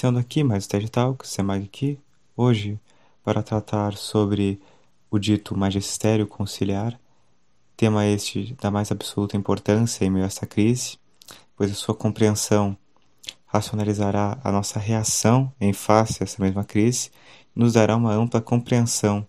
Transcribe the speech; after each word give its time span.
Iniciando 0.00 0.18
aqui 0.18 0.42
mais 0.42 0.64
o 0.64 0.68
TED 0.70 0.90
Talk, 0.90 1.28
Semag 1.28 1.62
aqui, 1.62 1.98
hoje 2.34 2.80
para 3.22 3.42
tratar 3.42 3.98
sobre 3.98 4.58
o 5.10 5.18
dito 5.18 5.54
magistério 5.54 6.26
conciliar, 6.26 6.98
tema 7.76 8.06
este 8.06 8.56
da 8.58 8.70
mais 8.70 8.90
absoluta 8.90 9.36
importância 9.36 10.02
em 10.02 10.08
meio 10.08 10.24
a 10.24 10.26
esta 10.26 10.46
crise, 10.46 10.96
pois 11.54 11.70
a 11.70 11.74
sua 11.74 11.94
compreensão 11.94 12.74
racionalizará 13.44 14.38
a 14.42 14.50
nossa 14.50 14.78
reação 14.78 15.52
em 15.60 15.74
face 15.74 16.22
a 16.22 16.24
essa 16.24 16.42
mesma 16.42 16.64
crise, 16.64 17.10
nos 17.54 17.74
dará 17.74 17.94
uma 17.94 18.14
ampla 18.14 18.40
compreensão 18.40 19.26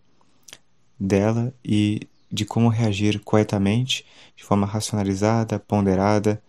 dela 0.97 1.53
e 1.65 2.07
de 2.31 2.45
como 2.45 2.69
reagir 2.69 3.19
corretamente, 3.19 4.05
de 4.37 4.43
forma 4.45 4.65
racionalizada, 4.65 5.59
ponderada 5.59 6.41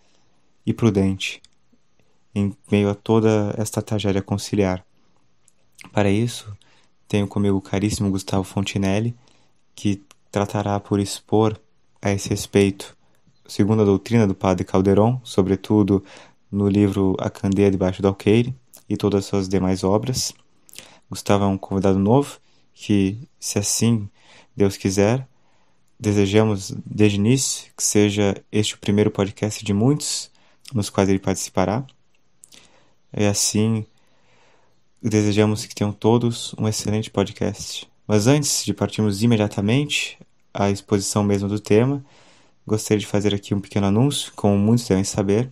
e 0.64 0.73
prudente 0.73 1.43
em 2.34 2.56
meio 2.70 2.88
a 2.90 2.94
toda 2.94 3.54
esta 3.58 3.82
tragédia 3.82 4.22
conciliar. 4.22 4.84
Para 5.92 6.10
isso, 6.10 6.57
tenho 7.08 7.26
comigo 7.26 7.57
o 7.57 7.62
caríssimo 7.62 8.11
Gustavo 8.11 8.44
Fontinelli, 8.44 9.14
que 9.74 10.02
tratará 10.30 10.79
por 10.80 10.98
expor 10.98 11.60
a 12.00 12.10
esse 12.10 12.29
respeito, 12.29 12.96
segundo 13.46 13.82
a 13.82 13.84
doutrina 13.84 14.26
do 14.26 14.34
padre 14.34 14.64
Calderon, 14.64 15.21
sobretudo 15.22 16.02
no 16.50 16.68
livro 16.68 17.16
A 17.18 17.29
Candeia 17.29 17.71
Debaixo 17.71 18.02
do 18.02 18.08
Alqueire 18.08 18.54
e 18.88 18.96
todas 18.96 19.21
as 19.21 19.26
suas 19.26 19.49
demais 19.49 19.85
obras. 19.85 20.35
Gustavo 21.08 21.44
é 21.44 21.46
um 21.46 21.58
convidado 21.58 21.99
novo 21.99 22.38
que, 22.72 23.18
se 23.38 23.58
assim 23.58 24.08
Deus 24.57 24.76
quiser, 24.76 25.26
desejamos 25.99 26.74
desde 26.85 27.18
início 27.18 27.71
que 27.76 27.82
seja 27.82 28.35
este 28.50 28.74
o 28.74 28.79
primeiro 28.79 29.10
podcast 29.10 29.64
de 29.64 29.72
muitos 29.72 30.30
nos 30.74 30.90
quais 30.90 31.08
ele 31.08 31.18
participará. 31.18 31.85
E 33.14 33.27
assim, 33.27 33.84
desejamos 35.02 35.66
que 35.66 35.75
tenham 35.75 35.92
todos 35.92 36.55
um 36.58 36.66
excelente 36.66 37.11
podcast. 37.11 37.91
Mas 38.06 38.27
antes 38.27 38.64
de 38.64 38.72
partirmos 38.72 39.22
imediatamente 39.22 40.18
à 40.52 40.70
exposição 40.70 41.22
mesmo 41.22 41.48
do 41.48 41.60
tema, 41.60 42.05
gostaria 42.66 43.00
de 43.00 43.06
fazer 43.06 43.34
aqui 43.34 43.55
um 43.55 43.60
pequeno 43.60 43.86
anúncio, 43.86 44.33
como 44.34 44.56
muitos 44.56 44.86
devem 44.86 45.05
saber, 45.05 45.50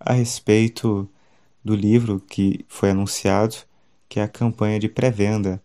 a 0.00 0.12
respeito 0.12 1.08
do 1.64 1.74
livro 1.74 2.20
que 2.20 2.64
foi 2.68 2.90
anunciado, 2.90 3.56
que 4.08 4.20
é 4.20 4.22
a 4.22 4.28
campanha 4.28 4.78
de 4.78 4.88
pré-venda 4.88 5.62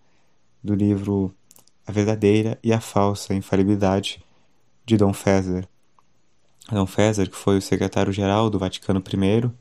do 0.64 0.76
livro 0.76 1.34
A 1.86 1.92
Verdadeira 1.92 2.60
e 2.64 2.74
a 2.74 2.80
Falsa 2.80 3.34
Infalibilidade 3.34 4.24
de 4.86 4.98
Dom 4.98 5.14
Fésar. 5.14 5.68
Dom 6.72 6.86
Fésar, 6.86 7.28
que 7.28 7.36
foi 7.36 7.58
o 7.58 7.62
secretário-geral 7.62 8.50
do 8.50 8.60
Vaticano 8.60 9.02
I, 9.02 9.52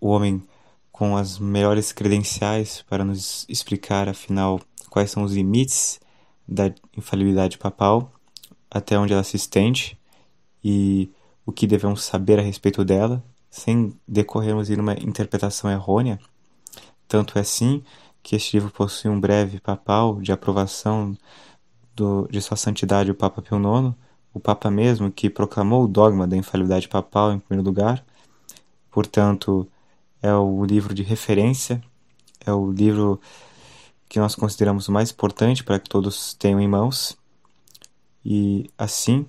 o 0.00 0.08
homem 0.08 0.42
com 0.92 1.16
as 1.16 1.38
melhores 1.38 1.92
credenciais 1.92 2.82
para 2.88 3.04
nos 3.04 3.44
explicar, 3.48 4.08
afinal, 4.08 4.60
quais 4.88 5.10
são 5.10 5.22
os 5.22 5.34
limites 5.34 6.00
da 6.48 6.72
infalibilidade 6.96 7.58
papal, 7.58 8.10
até 8.70 8.98
onde 8.98 9.12
ela 9.12 9.24
se 9.24 9.36
estende 9.36 9.98
e 10.64 11.10
o 11.44 11.52
que 11.52 11.66
devemos 11.66 12.02
saber 12.02 12.38
a 12.38 12.42
respeito 12.42 12.84
dela, 12.84 13.22
sem 13.50 13.94
decorrermos 14.06 14.70
em 14.70 14.76
uma 14.80 14.94
interpretação 14.94 15.70
errônea. 15.70 16.18
Tanto 17.06 17.38
é 17.38 17.42
assim 17.42 17.82
que 18.22 18.34
este 18.34 18.56
livro 18.56 18.72
possui 18.72 19.10
um 19.10 19.20
breve 19.20 19.60
papal 19.60 20.20
de 20.20 20.32
aprovação 20.32 21.16
do, 21.94 22.26
de 22.28 22.40
Sua 22.40 22.56
Santidade 22.56 23.10
o 23.10 23.14
Papa 23.14 23.40
Pio 23.40 23.58
IX, 23.58 23.94
o 24.34 24.40
Papa 24.40 24.70
mesmo 24.70 25.10
que 25.10 25.30
proclamou 25.30 25.84
o 25.84 25.88
dogma 25.88 26.26
da 26.26 26.36
infalibilidade 26.36 26.88
papal 26.88 27.32
em 27.32 27.38
primeiro 27.38 27.66
lugar. 27.66 28.04
Portanto, 28.90 29.68
é 30.22 30.34
o 30.34 30.64
livro 30.64 30.94
de 30.94 31.02
referência, 31.02 31.82
é 32.44 32.52
o 32.52 32.70
livro 32.70 33.20
que 34.08 34.18
nós 34.18 34.34
consideramos 34.34 34.88
mais 34.88 35.10
importante 35.10 35.64
para 35.64 35.78
que 35.78 35.88
todos 35.88 36.34
tenham 36.34 36.60
em 36.60 36.68
mãos. 36.68 37.16
E 38.24 38.70
assim, 38.78 39.26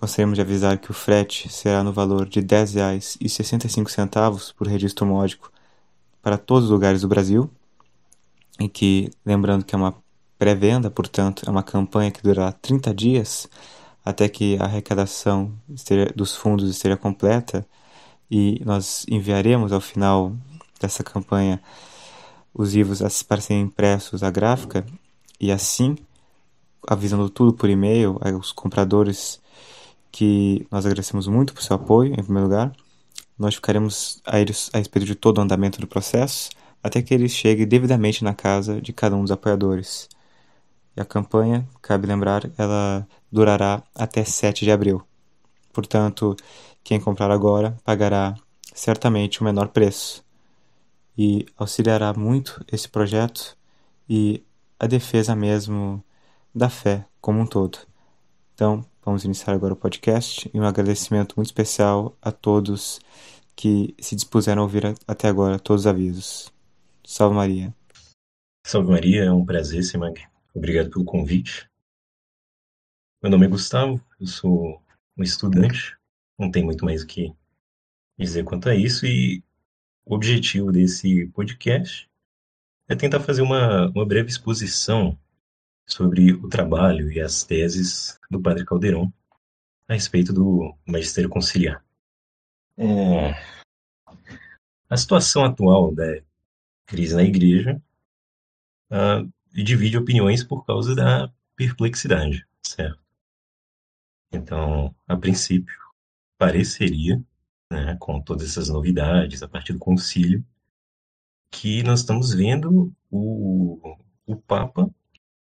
gostaríamos 0.00 0.36
de 0.36 0.42
avisar 0.42 0.78
que 0.78 0.90
o 0.90 0.94
frete 0.94 1.48
será 1.48 1.82
no 1.82 1.92
valor 1.92 2.28
de 2.28 2.40
R$ 2.40 2.46
10,65 2.46 4.54
por 4.54 4.66
registro 4.66 5.06
módico 5.06 5.50
para 6.22 6.38
todos 6.38 6.64
os 6.64 6.70
lugares 6.70 7.02
do 7.02 7.08
Brasil. 7.08 7.50
E 8.60 8.68
que, 8.68 9.10
lembrando 9.24 9.64
que 9.64 9.74
é 9.74 9.78
uma 9.78 9.94
pré-venda, 10.38 10.90
portanto, 10.90 11.44
é 11.46 11.50
uma 11.50 11.62
campanha 11.62 12.10
que 12.10 12.22
durará 12.22 12.52
30 12.52 12.94
dias 12.94 13.48
até 14.04 14.28
que 14.28 14.58
a 14.58 14.64
arrecadação 14.64 15.52
dos 16.14 16.36
fundos 16.36 16.68
esteja 16.68 16.96
completa 16.96 17.66
e 18.34 18.60
nós 18.64 19.06
enviaremos 19.08 19.72
ao 19.72 19.80
final 19.80 20.32
dessa 20.80 21.04
campanha 21.04 21.62
os 22.52 22.74
livros 22.74 23.00
para 23.22 23.40
serem 23.40 23.62
impressos 23.62 24.24
à 24.24 24.30
gráfica 24.30 24.84
e 25.38 25.52
assim, 25.52 25.96
avisando 26.84 27.30
tudo 27.30 27.52
por 27.52 27.70
e-mail 27.70 28.18
aos 28.20 28.50
compradores 28.50 29.40
que 30.10 30.66
nós 30.68 30.84
agradecemos 30.84 31.28
muito 31.28 31.54
por 31.54 31.62
seu 31.62 31.76
apoio, 31.76 32.12
em 32.12 32.24
primeiro 32.24 32.48
lugar. 32.48 32.72
Nós 33.38 33.54
ficaremos 33.54 34.20
a 34.26 34.40
eles 34.40 34.68
a 34.72 34.78
respeito 34.78 35.06
de 35.06 35.14
todo 35.14 35.38
o 35.38 35.40
andamento 35.40 35.80
do 35.80 35.86
processo 35.86 36.50
até 36.82 37.00
que 37.00 37.14
ele 37.14 37.28
chegue 37.28 37.64
devidamente 37.64 38.24
na 38.24 38.34
casa 38.34 38.80
de 38.80 38.92
cada 38.92 39.14
um 39.14 39.22
dos 39.22 39.30
apoiadores. 39.30 40.08
E 40.96 41.00
a 41.00 41.04
campanha, 41.04 41.68
cabe 41.80 42.08
lembrar, 42.08 42.50
ela 42.58 43.06
durará 43.30 43.80
até 43.94 44.24
7 44.24 44.64
de 44.64 44.72
abril. 44.72 45.02
Portanto, 45.72 46.36
quem 46.84 47.00
comprar 47.00 47.30
agora 47.30 47.74
pagará 47.82 48.34
certamente 48.74 49.40
o 49.40 49.44
menor 49.44 49.68
preço 49.68 50.22
e 51.16 51.46
auxiliará 51.56 52.12
muito 52.12 52.62
esse 52.70 52.86
projeto 52.88 53.56
e 54.06 54.44
a 54.78 54.86
defesa 54.86 55.34
mesmo 55.34 56.04
da 56.54 56.68
fé 56.68 57.06
como 57.22 57.40
um 57.40 57.46
todo. 57.46 57.78
Então, 58.52 58.84
vamos 59.02 59.24
iniciar 59.24 59.54
agora 59.54 59.72
o 59.72 59.76
podcast 59.76 60.50
e 60.52 60.60
um 60.60 60.64
agradecimento 60.64 61.34
muito 61.36 61.46
especial 61.46 62.16
a 62.20 62.30
todos 62.30 63.00
que 63.56 63.94
se 63.98 64.14
dispuseram 64.14 64.60
a 64.60 64.64
ouvir 64.64 64.94
até 65.08 65.28
agora 65.28 65.58
todos 65.58 65.82
os 65.82 65.86
avisos. 65.86 66.52
Salve 67.02 67.34
Maria. 67.34 67.74
Salve 68.66 68.90
Maria, 68.90 69.24
é 69.24 69.32
um 69.32 69.44
prazer, 69.44 69.82
Simag. 69.82 70.20
Obrigado 70.54 70.90
pelo 70.90 71.04
convite. 71.04 71.66
Meu 73.22 73.30
nome 73.30 73.46
é 73.46 73.48
Gustavo, 73.48 73.98
eu 74.20 74.26
sou 74.26 74.82
um 75.16 75.22
estudante 75.22 75.96
não 76.38 76.50
tem 76.50 76.64
muito 76.64 76.84
mais 76.84 77.02
o 77.02 77.06
que 77.06 77.34
dizer 78.18 78.44
quanto 78.44 78.68
a 78.68 78.74
isso. 78.74 79.06
E 79.06 79.42
o 80.04 80.14
objetivo 80.14 80.70
desse 80.72 81.26
podcast 81.28 82.08
é 82.88 82.94
tentar 82.94 83.20
fazer 83.20 83.42
uma, 83.42 83.88
uma 83.90 84.06
breve 84.06 84.28
exposição 84.28 85.18
sobre 85.86 86.32
o 86.32 86.48
trabalho 86.48 87.10
e 87.10 87.20
as 87.20 87.44
teses 87.44 88.18
do 88.30 88.40
Padre 88.40 88.64
Caldeirão 88.64 89.12
a 89.88 89.94
respeito 89.94 90.32
do 90.32 90.74
magistério 90.86 91.28
conciliar. 91.28 91.84
É... 92.76 93.32
A 94.88 94.96
situação 94.96 95.44
atual 95.44 95.94
da 95.94 96.22
crise 96.86 97.14
na 97.14 97.22
igreja 97.22 97.80
uh, 98.90 99.30
divide 99.52 99.96
opiniões 99.96 100.44
por 100.44 100.64
causa 100.64 100.94
da 100.94 101.32
perplexidade, 101.56 102.46
certo? 102.62 102.98
Então, 104.32 104.94
a 105.06 105.16
princípio, 105.16 105.83
pareceria, 106.44 107.24
né, 107.72 107.96
com 107.98 108.20
todas 108.20 108.50
essas 108.50 108.68
novidades 108.68 109.42
a 109.42 109.48
partir 109.48 109.72
do 109.72 109.78
concílio, 109.78 110.44
que 111.50 111.82
nós 111.82 112.00
estamos 112.00 112.34
vendo 112.34 112.92
o, 113.10 113.96
o 114.26 114.36
Papa, 114.36 114.90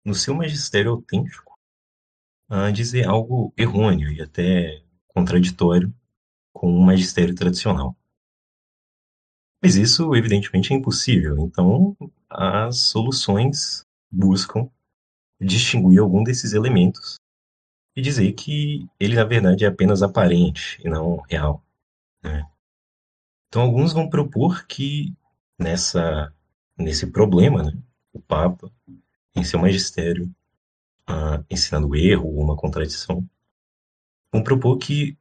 no 0.05 0.15
seu 0.15 0.34
magistério 0.34 0.91
autêntico, 0.91 1.59
a 2.50 2.71
dizer 2.71 3.09
algo 3.09 3.50
errôneo 3.56 4.12
e 4.12 4.21
até 4.21 4.83
contraditório 5.09 5.91
com 6.53 6.71
o 6.71 6.83
magistério 6.83 7.34
tradicional. 7.34 7.97
Mas 9.62 9.77
isso, 9.77 10.15
evidentemente, 10.15 10.72
é 10.72 10.77
impossível. 10.77 11.39
Então, 11.39 11.97
as 12.28 12.78
soluções 12.78 13.86
buscam 14.10 14.69
distinguir 15.41 16.01
algum 16.01 16.22
desses 16.22 16.53
elementos 16.53 17.19
e 17.95 18.03
dizer 18.03 18.33
que 18.33 18.89
ele, 18.98 19.16
na 19.16 19.25
verdade, 19.25 19.65
é 19.65 19.69
apenas 19.69 20.03
aparente 20.03 20.81
e 20.84 20.89
não 20.89 21.21
real. 21.28 21.63
Né? 22.22 22.47
Então, 23.48 23.63
alguns 23.63 23.92
vão 23.92 24.09
propor 24.09 24.66
que 24.66 25.13
nessa, 25.59 26.33
nesse 26.78 27.07
problema, 27.09 27.63
né, 27.63 27.77
o 28.13 28.21
Papa, 28.21 28.71
em 29.34 29.45
seu 29.45 29.59
magistério, 29.59 30.33
uh, 31.09 31.45
ensinando 31.51 31.95
erro 31.97 32.28
ou 32.28 32.42
uma 32.42 32.57
contradição, 32.57 33.28
vão 34.33 34.42
propor 34.42 34.78
que 34.78 35.16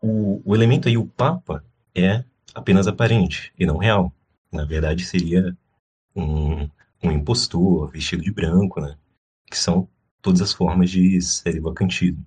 o, 0.00 0.42
o 0.44 0.54
elemento 0.54 0.88
aí, 0.88 0.96
o 0.96 1.06
Papa, 1.06 1.64
é 1.94 2.24
apenas 2.54 2.86
aparente 2.86 3.52
e 3.58 3.66
não 3.66 3.78
real. 3.78 4.12
Na 4.50 4.64
verdade, 4.64 5.04
seria 5.04 5.56
um, 6.14 6.68
um 7.02 7.12
impostor 7.12 7.90
vestido 7.90 8.22
de 8.22 8.32
branco, 8.32 8.80
né? 8.80 8.96
Que 9.46 9.56
são 9.56 9.88
todas 10.22 10.40
as 10.40 10.52
formas 10.52 10.90
de 10.90 11.20
cérebro 11.20 11.70
vacantismo. 11.70 12.26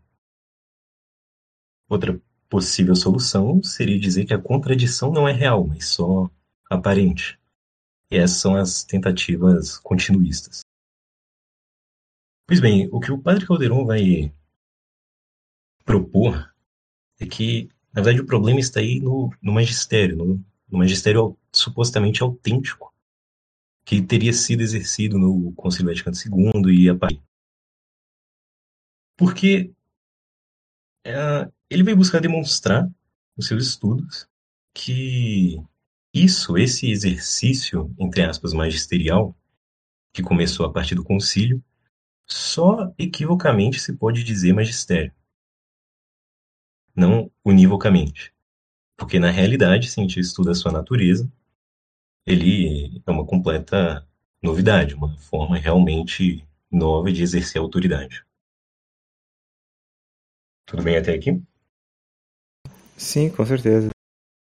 Outra 1.89 2.21
possível 2.49 2.95
solução 2.95 3.61
seria 3.63 3.99
dizer 3.99 4.25
que 4.25 4.33
a 4.33 4.41
contradição 4.41 5.11
não 5.11 5.27
é 5.27 5.31
real, 5.31 5.65
mas 5.65 5.85
só 5.88 6.29
aparente. 6.69 7.39
E 8.09 8.17
essas 8.17 8.38
são 8.38 8.55
as 8.55 8.83
tentativas 8.83 9.77
continuistas. 9.77 10.61
Pois 12.47 12.59
bem, 12.59 12.89
o 12.91 12.99
que 12.99 13.11
o 13.11 13.17
padre 13.17 13.45
Calderon 13.45 13.85
vai 13.85 14.33
propor 15.85 16.53
é 17.19 17.25
que, 17.25 17.69
na 17.93 18.01
verdade, 18.01 18.21
o 18.21 18.25
problema 18.25 18.59
está 18.59 18.79
aí 18.79 18.99
no, 18.99 19.33
no 19.41 19.53
magistério, 19.53 20.17
no, 20.17 20.45
no 20.69 20.77
magistério 20.77 21.38
supostamente 21.53 22.21
autêntico, 22.21 22.93
que 23.85 24.01
teria 24.01 24.33
sido 24.33 24.61
exercido 24.61 25.17
no 25.17 25.53
Concílio 25.53 25.88
Vaticano 25.88 26.15
II 26.15 26.73
e 26.73 26.89
a 26.89 26.95
Paris. 26.95 27.19
Porque 29.18 29.74
é, 31.06 31.52
ele 31.69 31.84
veio 31.84 31.98
buscar 31.98 32.19
demonstrar 32.19 32.90
nos 33.36 33.48
seus 33.48 33.66
estudos 33.66 34.28
que 34.74 35.62
isso, 36.13 36.58
esse 36.58 36.90
exercício, 36.90 37.94
entre 37.98 38.24
aspas, 38.24 38.54
magisterial, 38.54 39.36
que 40.13 40.22
começou 40.22 40.66
a 40.66 40.72
partir 40.72 40.96
do 40.96 41.04
concílio, 41.04 41.63
só 42.28 42.94
equivocamente 42.98 43.80
se 43.80 43.94
pode 43.94 44.24
dizer 44.24 44.54
magistério. 44.54 45.13
Não 46.96 47.31
univocamente. 47.44 48.34
Porque 48.98 49.19
na 49.19 49.31
realidade, 49.31 49.90
se 49.90 50.00
a 50.00 50.04
gente 50.04 50.19
estuda 50.19 50.52
a 50.52 50.56
sua 50.56 50.72
natureza, 50.72 51.31
ele 52.25 53.02
é 53.06 53.12
uma 53.12 53.25
completa 53.25 54.08
novidade, 54.42 54.94
uma 54.94 55.18
forma 55.18 55.58
realmente 55.58 56.46
nova 56.69 57.12
de 57.12 57.24
exercer 57.24 57.60
autoridade. 57.60 58.25
Tudo 60.71 60.83
bem 60.83 60.95
até 60.95 61.13
aqui? 61.13 61.31
Sim, 62.95 63.29
com 63.29 63.45
certeza. 63.45 63.89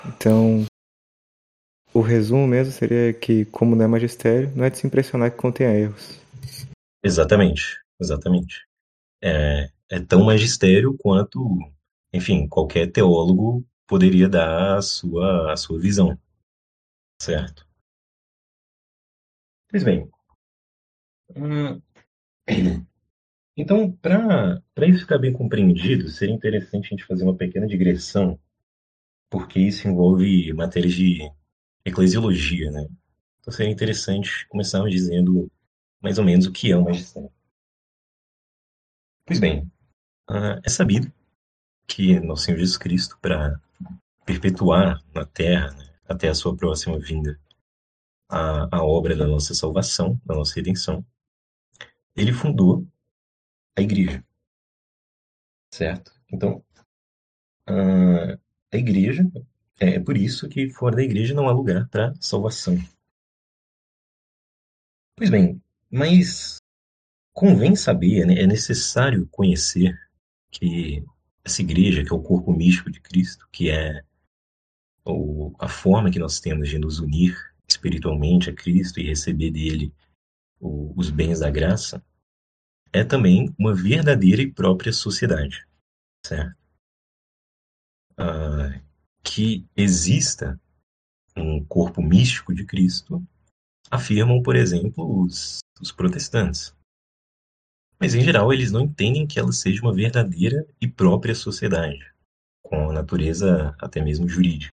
Então, 0.06 0.66
o 1.94 2.02
resumo 2.02 2.46
mesmo 2.46 2.74
seria 2.74 3.14
que, 3.14 3.46
como 3.46 3.78
não 3.78 3.86
é 3.86 3.88
magistério, 3.88 4.52
não 4.54 4.66
é 4.66 4.70
de 4.70 4.78
se 4.78 4.86
impressionar 4.86 5.32
que 5.32 5.38
contenha 5.38 5.74
erros. 5.74 6.20
Exatamente, 7.02 7.80
exatamente. 7.98 8.68
É, 9.24 9.70
é 9.90 10.00
tão 10.02 10.26
magistério 10.26 10.98
quanto, 10.98 11.58
enfim, 12.12 12.46
qualquer 12.46 12.92
teólogo 12.92 13.66
poderia 13.88 14.28
dar 14.28 14.80
a 14.80 14.82
sua, 14.82 15.54
a 15.54 15.56
sua 15.56 15.80
visão. 15.80 16.20
Certo? 17.22 17.66
Pois 19.70 19.86
bem. 19.86 20.12
Hum, 21.34 21.82
então, 23.62 23.92
para 23.92 24.88
isso 24.88 25.02
ficar 25.02 25.18
bem 25.18 25.32
compreendido, 25.32 26.10
seria 26.10 26.34
interessante 26.34 26.88
a 26.88 26.90
gente 26.90 27.06
fazer 27.06 27.24
uma 27.24 27.36
pequena 27.36 27.68
digressão, 27.68 28.40
porque 29.30 29.60
isso 29.60 29.88
envolve 29.88 30.52
matérias 30.54 30.94
de 30.94 31.32
eclesiologia, 31.86 32.72
né? 32.72 32.88
Então 33.40 33.54
seria 33.54 33.72
interessante 33.72 34.48
começar 34.48 34.84
dizendo 34.90 35.52
mais 36.02 36.18
ou 36.18 36.26
menos 36.26 36.46
o 36.46 36.52
que 36.52 36.72
é 36.72 36.78
o 36.78 36.84
magistério. 36.84 37.32
Pois 39.26 39.40
bem, 39.40 39.72
é 40.64 40.70
sabido 40.70 41.12
que 41.88 42.20
nosso 42.20 42.46
Senhor 42.46 42.58
Jesus 42.58 42.78
Cristo, 42.78 43.18
para 43.22 43.60
perpetuar 44.26 45.04
na 45.14 45.26
Terra, 45.26 45.72
né, 45.72 45.94
até 46.08 46.30
a 46.30 46.36
sua 46.36 46.56
próxima 46.56 47.00
vinda, 47.00 47.40
a, 48.30 48.78
a 48.78 48.84
obra 48.84 49.16
da 49.16 49.28
nossa 49.28 49.54
salvação, 49.54 50.20
da 50.26 50.36
nossa 50.36 50.56
redenção, 50.56 51.06
ele 52.16 52.34
fundou 52.34 52.88
a 53.76 53.82
igreja. 53.82 54.24
Certo? 55.74 56.14
Então, 56.32 56.64
a, 57.66 58.34
a 58.72 58.78
igreja, 58.78 59.30
é, 59.80 59.96
é 59.96 60.00
por 60.00 60.18
isso 60.18 60.50
que 60.50 60.70
fora 60.70 60.98
da 60.98 61.04
igreja 61.04 61.34
não 61.34 61.48
há 61.48 61.52
lugar 61.52 61.88
para 61.90 62.14
salvação. 62.20 62.78
Pois 65.16 65.30
bem, 65.30 65.62
mas 65.90 66.58
convém 67.34 67.76
saber, 67.76 68.26
né, 68.26 68.42
é 68.42 68.48
necessário 68.48 69.28
conhecer 69.28 69.98
que 70.50 71.04
essa 71.44 71.62
igreja, 71.62 72.04
que 72.04 72.12
é 72.12 72.16
o 72.16 72.22
corpo 72.22 72.52
místico 72.54 72.92
de 72.92 73.00
Cristo, 73.00 73.48
que 73.52 73.70
é 73.70 74.04
a 75.60 75.68
forma 75.68 76.12
que 76.12 76.20
nós 76.20 76.40
temos 76.40 76.70
de 76.70 76.78
nos 76.78 77.00
unir 77.00 77.36
espiritualmente 77.68 78.50
a 78.50 78.54
Cristo 78.54 79.00
e 79.00 79.08
receber 79.08 79.52
dele 79.52 79.94
os 80.60 81.10
bens 81.10 81.40
da 81.40 81.50
graça, 81.50 82.04
é 82.94 83.04
também 83.04 83.54
uma 83.58 83.74
verdadeira 83.74 84.42
e 84.42 84.52
própria 84.52 84.92
sociedade, 84.92 85.66
certo? 86.26 86.56
Ah, 88.18 88.80
que 89.24 89.66
exista 89.76 90.60
um 91.36 91.64
corpo 91.64 92.02
místico 92.02 92.54
de 92.54 92.66
Cristo, 92.66 93.26
afirmam, 93.90 94.42
por 94.42 94.56
exemplo, 94.56 95.24
os, 95.24 95.60
os 95.80 95.92
protestantes. 95.92 96.76
Mas, 98.00 98.16
em 98.16 98.22
geral, 98.22 98.52
eles 98.52 98.72
não 98.72 98.82
entendem 98.82 99.28
que 99.28 99.40
ela 99.40 99.52
seja 99.52 99.82
uma 99.82 99.94
verdadeira 99.94 100.66
e 100.82 100.88
própria 100.88 101.36
sociedade, 101.36 102.00
com 102.64 102.90
a 102.90 102.94
natureza 102.94 103.76
até 103.80 104.02
mesmo 104.02 104.28
jurídica. 104.28 104.74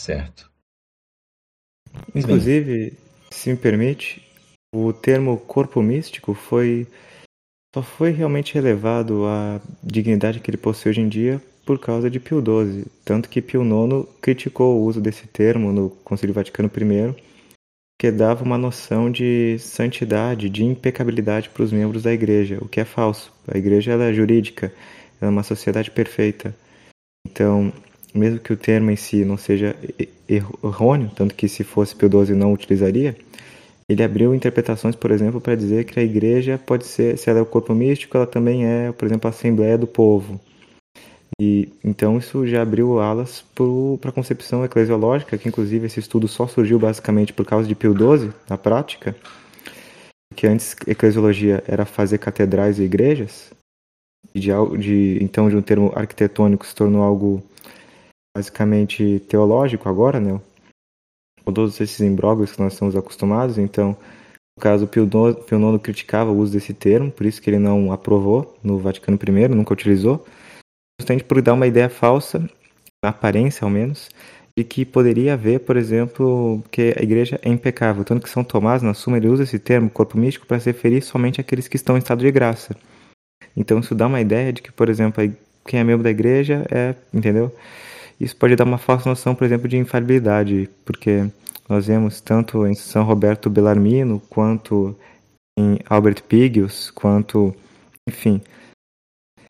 Certo. 0.00 0.50
Inclusive, 2.14 2.96
se 3.30 3.50
me 3.50 3.56
permite, 3.56 4.22
o 4.74 4.92
termo 4.92 5.36
corpo 5.38 5.82
místico 5.82 6.34
foi 6.34 6.86
só 7.74 7.82
foi 7.82 8.10
realmente 8.10 8.54
relevado 8.54 9.26
à 9.26 9.60
dignidade 9.82 10.40
que 10.40 10.50
ele 10.50 10.56
possui 10.56 10.90
hoje 10.90 11.00
em 11.00 11.08
dia 11.08 11.40
por 11.66 11.78
causa 11.78 12.08
de 12.08 12.18
Pio 12.18 12.40
XII, 12.40 12.86
tanto 13.04 13.28
que 13.28 13.42
Pio 13.42 13.62
IX 13.62 14.08
criticou 14.22 14.78
o 14.78 14.84
uso 14.84 15.02
desse 15.02 15.26
termo 15.26 15.70
no 15.70 15.90
Concílio 15.90 16.34
Vaticano 16.34 16.70
I, 16.74 17.14
que 18.00 18.10
dava 18.10 18.42
uma 18.42 18.56
noção 18.56 19.10
de 19.10 19.58
santidade, 19.58 20.48
de 20.48 20.64
impecabilidade 20.64 21.50
para 21.50 21.62
os 21.62 21.70
membros 21.70 22.04
da 22.04 22.12
igreja, 22.12 22.56
o 22.62 22.68
que 22.68 22.80
é 22.80 22.86
falso. 22.86 23.30
A 23.46 23.58
igreja 23.58 23.92
é 23.92 24.14
jurídica, 24.14 24.72
ela 25.20 25.30
é 25.30 25.34
uma 25.34 25.42
sociedade 25.42 25.90
perfeita. 25.90 26.56
Então, 27.26 27.70
mesmo 28.14 28.38
que 28.38 28.52
o 28.52 28.56
termo 28.56 28.90
em 28.90 28.96
si 28.96 29.22
não 29.24 29.36
seja 29.36 29.76
errôneo, 30.26 31.10
tanto 31.14 31.34
que 31.34 31.48
se 31.48 31.64
fosse 31.64 31.94
Pio 31.94 32.08
XII 32.08 32.34
não 32.34 32.54
utilizaria, 32.54 33.14
ele 33.88 34.02
abriu 34.02 34.34
interpretações, 34.34 34.94
por 34.94 35.10
exemplo, 35.10 35.40
para 35.40 35.54
dizer 35.54 35.84
que 35.84 35.98
a 35.98 36.02
igreja 36.02 36.58
pode 36.58 36.84
ser, 36.84 37.16
se 37.16 37.30
ela 37.30 37.38
é 37.38 37.42
o 37.42 37.46
corpo 37.46 37.74
místico, 37.74 38.16
ela 38.16 38.26
também 38.26 38.66
é, 38.66 38.92
por 38.92 39.06
exemplo, 39.06 39.26
a 39.26 39.30
assembleia 39.30 39.78
do 39.78 39.86
povo. 39.86 40.38
E 41.40 41.72
então 41.84 42.18
isso 42.18 42.46
já 42.46 42.62
abriu 42.62 42.98
alas 43.00 43.44
para 44.00 44.10
a 44.10 44.12
concepção 44.12 44.64
eclesiológica, 44.64 45.38
que 45.38 45.48
inclusive 45.48 45.86
esse 45.86 46.00
estudo 46.00 46.28
só 46.28 46.46
surgiu 46.46 46.78
basicamente 46.78 47.32
por 47.32 47.46
causa 47.46 47.66
de 47.66 47.74
Pio 47.74 47.94
XII, 47.94 48.32
na 48.48 48.58
prática, 48.58 49.16
que 50.34 50.46
antes 50.46 50.76
eclesiologia 50.86 51.62
era 51.66 51.86
fazer 51.86 52.18
catedrais 52.18 52.78
e 52.78 52.82
igrejas, 52.82 53.52
e 54.34 54.40
de, 54.40 54.50
de 54.78 55.18
então 55.22 55.48
de 55.48 55.56
um 55.56 55.62
termo 55.62 55.92
arquitetônico 55.94 56.66
se 56.66 56.74
tornou 56.74 57.02
algo 57.02 57.42
basicamente 58.36 59.20
teológico 59.28 59.88
agora, 59.88 60.20
né? 60.20 60.40
Com 61.48 61.52
todos 61.52 61.80
esses 61.80 61.98
imbróglios 62.00 62.52
que 62.52 62.60
nós 62.60 62.74
estamos 62.74 62.94
acostumados. 62.94 63.56
Então, 63.56 63.96
no 64.54 64.62
caso, 64.62 64.86
Pio 64.86 65.04
IX 65.04 65.82
criticava 65.82 66.30
o 66.30 66.36
uso 66.36 66.52
desse 66.52 66.74
termo, 66.74 67.10
por 67.10 67.24
isso 67.24 67.40
que 67.40 67.48
ele 67.48 67.58
não 67.58 67.90
aprovou 67.90 68.54
no 68.62 68.78
Vaticano 68.78 69.18
I, 69.18 69.48
nunca 69.48 69.72
utilizou, 69.72 70.26
justamente 71.00 71.24
por 71.24 71.40
dar 71.40 71.54
uma 71.54 71.66
ideia 71.66 71.88
falsa, 71.88 72.38
na 73.02 73.08
aparência 73.08 73.64
ao 73.64 73.70
menos, 73.70 74.10
de 74.58 74.62
que 74.62 74.84
poderia 74.84 75.32
haver, 75.32 75.60
por 75.60 75.78
exemplo, 75.78 76.62
que 76.70 76.94
a 76.98 77.02
igreja 77.02 77.40
é 77.42 77.48
impecável. 77.48 78.04
Tanto 78.04 78.24
que 78.24 78.30
São 78.30 78.44
Tomás, 78.44 78.82
na 78.82 78.92
Suma, 78.92 79.16
ele 79.16 79.28
usa 79.28 79.44
esse 79.44 79.58
termo, 79.58 79.88
corpo 79.88 80.18
místico, 80.18 80.46
para 80.46 80.60
se 80.60 80.70
referir 80.70 81.00
somente 81.00 81.40
àqueles 81.40 81.66
que 81.66 81.76
estão 81.76 81.96
em 81.96 82.00
estado 82.00 82.20
de 82.20 82.30
graça. 82.30 82.76
Então, 83.56 83.78
isso 83.78 83.94
dá 83.94 84.06
uma 84.06 84.20
ideia 84.20 84.52
de 84.52 84.60
que, 84.60 84.70
por 84.70 84.90
exemplo, 84.90 85.24
quem 85.64 85.80
é 85.80 85.84
membro 85.84 86.04
da 86.04 86.10
igreja 86.10 86.66
é, 86.70 86.94
entendeu? 87.14 87.50
Isso 88.20 88.36
pode 88.36 88.56
dar 88.56 88.64
uma 88.64 88.78
falsa 88.78 89.08
noção, 89.08 89.34
por 89.34 89.44
exemplo, 89.44 89.68
de 89.68 89.76
infalibilidade, 89.76 90.68
porque 90.84 91.30
nós 91.68 91.86
vemos 91.86 92.20
tanto 92.20 92.66
em 92.66 92.74
São 92.74 93.04
Roberto 93.04 93.48
Bellarmino, 93.48 94.20
quanto 94.28 94.96
em 95.58 95.78
Albert 95.88 96.22
Pigius, 96.24 96.90
quanto, 96.90 97.54
enfim, 98.08 98.40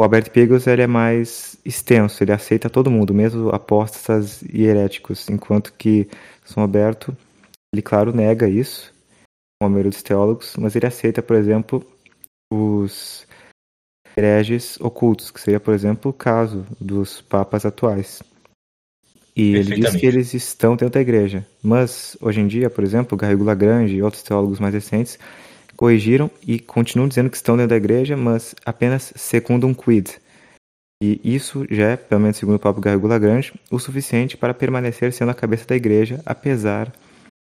o 0.00 0.02
Albert 0.04 0.30
Pigius 0.30 0.66
ele 0.68 0.82
é 0.82 0.86
mais 0.86 1.58
extenso, 1.64 2.22
ele 2.22 2.30
aceita 2.30 2.70
todo 2.70 2.90
mundo, 2.90 3.12
mesmo 3.12 3.50
apóstatas 3.50 4.42
e 4.42 4.62
heréticos, 4.62 5.28
enquanto 5.28 5.72
que 5.72 6.08
São 6.44 6.62
Roberto, 6.62 7.16
ele 7.74 7.82
claro 7.82 8.14
nega 8.14 8.48
isso, 8.48 8.92
como 9.60 9.66
a 9.66 9.68
maioria 9.68 9.90
dos 9.90 10.02
teólogos, 10.02 10.54
mas 10.56 10.76
ele 10.76 10.86
aceita, 10.86 11.20
por 11.20 11.34
exemplo, 11.34 11.84
os 12.52 13.26
hereges 14.16 14.80
ocultos, 14.80 15.32
que 15.32 15.40
seria, 15.40 15.58
por 15.58 15.74
exemplo, 15.74 16.12
o 16.12 16.14
caso 16.14 16.64
dos 16.80 17.20
papas 17.20 17.66
atuais. 17.66 18.22
E 19.38 19.54
ele 19.54 19.76
diz 19.76 19.94
que 19.94 20.04
eles 20.04 20.34
estão 20.34 20.72
dentro 20.72 20.94
da 20.94 21.00
igreja. 21.00 21.46
Mas, 21.62 22.16
hoje 22.20 22.40
em 22.40 22.48
dia, 22.48 22.68
por 22.68 22.82
exemplo, 22.82 23.16
Garrigo 23.16 23.44
Lagrange 23.44 23.94
e 23.94 24.02
outros 24.02 24.24
teólogos 24.24 24.58
mais 24.58 24.74
recentes 24.74 25.16
corrigiram 25.76 26.28
e 26.44 26.58
continuam 26.58 27.08
dizendo 27.08 27.30
que 27.30 27.36
estão 27.36 27.56
dentro 27.56 27.70
da 27.70 27.76
igreja, 27.76 28.16
mas 28.16 28.52
apenas 28.66 29.12
segundo 29.14 29.64
um 29.64 29.72
quid. 29.72 30.18
E 31.00 31.20
isso 31.22 31.64
já 31.70 31.90
é, 31.90 31.96
pelo 31.96 32.20
menos 32.20 32.36
segundo 32.36 32.56
o 32.56 32.58
próprio 32.58 32.82
Garrigou 32.82 33.08
Lagrange, 33.08 33.52
o 33.70 33.78
suficiente 33.78 34.36
para 34.36 34.52
permanecer 34.52 35.12
sendo 35.12 35.30
a 35.30 35.34
cabeça 35.34 35.64
da 35.68 35.76
igreja, 35.76 36.20
apesar 36.26 36.92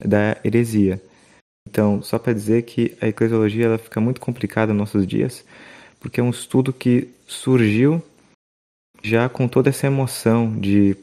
da 0.01 0.37
heresia. 0.45 1.01
Então, 1.67 2.01
só 2.01 2.17
para 2.17 2.31
dizer 2.31 2.61
que 2.61 2.95
a 3.01 3.07
eclesiologia 3.09 3.65
ela 3.65 3.77
fica 3.77 3.99
muito 3.99 4.21
complicada 4.21 4.71
nos 4.71 4.79
nossos 4.79 5.05
dias, 5.05 5.43
porque 5.99 6.21
é 6.21 6.23
um 6.23 6.29
estudo 6.29 6.71
que 6.71 7.09
surgiu 7.27 8.01
já 9.03 9.27
com 9.27 9.45
toda 9.45 9.69
essa 9.69 9.87
emoção 9.87 10.57
de 10.57 10.95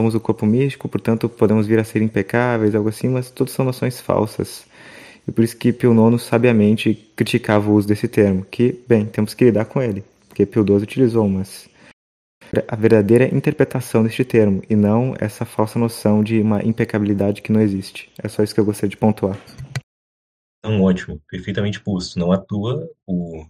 somos 0.00 0.14
o 0.14 0.20
corpo 0.20 0.44
místico, 0.44 0.88
portanto 0.88 1.28
podemos 1.28 1.66
vir 1.66 1.78
a 1.78 1.84
ser 1.84 2.02
impecáveis, 2.02 2.74
algo 2.74 2.88
assim, 2.88 3.08
mas 3.08 3.30
todas 3.30 3.52
são 3.52 3.64
noções 3.64 4.00
falsas. 4.00 4.66
E 5.26 5.32
por 5.32 5.42
isso 5.42 5.56
que 5.56 5.72
Pio 5.72 5.92
IX 5.92 6.22
sabiamente 6.22 6.94
criticava 7.16 7.68
o 7.68 7.74
uso 7.74 7.88
desse 7.88 8.06
termo, 8.06 8.44
que, 8.44 8.84
bem, 8.86 9.06
temos 9.06 9.34
que 9.34 9.44
lidar 9.44 9.64
com 9.64 9.82
ele, 9.82 10.04
porque 10.28 10.46
Pio 10.46 10.62
XII 10.62 10.76
utilizou, 10.76 11.28
mas 11.28 11.68
a 12.68 12.76
verdadeira 12.76 13.34
interpretação 13.34 14.04
deste 14.04 14.24
termo, 14.24 14.62
e 14.68 14.76
não 14.76 15.14
essa 15.18 15.44
falsa 15.44 15.78
noção 15.78 16.22
de 16.22 16.40
uma 16.40 16.62
impecabilidade 16.62 17.42
que 17.42 17.50
não 17.50 17.60
existe. 17.60 18.12
É 18.22 18.28
só 18.28 18.42
isso 18.42 18.54
que 18.54 18.60
eu 18.60 18.64
gostaria 18.64 18.90
de 18.90 18.96
pontuar. 18.96 19.36
Então, 20.58 20.80
ótimo, 20.82 21.20
perfeitamente 21.28 21.80
posto. 21.80 22.18
Não 22.18 22.30
atua 22.30 22.88
o 23.06 23.46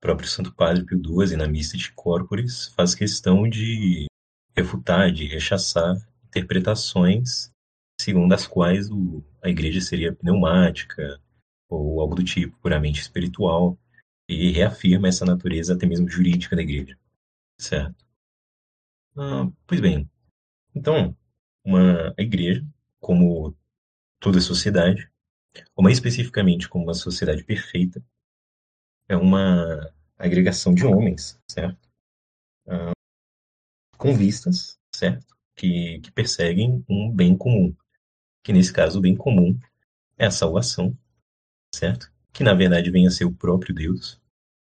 próprio 0.00 0.28
Santo 0.28 0.54
Padre 0.54 0.84
Pio 0.84 0.98
XII, 0.98 1.36
na 1.36 1.46
Missa 1.46 1.78
de 1.78 1.92
Corporis, 1.92 2.68
faz 2.76 2.94
questão 2.94 3.48
de 3.48 4.06
refutar, 4.62 5.10
de 5.10 5.26
rechaçar 5.26 5.96
interpretações 6.26 7.50
segundo 8.00 8.32
as 8.32 8.46
quais 8.46 8.90
o, 8.90 9.24
a 9.42 9.48
igreja 9.48 9.80
seria 9.80 10.14
pneumática 10.14 11.20
ou 11.68 12.00
algo 12.00 12.14
do 12.14 12.24
tipo, 12.24 12.56
puramente 12.58 13.00
espiritual, 13.00 13.78
e 14.28 14.50
reafirma 14.50 15.08
essa 15.08 15.24
natureza 15.24 15.74
até 15.74 15.86
mesmo 15.86 16.08
jurídica 16.08 16.56
da 16.56 16.62
igreja. 16.62 16.98
Certo? 17.58 18.06
Ah, 19.16 19.50
pois 19.66 19.80
bem, 19.80 20.08
então, 20.74 21.16
uma 21.64 22.14
igreja, 22.16 22.64
como 23.00 23.54
toda 24.20 24.40
sociedade, 24.40 25.10
ou 25.74 25.82
mais 25.82 25.96
especificamente 25.96 26.68
como 26.68 26.84
uma 26.84 26.94
sociedade 26.94 27.44
perfeita, 27.44 28.02
é 29.08 29.16
uma 29.16 29.92
agregação 30.16 30.74
de 30.74 30.86
homens, 30.86 31.38
certo? 31.50 31.88
Ah, 32.66 32.92
com 33.98 34.14
vistas, 34.14 34.78
certo? 34.94 35.26
Que, 35.54 36.00
que 36.00 36.10
perseguem 36.12 36.84
um 36.88 37.10
bem 37.10 37.36
comum, 37.36 37.74
que 38.44 38.52
nesse 38.52 38.72
caso 38.72 38.98
o 38.98 39.02
bem 39.02 39.16
comum 39.16 39.58
é 40.16 40.26
a 40.26 40.30
salvação, 40.30 40.96
certo? 41.74 42.10
Que 42.32 42.44
na 42.44 42.54
verdade 42.54 42.90
vem 42.90 43.06
a 43.06 43.10
ser 43.10 43.24
o 43.24 43.34
próprio 43.34 43.74
Deus. 43.74 44.20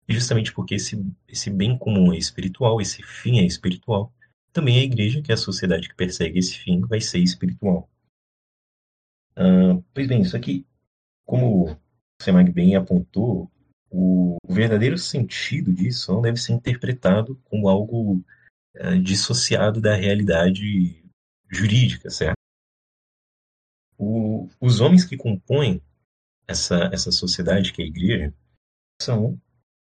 E 0.08 0.14
justamente 0.14 0.54
porque 0.54 0.76
esse, 0.76 1.02
esse 1.28 1.50
bem 1.50 1.78
comum 1.78 2.14
é 2.14 2.18
espiritual, 2.18 2.82
esse 2.82 3.02
fim 3.02 3.40
é 3.40 3.46
espiritual, 3.46 4.14
também 4.52 4.78
a 4.78 4.84
igreja, 4.84 5.22
que 5.22 5.32
é 5.32 5.36
a 5.36 5.38
sociedade 5.38 5.88
que 5.88 5.96
persegue 5.96 6.38
esse 6.38 6.60
fim, 6.60 6.82
vai 6.82 7.00
ser 7.00 7.20
espiritual. 7.20 7.90
Ah, 9.36 9.82
pois 9.94 10.08
bem, 10.08 10.22
isso 10.22 10.36
aqui, 10.36 10.66
como 11.26 11.72
o 11.72 11.78
Semag 12.22 12.52
bem 12.52 12.76
apontou, 12.76 13.50
o 13.90 14.38
verdadeiro 14.48 14.98
sentido 14.98 15.72
disso 15.72 16.12
não 16.12 16.22
deve 16.22 16.38
ser 16.38 16.54
interpretado 16.54 17.40
como 17.46 17.70
algo 17.70 18.24
uh, 18.76 19.00
dissociado 19.02 19.82
da 19.82 19.96
realidade 19.96 21.04
jurídica, 21.50 22.10
certo? 22.10 22.38
O, 23.98 24.50
os 24.60 24.80
homens 24.80 25.06
que 25.06 25.16
compõem 25.16 25.82
essa, 26.48 26.90
essa 26.92 27.12
sociedade 27.12 27.72
que 27.72 27.82
é 27.82 27.86
a 27.86 27.88
igreja 27.88 28.34
são 29.02 29.40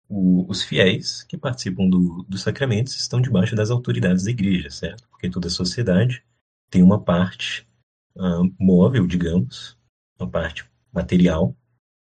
o, 0.08 0.50
os 0.50 0.64
fiéis 0.64 1.24
que 1.24 1.38
participam 1.38 1.90
do, 1.90 2.24
dos 2.28 2.42
sacramentos 2.42 2.96
estão 2.96 3.22
debaixo 3.22 3.56
das 3.56 3.72
autoridades 3.72 4.24
da 4.24 4.32
igreja, 4.32 4.70
certo? 4.70 5.08
Porque 5.10 5.30
toda 5.30 5.50
sociedade 5.50 6.24
tem 6.70 6.84
uma 6.84 7.02
parte 7.02 7.68
uh, 8.16 8.44
móvel, 8.60 9.08
digamos, 9.08 9.78
uma 10.20 10.30
parte 10.30 10.66
material, 10.92 11.56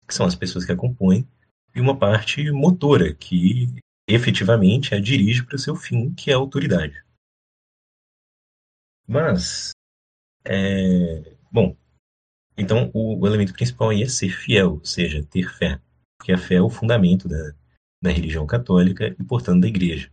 que 0.07 0.13
são 0.13 0.25
as 0.25 0.35
pessoas 0.35 0.65
que 0.65 0.71
a 0.71 0.75
compõem, 0.75 1.27
e 1.75 1.81
uma 1.81 1.97
parte 1.97 2.51
motora, 2.51 3.13
que 3.13 3.67
efetivamente 4.09 4.95
a 4.95 4.99
dirige 4.99 5.45
para 5.45 5.55
o 5.55 5.59
seu 5.59 5.75
fim, 5.75 6.13
que 6.13 6.31
é 6.31 6.33
a 6.33 6.37
autoridade. 6.37 7.03
Mas, 9.07 9.71
é, 10.43 11.35
bom, 11.51 11.75
então 12.57 12.91
o, 12.93 13.19
o, 13.19 13.27
elemento 13.27 13.53
principal 13.53 13.89
aí 13.89 14.03
é 14.03 14.07
ser 14.07 14.29
fiel, 14.29 14.73
ou 14.73 14.85
seja, 14.85 15.23
ter 15.23 15.49
fé, 15.49 15.79
porque 16.17 16.31
a 16.31 16.37
fé 16.37 16.55
é 16.55 16.61
o 16.61 16.69
fundamento 16.69 17.27
da, 17.27 17.53
da 18.01 18.11
religião 18.11 18.45
católica 18.45 19.07
e, 19.07 19.23
portanto, 19.23 19.61
da 19.61 19.67
igreja. 19.67 20.11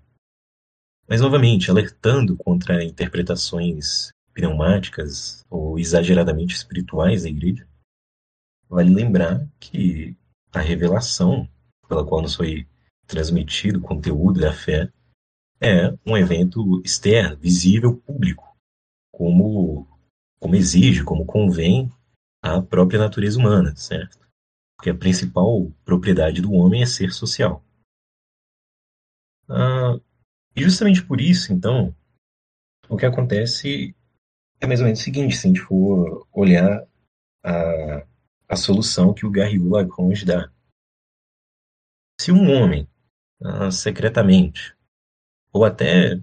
Mas, 1.08 1.20
novamente, 1.20 1.70
alertando 1.70 2.36
contra 2.36 2.84
interpretações 2.84 4.10
pneumáticas 4.32 5.44
ou 5.48 5.78
exageradamente 5.78 6.54
espirituais 6.54 7.22
da 7.22 7.28
igreja, 7.28 7.66
vale 8.68 8.92
lembrar 8.92 9.46
que 9.58 10.16
a 10.52 10.60
revelação 10.60 11.48
pela 11.88 12.04
qual 12.04 12.22
nos 12.22 12.34
foi 12.34 12.66
transmitido 13.06 13.78
o 13.78 13.82
conteúdo 13.82 14.40
da 14.40 14.52
fé 14.52 14.90
é 15.60 15.90
um 16.04 16.16
evento 16.16 16.82
externo, 16.84 17.36
visível, 17.36 17.96
público, 17.96 18.56
como, 19.12 19.86
como 20.38 20.54
exige, 20.54 21.02
como 21.02 21.24
convém 21.24 21.90
a 22.42 22.60
própria 22.60 22.98
natureza 22.98 23.38
humana, 23.38 23.74
certo? 23.76 24.18
Porque 24.76 24.90
a 24.90 24.94
principal 24.94 25.70
propriedade 25.84 26.42
do 26.42 26.52
homem 26.52 26.82
é 26.82 26.86
ser 26.86 27.12
social. 27.12 27.64
Ah, 29.48 29.98
e 30.54 30.62
justamente 30.62 31.04
por 31.04 31.20
isso, 31.20 31.52
então, 31.52 31.94
o 32.88 32.96
que 32.96 33.06
acontece 33.06 33.94
é 34.60 34.66
mais 34.66 34.80
ou 34.80 34.84
menos 34.86 35.00
o 35.00 35.02
seguinte, 35.02 35.36
se 35.36 35.46
a 35.46 35.48
gente 35.48 35.60
for 35.60 36.26
olhar 36.32 36.86
a, 37.44 38.06
a 38.48 38.56
solução 38.56 39.14
que 39.14 39.26
o 39.26 39.30
Garrigou 39.30 39.70
Lagrange 39.70 40.24
dá. 40.24 40.50
Se 42.20 42.32
um 42.32 42.50
homem, 42.50 42.88
ah, 43.42 43.70
secretamente, 43.70 44.74
ou 45.52 45.64
até 45.64 46.20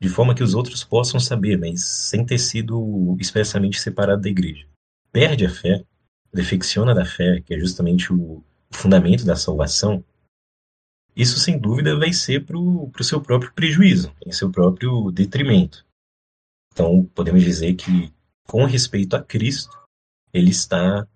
de 0.00 0.08
forma 0.08 0.34
que 0.34 0.42
os 0.42 0.54
outros 0.54 0.82
possam 0.82 1.20
saber, 1.20 1.56
mas 1.56 1.84
sem 1.84 2.26
ter 2.26 2.38
sido 2.38 3.16
expressamente 3.20 3.80
separado 3.80 4.22
da 4.22 4.28
igreja, 4.28 4.66
perde 5.12 5.46
a 5.46 5.50
fé, 5.50 5.84
defecciona 6.32 6.94
da 6.94 7.04
fé, 7.04 7.40
que 7.40 7.54
é 7.54 7.58
justamente 7.58 8.12
o 8.12 8.42
fundamento 8.72 9.24
da 9.24 9.36
salvação, 9.36 10.04
isso 11.14 11.38
sem 11.38 11.58
dúvida 11.58 11.96
vai 11.96 12.12
ser 12.12 12.44
para 12.44 12.58
o 12.58 12.90
seu 13.02 13.20
próprio 13.20 13.52
prejuízo, 13.52 14.12
em 14.26 14.32
seu 14.32 14.50
próprio 14.50 15.10
detrimento. 15.10 15.86
Então, 16.72 17.04
podemos 17.14 17.42
dizer 17.42 17.74
que, 17.74 18.12
com 18.44 18.64
respeito 18.64 19.14
a 19.14 19.22
Cristo, 19.22 19.78
ele 20.32 20.50
está 20.50 21.06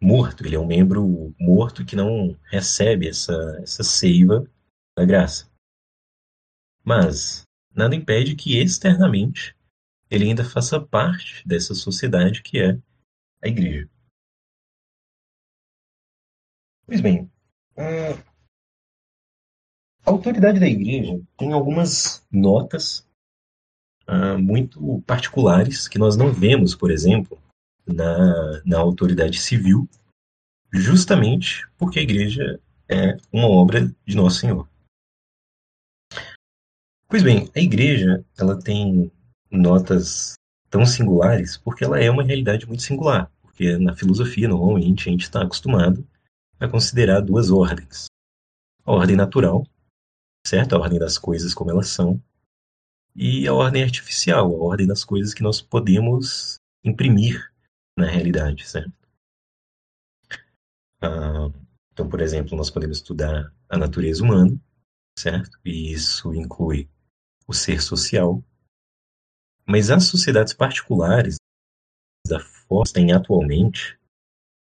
morto, 0.00 0.46
ele 0.46 0.54
é 0.54 0.58
um 0.58 0.66
membro 0.66 1.34
morto 1.40 1.84
que 1.84 1.96
não 1.96 2.36
recebe 2.50 3.08
essa, 3.08 3.32
essa 3.62 3.82
seiva 3.82 4.46
da 4.96 5.04
graça. 5.04 5.50
Mas 6.84 7.42
nada 7.74 7.94
impede 7.94 8.36
que 8.36 8.60
externamente 8.60 9.56
ele 10.10 10.24
ainda 10.24 10.44
faça 10.44 10.80
parte 10.80 11.46
dessa 11.46 11.74
sociedade 11.74 12.42
que 12.42 12.60
é 12.60 12.78
a 13.42 13.48
igreja. 13.48 13.88
Pois 16.86 17.00
bem, 17.00 17.30
a 17.76 20.10
autoridade 20.10 20.60
da 20.60 20.68
igreja 20.68 21.20
tem 21.36 21.52
algumas 21.52 22.24
notas 22.30 23.08
uh, 24.06 24.38
muito 24.38 25.02
particulares 25.06 25.88
que 25.88 25.98
nós 25.98 26.16
não 26.16 26.32
vemos, 26.32 26.74
por 26.74 26.90
exemplo, 26.90 27.42
na, 27.86 28.62
na 28.64 28.78
autoridade 28.78 29.40
civil, 29.40 29.88
justamente 30.72 31.66
porque 31.78 31.98
a 31.98 32.02
igreja 32.02 32.60
é 32.88 33.16
uma 33.32 33.48
obra 33.48 33.90
de 34.06 34.14
Nosso 34.14 34.40
Senhor. 34.40 34.68
Pois 37.14 37.22
bem, 37.22 37.48
a 37.54 37.60
igreja 37.60 38.24
ela 38.36 38.58
tem 38.58 39.08
notas 39.48 40.34
tão 40.68 40.84
singulares 40.84 41.56
porque 41.56 41.84
ela 41.84 42.00
é 42.00 42.10
uma 42.10 42.24
realidade 42.24 42.66
muito 42.66 42.82
singular. 42.82 43.30
Porque 43.40 43.78
na 43.78 43.94
filosofia, 43.94 44.48
normalmente, 44.48 45.08
a 45.08 45.12
gente 45.12 45.22
está 45.22 45.40
acostumado 45.40 46.04
a 46.58 46.66
considerar 46.66 47.20
duas 47.20 47.52
ordens. 47.52 48.06
A 48.84 48.90
ordem 48.90 49.14
natural, 49.14 49.64
certo? 50.44 50.74
A 50.74 50.80
ordem 50.80 50.98
das 50.98 51.16
coisas 51.16 51.54
como 51.54 51.70
elas 51.70 51.86
são, 51.86 52.20
e 53.14 53.46
a 53.46 53.54
ordem 53.54 53.84
artificial, 53.84 54.46
a 54.46 54.64
ordem 54.64 54.88
das 54.88 55.04
coisas 55.04 55.32
que 55.32 55.42
nós 55.44 55.62
podemos 55.62 56.58
imprimir 56.82 57.48
na 57.96 58.06
realidade, 58.06 58.68
certo? 58.68 58.92
Ah, 61.00 61.48
então, 61.92 62.08
por 62.08 62.20
exemplo, 62.20 62.56
nós 62.56 62.70
podemos 62.70 62.96
estudar 62.96 63.54
a 63.68 63.78
natureza 63.78 64.20
humana, 64.20 64.60
certo? 65.16 65.60
E 65.64 65.92
isso 65.92 66.34
inclui 66.34 66.88
o 67.46 67.52
ser 67.52 67.82
social. 67.82 68.42
Mas 69.66 69.90
as 69.90 70.04
sociedades 70.04 70.52
particulares 70.52 71.36
da 72.26 72.40
forma 72.40 72.84
que 72.84 72.92
tem 72.92 73.12
atualmente 73.12 73.98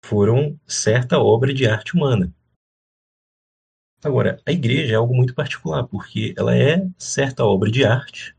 foram 0.04 0.58
certa 0.66 1.18
obra 1.18 1.54
de 1.54 1.66
arte 1.66 1.94
humana. 1.94 2.34
Agora, 4.04 4.42
a 4.44 4.50
igreja 4.50 4.94
é 4.94 4.96
algo 4.96 5.14
muito 5.14 5.34
particular, 5.34 5.86
porque 5.86 6.34
ela 6.36 6.56
é 6.56 6.84
certa 6.98 7.44
obra 7.44 7.70
de 7.70 7.84
arte, 7.84 8.36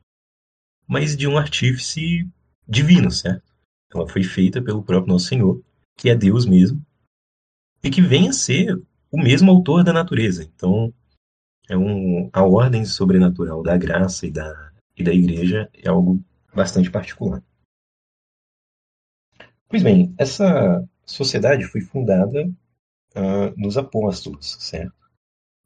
mas 0.85 1.15
de 1.15 1.25
um 1.25 1.37
artífice 1.37 2.29
divino, 2.67 3.09
certo? 3.09 3.53
Ela 3.93 4.07
foi 4.07 4.23
feita 4.23 4.61
pelo 4.61 4.83
próprio 4.83 5.13
Nosso 5.13 5.27
Senhor, 5.27 5.63
que 5.97 6.09
é 6.09 6.15
Deus 6.15 6.45
mesmo, 6.45 6.85
e 7.81 7.89
que 7.89 8.01
vem 8.01 8.27
a 8.27 8.33
ser 8.33 8.75
o 9.09 9.17
mesmo 9.17 9.51
autor 9.51 9.83
da 9.83 9.93
natureza. 9.93 10.43
Então, 10.43 10.93
é 11.69 11.77
um, 11.77 12.29
a 12.33 12.43
ordem 12.43 12.85
sobrenatural 12.85 13.63
da 13.63 13.77
graça 13.77 14.25
e 14.25 14.31
da, 14.31 14.71
e 14.95 15.03
da 15.03 15.13
igreja 15.13 15.69
é 15.73 15.89
algo 15.89 16.23
bastante 16.53 16.91
particular. 16.91 17.43
Pois 19.67 19.81
bem, 19.81 20.13
essa 20.17 20.87
sociedade 21.05 21.65
foi 21.65 21.81
fundada 21.81 22.47
uh, 23.15 23.57
nos 23.57 23.77
apóstolos, 23.77 24.57
certo? 24.59 24.93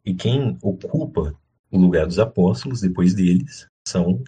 E 0.06 0.14
quem 0.14 0.58
ocupa 0.62 1.38
o 1.70 1.78
lugar 1.78 2.06
dos 2.06 2.20
apóstolos 2.20 2.80
depois 2.80 3.14
deles 3.14 3.68
são 3.86 4.24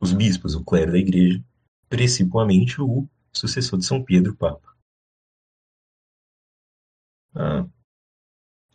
os 0.00 0.12
bispos, 0.12 0.54
o 0.54 0.64
clero 0.64 0.92
da 0.92 0.98
igreja, 0.98 1.42
principalmente 1.88 2.80
o 2.80 3.08
sucessor 3.32 3.78
de 3.78 3.84
São 3.84 4.04
Pedro, 4.04 4.36
Papa. 4.36 4.76
Ah, 7.34 7.66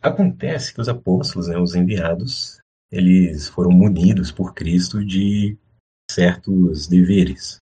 acontece 0.02 0.74
que 0.74 0.80
os 0.80 0.88
apóstolos, 0.88 1.48
né, 1.48 1.56
os 1.56 1.74
enviados, 1.74 2.60
eles 2.90 3.48
foram 3.48 3.70
munidos 3.70 4.32
por 4.32 4.52
Cristo 4.52 5.04
de 5.04 5.56
certos 6.10 6.88
deveres. 6.88 7.58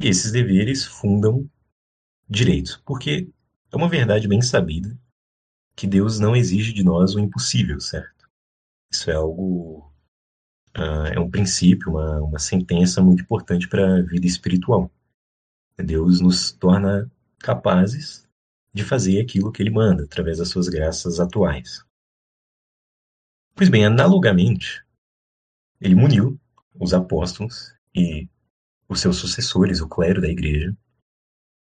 E 0.00 0.08
esses 0.08 0.32
deveres 0.32 0.84
fundam 0.84 1.48
direitos, 2.28 2.76
porque 2.84 3.28
é 3.70 3.76
uma 3.76 3.88
verdade 3.88 4.28
bem 4.28 4.40
sabida 4.40 4.96
que 5.76 5.86
Deus 5.86 6.20
não 6.20 6.36
exige 6.36 6.72
de 6.72 6.84
nós 6.84 7.14
o 7.14 7.20
impossível, 7.20 7.80
certo? 7.80 8.28
Isso 8.90 9.10
é 9.10 9.14
algo. 9.14 9.92
Uh, 10.76 11.06
é 11.14 11.20
um 11.20 11.30
princípio, 11.30 11.90
uma, 11.90 12.20
uma 12.20 12.38
sentença 12.38 13.00
muito 13.00 13.22
importante 13.22 13.68
para 13.68 13.98
a 13.98 14.02
vida 14.02 14.26
espiritual. 14.26 14.90
Deus 15.76 16.20
nos 16.20 16.52
torna 16.52 17.10
capazes 17.38 18.24
de 18.74 18.84
fazer 18.84 19.20
aquilo 19.20 19.52
que 19.52 19.62
ele 19.62 19.70
manda, 19.70 20.02
através 20.02 20.38
das 20.38 20.48
suas 20.48 20.68
graças 20.68 21.20
atuais. 21.20 21.84
Pois 23.54 23.68
bem, 23.68 23.86
analogamente, 23.86 24.84
ele 25.80 25.94
muniu 25.94 26.38
os 26.74 26.92
apóstolos 26.92 27.72
e 27.94 28.28
os 28.88 29.00
seus 29.00 29.16
sucessores, 29.16 29.80
o 29.80 29.88
clero 29.88 30.20
da 30.20 30.28
igreja, 30.28 30.76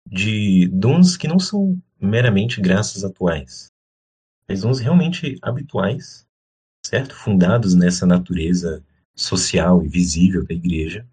de 0.09 0.67
dons 0.69 1.15
que 1.15 1.27
não 1.27 1.37
são 1.37 1.79
meramente 2.01 2.59
graças 2.59 3.03
atuais, 3.03 3.71
mas 4.47 4.61
dons 4.61 4.79
realmente 4.79 5.37
habituais, 5.41 6.25
certo? 6.83 7.15
Fundados 7.15 7.75
nessa 7.75 8.07
natureza 8.07 8.83
social 9.15 9.83
e 9.83 9.87
visível 9.87 10.43
da 10.45 10.53
igreja, 10.53 11.07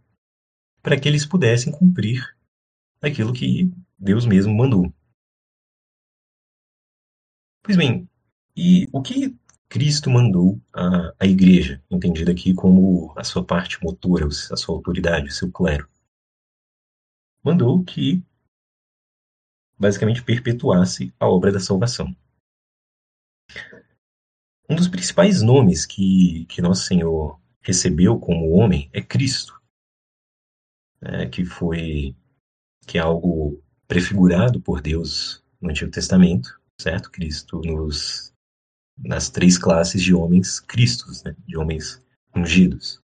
para 0.82 0.98
que 0.98 1.08
eles 1.08 1.26
pudessem 1.26 1.72
cumprir 1.72 2.34
aquilo 3.02 3.32
que 3.34 3.70
Deus 3.98 4.24
mesmo 4.24 4.54
mandou. 4.54 4.92
Pois 7.64 7.78
bem, 7.78 8.06
e 8.54 8.86
o 8.92 9.00
que 9.00 9.34
Cristo 9.70 10.10
mandou 10.10 10.60
a, 10.70 11.14
a 11.18 11.26
igreja, 11.26 11.82
entendida 11.90 12.30
aqui 12.30 12.52
como 12.52 13.18
a 13.18 13.24
sua 13.24 13.42
parte 13.42 13.82
motora, 13.82 14.26
a 14.26 14.56
sua 14.56 14.74
autoridade, 14.74 15.28
o 15.28 15.32
seu 15.32 15.50
clero? 15.50 15.88
Mandou 17.42 17.82
que 17.82 18.22
basicamente 19.78 20.22
perpetuasse 20.22 21.10
a 21.18 21.26
obra 21.26 21.50
da 21.50 21.58
salvação. 21.58 22.14
Um 24.68 24.76
dos 24.76 24.86
principais 24.86 25.40
nomes 25.40 25.86
que, 25.86 26.44
que 26.50 26.60
Nosso 26.60 26.82
Senhor 26.82 27.40
recebeu 27.62 28.20
como 28.20 28.50
homem 28.50 28.90
é 28.92 29.00
Cristo, 29.00 29.58
né, 31.00 31.30
que 31.30 31.46
foi 31.46 32.14
que 32.86 32.98
é 32.98 33.00
algo 33.00 33.64
prefigurado 33.88 34.60
por 34.60 34.82
Deus 34.82 35.42
no 35.58 35.70
Antigo 35.70 35.90
Testamento, 35.90 36.60
certo? 36.80 37.10
Cristo 37.10 37.60
nos 37.60 38.32
nas 38.96 39.28
três 39.28 39.58
classes 39.58 40.02
de 40.02 40.14
homens 40.14 40.60
cristos, 40.60 41.22
né? 41.24 41.34
de 41.46 41.56
homens 41.56 42.02
ungidos, 42.34 43.00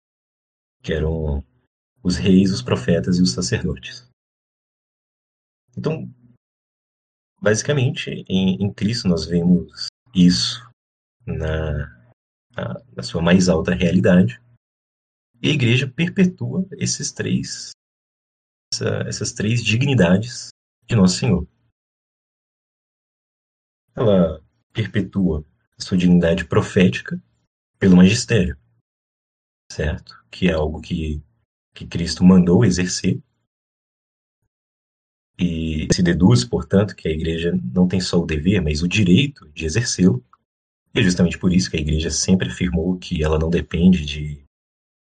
que 0.81 0.93
eram 0.93 1.43
os 2.03 2.15
reis, 2.15 2.51
os 2.51 2.61
profetas 2.61 3.17
e 3.17 3.21
os 3.21 3.31
sacerdotes. 3.31 4.07
Então, 5.77 6.11
basicamente, 7.41 8.09
em, 8.27 8.63
em 8.63 8.73
Cristo 8.73 9.07
nós 9.07 9.25
vemos 9.25 9.87
isso 10.13 10.67
na, 11.25 11.87
na, 12.51 12.81
na 12.95 13.03
sua 13.03 13.21
mais 13.21 13.49
alta 13.49 13.73
realidade, 13.73 14.41
e 15.41 15.49
a 15.49 15.53
igreja 15.53 15.87
perpetua 15.87 16.65
esses 16.71 17.11
três, 17.11 17.71
essa, 18.73 18.89
essas 19.07 19.33
três 19.33 19.63
dignidades 19.63 20.49
de 20.87 20.95
Nosso 20.95 21.17
Senhor 21.17 21.47
ela 23.95 24.43
perpetua 24.73 25.45
a 25.77 25.81
sua 25.81 25.97
dignidade 25.97 26.45
profética 26.45 27.21
pelo 27.79 27.97
magistério, 27.97 28.57
certo? 29.71 30.15
Que 30.29 30.49
é 30.49 30.53
algo 30.53 30.81
que, 30.81 31.21
que 31.73 31.85
Cristo 31.85 32.23
mandou 32.23 32.65
exercer. 32.65 33.21
E 35.37 35.87
se 35.93 36.01
deduz, 36.01 36.45
portanto, 36.45 36.95
que 36.95 37.07
a 37.07 37.11
igreja 37.11 37.57
não 37.73 37.87
tem 37.87 37.99
só 37.99 38.19
o 38.19 38.25
dever, 38.25 38.61
mas 38.61 38.81
o 38.81 38.87
direito 38.87 39.49
de 39.49 39.65
exercê-lo. 39.65 40.23
E 40.93 40.99
é 40.99 41.03
justamente 41.03 41.37
por 41.37 41.51
isso 41.51 41.69
que 41.69 41.75
a 41.75 41.81
igreja 41.81 42.09
sempre 42.09 42.49
afirmou 42.49 42.97
que 42.97 43.21
ela 43.21 43.37
não 43.37 43.49
depende 43.49 44.05
de 44.05 44.45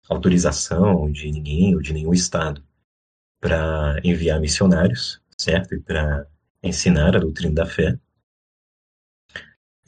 autorização 0.08 1.10
de 1.10 1.30
ninguém 1.30 1.74
ou 1.74 1.80
de 1.80 1.92
nenhum 1.92 2.12
Estado 2.12 2.62
para 3.40 4.00
enviar 4.04 4.40
missionários, 4.40 5.20
certo? 5.36 5.74
E 5.74 5.80
para 5.80 6.26
ensinar 6.62 7.16
a 7.16 7.20
doutrina 7.20 7.54
da 7.54 7.66
fé. 7.66 7.98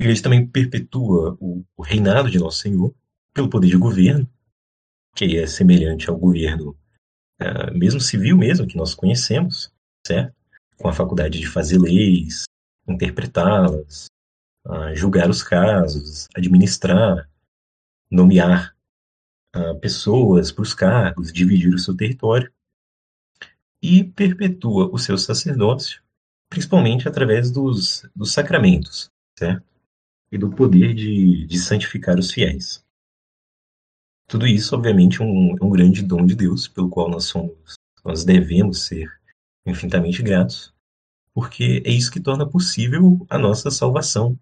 Igreja 0.00 0.22
também 0.22 0.46
perpetua 0.46 1.36
o, 1.38 1.62
o 1.76 1.82
reinado 1.82 2.30
de 2.30 2.38
Nosso 2.38 2.60
Senhor 2.60 2.94
pelo 3.34 3.50
poder 3.50 3.68
de 3.68 3.76
governo, 3.76 4.26
que 5.14 5.36
é 5.36 5.46
semelhante 5.46 6.08
ao 6.08 6.16
governo 6.16 6.74
uh, 7.38 7.78
mesmo 7.78 8.00
civil 8.00 8.34
mesmo, 8.34 8.66
que 8.66 8.78
nós 8.78 8.94
conhecemos, 8.94 9.70
certo? 10.06 10.34
Com 10.78 10.88
a 10.88 10.94
faculdade 10.94 11.38
de 11.38 11.46
fazer 11.46 11.76
leis, 11.76 12.44
interpretá-las, 12.88 14.06
uh, 14.66 14.94
julgar 14.94 15.28
os 15.28 15.42
casos, 15.42 16.26
administrar, 16.34 17.28
nomear 18.10 18.74
uh, 19.54 19.78
pessoas 19.80 20.50
para 20.50 20.62
os 20.62 20.72
cargos, 20.72 21.30
dividir 21.30 21.74
o 21.74 21.78
seu 21.78 21.94
território 21.94 22.50
e 23.82 24.02
perpetua 24.02 24.88
o 24.90 24.96
seu 24.96 25.18
sacerdócio, 25.18 26.02
principalmente 26.48 27.06
através 27.06 27.50
dos, 27.50 28.08
dos 28.16 28.32
sacramentos, 28.32 29.10
certo? 29.38 29.69
E 30.30 30.38
do 30.38 30.50
poder 30.50 30.94
de, 30.94 31.46
de 31.46 31.58
santificar 31.58 32.18
os 32.18 32.30
fiéis. 32.32 32.84
Tudo 34.28 34.46
isso, 34.46 34.76
obviamente, 34.76 35.20
é 35.20 35.24
um, 35.24 35.56
é 35.60 35.64
um 35.64 35.70
grande 35.70 36.02
dom 36.02 36.24
de 36.24 36.36
Deus, 36.36 36.68
pelo 36.68 36.88
qual 36.88 37.10
nós 37.10 37.24
somos, 37.24 37.74
nós 38.04 38.24
devemos 38.24 38.86
ser 38.86 39.10
infinitamente 39.66 40.22
gratos, 40.22 40.72
porque 41.34 41.82
é 41.84 41.90
isso 41.90 42.12
que 42.12 42.20
torna 42.20 42.48
possível 42.48 43.26
a 43.28 43.36
nossa 43.36 43.70
salvação, 43.70 44.38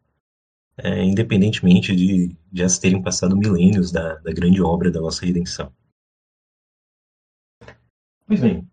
é, 0.77 1.03
independentemente 1.03 1.97
de, 1.97 2.37
de 2.53 2.63
as 2.63 2.79
terem 2.79 3.03
passado 3.03 3.37
milênios 3.37 3.91
da, 3.91 4.17
da 4.17 4.33
grande 4.33 4.61
obra 4.61 4.91
da 4.91 5.01
nossa 5.01 5.25
redenção. 5.25 5.73
Pois 8.27 8.41
bem, 8.41 8.71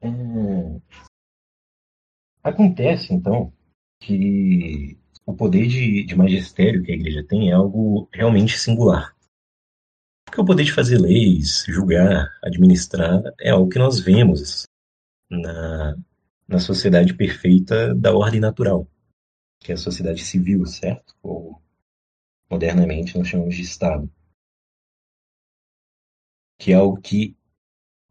é... 0.00 0.80
acontece 2.42 3.14
então 3.14 3.52
que 4.00 4.98
o 5.32 5.36
poder 5.36 5.66
de, 5.66 6.04
de 6.04 6.14
magistério 6.14 6.82
que 6.82 6.92
a 6.92 6.94
igreja 6.94 7.24
tem 7.26 7.50
é 7.50 7.54
algo 7.54 8.06
realmente 8.12 8.58
singular. 8.58 9.16
Porque 10.24 10.40
o 10.40 10.44
poder 10.44 10.64
de 10.64 10.72
fazer 10.72 10.98
leis, 10.98 11.64
julgar, 11.66 12.28
administrar, 12.42 13.22
é 13.40 13.50
algo 13.50 13.70
que 13.70 13.78
nós 13.78 13.98
vemos 13.98 14.66
na, 15.30 15.96
na 16.46 16.58
sociedade 16.58 17.14
perfeita 17.14 17.94
da 17.94 18.14
ordem 18.14 18.40
natural, 18.40 18.86
que 19.58 19.72
é 19.72 19.74
a 19.74 19.78
sociedade 19.78 20.22
civil, 20.22 20.66
certo? 20.66 21.14
Ou 21.22 21.60
modernamente 22.50 23.16
nós 23.16 23.26
chamamos 23.26 23.56
de 23.56 23.62
Estado. 23.62 24.10
Que 26.58 26.72
é 26.72 26.74
algo 26.74 27.00
que 27.00 27.34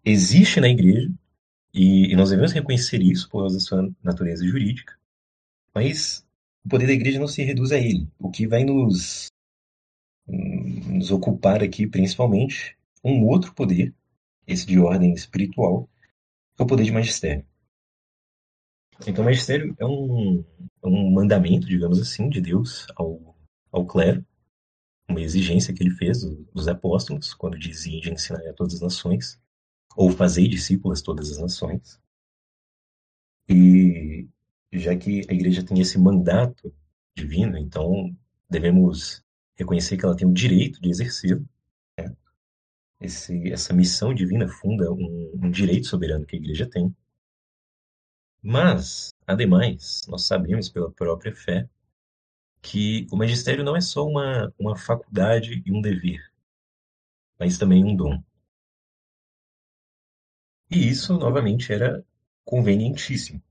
existe 0.03 0.59
na 0.59 0.69
igreja, 0.69 1.11
e, 1.71 2.11
e 2.11 2.15
nós 2.15 2.31
devemos 2.31 2.51
reconhecer 2.51 3.01
isso 3.01 3.29
por 3.29 3.41
causa 3.41 3.55
da 3.55 3.61
sua 3.61 3.89
natureza 4.03 4.45
jurídica, 4.45 4.99
mas 5.73 6.25
o 6.65 6.69
poder 6.69 6.87
da 6.87 6.93
igreja 6.93 7.19
não 7.19 7.27
se 7.27 7.43
reduz 7.43 7.71
a 7.71 7.77
ele. 7.77 8.07
O 8.19 8.29
que 8.29 8.47
vai 8.47 8.63
nos, 8.63 9.27
nos 10.27 11.11
ocupar 11.11 11.63
aqui, 11.63 11.87
principalmente, 11.87 12.77
um 13.03 13.25
outro 13.25 13.53
poder, 13.53 13.93
esse 14.45 14.65
de 14.65 14.79
ordem 14.79 15.13
espiritual, 15.13 15.89
é 16.57 16.63
o 16.63 16.67
poder 16.67 16.83
de 16.83 16.91
magistério. 16.91 17.45
Então, 19.07 19.23
o 19.23 19.25
magistério 19.25 19.75
é 19.79 19.85
um, 19.85 20.45
é 20.83 20.87
um 20.87 21.11
mandamento, 21.11 21.65
digamos 21.65 21.99
assim, 21.99 22.29
de 22.29 22.39
Deus 22.39 22.85
ao, 22.95 23.35
ao 23.71 23.85
clero, 23.85 24.23
uma 25.09 25.21
exigência 25.21 25.73
que 25.73 25.81
ele 25.81 25.91
fez 25.91 26.23
dos 26.53 26.67
apóstolos, 26.67 27.33
quando 27.33 27.57
dizia 27.57 27.99
de 27.99 28.11
ensinar 28.11 28.47
a 28.47 28.53
todas 28.53 28.75
as 28.75 28.81
nações, 28.81 29.39
ou 29.95 30.11
fazer 30.11 30.47
discípulos 30.47 31.01
todas 31.01 31.31
as 31.31 31.39
nações. 31.39 31.99
E 33.49 34.29
já 34.71 34.95
que 34.95 35.21
a 35.29 35.33
igreja 35.33 35.65
tem 35.65 35.79
esse 35.79 35.97
mandato 35.97 36.73
divino, 37.15 37.57
então 37.57 38.15
devemos 38.49 39.23
reconhecer 39.55 39.97
que 39.97 40.05
ela 40.05 40.15
tem 40.15 40.27
o 40.27 40.33
direito 40.33 40.81
de 40.81 40.89
exercê-lo. 40.89 41.47
Né? 41.99 42.15
essa 43.51 43.73
missão 43.73 44.13
divina 44.13 44.47
funda 44.47 44.91
um, 44.91 45.31
um 45.43 45.49
direito 45.51 45.87
soberano 45.87 46.25
que 46.25 46.35
a 46.35 46.39
igreja 46.39 46.69
tem. 46.69 46.95
Mas, 48.43 49.13
ademais, 49.27 50.01
nós 50.07 50.25
sabemos 50.25 50.69
pela 50.69 50.91
própria 50.91 51.35
fé 51.35 51.69
que 52.61 53.07
o 53.11 53.17
magistério 53.17 53.63
não 53.63 53.75
é 53.75 53.81
só 53.81 54.05
uma, 54.05 54.53
uma 54.57 54.75
faculdade 54.75 55.63
e 55.65 55.71
um 55.71 55.81
dever, 55.81 56.31
mas 57.39 57.57
também 57.57 57.83
um 57.83 57.95
dom. 57.95 58.23
E 60.71 60.87
isso, 60.87 61.17
novamente, 61.17 61.71
era 61.73 62.03
convenientíssimo. 62.45 63.41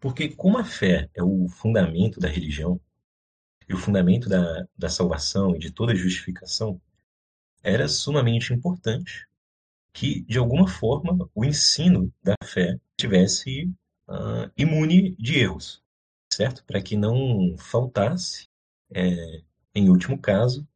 Porque, 0.00 0.28
como 0.28 0.58
a 0.58 0.64
fé 0.64 1.10
é 1.14 1.22
o 1.22 1.48
fundamento 1.48 2.20
da 2.20 2.28
religião, 2.28 2.80
e 3.68 3.74
o 3.74 3.78
fundamento 3.78 4.28
da, 4.28 4.66
da 4.76 4.88
salvação 4.88 5.54
e 5.54 5.58
de 5.58 5.70
toda 5.70 5.94
justificação, 5.94 6.80
era 7.62 7.86
sumamente 7.88 8.52
importante 8.52 9.26
que, 9.92 10.22
de 10.22 10.38
alguma 10.38 10.66
forma, 10.66 11.28
o 11.34 11.44
ensino 11.44 12.12
da 12.22 12.34
fé 12.44 12.78
tivesse 12.96 13.64
uh, 14.08 14.50
imune 14.56 15.14
de 15.18 15.38
erros, 15.38 15.82
certo? 16.32 16.64
Para 16.64 16.80
que 16.80 16.96
não 16.96 17.56
faltasse, 17.58 18.48
é, 18.94 19.42
em 19.74 19.90
último 19.90 20.18
caso, 20.18 20.66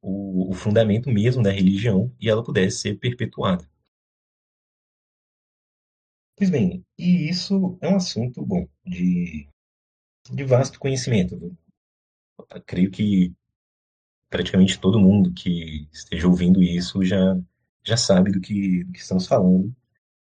o, 0.00 0.50
o 0.50 0.54
fundamento 0.54 1.10
mesmo 1.10 1.42
da 1.42 1.50
religião 1.50 2.14
e 2.18 2.28
ela 2.28 2.42
pudesse 2.42 2.78
ser 2.78 2.98
perpetuada. 2.98 3.68
Pois 6.40 6.48
bem, 6.48 6.82
e 6.96 7.28
isso 7.28 7.76
é 7.82 7.88
um 7.90 7.96
assunto 7.96 8.42
bom 8.42 8.66
de, 8.82 9.46
de 10.30 10.42
vasto 10.42 10.80
conhecimento. 10.80 11.54
Eu 12.38 12.62
creio 12.62 12.90
que 12.90 13.34
praticamente 14.30 14.80
todo 14.80 14.98
mundo 14.98 15.34
que 15.34 15.86
esteja 15.92 16.26
ouvindo 16.26 16.62
isso 16.62 17.04
já, 17.04 17.38
já 17.84 17.94
sabe 17.94 18.32
do 18.32 18.40
que, 18.40 18.84
do 18.84 18.92
que 18.92 19.00
estamos 19.00 19.26
falando, 19.26 19.76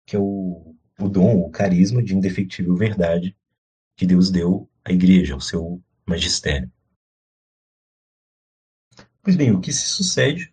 que 0.04 0.16
é 0.16 0.18
o, 0.18 0.74
o 0.98 1.08
dom, 1.08 1.38
o 1.38 1.50
carisma 1.50 2.02
de 2.02 2.16
indefectível 2.16 2.74
verdade 2.74 3.36
que 3.96 4.04
Deus 4.04 4.28
deu 4.28 4.68
à 4.84 4.90
igreja, 4.90 5.34
ao 5.34 5.40
seu 5.40 5.80
magistério. 6.04 6.68
Pois 9.22 9.36
bem, 9.36 9.52
o 9.52 9.60
que 9.60 9.72
se 9.72 9.86
sucede, 9.86 10.52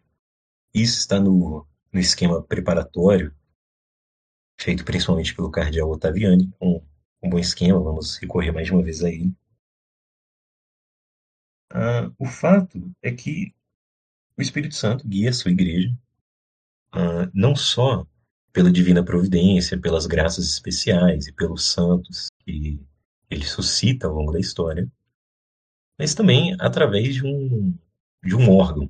isso 0.71 0.99
está 0.99 1.19
no, 1.19 1.65
no 1.91 1.99
esquema 1.99 2.39
preparatório, 2.43 3.35
feito 4.59 4.83
principalmente 4.85 5.35
pelo 5.35 5.51
cardeal 5.51 5.89
Ottaviani, 5.89 6.51
um, 6.61 6.81
um 7.21 7.29
bom 7.29 7.39
esquema, 7.39 7.79
vamos 7.79 8.17
recorrer 8.17 8.51
mais 8.51 8.69
uma 8.69 8.83
vez 8.83 9.03
a 9.03 9.09
ele. 9.09 9.33
Ah, 11.71 12.11
o 12.17 12.25
fato 12.25 12.91
é 13.01 13.11
que 13.11 13.53
o 14.37 14.41
Espírito 14.41 14.75
Santo 14.75 15.07
guia 15.07 15.29
a 15.29 15.33
sua 15.33 15.51
igreja, 15.51 15.93
ah, 16.91 17.29
não 17.33 17.55
só 17.55 18.07
pela 18.53 18.71
divina 18.71 19.03
providência, 19.03 19.79
pelas 19.79 20.05
graças 20.05 20.47
especiais 20.47 21.27
e 21.27 21.33
pelos 21.33 21.65
santos 21.65 22.29
que 22.39 22.79
ele 23.29 23.45
suscita 23.45 24.07
ao 24.07 24.13
longo 24.13 24.31
da 24.31 24.39
história, 24.39 24.89
mas 25.99 26.13
também 26.13 26.55
através 26.59 27.15
de 27.15 27.25
um, 27.25 27.77
de 28.23 28.35
um 28.35 28.49
órgão. 28.49 28.89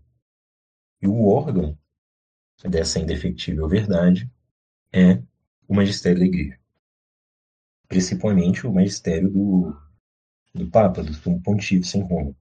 E 1.01 1.08
o 1.08 1.28
órgão 1.28 1.78
dessa 2.63 2.99
indefectível 2.99 3.67
verdade 3.67 4.30
é 4.91 5.21
o 5.67 5.75
magistério 5.75 6.19
da 6.19 6.25
igreja. 6.25 6.60
Principalmente 7.88 8.65
o 8.65 8.73
magistério 8.73 9.30
do, 9.30 9.75
do 10.54 10.69
Papa, 10.69 11.04
do 11.04 11.41
Pontífice 11.41 11.97
em 11.97 12.01
Roma. 12.01 12.36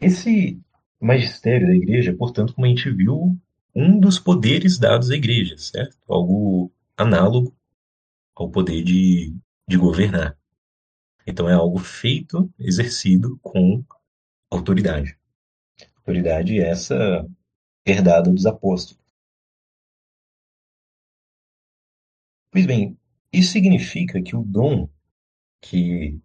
Esse 0.00 0.60
magistério 1.00 1.66
da 1.66 1.74
igreja, 1.74 2.14
portanto, 2.14 2.54
como 2.54 2.66
a 2.66 2.68
gente 2.68 2.90
viu, 2.90 3.36
um 3.74 3.98
dos 3.98 4.18
poderes 4.18 4.78
dados 4.78 5.10
à 5.10 5.14
igreja, 5.14 5.56
certo? 5.58 5.96
Algo 6.08 6.72
análogo 6.96 7.54
ao 8.34 8.50
poder 8.50 8.82
de, 8.82 9.34
de 9.66 9.76
governar. 9.76 10.36
Então 11.26 11.48
é 11.48 11.54
algo 11.54 11.78
feito, 11.78 12.50
exercido 12.58 13.38
com 13.42 13.84
autoridade. 14.50 15.18
Autoridade 15.96 16.60
essa 16.60 17.26
herdada 17.84 18.30
dos 18.30 18.46
apóstolos. 18.46 19.05
Pois 22.56 22.64
bem, 22.64 22.98
isso 23.30 23.52
significa 23.52 24.22
que 24.22 24.34
o 24.34 24.42
dom 24.42 24.88
que 25.60 26.18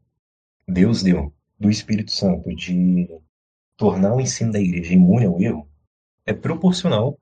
Deus 0.65 1.03
deu 1.03 1.35
do 1.59 1.69
Espírito 1.69 2.09
Santo 2.09 2.55
de 2.55 3.05
tornar 3.75 4.15
o 4.15 4.21
ensino 4.21 4.53
da 4.53 4.61
igreja 4.61 4.93
imune 4.93 5.25
ao 5.25 5.41
erro 5.41 5.69
é 6.25 6.31
proporcional 6.33 7.19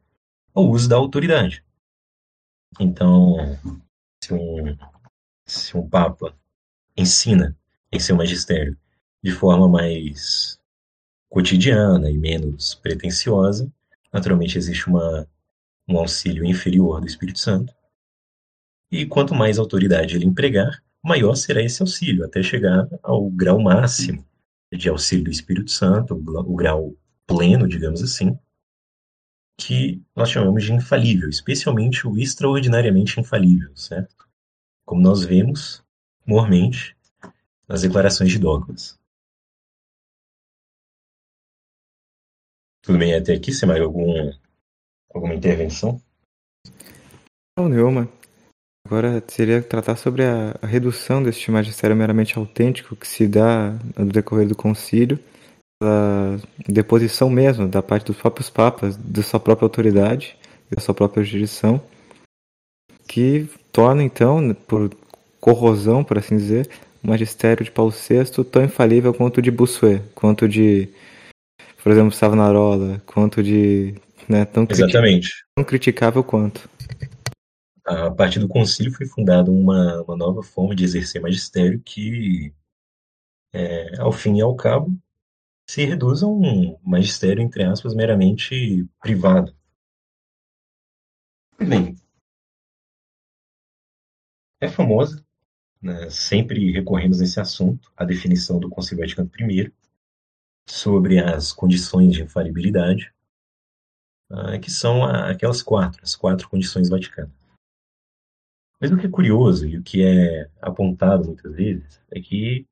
ao 0.54 0.70
uso 0.70 0.88
da 0.88 0.96
autoridade. 0.96 1.66
Então, 2.80 3.36
se 4.24 4.32
um, 4.32 4.78
se 5.44 5.76
um 5.76 5.90
Papa 5.90 6.38
ensina 6.96 7.58
em 7.92 8.00
seu 8.00 8.16
magistério 8.16 8.78
de 9.24 9.32
forma 9.32 9.68
mais 9.68 10.60
cotidiana 11.30 12.12
e 12.12 12.18
menos 12.20 12.76
pretensiosa, 12.76 13.74
naturalmente 14.14 14.56
existe 14.56 14.88
uma, 14.88 15.28
um 15.88 15.98
auxílio 15.98 16.46
inferior 16.46 17.02
do 17.02 17.08
Espírito 17.08 17.40
Santo. 17.40 17.79
E 18.92 19.06
quanto 19.06 19.36
mais 19.36 19.60
autoridade 19.60 20.16
ele 20.16 20.26
empregar, 20.26 20.84
maior 21.04 21.36
será 21.36 21.62
esse 21.62 21.82
auxílio, 21.82 22.26
até 22.26 22.42
chegar 22.42 22.88
ao 23.04 23.30
grau 23.30 23.60
máximo 23.60 24.26
de 24.72 24.90
auxílio 24.90 25.26
do 25.26 25.32
Espírito 25.32 25.72
Santo, 25.72 26.14
o 26.14 26.56
grau 26.56 26.96
pleno, 27.26 27.68
digamos 27.68 28.02
assim, 28.02 28.38
que 29.60 30.02
nós 30.16 30.30
chamamos 30.30 30.64
de 30.64 30.74
infalível, 30.74 31.30
especialmente 31.30 32.08
o 32.08 32.18
extraordinariamente 32.18 33.20
infalível, 33.20 33.76
certo? 33.76 34.28
Como 34.86 35.02
nós 35.02 35.24
vemos, 35.24 35.84
mormente, 36.26 36.98
nas 37.68 37.82
declarações 37.82 38.32
de 38.32 38.40
dogmas. 38.40 38.98
Tudo 42.82 42.98
bem 42.98 43.14
até 43.14 43.34
aqui? 43.34 43.52
Você 43.52 43.66
mais 43.66 43.82
algum, 43.82 44.32
alguma 45.14 45.36
intervenção? 45.36 46.02
Não, 47.58 47.68
nenhuma. 47.68 48.19
Agora 48.90 49.24
seria 49.28 49.62
tratar 49.62 49.96
sobre 49.96 50.24
a, 50.24 50.58
a 50.60 50.66
redução 50.66 51.22
deste 51.22 51.52
magistério 51.52 51.96
meramente 51.96 52.40
autêntico 52.40 52.96
que 52.96 53.08
se 53.08 53.28
dá 53.28 53.78
no 53.96 54.08
decorrer 54.08 54.48
do 54.48 54.56
concílio, 54.56 55.20
a 55.84 56.38
deposição 56.68 57.30
mesmo 57.30 57.68
da 57.68 57.84
parte 57.84 58.08
dos 58.08 58.18
próprios 58.18 58.50
papas, 58.50 58.98
da 58.98 59.22
sua 59.22 59.40
própria 59.40 59.68
autoridade 59.68 60.36
e 60.72 60.76
da 60.76 60.82
sua 60.82 60.96
própria 60.96 61.24
jurisdição, 61.24 61.80
que 63.08 63.48
torna 63.72 64.02
então, 64.02 64.56
por 64.68 64.90
corrosão, 65.40 66.04
por 66.04 66.18
assim 66.18 66.36
dizer, 66.36 66.68
o 67.04 67.10
magistério 67.10 67.64
de 67.64 67.70
Paulo 67.70 67.92
VI 67.92 68.44
tão 68.46 68.64
infalível 68.64 69.14
quanto 69.14 69.38
o 69.38 69.42
de 69.42 69.52
Bossuet, 69.52 70.02
quanto 70.16 70.50
de, 70.50 70.90
por 71.84 71.92
exemplo, 71.92 72.12
Savonarola, 72.12 73.00
quanto 73.06 73.44
de. 73.44 73.94
Né, 74.28 74.46
tão, 74.46 74.66
Exatamente. 74.68 75.30
tão 75.56 75.64
criticável 75.64 76.24
quanto 76.24 76.68
a 77.86 78.12
partir 78.12 78.40
do 78.40 78.48
concílio 78.48 78.94
foi 78.94 79.06
fundada 79.06 79.52
uma, 79.52 80.02
uma 80.04 80.16
nova 80.16 80.44
forma 80.44 80.76
de 80.76 80.84
exercer 80.84 81.22
magistério 81.22 81.80
que, 81.82 82.54
é, 83.54 84.00
ao 84.00 84.12
fim 84.12 84.38
e 84.38 84.42
ao 84.42 84.56
cabo, 84.56 84.92
se 85.70 85.86
reduz 85.86 86.24
a 86.24 86.28
um 86.28 86.78
magistério, 86.84 87.44
entre 87.44 87.64
aspas, 87.64 87.94
meramente 87.94 88.88
privado. 89.02 89.56
Bem, 91.60 91.96
é 94.62 94.68
famosa, 94.68 95.24
né, 95.82 96.10
sempre 96.10 96.72
recorremos 96.72 97.20
nesse 97.20 97.40
assunto, 97.40 97.92
a 97.96 98.04
definição 98.04 98.60
do 98.60 98.70
Concílio 98.70 99.04
Vaticano 99.04 99.30
I 99.52 99.72
sobre 100.68 101.20
as 101.20 101.52
condições 101.52 102.14
de 102.14 102.24
infalibilidade, 102.24 103.14
ah, 104.30 104.60
que 104.60 104.70
são 104.70 105.04
aquelas 105.04 105.62
quatro, 105.62 106.02
as 106.04 106.16
quatro 106.16 106.50
condições 106.50 106.90
vaticanas. 106.90 107.39
Mas 108.80 108.92
o 108.92 108.98
que 108.98 109.08
é 109.08 109.10
curioso 109.10 109.68
e 109.68 109.78
o 109.78 109.84
que 109.84 110.04
é 110.04 110.50
apontado 110.62 111.26
muitas 111.28 111.54
vezes 111.54 112.02
é 112.12 112.20
que, 112.22 112.66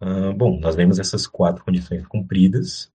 uh, 0.00 0.32
bom, 0.36 0.60
nós 0.60 0.76
vemos 0.76 0.98
essas 0.98 1.26
quatro 1.26 1.64
condições 1.64 2.06
cumpridas 2.06 2.92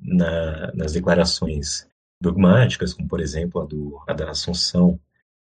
na, 0.00 0.72
nas 0.72 0.92
declarações 0.92 1.88
dogmáticas, 2.20 2.94
como 2.94 3.08
por 3.08 3.20
exemplo 3.20 3.60
a, 3.60 3.66
do, 3.66 4.02
a 4.06 4.12
da 4.12 4.30
Assunção 4.30 4.98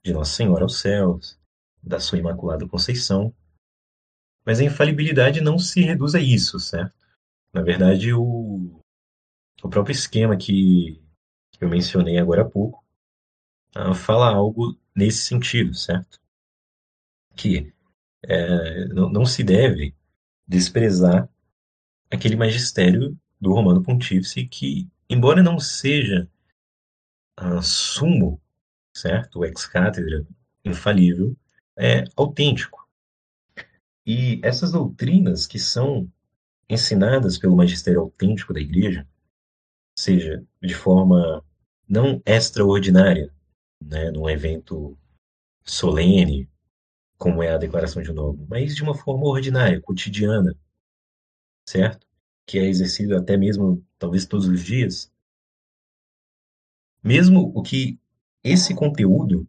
de 0.04 0.12
Nossa 0.12 0.36
Senhora 0.36 0.62
aos 0.62 0.78
céus, 0.78 1.38
da 1.82 1.98
sua 1.98 2.18
Imaculada 2.18 2.68
Conceição. 2.68 3.34
Mas 4.46 4.60
a 4.60 4.64
infalibilidade 4.64 5.40
não 5.40 5.58
se 5.58 5.82
reduz 5.82 6.14
a 6.14 6.20
isso, 6.20 6.58
certo? 6.60 6.94
Na 7.52 7.62
verdade, 7.62 8.14
o, 8.14 8.80
o 9.62 9.68
próprio 9.68 9.92
esquema 9.92 10.36
que, 10.36 11.02
eu 11.60 11.68
mencionei 11.68 12.16
agora 12.18 12.42
há 12.42 12.48
pouco 12.48 12.82
uh, 13.76 13.94
fala 13.94 14.32
algo 14.32 14.78
nesse 14.94 15.22
sentido, 15.22 15.74
certo? 15.74 16.20
Que 17.36 17.72
é, 18.22 18.86
não, 18.86 19.10
não 19.10 19.26
se 19.26 19.42
deve 19.42 19.94
desprezar 20.46 21.28
aquele 22.10 22.36
magistério 22.36 23.16
do 23.40 23.52
Romano 23.52 23.82
Pontífice 23.82 24.46
que, 24.46 24.88
embora 25.08 25.42
não 25.42 25.58
seja 25.58 26.28
uh, 27.40 27.62
sumo, 27.62 28.40
certo, 28.94 29.38
o 29.38 29.44
ex-cátedra 29.44 30.26
infalível, 30.64 31.36
é 31.76 32.04
autêntico. 32.16 32.86
E 34.04 34.40
essas 34.42 34.72
doutrinas 34.72 35.46
que 35.46 35.58
são 35.58 36.10
ensinadas 36.68 37.38
pelo 37.38 37.56
magistério 37.56 38.00
autêntico 38.00 38.52
da 38.52 38.60
Igreja, 38.60 39.06
seja 39.96 40.44
de 40.62 40.74
forma 40.74 41.44
não 41.88 42.22
extraordinária, 42.26 43.32
né, 43.80 44.10
num 44.10 44.28
evento 44.28 44.98
solene, 45.64 46.48
como 47.18 47.42
é 47.42 47.50
a 47.50 47.58
declaração 47.58 48.02
de 48.02 48.12
novo, 48.12 48.46
mas 48.48 48.74
de 48.74 48.82
uma 48.82 48.94
forma 48.94 49.26
ordinária, 49.26 49.80
cotidiana, 49.80 50.56
certo? 51.68 52.06
Que 52.46 52.58
é 52.58 52.64
exercido 52.66 53.16
até 53.16 53.36
mesmo, 53.36 53.84
talvez 53.98 54.26
todos 54.26 54.46
os 54.46 54.62
dias. 54.62 55.12
Mesmo 57.02 57.52
o 57.54 57.62
que 57.62 57.98
esse 58.42 58.74
conteúdo 58.74 59.48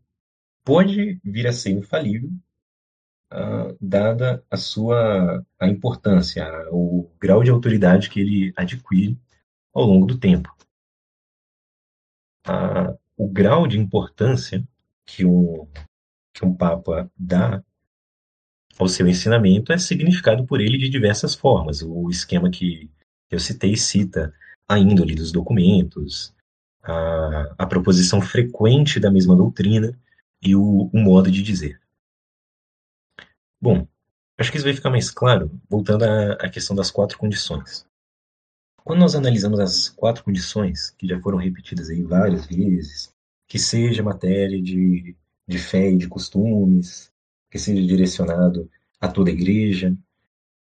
pode 0.63 1.19
vir 1.23 1.47
a 1.47 1.53
ser 1.53 1.71
infalível, 1.71 2.29
uh, 3.31 3.77
dada 3.79 4.43
a 4.49 4.57
sua 4.57 5.45
a 5.59 5.67
importância, 5.67 6.45
o 6.71 7.09
grau 7.19 7.43
de 7.43 7.49
autoridade 7.49 8.09
que 8.09 8.19
ele 8.19 8.53
adquire 8.55 9.17
ao 9.73 9.85
longo 9.85 10.05
do 10.05 10.19
tempo. 10.19 10.53
Uh, 12.47 12.97
o 13.21 13.27
grau 13.27 13.67
de 13.67 13.77
importância 13.77 14.67
que 15.05 15.23
um, 15.23 15.67
que 16.33 16.43
um 16.43 16.55
Papa 16.55 17.07
dá 17.15 17.63
ao 18.79 18.87
seu 18.87 19.07
ensinamento 19.07 19.71
é 19.71 19.77
significado 19.77 20.43
por 20.43 20.59
ele 20.59 20.75
de 20.75 20.89
diversas 20.89 21.35
formas. 21.35 21.83
O 21.83 22.09
esquema 22.09 22.49
que 22.49 22.89
eu 23.29 23.39
citei 23.39 23.75
cita 23.75 24.33
a 24.67 24.79
índole 24.79 25.13
dos 25.13 25.31
documentos, 25.31 26.33
a, 26.81 27.53
a 27.59 27.67
proposição 27.67 28.19
frequente 28.21 28.99
da 28.99 29.11
mesma 29.11 29.35
doutrina 29.35 29.95
e 30.41 30.55
o, 30.55 30.89
o 30.91 30.99
modo 30.99 31.29
de 31.29 31.43
dizer. 31.43 31.79
Bom, 33.61 33.87
acho 34.35 34.49
que 34.49 34.57
isso 34.57 34.65
vai 34.65 34.73
ficar 34.73 34.89
mais 34.89 35.11
claro 35.11 35.51
voltando 35.69 36.05
à, 36.05 36.33
à 36.33 36.49
questão 36.49 36.75
das 36.75 36.89
quatro 36.89 37.19
condições. 37.19 37.85
Quando 38.83 38.99
nós 38.99 39.15
analisamos 39.15 39.59
as 39.59 39.89
quatro 39.89 40.23
condições, 40.23 40.89
que 40.91 41.07
já 41.07 41.19
foram 41.21 41.37
repetidas 41.37 41.89
aí 41.89 42.01
várias 42.01 42.47
vezes, 42.47 43.13
que 43.47 43.59
seja 43.59 44.01
matéria 44.01 44.61
de, 44.61 45.15
de 45.47 45.57
fé 45.59 45.91
e 45.91 45.97
de 45.97 46.07
costumes, 46.07 47.11
que 47.49 47.59
seja 47.59 47.85
direcionado 47.85 48.69
a 48.99 49.07
toda 49.07 49.29
a 49.29 49.33
igreja, 49.33 49.95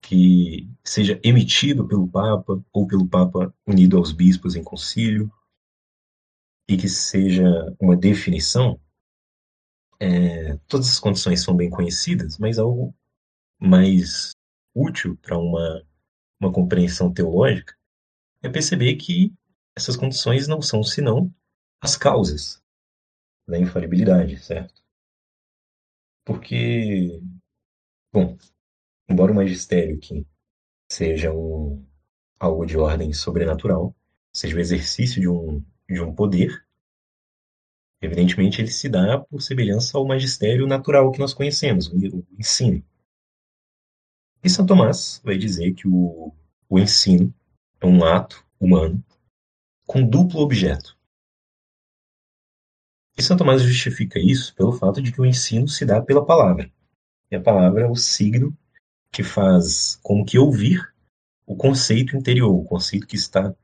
que 0.01 0.69
seja 0.83 1.19
emitido 1.23 1.87
pelo 1.87 2.07
Papa 2.07 2.63
ou 2.71 2.85
pelo 2.85 3.07
Papa 3.07 3.53
unido 3.65 3.97
aos 3.97 4.11
bispos 4.11 4.55
em 4.55 4.63
concílio, 4.63 5.31
e 6.69 6.77
que 6.77 6.87
seja 6.87 7.43
uma 7.79 7.95
definição, 7.95 8.79
é, 9.99 10.57
todas 10.67 10.89
as 10.89 10.99
condições 10.99 11.41
são 11.41 11.55
bem 11.55 11.69
conhecidas, 11.69 12.37
mas 12.37 12.59
algo 12.59 12.93
mais 13.59 14.31
útil 14.75 15.17
para 15.21 15.37
uma, 15.37 15.83
uma 16.39 16.51
compreensão 16.51 17.11
teológica 17.11 17.75
é 18.45 18.49
perceber 18.49 18.95
que 18.95 19.33
essas 19.75 19.97
condições 19.97 20.47
não 20.47 20.61
são 20.61 20.83
senão 20.83 21.33
as 21.81 21.97
causas 21.97 22.63
da 23.47 23.59
infalibilidade, 23.59 24.39
certo? 24.39 24.83
Porque, 26.23 27.21
bom, 28.13 28.37
embora 29.09 29.31
o 29.31 29.35
magistério 29.35 29.99
que 29.99 30.25
seja 30.91 31.33
um, 31.33 31.83
algo 32.39 32.65
de 32.65 32.77
ordem 32.77 33.11
sobrenatural, 33.13 33.95
seja 34.31 34.55
o 34.55 34.59
exercício 34.59 35.19
de 35.19 35.27
um, 35.27 35.63
de 35.89 35.99
um 35.99 36.13
poder, 36.13 36.65
evidentemente 37.99 38.61
ele 38.61 38.71
se 38.71 38.87
dá 38.87 39.19
por 39.19 39.41
semelhança 39.41 39.97
ao 39.97 40.07
magistério 40.07 40.67
natural 40.67 41.11
que 41.11 41.19
nós 41.19 41.33
conhecemos, 41.33 41.87
o 41.87 42.25
ensino. 42.37 42.83
E 44.43 44.49
São 44.49 44.65
Tomás 44.65 45.19
vai 45.23 45.35
dizer 45.35 45.73
que 45.73 45.87
o, 45.87 46.31
o 46.69 46.79
ensino 46.79 47.33
é 47.85 47.87
um 47.87 48.03
ato 48.03 48.43
humano 48.59 49.03
com 49.85 50.03
duplo 50.03 50.41
objeto. 50.41 50.97
E 53.17 53.21
São 53.21 53.37
Tomás 53.37 53.61
justifica 53.61 54.19
isso 54.19 54.53
pelo 54.55 54.73
fato 54.73 55.01
de 55.01 55.11
que 55.11 55.21
o 55.21 55.25
ensino 55.25 55.67
se 55.67 55.85
dá 55.85 56.01
pela 56.01 56.25
palavra. 56.25 56.69
E 57.31 57.35
a 57.35 57.41
palavra 57.41 57.83
é 57.83 57.87
o 57.87 57.95
signo 57.95 58.57
que 59.11 59.23
faz 59.23 59.97
como 60.01 60.25
que 60.25 60.37
ouvir 60.37 60.93
o 61.45 61.55
conceito 61.55 62.17
interior, 62.17 62.51
o 62.51 62.65
conceito 62.65 63.07
que 63.07 63.15
está 63.15 63.55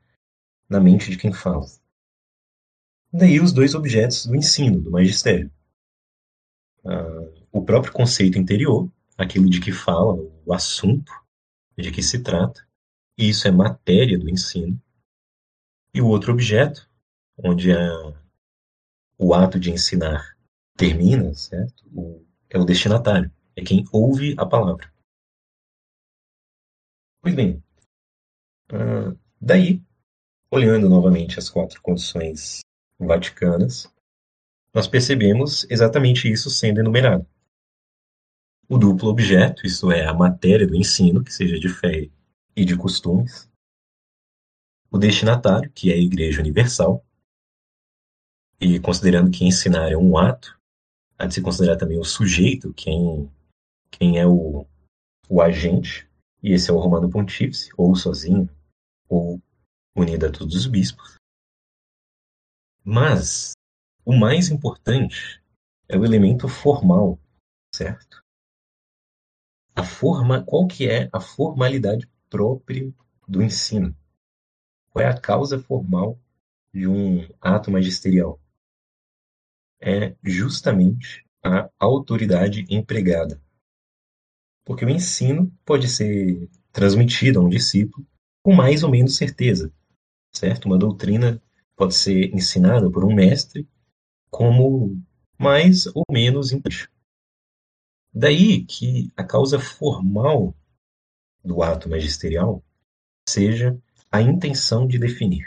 na 0.68 0.80
mente 0.80 1.10
de 1.10 1.18
quem 1.18 1.32
fala. 1.32 1.66
Daí 3.12 3.40
os 3.40 3.52
dois 3.52 3.74
objetos 3.74 4.24
do 4.24 4.36
ensino, 4.36 4.80
do 4.80 4.90
magistério. 4.90 5.52
Ah, 6.84 7.28
o 7.50 7.62
próprio 7.62 7.92
conceito 7.92 8.38
interior, 8.38 8.90
aquilo 9.18 9.50
de 9.50 9.60
que 9.60 9.72
fala, 9.72 10.14
o 10.46 10.54
assunto 10.54 11.12
de 11.76 11.90
que 11.90 12.02
se 12.02 12.20
trata, 12.22 12.66
e 13.16 13.28
isso 13.28 13.46
é 13.46 13.50
matéria 13.50 14.18
do 14.18 14.28
ensino. 14.28 14.80
E 15.94 16.00
o 16.00 16.06
outro 16.06 16.32
objeto, 16.32 16.88
onde 17.36 17.72
a, 17.72 18.14
o 19.18 19.34
ato 19.34 19.58
de 19.60 19.70
ensinar 19.70 20.36
termina, 20.76 21.34
certo? 21.34 21.84
O, 21.92 22.24
é 22.48 22.58
o 22.58 22.64
destinatário, 22.64 23.30
é 23.56 23.62
quem 23.62 23.84
ouve 23.92 24.34
a 24.38 24.46
palavra. 24.46 24.92
Pois 27.20 27.34
bem, 27.34 27.62
ah, 28.72 29.14
daí, 29.40 29.82
olhando 30.50 30.88
novamente 30.88 31.38
as 31.38 31.48
quatro 31.48 31.80
condições 31.82 32.60
vaticanas, 32.98 33.92
nós 34.74 34.88
percebemos 34.88 35.66
exatamente 35.70 36.30
isso 36.30 36.48
sendo 36.48 36.80
enumerado. 36.80 37.26
O 38.68 38.78
duplo 38.78 39.10
objeto, 39.10 39.66
isto 39.66 39.92
é, 39.92 40.06
a 40.06 40.14
matéria 40.14 40.66
do 40.66 40.74
ensino, 40.74 41.22
que 41.22 41.32
seja 41.32 41.60
de 41.60 41.68
fé 41.68 42.08
e 42.56 42.64
de 42.64 42.76
costumes. 42.76 43.50
O 44.90 44.98
destinatário, 44.98 45.70
que 45.72 45.90
é 45.90 45.94
a 45.94 45.98
Igreja 45.98 46.40
Universal. 46.40 47.04
E 48.60 48.78
considerando 48.78 49.30
que 49.30 49.44
ensinar 49.44 49.90
é 49.90 49.96
um 49.96 50.16
ato, 50.16 50.58
há 51.18 51.26
de 51.26 51.34
se 51.34 51.42
considerar 51.42 51.76
também 51.76 51.98
o 51.98 52.04
sujeito, 52.04 52.72
quem, 52.74 53.30
quem 53.90 54.18
é 54.18 54.26
o, 54.26 54.66
o 55.28 55.40
agente, 55.40 56.08
e 56.42 56.52
esse 56.52 56.70
é 56.70 56.72
o 56.72 56.78
Romano 56.78 57.10
Pontífice, 57.10 57.70
ou 57.76 57.94
sozinho, 57.96 58.48
ou 59.08 59.40
unido 59.96 60.26
a 60.26 60.32
todos 60.32 60.54
os 60.54 60.66
bispos. 60.66 61.16
Mas 62.84 63.52
o 64.04 64.12
mais 64.12 64.48
importante 64.48 65.42
é 65.88 65.96
o 65.96 66.04
elemento 66.04 66.48
formal, 66.48 67.18
certo? 67.74 68.22
A 69.74 69.84
forma, 69.84 70.44
qual 70.44 70.66
que 70.66 70.88
é 70.88 71.08
a 71.12 71.20
formalidade 71.20 72.06
própria 72.32 72.90
do 73.28 73.42
ensino? 73.42 73.94
Qual 74.90 75.04
é 75.04 75.06
a 75.06 75.20
causa 75.20 75.58
formal 75.58 76.18
de 76.72 76.88
um 76.88 77.28
ato 77.38 77.70
magisterial? 77.70 78.40
É 79.78 80.16
justamente 80.24 81.26
a 81.44 81.68
autoridade 81.78 82.64
empregada. 82.70 83.38
Porque 84.64 84.82
o 84.82 84.88
ensino 84.88 85.52
pode 85.62 85.88
ser 85.88 86.48
transmitido 86.72 87.38
a 87.38 87.42
um 87.42 87.50
discípulo 87.50 88.06
com 88.42 88.54
mais 88.54 88.82
ou 88.82 88.90
menos 88.90 89.16
certeza, 89.16 89.70
certo? 90.34 90.64
Uma 90.64 90.78
doutrina 90.78 91.42
pode 91.76 91.94
ser 91.94 92.34
ensinada 92.34 92.90
por 92.90 93.04
um 93.04 93.14
mestre 93.14 93.68
como 94.30 94.98
mais 95.38 95.86
ou 95.94 96.04
menos. 96.10 96.50
Daí 98.14 98.64
que 98.64 99.12
a 99.16 99.22
causa 99.22 99.58
formal 99.58 100.54
do 101.44 101.62
ato 101.62 101.88
magisterial 101.88 102.62
seja 103.28 103.78
a 104.10 104.20
intenção 104.20 104.86
de 104.86 104.98
definir. 104.98 105.46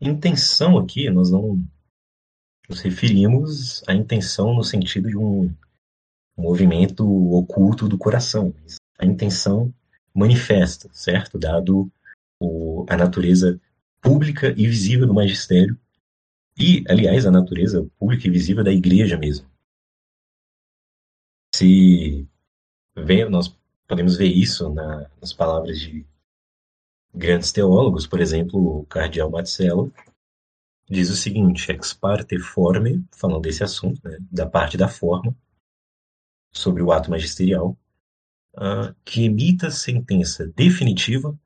Intenção 0.00 0.78
aqui, 0.78 1.10
nós 1.10 1.30
não 1.30 1.62
nos 2.68 2.80
referimos 2.80 3.82
à 3.86 3.94
intenção 3.94 4.54
no 4.54 4.62
sentido 4.62 5.08
de 5.08 5.16
um 5.16 5.52
movimento 6.36 7.04
oculto 7.32 7.88
do 7.88 7.98
coração. 7.98 8.54
A 8.98 9.04
intenção 9.04 9.74
manifesta, 10.14 10.88
certo? 10.92 11.38
Dado 11.38 11.90
o, 12.40 12.86
a 12.88 12.96
natureza 12.96 13.60
pública 14.00 14.54
e 14.56 14.66
visível 14.66 15.06
do 15.06 15.14
magistério 15.14 15.78
e, 16.58 16.84
aliás, 16.88 17.26
a 17.26 17.30
natureza 17.30 17.86
pública 17.98 18.26
e 18.26 18.30
visível 18.30 18.64
da 18.64 18.72
igreja 18.72 19.16
mesmo. 19.16 19.46
Se 21.54 22.26
vê, 22.96 23.28
nós 23.28 23.48
podemos 23.90 24.16
ver 24.16 24.28
isso 24.28 24.72
na, 24.72 25.10
nas 25.20 25.32
palavras 25.32 25.80
de 25.80 26.06
grandes 27.12 27.50
teólogos, 27.50 28.06
por 28.06 28.20
exemplo, 28.20 28.78
o 28.78 28.86
cardeal 28.86 29.28
Marcelo 29.28 29.92
diz 30.88 31.10
o 31.10 31.16
seguinte, 31.16 31.72
ex 31.72 31.92
parte 31.92 32.38
forme, 32.38 33.04
falando 33.10 33.42
desse 33.42 33.64
assunto, 33.64 34.00
né, 34.08 34.16
da 34.30 34.48
parte 34.48 34.76
da 34.76 34.86
forma, 34.86 35.36
sobre 36.52 36.84
o 36.84 36.92
ato 36.92 37.10
magisterial, 37.10 37.76
uh, 38.54 38.94
que 39.04 39.24
emita 39.24 39.72
sentença 39.72 40.46
definitiva 40.46 41.36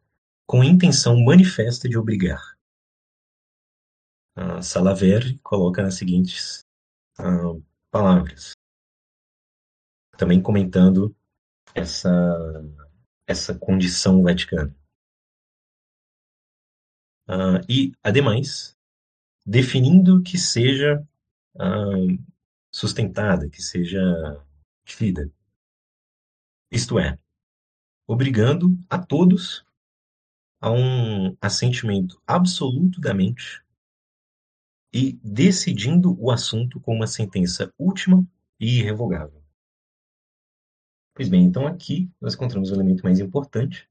com 0.47 0.63
intenção 0.63 1.19
manifesta 1.25 1.89
de 1.89 1.97
obrigar. 1.97 2.59
Uh, 4.37 4.63
Salaverri 4.63 5.39
coloca 5.39 5.83
nas 5.83 5.95
seguintes 5.95 6.63
uh, 7.19 7.63
palavras, 7.91 8.53
também 10.19 10.43
comentando 10.43 11.15
essa, 11.75 12.11
essa 13.27 13.59
condição 13.59 14.23
vaticana. 14.23 14.75
Uh, 17.29 17.61
e, 17.69 17.93
ademais, 18.03 18.77
definindo 19.47 20.23
que 20.23 20.39
seja 20.39 21.07
uh, 21.57 22.35
sustentada, 22.73 23.49
que 23.49 23.63
seja 23.63 24.01
vida. 24.99 25.31
Isto 26.71 26.99
é, 26.99 27.19
obrigando 28.07 28.77
a 28.89 28.99
todos 28.99 29.65
a 30.61 30.71
um 30.71 31.37
assentimento 31.41 32.21
absoluto 32.27 33.01
da 33.01 33.13
mente 33.13 33.63
e 34.93 35.13
decidindo 35.23 36.19
o 36.19 36.31
assunto 36.31 36.81
com 36.81 36.95
uma 36.95 37.07
sentença 37.07 37.73
última 37.79 38.27
e 38.59 38.79
irrevogável. 38.79 39.44
Pois 41.15 41.29
bem, 41.29 41.45
então 41.45 41.65
aqui 41.65 42.11
nós 42.21 42.35
encontramos 42.35 42.71
o 42.71 42.75
elemento 42.75 43.05
mais 43.05 43.21
importante 43.21 43.89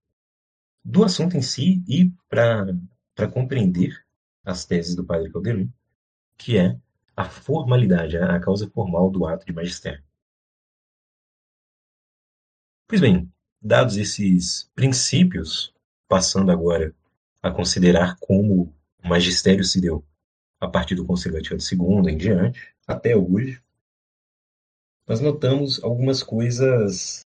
do 0.84 1.06
assunto 1.06 1.38
em 1.38 1.42
si 1.42 1.82
e 1.88 2.12
para 2.28 3.28
compreender 3.32 4.06
as 4.44 4.66
teses 4.66 4.94
do 4.94 5.06
padre 5.06 5.32
Calderon, 5.32 5.70
que 6.38 6.58
é 6.58 6.78
a 7.16 7.24
formalidade, 7.24 8.18
a 8.18 8.38
causa 8.42 8.70
formal 8.70 9.10
do 9.10 9.26
ato 9.26 9.46
de 9.46 9.54
magistério. 9.54 10.04
Pois 12.86 13.00
bem, 13.00 13.32
dados 13.62 13.96
esses 13.96 14.70
princípios, 14.76 15.74
passando 16.10 16.52
agora 16.52 16.94
a 17.42 17.50
considerar 17.50 18.18
como 18.20 18.76
o 19.02 19.08
magistério 19.08 19.64
se 19.64 19.80
deu 19.80 20.06
a 20.60 20.68
partir 20.68 20.96
do 20.96 21.06
Concílio 21.06 21.38
Vaticano 21.38 21.62
II 21.62 22.12
em 22.12 22.18
diante, 22.18 22.76
até 22.86 23.16
hoje, 23.16 23.63
nós 25.08 25.20
notamos 25.20 25.84
algumas 25.84 26.24
coisas 26.24 27.26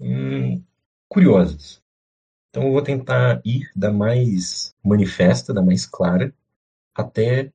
hum, 0.00 0.62
curiosas. 1.08 1.82
Então 2.48 2.64
eu 2.64 2.72
vou 2.72 2.82
tentar 2.82 3.40
ir 3.44 3.70
da 3.74 3.92
mais 3.92 4.74
manifesta, 4.82 5.52
da 5.52 5.62
mais 5.62 5.86
clara, 5.86 6.34
até 6.94 7.52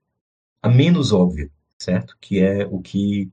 a 0.62 0.70
menos 0.70 1.12
óbvia, 1.12 1.50
certo? 1.78 2.18
Que 2.20 2.40
é 2.40 2.66
o 2.66 2.82
que 2.82 3.32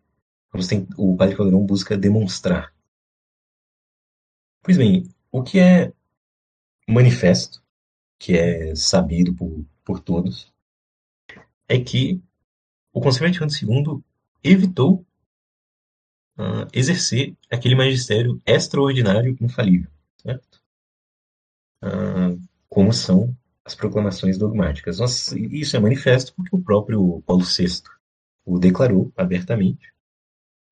o 0.97 1.17
Padre 1.17 1.37
Caldeirão 1.37 1.67
busca 1.67 1.99
demonstrar. 1.99 2.73
Pois 4.63 4.77
bem, 4.77 5.09
o 5.31 5.43
que 5.43 5.59
é 5.59 5.93
manifesto, 6.89 7.63
que 8.19 8.37
é 8.37 8.75
sabido 8.75 9.35
por, 9.35 9.65
por 9.85 10.01
todos, 10.01 10.53
é 11.69 11.79
que 11.79 12.23
o 12.93 13.01
Concílio 13.01 13.29
Vaticano 13.29 13.51
II 13.53 14.03
evitou 14.43 15.05
uh, 16.39 16.69
exercer 16.73 17.35
aquele 17.51 17.75
magistério 17.75 18.41
extraordinário 18.47 19.37
infalível, 19.41 19.91
certo? 20.23 20.63
Uh, 21.83 22.41
como 22.69 22.93
são 22.93 23.37
as 23.65 23.75
proclamações 23.75 24.39
dogmáticas. 24.39 24.99
Isso 25.51 25.77
é 25.77 25.81
manifesto 25.81 26.33
porque 26.35 26.55
o 26.55 26.63
próprio 26.63 27.21
Paulo 27.27 27.45
VI 27.45 27.83
o 28.45 28.59
declarou 28.59 29.13
abertamente 29.17 29.93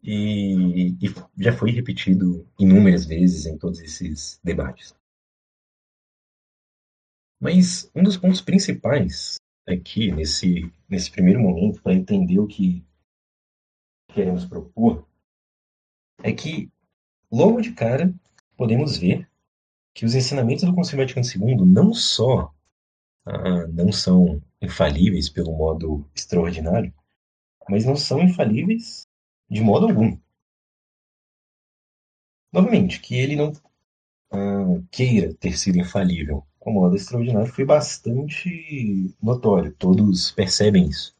e, 0.00 0.90
e, 0.90 1.14
já 1.36 1.52
foi 1.52 1.72
repetido 1.72 2.46
inúmeras 2.58 3.04
vezes 3.04 3.46
em 3.46 3.58
todos 3.58 3.80
esses 3.80 4.38
debates. 4.44 4.94
Mas 7.40 7.90
um 7.94 8.02
dos 8.02 8.16
pontos 8.16 8.40
principais 8.40 9.40
aqui, 9.66 10.12
nesse, 10.12 10.70
nesse 10.88 11.10
primeiro 11.10 11.40
momento, 11.40 11.82
para 11.82 11.94
entender 11.94 12.38
o 12.38 12.46
que 12.46 12.84
queremos 14.08 14.44
propor, 14.44 15.08
é 16.24 16.32
que, 16.32 16.70
logo 17.30 17.60
de 17.60 17.72
cara, 17.72 18.12
podemos 18.56 18.96
ver 18.96 19.28
que 19.92 20.06
os 20.06 20.14
ensinamentos 20.14 20.64
do 20.64 20.74
Concílio 20.74 21.04
Vaticano 21.04 21.26
II 21.26 21.66
não 21.66 21.92
só 21.92 22.50
ah, 23.26 23.66
não 23.68 23.92
são 23.92 24.42
infalíveis 24.60 25.28
pelo 25.28 25.54
modo 25.54 26.08
extraordinário, 26.14 26.92
mas 27.68 27.84
não 27.84 27.94
são 27.94 28.22
infalíveis 28.22 29.06
de 29.50 29.60
modo 29.60 29.86
algum. 29.86 30.18
Novamente, 32.50 33.00
que 33.00 33.16
ele 33.16 33.36
não 33.36 33.52
ah, 34.32 34.82
queira 34.90 35.34
ter 35.34 35.58
sido 35.58 35.78
infalível 35.78 36.46
com 36.58 36.72
modo 36.72 36.96
extraordinário 36.96 37.52
foi 37.52 37.66
bastante 37.66 39.14
notório, 39.22 39.74
todos 39.74 40.30
percebem 40.30 40.88
isso. 40.88 41.14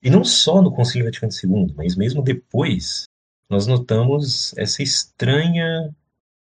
E 0.00 0.08
não 0.08 0.22
só 0.22 0.62
no 0.62 0.72
Concílio 0.72 1.06
Vaticano 1.06 1.32
II, 1.32 1.74
mas 1.74 1.96
mesmo 1.96 2.22
depois, 2.22 3.08
nós 3.48 3.66
notamos 3.66 4.56
essa 4.56 4.82
estranha, 4.82 5.94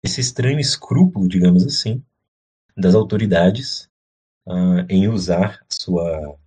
esse 0.02 0.20
estranho 0.20 0.60
escrúpulo, 0.60 1.28
digamos 1.28 1.64
assim, 1.66 2.02
das 2.76 2.94
autoridades 2.94 3.88
uh, 4.46 4.86
em 4.88 5.08
usar 5.08 5.64
sua, 5.68 6.38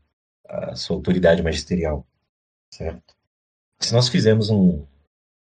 a 0.47 0.75
sua 0.75 0.95
autoridade 0.95 1.43
magisterial, 1.43 2.05
certo? 2.73 3.15
Se 3.79 3.93
nós 3.93 4.07
fizermos 4.07 4.49
um 4.49 4.85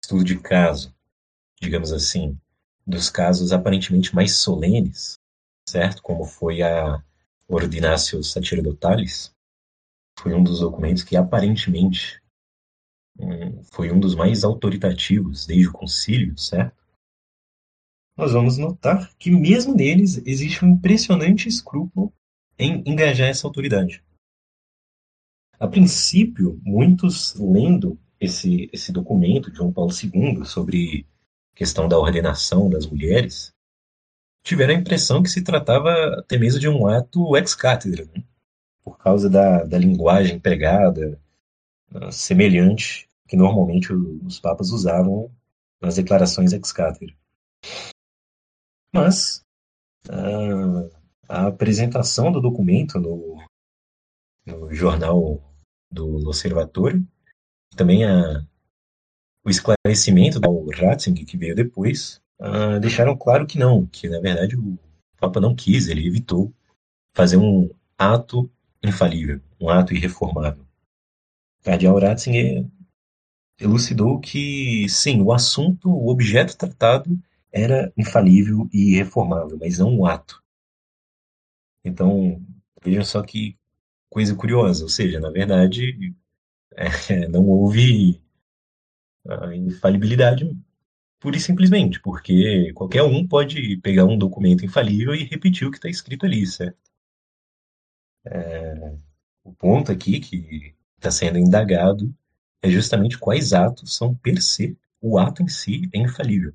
estudo 0.03 0.25
de 0.25 0.39
caso, 0.41 0.95
digamos 1.61 1.93
assim, 1.93 2.39
dos 2.87 3.11
casos 3.11 3.53
aparentemente 3.53 4.15
mais 4.15 4.37
solenes, 4.37 5.19
certo? 5.69 6.03
Como 6.03 6.25
foi 6.25 6.63
a 6.63 7.03
Ordinatio 7.47 8.23
Sacerdotalis, 8.23 9.35
foi 10.19 10.35
um 10.35 10.43
dos 10.43 10.61
documentos 10.61 11.03
que 11.03 11.17
aparentemente 11.17 12.23
foi 13.73 13.93
um 13.93 14.01
dos 14.01 14.15
mais 14.15 14.45
autoritativos 14.45 15.47
desde 15.47 15.69
o 15.69 15.73
concílio, 15.73 16.37
certo? 16.39 16.77
Nós 18.17 18.33
vamos 18.33 18.59
notar 18.59 19.13
que 19.19 19.31
mesmo 19.31 19.75
neles 19.75 20.19
existe 20.25 20.65
um 20.65 20.71
impressionante 20.71 21.49
escrúpulo 21.49 22.13
em 22.59 22.83
engajar 22.87 23.29
essa 23.29 23.47
autoridade. 23.47 24.05
A 25.59 25.67
princípio, 25.67 26.61
muitos 26.63 27.35
lendo 27.35 27.99
esse, 28.21 28.69
esse 28.73 28.93
documento 28.93 29.51
de 29.51 29.57
João 29.57 29.73
Paulo 29.73 29.91
II 29.93 30.45
sobre 30.45 31.07
questão 31.55 31.89
da 31.89 31.99
ordenação 31.99 32.69
das 32.69 32.87
mulheres, 32.87 33.53
tiveram 34.45 34.75
a 34.75 34.79
impressão 34.79 35.23
que 35.23 35.31
se 35.31 35.43
tratava 35.43 35.91
até 36.19 36.37
mesmo 36.37 36.61
de 36.61 36.69
um 36.69 36.87
ato 36.87 37.37
ex-cátedra, 37.37 38.05
né? 38.15 38.23
por 38.85 38.99
causa 38.99 39.31
da, 39.31 39.65
da 39.65 39.79
linguagem 39.79 40.37
empregada, 40.37 41.19
semelhante 42.11 43.09
que 43.27 43.37
normalmente 43.37 43.93
os 43.93 44.39
papas 44.39 44.71
usavam 44.71 45.31
nas 45.81 45.97
declarações 45.97 46.53
ex-cátedra. 46.53 47.15
Mas 48.93 49.43
a, 50.09 50.89
a, 51.29 51.47
apresentação 51.49 52.31
do 52.31 52.41
documento 52.41 52.99
no, 52.99 53.43
no 54.47 54.73
jornal 54.73 55.43
do 55.91 56.07
L'Osservatore, 56.19 57.05
também 57.77 58.05
a, 58.05 58.45
o 59.45 59.51
esclarecimento 59.51 60.39
do 60.41 60.71
Ratzinger, 60.71 61.27
que 61.27 61.37
veio 61.37 61.55
depois, 61.55 62.21
uh, 62.41 62.79
deixaram 62.81 63.17
claro 63.17 63.47
que 63.47 63.59
não, 63.59 63.87
que 63.87 64.09
na 64.09 64.21
verdade 64.21 64.57
o 64.57 64.79
Papa 65.19 65.41
não 65.41 65.55
quis, 65.55 65.89
ele 65.89 66.07
evitou 66.07 66.53
fazer 67.15 67.37
um 67.37 67.71
ato 67.99 68.51
infalível, 68.83 69.41
um 69.61 69.69
ato 69.69 69.95
irreformável. 69.95 70.64
Cardeal 71.65 71.99
Ratzinger 71.99 72.65
elucidou 73.59 74.21
que, 74.21 74.89
sim, 74.89 75.21
o 75.21 75.33
assunto, 75.33 75.91
o 75.91 76.09
objeto 76.09 76.57
tratado 76.57 77.19
era 77.53 77.93
infalível 77.97 78.69
e 78.73 78.93
irreformável, 78.95 79.59
mas 79.61 79.79
não 79.79 79.99
o 79.99 80.07
ato. 80.07 80.43
Então, 81.85 82.43
vejam 82.83 83.05
só 83.05 83.23
que 83.23 83.57
coisa 84.11 84.35
curiosa, 84.37 84.85
ou 84.85 84.89
seja, 84.91 85.21
na 85.21 85.31
verdade, 85.31 86.15
é, 86.77 86.87
não 87.29 87.49
houve 87.49 88.21
a 89.29 89.55
infalibilidade 89.55 90.51
pura 91.21 91.37
e 91.37 91.41
simplesmente, 91.41 92.01
porque 92.01 92.73
qualquer 92.75 93.03
um 93.05 93.27
pode 93.27 93.79
pegar 93.79 94.05
um 94.07 94.19
documento 94.19 94.65
infalível 94.65 95.15
e 95.15 95.25
repetir 95.25 95.67
o 95.69 95.71
que 95.73 95.79
está 95.79 95.89
escrito 95.89 96.27
ali, 96.27 96.47
certo? 96.47 96.79
É, 98.27 98.97
O 99.45 99.53
ponto 99.55 99.93
aqui 99.93 100.21
que 100.21 100.75
está 101.05 101.11
sendo 101.11 101.39
indagado 101.39 102.15
é 102.63 102.71
justamente 102.71 103.19
quais 103.19 103.53
atos 103.53 103.95
são 103.95 104.15
per 104.15 104.41
se, 104.43 104.77
o 105.03 105.19
ato 105.19 105.43
em 105.43 105.49
si 105.49 105.91
é 105.93 105.99
infalível. 105.99 106.55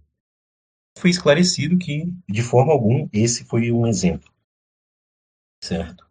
Foi 0.97 1.11
esclarecido 1.11 1.77
que, 1.77 2.11
de 2.27 2.41
forma 2.41 2.73
alguma, 2.73 3.07
esse 3.13 3.45
foi 3.45 3.71
um 3.71 3.85
exemplo. 3.85 4.33
Certo? 5.63 6.09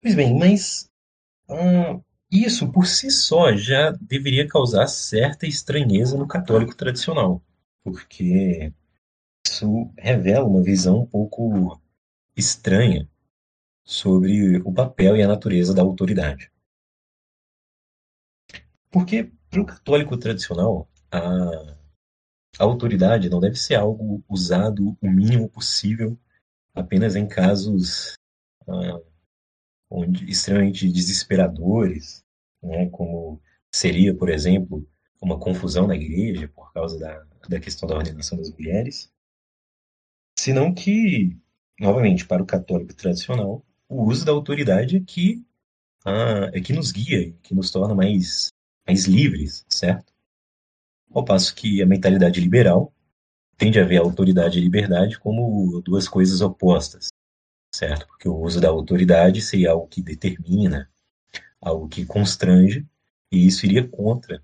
Pois 0.00 0.14
bem, 0.14 0.38
mas 0.38 0.88
hum, 1.48 2.00
isso 2.30 2.70
por 2.72 2.86
si 2.86 3.10
só 3.10 3.56
já 3.56 3.90
deveria 3.92 4.46
causar 4.48 4.86
certa 4.86 5.46
estranheza 5.46 6.16
no 6.16 6.28
católico 6.28 6.76
tradicional, 6.76 7.42
porque 7.82 8.72
isso 9.46 9.92
revela 9.98 10.46
uma 10.46 10.62
visão 10.62 11.00
um 11.02 11.06
pouco 11.06 11.80
estranha 12.36 13.08
sobre 13.84 14.58
o 14.58 14.72
papel 14.72 15.16
e 15.16 15.22
a 15.22 15.28
natureza 15.28 15.74
da 15.74 15.82
autoridade. 15.82 16.50
Porque, 18.90 19.30
para 19.50 19.60
o 19.60 19.66
católico 19.66 20.16
tradicional, 20.16 20.88
a, 21.10 21.20
a 22.58 22.64
autoridade 22.64 23.28
não 23.28 23.40
deve 23.40 23.56
ser 23.56 23.74
algo 23.74 24.22
usado 24.28 24.96
o 25.00 25.10
mínimo 25.10 25.48
possível 25.48 26.18
apenas 26.74 27.16
em 27.16 27.26
casos 27.26 28.14
ah, 28.66 29.00
onde, 29.90 30.28
extremamente 30.30 30.90
desesperadores, 30.90 32.24
né, 32.62 32.88
como 32.90 33.40
seria, 33.74 34.14
por 34.14 34.28
exemplo, 34.28 34.86
uma 35.20 35.38
confusão 35.38 35.86
na 35.86 35.94
igreja 35.94 36.48
por 36.48 36.72
causa 36.72 36.98
da, 36.98 37.24
da 37.48 37.60
questão 37.60 37.88
da 37.88 37.96
ordenação 37.96 38.38
das 38.38 38.50
mulheres, 38.50 39.12
senão 40.38 40.74
que, 40.74 41.36
novamente, 41.78 42.26
para 42.26 42.42
o 42.42 42.46
católico 42.46 42.94
tradicional, 42.94 43.64
o 43.92 44.08
uso 44.08 44.24
da 44.24 44.32
autoridade 44.32 45.00
que, 45.00 45.44
ah, 46.04 46.50
é 46.54 46.60
que 46.60 46.72
nos 46.72 46.90
guia, 46.90 47.32
que 47.42 47.54
nos 47.54 47.70
torna 47.70 47.94
mais, 47.94 48.48
mais 48.86 49.04
livres, 49.04 49.64
certo? 49.68 50.12
Ao 51.10 51.22
passo 51.24 51.54
que 51.54 51.82
a 51.82 51.86
mentalidade 51.86 52.40
liberal 52.40 52.92
tende 53.58 53.78
a 53.78 53.84
ver 53.84 53.98
a 53.98 54.02
autoridade 54.02 54.58
e 54.58 54.62
a 54.62 54.64
liberdade 54.64 55.18
como 55.18 55.82
duas 55.82 56.08
coisas 56.08 56.40
opostas, 56.40 57.08
certo? 57.74 58.06
Porque 58.06 58.26
o 58.26 58.36
uso 58.36 58.60
da 58.60 58.70
autoridade 58.70 59.42
seria 59.42 59.72
algo 59.72 59.86
que 59.86 60.00
determina, 60.00 60.90
algo 61.60 61.86
que 61.86 62.06
constrange, 62.06 62.86
e 63.30 63.46
isso 63.46 63.66
iria 63.66 63.86
contra 63.86 64.42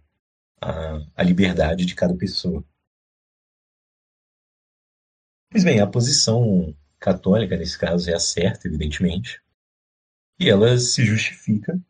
a, 0.61 1.01
a 1.17 1.23
liberdade 1.23 1.87
de 1.87 1.95
cada 1.95 2.15
pessoa. 2.15 2.63
Pois 5.51 5.65
bem, 5.65 5.81
a 5.81 5.87
posição 5.87 6.77
católica, 6.99 7.57
nesse 7.57 7.79
caso, 7.79 8.11
é 8.11 8.15
a 8.15 8.21
certa, 8.21 8.69
evidentemente, 8.69 9.43
e 10.39 10.49
ela 10.49 10.79
se 10.79 11.05
justifica 11.05 11.81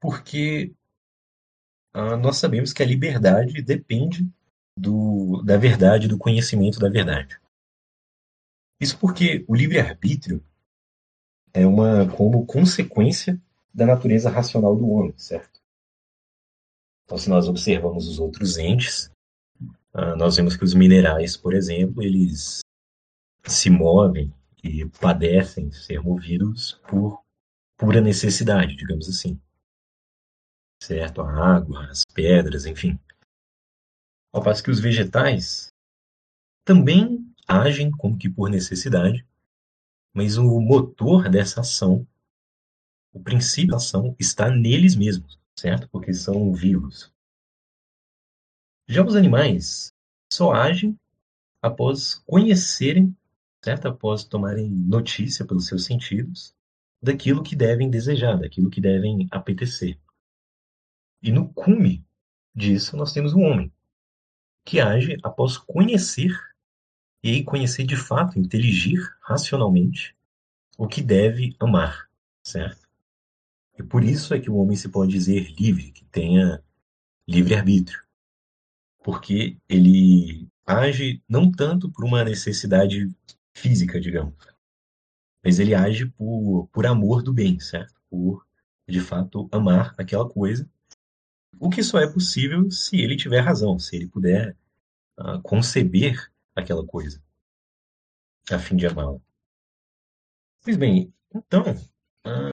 porque 0.00 0.72
ah, 1.92 2.16
nós 2.16 2.36
sabemos 2.36 2.72
que 2.72 2.82
a 2.82 2.86
liberdade 2.86 3.60
depende 3.62 4.28
do, 4.76 5.42
da 5.42 5.56
verdade, 5.56 6.08
do 6.08 6.18
conhecimento 6.18 6.78
da 6.78 6.88
verdade. 6.88 7.38
Isso 8.80 8.98
porque 8.98 9.44
o 9.46 9.54
livre-arbítrio 9.54 10.42
é 11.52 11.66
uma 11.66 12.10
como 12.16 12.46
consequência 12.46 13.40
da 13.74 13.84
natureza 13.84 14.30
racional 14.30 14.74
do 14.74 14.88
homem, 14.88 15.16
certo? 15.18 15.60
Então, 17.04 17.18
se 17.18 17.28
nós 17.28 17.48
observamos 17.48 18.08
os 18.08 18.18
outros 18.18 18.56
entes, 18.56 19.10
ah, 19.92 20.16
nós 20.16 20.36
vemos 20.36 20.56
que 20.56 20.64
os 20.64 20.72
minerais, 20.72 21.36
por 21.36 21.52
exemplo, 21.52 22.02
eles 22.02 22.60
se 23.44 23.70
movem 23.70 24.32
e 24.62 24.86
padecem 25.00 25.70
ser 25.72 26.00
movidos 26.00 26.80
por 26.88 27.22
pura 27.76 28.00
necessidade, 28.00 28.76
digamos 28.76 29.08
assim. 29.08 29.40
Certo? 30.82 31.22
A 31.22 31.56
água, 31.56 31.86
as 31.86 32.04
pedras, 32.04 32.66
enfim. 32.66 32.98
Ao 34.32 34.42
passo 34.42 34.62
que 34.62 34.70
os 34.70 34.80
vegetais 34.80 35.72
também 36.64 37.34
agem 37.48 37.90
como 37.90 38.16
que 38.16 38.28
por 38.28 38.48
necessidade, 38.48 39.26
mas 40.14 40.36
o 40.36 40.60
motor 40.60 41.28
dessa 41.28 41.60
ação, 41.60 42.06
o 43.12 43.20
princípio 43.20 43.70
da 43.70 43.76
ação, 43.76 44.14
está 44.18 44.50
neles 44.50 44.94
mesmos, 44.94 45.38
certo? 45.58 45.88
Porque 45.88 46.12
são 46.12 46.52
vivos. 46.52 47.12
Já 48.88 49.04
os 49.04 49.16
animais 49.16 49.92
só 50.32 50.52
agem 50.52 50.98
após 51.62 52.14
conhecerem, 52.26 53.16
certo? 53.62 53.88
Após 53.88 54.24
tomarem 54.24 54.68
notícia 54.70 55.44
pelos 55.44 55.66
seus 55.66 55.84
sentidos 55.84 56.54
daquilo 57.02 57.42
que 57.42 57.56
devem 57.56 57.90
desejar, 57.90 58.38
daquilo 58.38 58.70
que 58.70 58.80
devem 58.80 59.26
apetecer. 59.30 59.98
E 61.22 61.30
no 61.30 61.48
cume 61.52 62.04
disso 62.54 62.96
nós 62.96 63.12
temos 63.12 63.32
o 63.32 63.40
homem, 63.40 63.72
que 64.64 64.80
age 64.80 65.16
após 65.22 65.56
conhecer 65.56 66.32
e 67.22 67.42
conhecer 67.44 67.84
de 67.84 67.96
fato, 67.96 68.38
inteligir 68.38 69.00
racionalmente 69.20 70.16
o 70.76 70.88
que 70.88 71.02
deve 71.02 71.54
amar, 71.58 72.08
certo? 72.42 72.88
E 73.78 73.82
por 73.82 74.02
isso 74.02 74.34
é 74.34 74.40
que 74.40 74.50
o 74.50 74.56
homem 74.56 74.76
se 74.76 74.88
pode 74.88 75.12
dizer 75.12 75.52
livre, 75.58 75.90
que 75.90 76.04
tenha 76.06 76.62
livre-arbítrio. 77.26 78.02
Porque 79.02 79.56
ele 79.68 80.48
age 80.66 81.22
não 81.28 81.50
tanto 81.50 81.90
por 81.90 82.04
uma 82.04 82.24
necessidade 82.24 83.10
física, 83.60 84.00
digamos, 84.00 84.34
mas 85.44 85.58
ele 85.58 85.74
age 85.74 86.06
por, 86.06 86.68
por 86.72 86.86
amor 86.86 87.22
do 87.22 87.32
bem, 87.32 87.58
certo? 87.60 87.94
Por, 88.08 88.46
de 88.88 89.00
fato, 89.00 89.48
amar 89.52 89.94
aquela 89.98 90.28
coisa. 90.28 90.68
O 91.58 91.70
que 91.70 91.82
só 91.82 91.98
é 91.98 92.10
possível 92.10 92.70
se 92.70 92.96
ele 93.00 93.16
tiver 93.16 93.40
razão, 93.40 93.78
se 93.78 93.96
ele 93.96 94.06
puder 94.06 94.56
uh, 95.18 95.40
conceber 95.42 96.30
aquela 96.54 96.84
coisa, 96.86 97.22
a 98.50 98.58
fim 98.58 98.76
de 98.76 98.86
amá-la. 98.86 99.18
Pois 100.62 100.76
bem, 100.76 101.12
então, 101.34 101.64
a, 102.24 102.50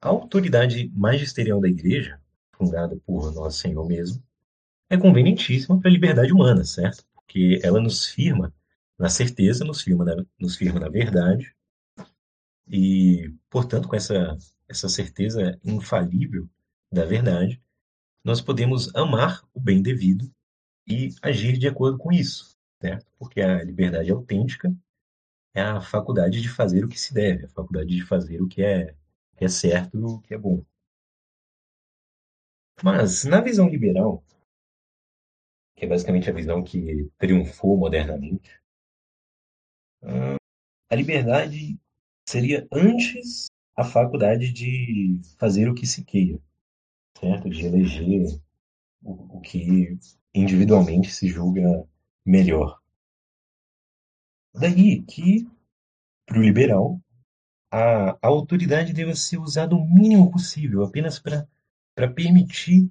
a 0.00 0.08
autoridade 0.08 0.90
magisterial 0.94 1.60
da 1.60 1.68
Igreja, 1.68 2.20
fundada 2.52 2.96
por 3.04 3.32
Nosso 3.32 3.58
Senhor 3.58 3.86
mesmo, 3.86 4.22
é 4.88 4.96
convenientíssima 4.96 5.78
para 5.80 5.90
a 5.90 5.92
liberdade 5.92 6.32
humana, 6.32 6.64
certo? 6.64 7.04
Porque 7.14 7.60
ela 7.62 7.80
nos 7.80 8.06
firma 8.06 8.54
na 8.98 9.08
certeza, 9.08 9.64
nos 9.64 9.82
firma 9.82 10.04
na, 10.04 10.24
nos 10.38 10.56
firma 10.56 10.80
na 10.80 10.88
verdade, 10.88 11.54
e, 12.68 13.32
portanto, 13.50 13.88
com 13.88 13.96
essa, 13.96 14.36
essa 14.68 14.88
certeza 14.88 15.58
infalível 15.64 16.48
da 16.92 17.04
verdade, 17.04 17.62
nós 18.24 18.40
podemos 18.40 18.94
amar 18.94 19.42
o 19.54 19.60
bem 19.60 19.82
devido 19.82 20.32
e 20.86 21.10
agir 21.22 21.58
de 21.58 21.68
acordo 21.68 21.98
com 21.98 22.12
isso 22.12 22.56
certo? 22.80 23.06
Porque 23.18 23.40
a 23.40 23.62
liberdade 23.62 24.10
autêntica 24.10 24.74
é 25.54 25.62
a 25.62 25.80
faculdade 25.80 26.40
de 26.40 26.48
fazer 26.48 26.84
o 26.84 26.88
que 26.88 26.98
se 26.98 27.12
deve, 27.12 27.46
a 27.46 27.48
faculdade 27.48 27.88
de 27.88 28.04
fazer 28.04 28.40
o 28.40 28.48
que 28.48 28.62
é, 28.62 28.94
que 29.36 29.44
é 29.44 29.48
certo, 29.48 29.98
o 29.98 30.20
que 30.20 30.34
é 30.34 30.38
bom. 30.38 30.64
Mas, 32.82 33.24
na 33.24 33.40
visão 33.40 33.68
liberal, 33.68 34.22
que 35.74 35.84
é 35.84 35.88
basicamente 35.88 36.28
a 36.28 36.32
visão 36.32 36.62
que 36.62 37.10
triunfou 37.18 37.76
modernamente, 37.76 38.60
a 40.90 40.94
liberdade 40.94 41.78
seria 42.28 42.66
antes 42.72 43.46
a 43.76 43.84
faculdade 43.84 44.52
de 44.52 45.20
fazer 45.38 45.68
o 45.68 45.74
que 45.74 45.86
se 45.86 46.04
queira, 46.04 46.40
certo? 47.18 47.48
De 47.48 47.66
eleger 47.66 48.40
o, 49.02 49.36
o 49.36 49.40
que 49.40 49.98
individualmente 50.34 51.10
se 51.10 51.28
julga 51.28 51.86
melhor. 52.24 52.80
Daí 54.54 55.02
que, 55.02 55.46
para 56.24 56.38
o 56.38 56.42
liberal, 56.42 57.00
a, 57.70 58.10
a 58.12 58.26
autoridade 58.26 58.92
deve 58.92 59.14
ser 59.14 59.38
usada 59.38 59.74
o 59.74 59.86
mínimo 59.86 60.30
possível, 60.30 60.82
apenas 60.82 61.18
para 61.18 61.46
permitir 62.14 62.90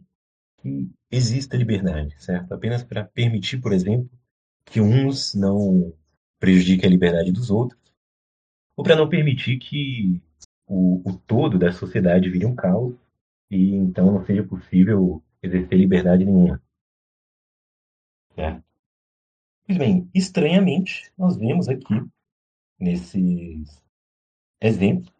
que 0.58 0.92
exista 1.10 1.58
liberdade, 1.58 2.16
certo? 2.22 2.54
Apenas 2.54 2.84
para 2.84 3.04
permitir, 3.04 3.60
por 3.60 3.74
exemplo, 3.74 4.10
que 4.66 4.80
uns 4.80 5.34
não 5.34 5.94
prejudiquem 6.40 6.88
a 6.88 6.92
liberdade 6.92 7.32
dos 7.32 7.50
outros, 7.50 7.80
ou 8.76 8.84
para 8.84 8.96
não 8.96 9.10
permitir 9.10 9.58
que 9.58 10.22
o, 10.68 11.02
o 11.10 11.18
todo 11.18 11.58
da 11.58 11.72
sociedade 11.72 12.30
vire 12.30 12.46
um 12.46 12.56
caos 12.56 12.96
e 13.50 13.76
então 13.76 14.12
não 14.12 14.26
seja 14.26 14.44
possível 14.44 15.24
exercer 15.42 15.78
liberdade 15.78 16.26
nenhuma. 16.26 16.62
Pois 19.66 19.78
bem, 19.78 20.10
estranhamente, 20.14 21.12
nós 21.18 21.38
vemos 21.38 21.68
aqui, 21.68 21.96
nesses 22.80 23.82
exemplos, 24.62 25.14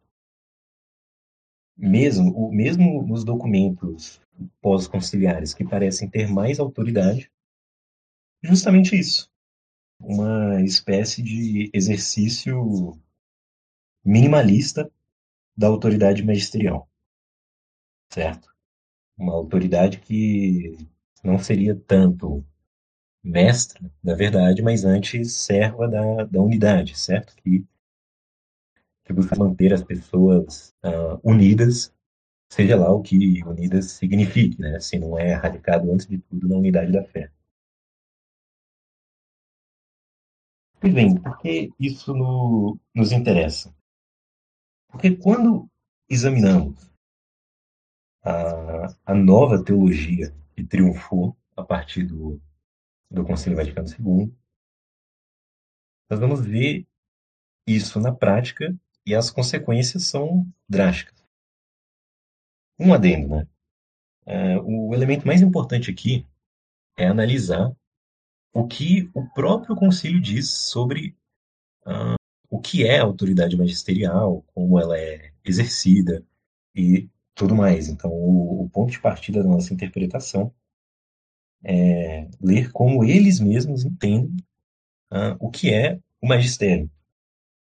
mesmo, 1.76 2.52
mesmo 2.52 3.02
nos 3.06 3.24
documentos 3.24 4.22
pós-conciliares 4.62 5.54
que 5.54 5.64
parecem 5.66 6.10
ter 6.10 6.28
mais 6.28 6.60
autoridade, 6.60 7.32
justamente 8.44 8.98
isso. 8.98 9.32
Uma 10.00 10.62
espécie 10.62 11.22
de 11.22 11.70
exercício 11.74 13.00
minimalista 14.04 14.90
da 15.58 15.68
autoridade 15.68 16.24
magisterial, 16.24 16.90
certo? 18.10 18.54
Uma 19.18 19.34
autoridade 19.34 20.00
que 20.00 20.78
não 21.24 21.40
seria 21.40 21.76
tanto 21.76 22.46
mestra 23.24 23.82
da 24.04 24.14
verdade, 24.14 24.62
mas 24.62 24.86
antes 24.86 25.34
serva 25.34 25.88
da, 25.88 26.26
da 26.26 26.42
unidade, 26.42 26.98
certo? 26.98 27.36
Que, 27.38 27.66
que 29.04 29.14
busca 29.14 29.36
manter 29.36 29.74
as 29.74 29.84
pessoas 29.84 30.74
uh, 30.84 31.20
unidas, 31.24 31.94
seja 32.50 32.76
lá 32.76 32.92
o 32.92 33.02
que 33.02 33.44
unidas 33.44 33.92
signifique, 33.92 34.62
né? 34.62 34.80
Se 34.80 35.00
não 35.00 35.18
é 35.18 35.34
radicado 35.34 35.92
antes 35.92 36.06
de 36.06 36.20
tudo 36.20 36.48
na 36.48 36.58
unidade 36.58 36.92
da 36.92 37.04
fé. 37.04 37.32
Pois 40.86 40.94
bem, 40.94 41.20
por 41.20 41.40
que 41.40 41.72
isso 41.80 42.14
no, 42.14 42.80
nos 42.94 43.12
interessa? 43.12 43.76
Porque 44.88 45.18
quando 45.18 45.68
examinamos 46.08 46.94
a, 48.24 48.96
a 49.04 49.16
nova 49.16 49.64
teologia 49.64 50.32
que 50.56 50.64
triunfou 50.64 51.36
a 51.58 51.64
partir 51.64 52.04
do, 52.04 52.40
do 53.10 53.26
Concílio 53.26 53.58
Vaticano 53.58 53.88
II, 53.88 54.32
nós 56.08 56.20
vamos 56.20 56.46
ver 56.46 56.86
isso 57.66 58.00
na 58.00 58.14
prática 58.14 58.72
e 59.08 59.16
as 59.16 59.32
consequências 59.32 60.04
são 60.04 60.46
drásticas. 60.70 61.20
Um 62.80 62.94
adendo, 62.94 63.30
né? 63.30 63.48
É, 64.28 64.60
o 64.60 64.94
elemento 64.94 65.26
mais 65.26 65.42
importante 65.42 65.90
aqui 65.90 66.28
é 66.96 67.08
analisar 67.08 67.76
o 68.56 68.66
que 68.66 69.12
o 69.14 69.28
próprio 69.32 69.76
concílio 69.76 70.22
diz 70.22 70.50
sobre 70.50 71.14
uh, 71.86 72.16
o 72.50 72.58
que 72.62 72.88
é 72.88 73.00
a 73.00 73.04
autoridade 73.04 73.58
magisterial, 73.58 74.46
como 74.54 74.80
ela 74.80 74.98
é 74.98 75.34
exercida 75.44 76.26
e 76.74 77.10
tudo 77.36 77.54
mais. 77.54 77.90
Então, 77.90 78.10
o, 78.10 78.64
o 78.64 78.70
ponto 78.70 78.92
de 78.92 79.02
partida 79.02 79.44
da 79.44 79.50
nossa 79.50 79.74
interpretação 79.74 80.56
é, 81.66 82.30
ler 82.40 82.72
como 82.72 83.04
eles 83.04 83.42
mesmos 83.42 83.84
entendem 83.84 84.38
uh, 85.12 85.36
o 85.38 85.52
que 85.52 85.74
é 85.74 86.00
o 86.22 86.28
magistério, 86.28 86.90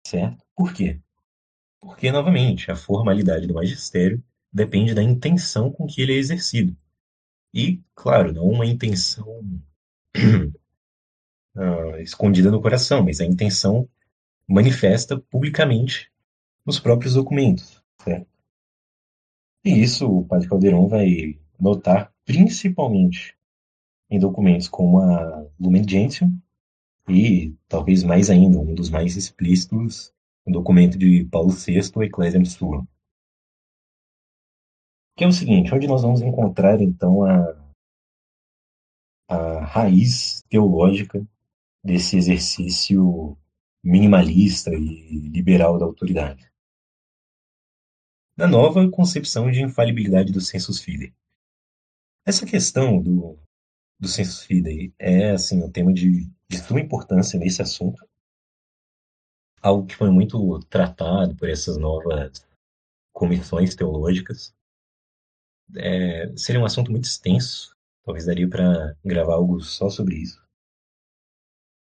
certo? 0.06 0.42
Por 0.56 0.72
quê? 0.72 0.98
Porque, 1.78 2.10
novamente, 2.10 2.70
a 2.70 2.76
formalidade 2.76 3.46
do 3.46 3.52
magistério 3.52 4.24
depende 4.50 4.94
da 4.94 5.02
intenção 5.02 5.70
com 5.70 5.86
que 5.86 6.00
ele 6.00 6.14
é 6.14 6.16
exercido. 6.16 6.74
E, 7.52 7.82
claro, 7.94 8.32
não 8.32 8.48
uma 8.48 8.64
intenção 8.64 9.42
uh, 11.60 11.96
escondida 11.98 12.50
no 12.50 12.62
coração, 12.62 13.04
mas 13.04 13.20
a 13.20 13.24
intenção 13.24 13.88
manifesta 14.48 15.18
publicamente 15.18 16.10
nos 16.64 16.80
próprios 16.80 17.14
documentos, 17.14 17.82
certo? 18.02 18.26
E 19.64 19.82
isso 19.82 20.10
o 20.10 20.24
padre 20.24 20.48
Caldeirão 20.48 20.88
vai 20.88 21.38
notar 21.58 22.12
principalmente 22.24 23.36
em 24.08 24.18
documentos 24.18 24.68
como 24.68 25.00
a 25.00 25.46
Lumen 25.58 25.86
Gentium 25.86 26.40
e, 27.08 27.54
talvez 27.68 28.02
mais 28.02 28.30
ainda, 28.30 28.58
um 28.58 28.74
dos 28.74 28.88
mais 28.88 29.16
explícitos, 29.16 30.12
o 30.44 30.50
documento 30.50 30.96
de 30.96 31.24
Paulo 31.24 31.50
VI, 31.50 31.80
o 31.94 32.02
Ecclesiam 32.02 32.44
Suam. 32.44 32.86
Que 35.16 35.24
é 35.24 35.26
o 35.26 35.32
seguinte, 35.32 35.74
onde 35.74 35.86
nós 35.86 36.02
vamos 36.02 36.22
encontrar, 36.22 36.80
então, 36.80 37.24
a, 37.24 37.56
a 39.28 39.64
raiz 39.64 40.42
teológica 40.48 41.26
desse 41.82 42.16
exercício 42.16 43.36
minimalista 43.82 44.70
e 44.70 45.18
liberal 45.28 45.78
da 45.78 45.86
autoridade. 45.86 46.50
Na 48.36 48.46
nova 48.46 48.90
concepção 48.90 49.50
de 49.50 49.62
infalibilidade 49.62 50.32
dos 50.32 50.48
sensus 50.48 50.80
fidei. 50.80 51.14
Essa 52.24 52.46
questão 52.46 53.00
do 53.00 53.38
do 54.00 54.08
sensus 54.08 54.42
fidei 54.42 54.94
é 54.98 55.32
assim 55.32 55.62
um 55.62 55.70
tema 55.70 55.92
de, 55.92 56.26
de 56.48 56.58
suma 56.58 56.80
importância 56.80 57.38
nesse 57.38 57.60
assunto 57.60 58.08
algo 59.60 59.86
que 59.86 59.94
foi 59.94 60.10
muito 60.10 60.58
tratado 60.70 61.36
por 61.36 61.50
essas 61.50 61.76
novas 61.76 62.48
comissões 63.12 63.74
teológicas 63.74 64.54
é, 65.76 66.34
seria 66.34 66.60
um 66.60 66.64
assunto 66.64 66.90
muito 66.90 67.04
extenso 67.04 67.76
talvez 68.02 68.24
daria 68.24 68.48
para 68.48 68.96
gravar 69.04 69.34
algo 69.34 69.60
só 69.60 69.90
sobre 69.90 70.16
isso 70.16 70.42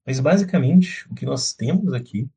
mas 0.07 0.21
basicamente 0.21 1.09
o 1.11 1.15
que 1.15 1.27
nós 1.27 1.53
temos 1.53 1.93
aqui 1.93 2.29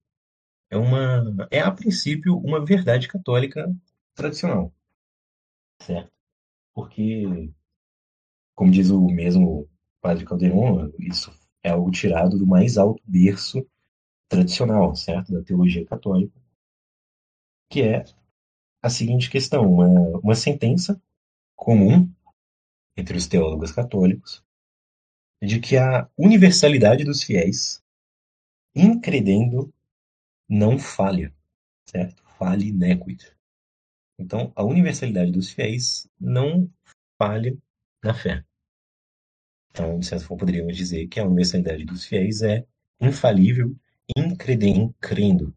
é 0.70 0.78
uma 0.78 1.48
é 1.52 1.60
a 1.60 1.72
princípio 1.72 2.38
uma 2.38 2.64
verdade 2.64 3.08
católica 3.08 3.74
tradicional 4.14 4.74
certo 5.82 6.12
porque 6.74 7.54
como 8.56 8.72
diz 8.72 8.90
o 8.90 9.08
mesmo 9.08 9.70
padre 10.02 10.26
Calderon, 10.26 10.92
isso 11.00 11.32
é 11.62 11.70
algo 11.70 11.92
tirado 11.92 12.38
do 12.38 12.48
mais 12.48 12.78
alto 12.78 13.02
berço 13.06 13.68
tradicional, 14.30 14.96
certo? 14.96 15.34
Da 15.34 15.44
teologia 15.44 15.86
católica, 15.86 16.40
que 17.70 17.82
é 17.82 18.06
a 18.82 18.90
seguinte 18.90 19.30
questão: 19.30 19.72
uma, 19.72 19.88
uma 20.20 20.36
sentença 20.36 21.02
comum 21.56 22.10
entre 22.96 23.18
os 23.18 23.28
teólogos 23.28 23.72
católicos 23.72 24.44
de 25.46 25.60
que 25.60 25.78
a 25.78 26.10
universalidade 26.18 27.04
dos 27.04 27.24
fiéis, 27.24 27.84
incredendo, 28.76 29.74
não 30.50 30.78
falha, 30.78 31.34
certo? 31.86 32.24
Fale 32.38 32.72
nequid. 32.72 33.36
Então, 34.18 34.52
a 34.56 34.64
universalidade 34.64 35.32
dos 35.32 35.50
fiéis 35.52 36.10
não 36.20 36.70
falha 37.18 37.58
na 38.04 38.14
fé. 38.14 38.44
Então, 39.70 40.00
de 40.00 40.06
certa 40.06 40.26
forma, 40.26 40.40
poderíamos 40.40 40.76
dizer 40.76 41.08
que 41.08 41.20
a 41.20 41.26
universalidade 41.26 41.86
dos 41.86 42.06
fiéis 42.06 42.42
é 42.42 42.66
infalível, 43.00 43.76
incredendo. 44.16 45.54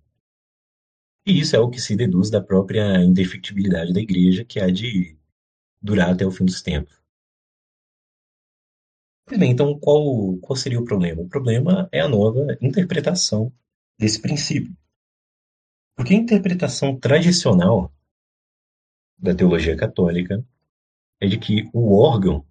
E 1.25 1.39
isso 1.39 1.55
é 1.55 1.59
o 1.61 1.71
que 1.71 1.81
se 1.81 1.95
deduz 1.95 2.31
da 2.31 2.41
própria 2.41 3.01
indefectibilidade 3.03 3.93
da 3.93 4.01
igreja, 4.01 4.45
que 4.45 4.59
há 4.59 4.71
de 4.71 5.17
durar 5.81 6.11
até 6.11 6.27
o 6.27 6.31
fim 6.31 6.45
dos 6.45 6.63
tempos. 6.63 6.98
Bem, 9.37 9.51
então 9.51 9.79
qual, 9.79 10.37
qual 10.39 10.57
seria 10.57 10.81
o 10.81 10.85
problema? 10.85 11.23
O 11.23 11.29
problema 11.29 11.89
é 11.93 12.01
a 12.01 12.09
nova 12.09 12.57
interpretação 12.61 13.53
desse 13.99 14.21
princípio. 14.21 14.75
Porque 15.97 16.15
a 16.15 16.17
interpretação 16.17 16.99
tradicional 16.99 17.93
da 19.19 19.35
teologia 19.35 19.77
católica 19.77 20.45
é 21.21 21.27
de 21.27 21.39
que 21.39 21.69
o 21.73 21.99
órgão 21.99 22.47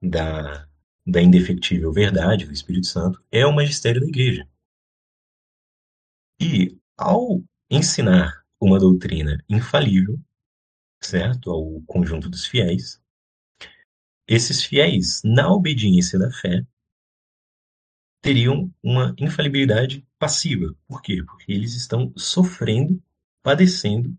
da 0.00 0.68
da 1.04 1.20
indefectível 1.20 1.92
verdade 1.92 2.46
do 2.46 2.52
Espírito 2.52 2.86
Santo 2.86 3.22
é 3.30 3.44
o 3.44 3.52
magistério 3.52 4.00
da 4.00 4.06
igreja. 4.06 4.48
E 6.40 6.78
ao 6.96 7.42
ensinar 7.68 8.44
uma 8.60 8.78
doutrina 8.78 9.42
infalível, 9.48 10.18
certo, 11.00 11.50
ao 11.50 11.80
conjunto 11.82 12.28
dos 12.28 12.46
fiéis, 12.46 13.01
esses 14.34 14.64
fiéis, 14.64 15.20
na 15.24 15.52
obediência 15.52 16.18
da 16.18 16.30
fé, 16.30 16.64
teriam 18.20 18.72
uma 18.82 19.14
infalibilidade 19.18 20.06
passiva. 20.18 20.74
Por 20.86 21.02
quê? 21.02 21.22
Porque 21.22 21.52
eles 21.52 21.74
estão 21.74 22.12
sofrendo, 22.16 23.02
padecendo 23.42 24.16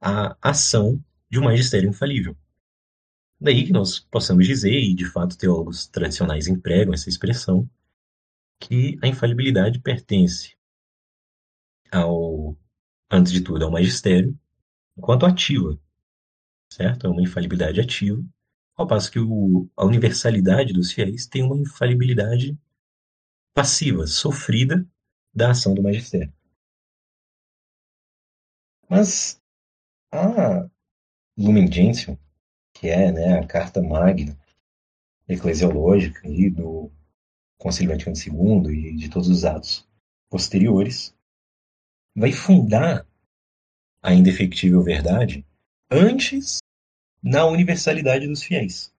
a 0.00 0.36
ação 0.42 1.02
de 1.30 1.38
um 1.38 1.44
magistério 1.44 1.88
infalível. 1.88 2.36
Daí 3.40 3.64
que 3.64 3.72
nós 3.72 3.98
possamos 3.98 4.46
dizer, 4.46 4.78
e 4.78 4.94
de 4.94 5.06
fato 5.06 5.38
teólogos 5.38 5.86
tradicionais 5.86 6.46
empregam 6.46 6.92
essa 6.92 7.08
expressão, 7.08 7.68
que 8.58 8.98
a 9.02 9.06
infalibilidade 9.06 9.80
pertence 9.80 10.54
ao, 11.90 12.54
antes 13.10 13.32
de 13.32 13.40
tudo, 13.40 13.64
ao 13.64 13.70
magistério, 13.70 14.38
enquanto 14.96 15.24
ativa, 15.24 15.80
certo? 16.70 17.06
É 17.06 17.10
uma 17.10 17.22
infalibilidade 17.22 17.80
ativa, 17.80 18.22
ao 18.80 18.86
passo 18.86 19.10
que 19.10 19.18
o, 19.18 19.68
a 19.76 19.84
universalidade 19.84 20.72
dos 20.72 20.92
fiéis 20.92 21.26
tem 21.26 21.42
uma 21.42 21.56
infalibilidade 21.56 22.58
passiva, 23.54 24.06
sofrida 24.06 24.86
da 25.34 25.50
ação 25.50 25.74
do 25.74 25.82
magistério. 25.82 26.32
Mas 28.88 29.40
a 30.12 30.68
Lumen 31.36 31.70
Gentium, 31.70 32.18
que 32.74 32.88
é 32.88 33.12
né, 33.12 33.38
a 33.38 33.46
Carta 33.46 33.82
Magna 33.82 34.36
Eclesiológica 35.28 36.26
e 36.26 36.50
do 36.50 36.90
Concílio 37.58 37.92
Vaticano 37.92 38.16
II 38.16 38.72
e 38.72 38.96
de 38.96 39.08
todos 39.10 39.28
os 39.28 39.44
atos 39.44 39.86
posteriores, 40.28 41.14
vai 42.16 42.32
fundar 42.32 43.06
a 44.02 44.14
indefectível 44.14 44.82
verdade 44.82 45.46
antes 45.90 46.59
na 47.22 47.46
universalidade 47.46 48.26
dos 48.26 48.42
fiéis. 48.42 48.94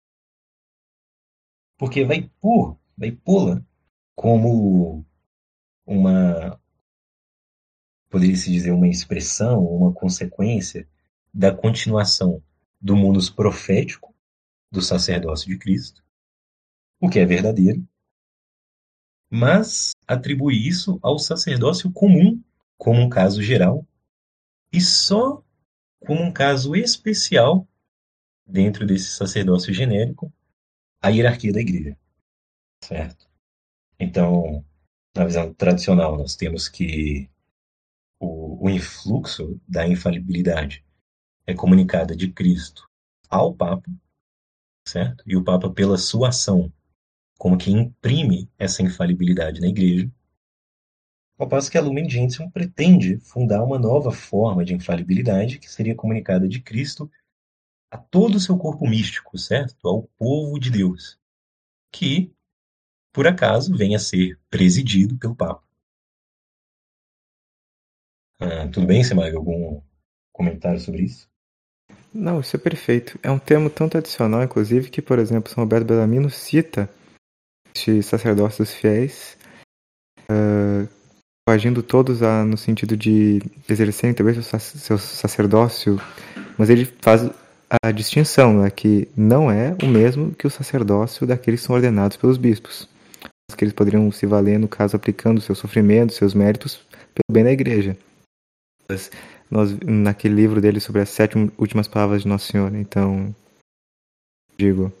Porque 1.77 2.05
vai 2.05 2.29
pôr, 2.39 2.77
vai 2.97 3.11
pô-la 3.11 3.63
como 4.15 5.05
uma 5.85 6.59
poderia-se 8.09 8.51
dizer, 8.51 8.71
uma 8.71 8.89
expressão, 8.89 9.63
uma 9.63 9.93
consequência 9.93 10.87
da 11.33 11.55
continuação 11.55 12.43
do 12.79 12.95
munus 12.95 13.29
profético 13.29 14.13
do 14.69 14.81
sacerdócio 14.81 15.47
de 15.47 15.57
Cristo, 15.57 16.03
o 16.99 17.09
que 17.09 17.19
é 17.19 17.25
verdadeiro, 17.25 17.87
mas 19.29 19.91
atribui 20.05 20.67
isso 20.67 20.99
ao 21.01 21.17
sacerdócio 21.17 21.89
comum 21.91 22.43
como 22.77 22.99
um 22.99 23.09
caso 23.09 23.41
geral 23.41 23.87
e 24.73 24.81
só 24.81 25.41
como 25.99 26.21
um 26.21 26.33
caso 26.33 26.75
especial 26.75 27.65
dentro 28.45 28.85
desse 28.85 29.11
sacerdócio 29.11 29.73
genérico 29.73 30.31
a 31.01 31.09
hierarquia 31.09 31.51
da 31.51 31.59
igreja. 31.59 31.97
Certo? 32.83 33.29
Então, 33.99 34.65
na 35.15 35.25
visão 35.25 35.53
tradicional, 35.53 36.17
nós 36.17 36.35
temos 36.35 36.67
que 36.67 37.29
o, 38.19 38.65
o 38.65 38.69
influxo 38.69 39.59
da 39.67 39.87
infalibilidade 39.87 40.83
é 41.45 41.53
comunicada 41.53 42.15
de 42.15 42.31
Cristo 42.31 42.89
ao 43.29 43.53
Papa, 43.53 43.89
certo? 44.87 45.23
E 45.27 45.35
o 45.35 45.43
Papa, 45.43 45.69
pela 45.69 45.97
sua 45.97 46.29
ação, 46.29 46.71
como 47.37 47.57
que 47.57 47.71
imprime 47.71 48.49
essa 48.57 48.83
infalibilidade 48.83 49.59
na 49.59 49.67
igreja, 49.67 50.11
ao 51.37 51.47
passo 51.47 51.71
que 51.71 51.77
a 51.77 51.81
Lumen 51.81 52.07
Gentium 52.07 52.51
pretende 52.51 53.17
fundar 53.17 53.63
uma 53.63 53.79
nova 53.79 54.11
forma 54.11 54.63
de 54.63 54.75
infalibilidade 54.75 55.57
que 55.57 55.71
seria 55.71 55.95
comunicada 55.95 56.47
de 56.47 56.61
Cristo 56.61 57.09
a 57.91 57.97
todo 57.97 58.35
o 58.35 58.39
seu 58.39 58.57
corpo 58.57 58.87
místico, 58.87 59.37
certo? 59.37 59.85
Ao 59.85 60.03
povo 60.17 60.57
de 60.57 60.71
Deus, 60.71 61.19
que, 61.91 62.33
por 63.13 63.27
acaso, 63.27 63.75
venha 63.75 63.97
a 63.97 63.99
ser 63.99 64.39
presidido 64.49 65.17
pelo 65.17 65.35
Papa. 65.35 65.61
Ah, 68.39 68.67
tudo 68.69 68.87
bem, 68.87 69.03
Semag? 69.03 69.35
Algum 69.35 69.81
comentário 70.31 70.79
sobre 70.79 71.03
isso? 71.03 71.29
Não, 72.13 72.39
isso 72.39 72.55
é 72.55 72.59
perfeito. 72.59 73.19
É 73.21 73.29
um 73.29 73.37
termo 73.37 73.69
tão 73.69 73.87
tradicional, 73.87 74.41
inclusive, 74.41 74.89
que, 74.89 75.01
por 75.01 75.19
exemplo, 75.19 75.51
São 75.51 75.63
Roberto 75.63 75.85
Bellarmino 75.85 76.29
cita 76.29 76.89
este 77.73 78.01
sacerdócio 78.01 78.63
dos 78.63 78.73
fiéis, 78.73 79.37
uh, 80.29 80.87
agindo 81.47 81.83
todos 81.83 82.21
a, 82.23 82.43
no 82.43 82.57
sentido 82.57 82.97
de 82.97 83.41
exercerem 83.67 84.13
também 84.13 84.41
seu 84.41 84.97
sacerdócio, 84.97 85.97
mas 86.57 86.69
ele 86.69 86.85
faz 86.85 87.29
a 87.83 87.91
distinção, 87.91 88.61
né, 88.61 88.69
que 88.69 89.07
não 89.15 89.49
é 89.49 89.75
o 89.81 89.87
mesmo 89.87 90.33
que 90.33 90.45
o 90.45 90.49
sacerdócio 90.49 91.25
daqueles 91.25 91.61
que 91.61 91.67
são 91.67 91.75
ordenados 91.75 92.17
pelos 92.17 92.37
bispos. 92.37 92.89
Que 93.55 93.63
eles 93.63 93.73
poderiam 93.73 94.11
se 94.11 94.25
valer, 94.25 94.57
no 94.59 94.67
caso, 94.67 94.95
aplicando 94.95 95.41
seus 95.41 95.57
sofrimentos, 95.57 96.15
seus 96.15 96.33
méritos, 96.33 96.77
pelo 97.13 97.31
bem 97.31 97.43
da 97.43 97.51
igreja. 97.51 97.97
Nós, 99.49 99.77
naquele 99.85 100.35
livro 100.35 100.61
dele 100.61 100.79
sobre 100.79 101.01
as 101.01 101.09
sete 101.09 101.37
últimas 101.57 101.87
palavras 101.87 102.23
de 102.23 102.27
Nosso 102.27 102.51
Senhor, 102.51 102.73
então, 102.75 103.33
digo, 104.57 104.91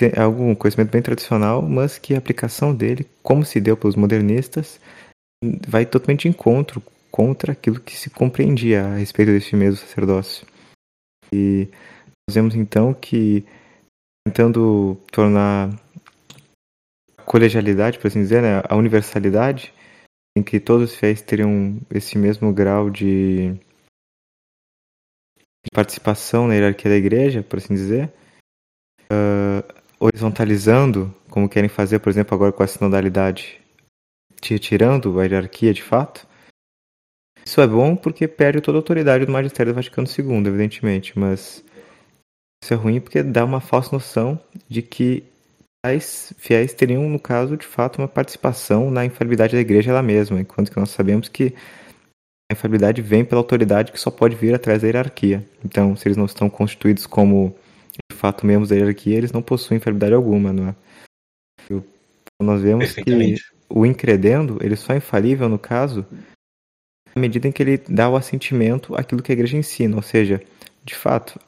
é 0.00 0.20
algum 0.20 0.54
conhecimento 0.54 0.90
bem 0.90 1.02
tradicional, 1.02 1.62
mas 1.62 1.98
que 1.98 2.14
a 2.14 2.18
aplicação 2.18 2.74
dele, 2.74 3.06
como 3.22 3.44
se 3.44 3.60
deu 3.60 3.76
pelos 3.76 3.96
modernistas, 3.96 4.80
vai 5.66 5.84
totalmente 5.84 6.26
em 6.26 6.30
encontro 6.30 6.82
contra 7.10 7.52
aquilo 7.52 7.80
que 7.80 7.96
se 7.96 8.08
compreendia 8.08 8.84
a 8.84 8.96
respeito 8.96 9.32
desse 9.32 9.54
mesmo 9.54 9.76
sacerdócio. 9.76 10.46
E 11.32 11.68
nós 12.28 12.34
vemos 12.34 12.54
então 12.54 12.92
que 12.92 13.44
tentando 14.26 14.96
tornar 15.10 15.70
a 17.16 17.22
colegialidade, 17.22 17.98
por 17.98 18.06
assim 18.06 18.20
dizer, 18.20 18.42
né, 18.42 18.62
a 18.68 18.76
universalidade, 18.76 19.72
em 20.36 20.42
que 20.42 20.60
todos 20.60 20.90
os 20.90 20.96
fiéis 20.96 21.20
teriam 21.20 21.78
esse 21.90 22.16
mesmo 22.16 22.52
grau 22.52 22.88
de, 22.90 23.52
de 25.38 25.70
participação 25.74 26.46
na 26.46 26.54
hierarquia 26.54 26.90
da 26.90 26.96
igreja, 26.96 27.42
por 27.42 27.58
assim 27.58 27.74
dizer, 27.74 28.12
uh, 29.12 29.62
horizontalizando, 29.98 31.14
como 31.28 31.48
querem 31.48 31.68
fazer, 31.68 31.98
por 31.98 32.10
exemplo, 32.10 32.34
agora 32.34 32.52
com 32.52 32.62
a 32.62 32.66
sinodalidade, 32.66 33.60
tirando 34.40 35.20
a 35.20 35.24
hierarquia 35.24 35.72
de 35.72 35.82
fato, 35.82 36.26
isso 37.44 37.60
é 37.60 37.66
bom 37.66 37.96
porque 37.96 38.28
perde 38.28 38.60
toda 38.60 38.78
a 38.78 38.80
autoridade 38.80 39.26
do 39.26 39.32
magistério 39.32 39.72
do 39.72 39.76
Vaticano 39.76 40.06
II, 40.06 40.46
evidentemente, 40.46 41.18
mas 41.18 41.64
isso 42.62 42.72
é 42.72 42.76
ruim 42.76 43.00
porque 43.00 43.22
dá 43.22 43.44
uma 43.44 43.60
falsa 43.60 43.90
noção 43.92 44.38
de 44.68 44.82
que 44.82 45.24
os 45.84 46.32
fiéis 46.38 46.72
teriam, 46.72 47.08
no 47.08 47.18
caso, 47.18 47.56
de 47.56 47.66
fato, 47.66 47.98
uma 47.98 48.06
participação 48.06 48.90
na 48.90 49.04
infalibilidade 49.04 49.54
da 49.54 49.60
igreja 49.60 49.90
ela 49.90 50.02
mesma, 50.02 50.40
enquanto 50.40 50.70
que 50.70 50.78
nós 50.78 50.90
sabemos 50.90 51.28
que 51.28 51.54
a 52.50 52.54
infalibilidade 52.54 53.02
vem 53.02 53.24
pela 53.24 53.40
autoridade 53.40 53.90
que 53.90 53.98
só 53.98 54.10
pode 54.10 54.36
vir 54.36 54.54
através 54.54 54.82
da 54.82 54.88
hierarquia. 54.88 55.44
Então, 55.64 55.96
se 55.96 56.06
eles 56.06 56.16
não 56.16 56.26
estão 56.26 56.48
constituídos 56.48 57.04
como, 57.04 57.56
de 58.10 58.16
fato, 58.16 58.46
membros 58.46 58.68
da 58.68 58.76
hierarquia, 58.76 59.16
eles 59.16 59.32
não 59.32 59.42
possuem 59.42 59.78
infalibilidade 59.78 60.14
alguma, 60.14 60.52
não 60.52 60.68
é? 60.68 60.74
Nós 62.40 62.60
vemos 62.60 62.94
que 62.94 63.36
o 63.68 63.84
incredendo, 63.86 64.58
ele 64.60 64.76
só 64.76 64.92
é 64.92 64.98
infalível, 64.98 65.48
no 65.48 65.58
caso, 65.58 66.06
à 67.14 67.20
medida 67.20 67.46
em 67.48 67.52
que 67.52 67.62
ele 67.62 67.78
dá 67.88 68.08
o 68.08 68.16
assentimento 68.16 68.94
àquilo 68.94 69.22
que 69.22 69.32
a 69.32 69.34
igreja 69.34 69.56
ensina. 69.56 69.96
Ou 69.96 70.02
seja, 70.02 70.42
de 70.84 70.94
fato, 70.94 71.38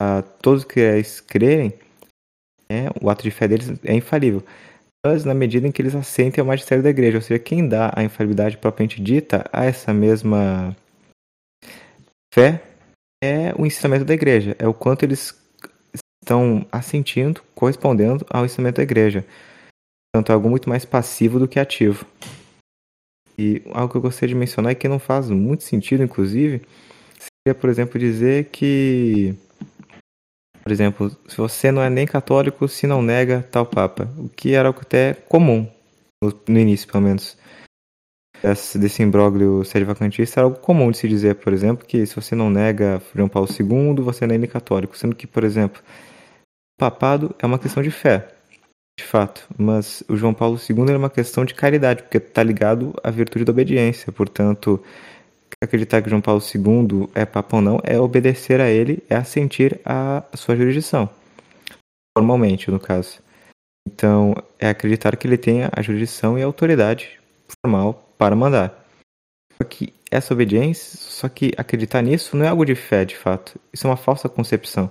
a 0.00 0.22
todos 0.22 0.64
que 0.64 0.80
crerem, 1.26 1.72
é, 2.68 2.86
o 3.00 3.10
ato 3.10 3.22
de 3.22 3.30
fé 3.30 3.48
deles 3.48 3.72
é 3.84 3.94
infalível. 3.94 4.42
Mas 5.04 5.24
na 5.24 5.34
medida 5.34 5.66
em 5.66 5.72
que 5.72 5.80
eles 5.80 5.94
assentem 5.94 6.40
ao 6.40 6.46
magistério 6.46 6.84
da 6.84 6.90
igreja, 6.90 7.18
ou 7.18 7.22
seja, 7.22 7.38
quem 7.38 7.66
dá 7.66 7.90
a 7.94 8.02
infalibilidade 8.02 8.58
propriamente 8.58 9.02
dita 9.02 9.44
a 9.52 9.64
essa 9.64 9.92
mesma 9.94 10.76
fé 12.32 12.62
é 13.22 13.52
o 13.58 13.66
ensinamento 13.66 14.04
da 14.04 14.14
igreja, 14.14 14.54
é 14.58 14.66
o 14.66 14.74
quanto 14.74 15.02
eles 15.02 15.34
estão 16.22 16.66
assentindo, 16.70 17.42
correspondendo 17.54 18.24
ao 18.30 18.44
ensinamento 18.44 18.76
da 18.76 18.82
igreja. 18.82 19.24
Portanto, 20.12 20.30
é 20.30 20.34
algo 20.34 20.50
muito 20.50 20.68
mais 20.68 20.84
passivo 20.84 21.38
do 21.38 21.48
que 21.48 21.58
ativo. 21.58 22.04
E 23.40 23.62
algo 23.72 23.90
que 23.90 23.96
eu 23.96 24.02
gostaria 24.02 24.34
de 24.34 24.38
mencionar 24.38 24.72
e 24.72 24.74
que 24.74 24.86
não 24.86 24.98
faz 24.98 25.30
muito 25.30 25.62
sentido, 25.64 26.02
inclusive, 26.02 26.60
seria, 27.18 27.58
por 27.58 27.70
exemplo, 27.70 27.98
dizer 27.98 28.50
que, 28.50 29.34
por 30.62 30.70
exemplo, 30.70 31.10
se 31.26 31.38
você 31.38 31.72
não 31.72 31.80
é 31.80 31.88
nem 31.88 32.06
católico, 32.06 32.68
se 32.68 32.86
não 32.86 33.00
nega 33.00 33.42
tal 33.50 33.64
Papa, 33.64 34.06
o 34.18 34.28
que 34.28 34.52
era 34.52 34.68
até 34.68 35.14
comum, 35.14 35.66
no, 36.22 36.58
início, 36.58 36.86
pelo 36.86 37.02
menos. 37.02 37.38
Esse, 38.44 38.78
desse 38.78 39.02
imbróglio 39.02 39.64
sede 39.64 39.86
vacantista 39.86 40.40
era 40.40 40.46
algo 40.46 40.58
comum 40.58 40.90
de 40.90 40.98
se 40.98 41.08
dizer, 41.08 41.36
por 41.36 41.54
exemplo, 41.54 41.86
que 41.86 42.04
se 42.04 42.14
você 42.14 42.34
não 42.34 42.50
nega 42.50 43.00
João 43.14 43.28
Paulo 43.28 43.48
II, 43.48 44.02
você 44.02 44.26
não 44.26 44.34
é 44.34 44.38
nem 44.38 44.48
católico. 44.48 44.96
Sendo 44.98 45.16
que, 45.16 45.26
por 45.26 45.44
exemplo, 45.44 45.82
papado 46.78 47.34
é 47.38 47.46
uma 47.46 47.58
questão 47.58 47.82
de 47.82 47.90
fé 47.90 48.39
de 48.98 49.04
fato, 49.04 49.46
mas 49.56 50.02
o 50.08 50.16
João 50.16 50.34
Paulo 50.34 50.58
II 50.58 50.88
era 50.88 50.98
uma 50.98 51.10
questão 51.10 51.44
de 51.44 51.54
caridade, 51.54 52.02
porque 52.02 52.18
está 52.18 52.42
ligado 52.42 52.94
à 53.02 53.10
virtude 53.10 53.44
da 53.44 53.52
obediência. 53.52 54.12
Portanto, 54.12 54.82
acreditar 55.62 56.02
que 56.02 56.10
João 56.10 56.20
Paulo 56.22 56.42
II 56.42 57.08
é 57.14 57.24
papa 57.24 57.56
ou 57.56 57.62
não 57.62 57.80
é 57.82 57.98
obedecer 58.00 58.60
a 58.60 58.68
ele, 58.68 59.02
é 59.08 59.16
assentir 59.16 59.80
à 59.84 60.22
sua 60.34 60.56
jurisdição. 60.56 61.08
Formalmente, 62.16 62.70
no 62.70 62.80
caso. 62.80 63.20
Então, 63.86 64.34
é 64.58 64.68
acreditar 64.68 65.16
que 65.16 65.26
ele 65.26 65.38
tenha 65.38 65.70
a 65.72 65.82
jurisdição 65.82 66.38
e 66.38 66.42
a 66.42 66.46
autoridade 66.46 67.18
formal 67.64 68.08
para 68.18 68.36
mandar. 68.36 68.86
Só 69.56 69.64
que 69.64 69.92
essa 70.10 70.34
obediência, 70.34 70.98
só 70.98 71.28
que 71.28 71.52
acreditar 71.56 72.02
nisso 72.02 72.36
não 72.36 72.44
é 72.44 72.48
algo 72.48 72.64
de 72.64 72.74
fé, 72.74 73.04
de 73.04 73.16
fato. 73.16 73.58
Isso 73.72 73.86
é 73.86 73.90
uma 73.90 73.96
falsa 73.96 74.28
concepção. 74.28 74.90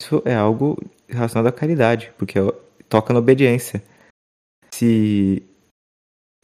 Isso 0.00 0.22
é 0.24 0.34
algo 0.34 0.78
relacionado 1.08 1.46
à 1.46 1.52
caridade, 1.52 2.12
porque 2.16 2.38
toca 2.90 3.14
na 3.14 3.20
obediência. 3.20 3.82
Se. 4.74 5.42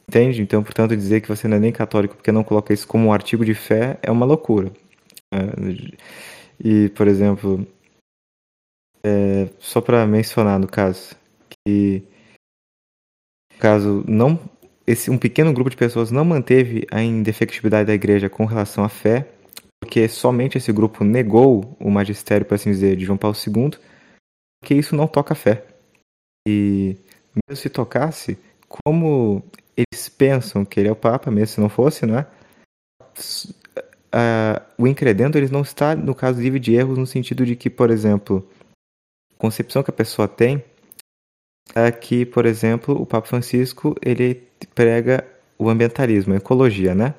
Entende? 0.09 0.41
Então, 0.41 0.63
portanto, 0.63 0.97
dizer 0.97 1.21
que 1.21 1.29
você 1.29 1.49
não 1.49 1.57
é 1.57 1.61
nem 1.61 1.73
católico 1.73 2.15
porque 2.15 2.31
não 2.31 2.45
coloca 2.45 2.73
isso 2.73 2.87
como 2.87 3.09
um 3.09 3.13
artigo 3.13 3.45
de 3.45 3.55
fé 3.55 3.99
é 4.03 4.11
uma 4.11 4.25
loucura. 4.25 4.73
É, 5.35 5.39
e, 6.65 6.89
por 6.91 7.09
exemplo, 7.09 7.67
é, 9.05 9.49
só 9.59 9.81
para 9.81 10.07
mencionar 10.07 10.61
no 10.61 10.69
caso, 10.69 11.17
que 11.67 12.05
caso 13.59 14.05
não 14.07 14.39
esse 14.87 15.11
um 15.11 15.19
pequeno 15.19 15.53
grupo 15.53 15.69
de 15.69 15.77
pessoas 15.77 16.13
não 16.13 16.25
manteve 16.25 16.87
a 16.93 17.03
indefectibilidade 17.03 17.89
da 17.89 17.95
igreja 17.95 18.31
com 18.31 18.45
relação 18.45 18.85
à 18.85 18.89
fé, 18.89 19.29
porque 19.83 20.09
somente 20.09 20.57
esse 20.57 20.73
grupo 20.73 21.03
negou 21.03 21.77
o 21.81 21.91
magistério, 21.91 22.47
por 22.47 22.55
assim 22.55 22.71
dizer, 22.71 22.97
de 22.97 23.05
João 23.05 23.19
Paulo 23.19 23.37
II, 23.37 23.73
que 24.65 24.75
isso 24.75 24.95
não 24.95 25.09
toca 25.09 25.33
a 25.33 25.37
fé. 25.37 25.65
E 26.47 26.97
mesmo 27.35 27.61
se 27.61 27.69
tocasse, 27.69 28.39
como 28.69 29.43
eles 29.77 30.09
pensam 30.09 30.65
que 30.65 30.79
ele 30.79 30.89
é 30.89 30.93
o 30.93 30.97
Papa, 30.97 31.31
mesmo 31.31 31.55
se 31.55 31.61
não 31.61 31.69
fosse, 31.69 32.07
né? 32.07 32.27
Uh, 34.15 34.63
o 34.79 34.87
incredendo 34.87 35.37
ele 35.37 35.49
não 35.49 35.63
está, 35.63 35.95
no 35.95 36.15
caso, 36.15 36.41
livre 36.41 36.61
de 36.61 36.75
erros 36.75 36.97
no 36.97 37.07
sentido 37.07 37.45
de 37.45 37.57
que, 37.57 37.69
por 37.69 37.91
exemplo, 37.91 38.49
a 39.35 39.39
concepção 39.39 39.83
que 39.83 39.91
a 39.91 39.95
pessoa 39.95 40.29
tem 40.29 40.65
é 41.75 41.91
que, 41.91 42.25
por 42.25 42.47
exemplo, 42.47 42.95
o 43.01 43.05
Papa 43.05 43.27
Francisco 43.27 43.95
ele 44.01 44.47
prega 44.75 45.27
o 45.59 45.69
ambientalismo, 45.69 46.33
a 46.33 46.37
ecologia, 46.37 46.95
né? 46.95 47.15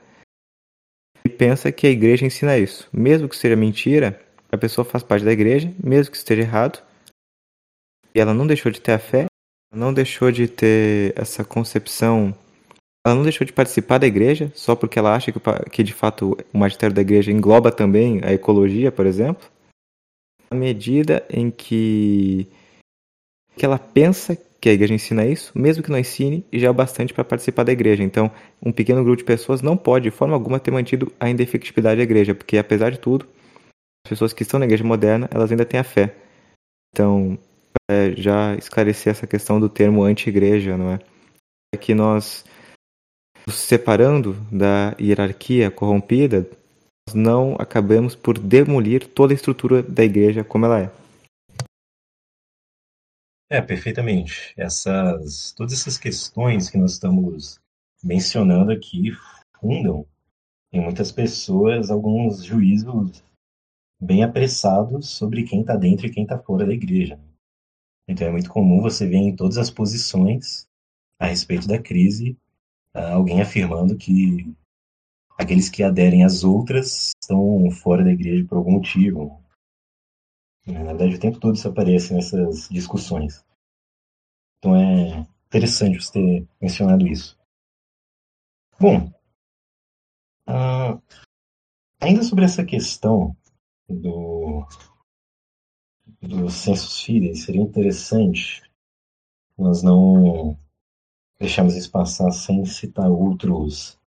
pensa 1.38 1.72
que 1.72 1.86
a 1.86 1.92
igreja 1.92 2.26
ensina 2.26 2.58
isso. 2.58 2.90
Mesmo 2.92 3.30
que 3.30 3.38
seja 3.38 3.56
mentira, 3.56 4.20
a 4.52 4.58
pessoa 4.58 4.84
faz 4.84 5.04
parte 5.04 5.24
da 5.24 5.32
igreja, 5.32 5.72
mesmo 5.82 6.12
que 6.12 6.18
esteja 6.18 6.42
errado, 6.42 6.82
e 8.18 8.20
ela 8.20 8.34
não 8.34 8.48
deixou 8.48 8.72
de 8.72 8.82
ter 8.82 8.94
a 8.94 9.00
fé, 9.00 9.28
não 9.72 9.94
deixou 9.94 10.32
de 10.32 10.48
ter 10.48 11.14
essa 11.16 11.46
concepção, 11.46 12.36
ela 13.06 13.14
não 13.14 13.22
deixou 13.22 13.46
de 13.46 13.54
participar 13.54 14.00
da 14.00 14.08
igreja 14.08 14.52
só 14.56 14.76
porque 14.76 14.98
ela 14.98 15.16
acha 15.16 15.32
que, 15.32 15.40
que 15.72 15.84
de 15.84 15.94
fato 15.94 16.36
o 16.52 16.58
magistério 16.58 16.96
da 16.96 17.02
igreja 17.02 17.32
engloba 17.32 17.72
também 17.72 18.20
a 18.24 18.34
ecologia, 18.34 18.92
por 18.92 19.06
exemplo. 19.06 19.48
À 20.50 20.56
medida 20.56 21.24
em 21.30 21.52
que, 21.52 22.48
que 23.56 23.64
ela 23.64 23.78
pensa 23.78 24.36
que 24.60 24.68
a 24.68 24.74
igreja 24.74 24.96
ensina 24.96 25.24
isso, 25.24 25.52
mesmo 25.54 25.84
que 25.84 25.92
não 25.92 26.00
ensine, 26.00 26.44
já 26.52 26.70
é 26.70 26.74
bastante 26.74 27.14
para 27.14 27.24
participar 27.24 27.66
da 27.66 27.72
igreja. 27.72 28.02
Então, 28.02 28.32
um 28.66 28.72
pequeno 28.72 29.04
grupo 29.04 29.18
de 29.18 29.26
pessoas 29.26 29.62
não 29.62 29.78
pode, 29.78 30.06
de 30.06 30.12
forma 30.12 30.34
alguma, 30.34 30.60
ter 30.60 30.72
mantido 30.72 31.14
a 31.20 31.30
indefectibilidade 31.30 31.98
da 31.98 32.04
igreja, 32.04 32.34
porque 32.34 32.58
apesar 32.58 32.90
de 32.90 33.00
tudo, 33.00 33.28
as 34.04 34.10
pessoas 34.10 34.34
que 34.34 34.42
estão 34.42 34.60
na 34.60 34.66
igreja 34.66 34.84
moderna, 34.84 35.30
elas 35.32 35.52
ainda 35.52 35.66
têm 35.66 35.80
a 35.80 35.84
fé. 35.84 36.16
Então, 36.92 37.38
é, 37.90 38.12
já 38.16 38.56
esclarecer 38.56 39.12
essa 39.12 39.26
questão 39.26 39.60
do 39.60 39.70
termo 39.70 40.04
anti-igreja, 40.04 40.78
não 40.78 40.92
é? 40.92 41.00
É 41.74 41.78
que 41.78 41.94
nós, 41.94 42.44
nos 43.46 43.56
separando 43.56 44.34
da 44.52 44.96
hierarquia 45.00 45.72
corrompida, 45.72 46.50
nós 47.08 47.16
não 47.16 47.56
acabamos 47.56 48.16
por 48.16 48.38
demolir 48.38 49.08
toda 49.08 49.34
a 49.34 49.36
estrutura 49.36 49.82
da 49.82 50.04
igreja 50.04 50.44
como 50.44 50.66
ela 50.66 50.82
é. 50.82 50.92
É, 53.50 53.62
perfeitamente. 53.62 54.54
Essas, 54.58 55.54
todas 55.54 55.74
essas 55.74 55.98
questões 55.98 56.70
que 56.70 56.78
nós 56.78 56.94
estamos 56.94 57.60
mencionando 58.04 58.72
aqui 58.72 59.12
fundam 59.60 60.06
em 60.72 60.82
muitas 60.82 61.12
pessoas 61.12 61.90
alguns 61.90 62.44
juízos 62.44 63.24
bem 64.00 64.24
apressados 64.24 65.10
sobre 65.10 65.44
quem 65.44 65.62
está 65.62 65.76
dentro 65.76 66.06
e 66.06 66.12
quem 66.12 66.24
está 66.24 66.38
fora 66.38 66.66
da 66.66 66.74
igreja. 66.74 67.18
Então 68.08 68.28
é 68.28 68.32
muito 68.32 68.50
comum 68.50 68.82
você 68.82 69.08
ver 69.08 69.18
em 69.18 69.36
todas 69.36 69.58
as 69.58 69.70
posições 69.70 70.68
a 71.20 71.28
respeito 71.28 71.68
da 71.68 71.82
crise 71.82 72.38
alguém 73.14 73.42
afirmando 73.42 73.98
que 73.98 74.54
aqueles 75.38 75.70
que 75.70 75.84
aderem 75.84 76.24
às 76.24 76.44
outras 76.44 77.12
estão 77.22 77.70
fora 77.72 78.04
da 78.04 78.12
igreja 78.12 78.46
por 78.48 78.58
algum 78.58 78.72
motivo. 78.72 79.44
Na 80.66 80.84
verdade, 80.84 81.16
o 81.16 81.20
tempo 81.20 81.40
todo 81.40 81.56
isso 81.56 81.68
aparece 81.68 82.14
nessas 82.14 82.68
discussões. 82.70 83.46
Então 84.58 84.76
é 84.76 85.26
interessante 85.46 86.02
você 86.02 86.12
ter 86.12 86.48
mencionado 86.60 87.08
isso. 87.08 87.38
Bom, 88.80 89.12
uh, 90.48 91.02
ainda 92.02 92.24
sobre 92.24 92.46
essa 92.46 92.66
questão 92.66 93.36
do, 93.88 94.68
do 96.22 96.50
census 96.50 97.02
fidei, 97.02 97.36
seria 97.36 97.62
interessante 97.62 98.64
nós 99.58 99.82
não 99.82 100.58
deixarmos 101.40 101.76
isso 101.76 101.92
passar 101.92 102.32
sem 102.32 102.64
citar 102.66 103.10
outros 103.10 104.00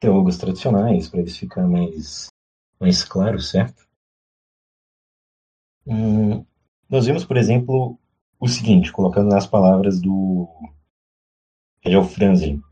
teólogos 0.00 0.36
tradicionais, 0.36 1.08
para 1.08 1.22
isso 1.22 1.38
ficar 1.38 1.66
mais, 1.66 2.28
mais 2.78 3.04
claro, 3.04 3.40
certo? 3.40 3.86
Hum, 5.86 6.44
nós 6.88 7.06
vimos, 7.06 7.24
por 7.24 7.36
exemplo, 7.36 7.98
o 8.38 8.48
seguinte, 8.48 8.92
colocando 8.92 9.30
nas 9.30 9.46
palavras 9.46 10.00
do 10.00 10.48
Hegel 11.84 12.04
Franzin, 12.04 12.62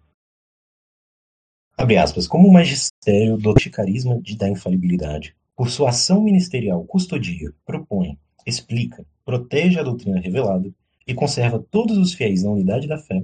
abre 1.76 1.96
aspas, 1.96 2.26
como 2.26 2.48
o 2.48 2.52
magistério 2.52 3.36
do 3.36 3.54
carisma 3.70 4.20
de 4.20 4.36
da 4.36 4.48
infalibilidade, 4.48 5.36
por 5.56 5.70
sua 5.70 5.90
ação 5.90 6.22
ministerial 6.22 6.84
custodia, 6.84 7.52
propõe, 7.64 8.18
explica, 8.46 9.04
protege 9.24 9.78
a 9.78 9.82
doutrina 9.82 10.20
revelada 10.20 10.72
e 11.06 11.14
conserva 11.14 11.58
todos 11.58 11.96
os 11.98 12.14
fiéis 12.14 12.42
na 12.42 12.50
unidade 12.50 12.86
da 12.86 12.98
fé, 12.98 13.22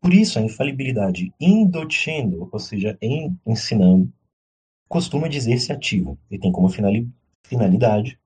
por 0.00 0.12
isso 0.12 0.38
a 0.38 0.42
infalibilidade 0.42 1.32
indocendo, 1.40 2.48
ou 2.50 2.58
seja, 2.58 2.98
em 3.00 3.38
ensinando, 3.46 4.12
costuma 4.88 5.28
dizer-se 5.28 5.72
ativa 5.72 6.18
e 6.30 6.38
tem 6.38 6.50
como 6.50 6.68
finalidade 6.68 8.18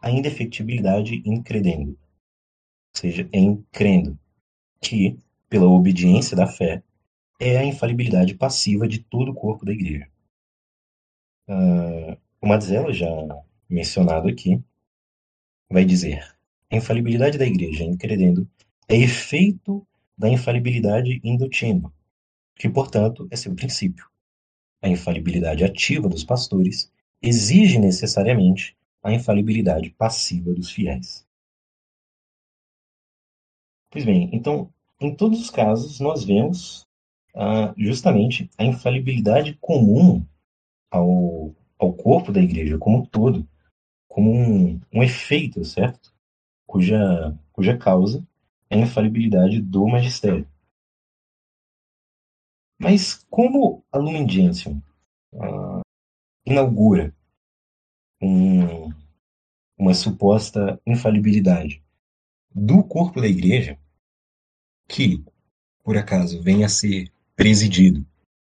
a 0.00 0.10
indefectibilidade 0.10 1.22
incredendo, 1.24 1.90
ou 1.90 3.00
seja, 3.00 3.28
em 3.32 3.62
crendo, 3.70 4.18
que, 4.80 5.18
pela 5.48 5.68
obediência 5.68 6.36
da 6.36 6.46
fé, 6.46 6.82
é 7.40 7.58
a 7.58 7.64
infalibilidade 7.64 8.34
passiva 8.34 8.88
de 8.88 9.00
todo 9.00 9.32
o 9.32 9.34
corpo 9.34 9.64
da 9.64 9.72
igreja. 9.72 10.08
Uh, 11.48 12.16
o 12.40 12.46
Mazzella, 12.46 12.92
já 12.92 13.08
mencionado 13.68 14.28
aqui, 14.28 14.62
vai 15.70 15.84
dizer: 15.84 16.36
a 16.70 16.76
infalibilidade 16.76 17.38
da 17.38 17.46
igreja 17.46 17.84
em 17.84 17.96
credendo 17.96 18.48
é 18.88 18.96
efeito 18.96 19.86
da 20.16 20.28
infalibilidade 20.28 21.20
indutino, 21.22 21.92
que, 22.56 22.68
portanto, 22.68 23.28
é 23.30 23.36
seu 23.36 23.54
princípio. 23.54 24.08
A 24.82 24.88
infalibilidade 24.88 25.64
ativa 25.64 26.08
dos 26.08 26.24
pastores 26.24 26.90
exige 27.20 27.78
necessariamente 27.78 28.76
a 29.02 29.12
infalibilidade 29.12 29.90
passiva 29.90 30.52
dos 30.52 30.70
fiéis. 30.70 31.26
Pois 33.90 34.04
bem, 34.04 34.28
então, 34.32 34.72
em 35.00 35.14
todos 35.14 35.40
os 35.40 35.50
casos, 35.50 35.98
nós 36.00 36.24
vemos 36.24 36.86
ah, 37.34 37.72
justamente 37.76 38.50
a 38.58 38.64
infalibilidade 38.64 39.56
comum 39.60 40.24
ao, 40.90 41.54
ao 41.78 41.92
corpo 41.92 42.32
da 42.32 42.40
igreja 42.40 42.78
como 42.78 42.98
um 42.98 43.04
todo, 43.06 43.48
como 44.18 44.32
um, 44.32 44.80
um 44.92 45.00
efeito, 45.00 45.64
certo? 45.64 46.12
Cuja, 46.66 47.38
cuja 47.52 47.78
causa 47.78 48.26
é 48.68 48.74
a 48.74 48.80
infalibilidade 48.80 49.60
do 49.60 49.86
magistério. 49.86 50.44
Mas 52.80 53.24
como 53.30 53.84
a 53.92 53.96
Lumen 53.96 54.28
Gentium 54.28 54.82
ah, 55.40 55.82
inaugura 56.44 57.14
um, 58.20 58.92
uma 59.78 59.94
suposta 59.94 60.82
infalibilidade 60.84 61.80
do 62.52 62.82
corpo 62.82 63.20
da 63.20 63.28
igreja, 63.28 63.78
que, 64.88 65.24
por 65.84 65.96
acaso, 65.96 66.42
venha 66.42 66.66
a 66.66 66.68
ser 66.68 67.12
presidido 67.36 68.04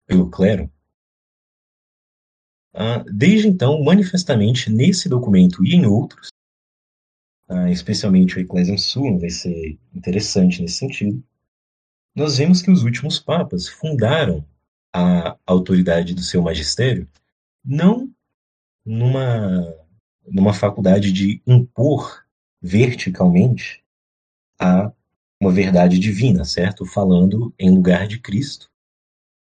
pelo 0.05 0.29
clero, 0.29 0.69
desde 3.11 3.47
então, 3.47 3.83
manifestamente, 3.83 4.69
nesse 4.71 5.07
documento 5.07 5.63
e 5.63 5.75
em 5.75 5.85
outros, 5.85 6.29
ah, 7.47 7.69
especialmente 7.69 8.37
o 8.37 8.39
Ecclesiam 8.39 8.77
Sum 8.77 9.19
vai 9.19 9.29
ser 9.29 9.77
interessante 9.93 10.61
nesse 10.61 10.77
sentido, 10.77 11.23
nós 12.15 12.37
vemos 12.37 12.61
que 12.61 12.71
os 12.71 12.83
últimos 12.83 13.19
papas 13.19 13.67
fundaram 13.67 14.45
a 14.93 15.37
autoridade 15.45 16.13
do 16.13 16.21
seu 16.21 16.41
magistério 16.41 17.07
não 17.63 18.11
numa, 18.85 19.73
numa 20.25 20.53
faculdade 20.53 21.11
de 21.11 21.41
impor 21.47 22.23
verticalmente 22.61 23.83
a 24.59 24.91
uma 25.39 25.51
verdade 25.51 25.99
divina, 25.99 26.45
certo? 26.45 26.85
Falando 26.85 27.53
em 27.57 27.69
lugar 27.69 28.07
de 28.07 28.19
Cristo 28.19 28.69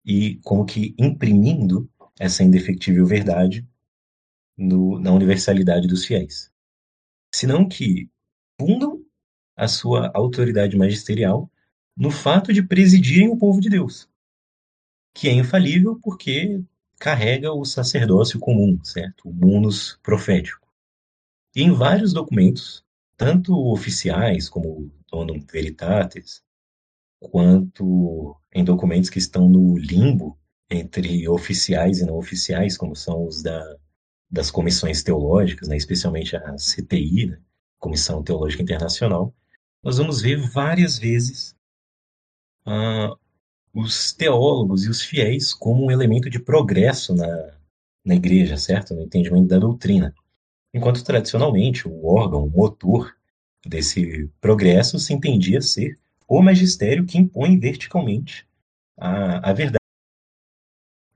e 0.05 0.35
como 0.43 0.65
que 0.65 0.95
imprimindo 0.97 1.89
essa 2.21 2.43
indefectível 2.43 3.03
verdade 3.03 3.67
no, 4.55 4.99
na 4.99 5.11
universalidade 5.11 5.87
dos 5.87 6.05
fiéis. 6.05 6.51
Senão 7.33 7.67
que 7.67 8.11
fundam 8.59 9.03
a 9.55 9.67
sua 9.67 10.11
autoridade 10.13 10.77
magisterial 10.77 11.49
no 11.97 12.11
fato 12.11 12.53
de 12.53 12.61
presidirem 12.61 13.27
o 13.27 13.37
povo 13.37 13.59
de 13.59 13.71
Deus, 13.71 14.07
que 15.15 15.29
é 15.29 15.33
infalível 15.33 15.99
porque 15.99 16.63
carrega 16.99 17.51
o 17.51 17.65
sacerdócio 17.65 18.39
comum, 18.39 18.79
certo? 18.83 19.27
O 19.27 19.33
munus 19.33 19.99
profético. 20.03 20.71
E 21.55 21.63
em 21.63 21.71
vários 21.71 22.13
documentos, 22.13 22.85
tanto 23.17 23.57
oficiais 23.71 24.47
como 24.47 24.91
Donum 25.11 25.43
Veritatis, 25.51 26.43
quanto 27.19 28.37
em 28.53 28.63
documentos 28.63 29.09
que 29.09 29.17
estão 29.17 29.49
no 29.49 29.75
limbo 29.75 30.37
entre 30.71 31.27
oficiais 31.27 31.99
e 31.99 32.05
não 32.05 32.17
oficiais, 32.17 32.77
como 32.77 32.95
são 32.95 33.25
os 33.25 33.43
da, 33.43 33.77
das 34.29 34.49
comissões 34.49 35.03
teológicas, 35.03 35.67
né, 35.67 35.75
especialmente 35.75 36.35
a 36.35 36.55
CTI, 36.55 37.27
né, 37.27 37.39
Comissão 37.79 38.23
Teológica 38.23 38.63
Internacional, 38.63 39.33
nós 39.83 39.97
vamos 39.97 40.21
ver 40.21 40.37
várias 40.37 40.97
vezes 40.97 41.55
uh, 42.65 43.17
os 43.73 44.13
teólogos 44.13 44.85
e 44.85 44.89
os 44.89 45.01
fiéis 45.01 45.53
como 45.53 45.85
um 45.85 45.91
elemento 45.91 46.29
de 46.29 46.39
progresso 46.39 47.15
na, 47.15 47.51
na 48.05 48.15
igreja, 48.15 48.57
certo? 48.57 48.93
No 48.93 49.01
entendimento 49.01 49.47
da 49.47 49.57
doutrina. 49.57 50.13
Enquanto 50.73 51.03
tradicionalmente 51.03 51.87
o 51.87 52.05
órgão, 52.05 52.45
o 52.45 52.49
motor 52.49 53.15
desse 53.65 54.29
progresso 54.39 54.99
se 54.99 55.13
entendia 55.13 55.61
ser 55.61 55.97
o 56.27 56.41
magistério 56.41 57.05
que 57.05 57.17
impõe 57.17 57.59
verticalmente 57.59 58.47
a, 58.97 59.49
a 59.49 59.53
verdade. 59.53 59.80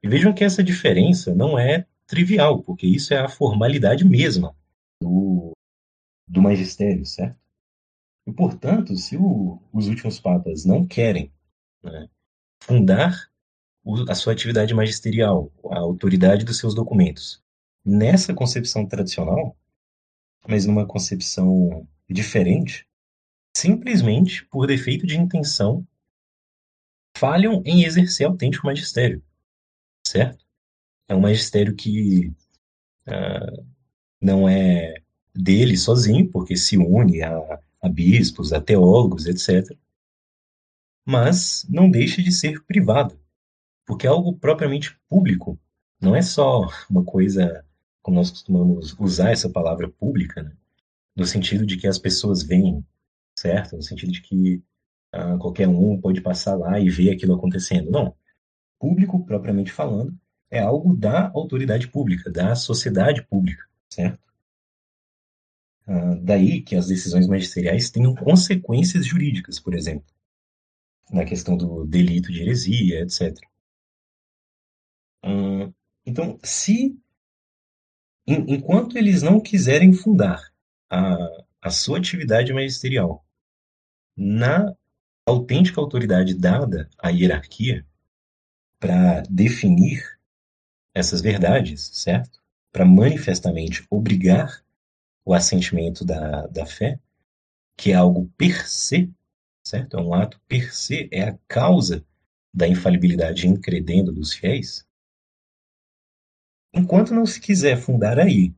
E 0.06 0.08
vejam 0.08 0.32
que 0.32 0.44
essa 0.44 0.64
diferença 0.64 1.34
não 1.34 1.58
é 1.58 1.88
trivial, 2.06 2.62
porque 2.62 2.86
isso 2.86 3.12
é 3.12 3.18
a 3.18 3.28
formalidade 3.28 4.06
mesma 4.06 4.56
do, 5.02 5.52
do 6.28 6.44
magistério, 6.44 7.04
certo? 7.04 7.36
E, 8.28 8.32
portanto, 8.32 8.96
se 8.96 9.18
o, 9.18 9.60
os 9.74 9.88
últimos 9.88 10.20
papas 10.20 10.64
não 10.64 10.86
querem 10.86 11.34
né, 11.84 12.08
fundar 12.62 13.32
o, 13.84 14.08
a 14.08 14.14
sua 14.14 14.34
atividade 14.34 14.76
magisterial, 14.76 15.52
a 15.72 15.80
autoridade 15.80 16.46
dos 16.46 16.60
seus 16.60 16.76
documentos, 16.76 17.44
nessa 17.84 18.32
concepção 18.32 18.88
tradicional, 18.88 19.58
mas 20.48 20.68
numa 20.68 20.86
concepção 20.86 21.88
diferente, 22.08 22.88
simplesmente 23.58 24.46
por 24.46 24.68
defeito 24.68 25.08
de 25.08 25.18
intenção, 25.18 25.84
falham 27.18 27.64
em 27.66 27.86
exercer 27.86 28.28
autêntico 28.28 28.68
magistério, 28.68 29.24
certo? 30.08 30.46
É 31.08 31.16
um 31.16 31.22
magistério 31.22 31.76
que 31.76 32.34
uh, 33.08 33.66
não 34.22 34.48
é 34.48 34.96
dele 35.34 35.78
sozinho, 35.78 36.30
porque 36.30 36.56
se 36.56 36.78
une 36.78 37.22
a, 37.22 37.60
a 37.82 37.90
bispos, 37.90 38.54
a 38.54 38.62
teólogos, 38.62 39.26
etc. 39.26 39.78
Mas 41.06 41.66
não 41.70 41.90
deixa 41.90 42.22
de 42.22 42.32
ser 42.32 42.64
privado, 42.64 43.20
porque 43.86 44.08
é 44.08 44.10
algo 44.10 44.34
propriamente 44.38 44.98
público. 45.08 45.60
Não 46.02 46.16
é 46.16 46.22
só 46.22 46.68
uma 46.90 47.04
coisa, 47.04 47.66
como 48.02 48.18
nós 48.18 48.32
costumamos 48.32 48.96
usar 49.00 49.32
essa 49.32 49.50
palavra 49.50 49.90
pública, 49.90 50.44
né? 50.44 50.56
no 51.16 51.26
sentido 51.26 51.66
de 51.66 51.78
que 51.78 51.88
as 51.88 51.98
pessoas 51.98 52.44
veem, 52.44 52.86
certo? 53.38 53.76
No 53.76 53.84
sentido 53.84 54.12
de 54.12 54.22
que 54.22 54.62
ah, 55.12 55.38
qualquer 55.38 55.68
um 55.68 56.00
pode 56.00 56.22
passar 56.22 56.56
lá 56.56 56.80
e 56.80 56.90
ver 56.90 57.12
aquilo 57.12 57.36
acontecendo. 57.36 57.90
Não. 57.90 58.16
Público, 58.80 59.26
propriamente 59.26 59.72
falando, 59.72 60.18
é 60.50 60.60
algo 60.60 60.96
da 60.96 61.30
autoridade 61.34 61.88
pública, 61.88 62.32
da 62.32 62.56
sociedade 62.56 63.24
pública, 63.24 63.66
certo? 63.90 64.20
Ah, 65.88 66.16
daí 66.22 66.62
que 66.62 66.76
as 66.76 66.88
decisões 66.88 67.28
magisteriais 67.28 67.90
tenham 67.90 68.16
consequências 68.16 69.06
jurídicas, 69.06 69.60
por 69.60 69.74
exemplo, 69.74 70.08
na 71.12 71.26
questão 71.26 71.56
do 71.56 71.86
delito 71.86 72.32
de 72.32 72.42
heresia, 72.42 73.02
etc. 73.02 73.38
Ah, 75.24 75.72
então, 76.06 76.40
se 76.44 76.98
enquanto 78.28 78.98
eles 78.98 79.22
não 79.22 79.40
quiserem 79.40 79.94
fundar 79.94 80.52
a, 80.90 81.16
a 81.62 81.70
sua 81.70 82.00
atividade 82.00 82.52
magisterial 82.54 83.24
na 84.16 84.74
autêntica 85.26 85.80
autoridade 85.82 86.34
dada 86.34 86.90
à 86.98 87.10
hierarquia 87.10 87.86
para 88.86 89.24
definir 89.28 90.20
essas 90.94 91.20
verdades, 91.20 91.90
certo? 91.92 92.40
Para 92.72 92.86
manifestamente 92.86 93.84
obrigar 93.90 94.64
o 95.26 95.34
assentimento 95.34 96.06
da, 96.06 96.46
da 96.46 96.68
fé, 96.68 97.00
que 97.76 97.92
é 97.92 97.96
algo 97.96 98.32
per 98.38 98.70
se, 98.70 99.12
certo? 99.66 99.98
É 99.98 100.02
um 100.02 100.14
ato 100.14 100.40
per 100.48 100.72
se, 100.72 101.10
é 101.12 101.24
a 101.24 101.38
causa 101.48 102.06
da 102.54 102.68
infalibilidade 102.68 103.48
incredendo 103.48 104.12
dos 104.12 104.34
fiéis. 104.34 104.88
Enquanto 106.72 107.16
não 107.16 107.26
se 107.26 107.42
quiser 107.42 107.78
fundar 107.78 108.20
aí 108.20 108.54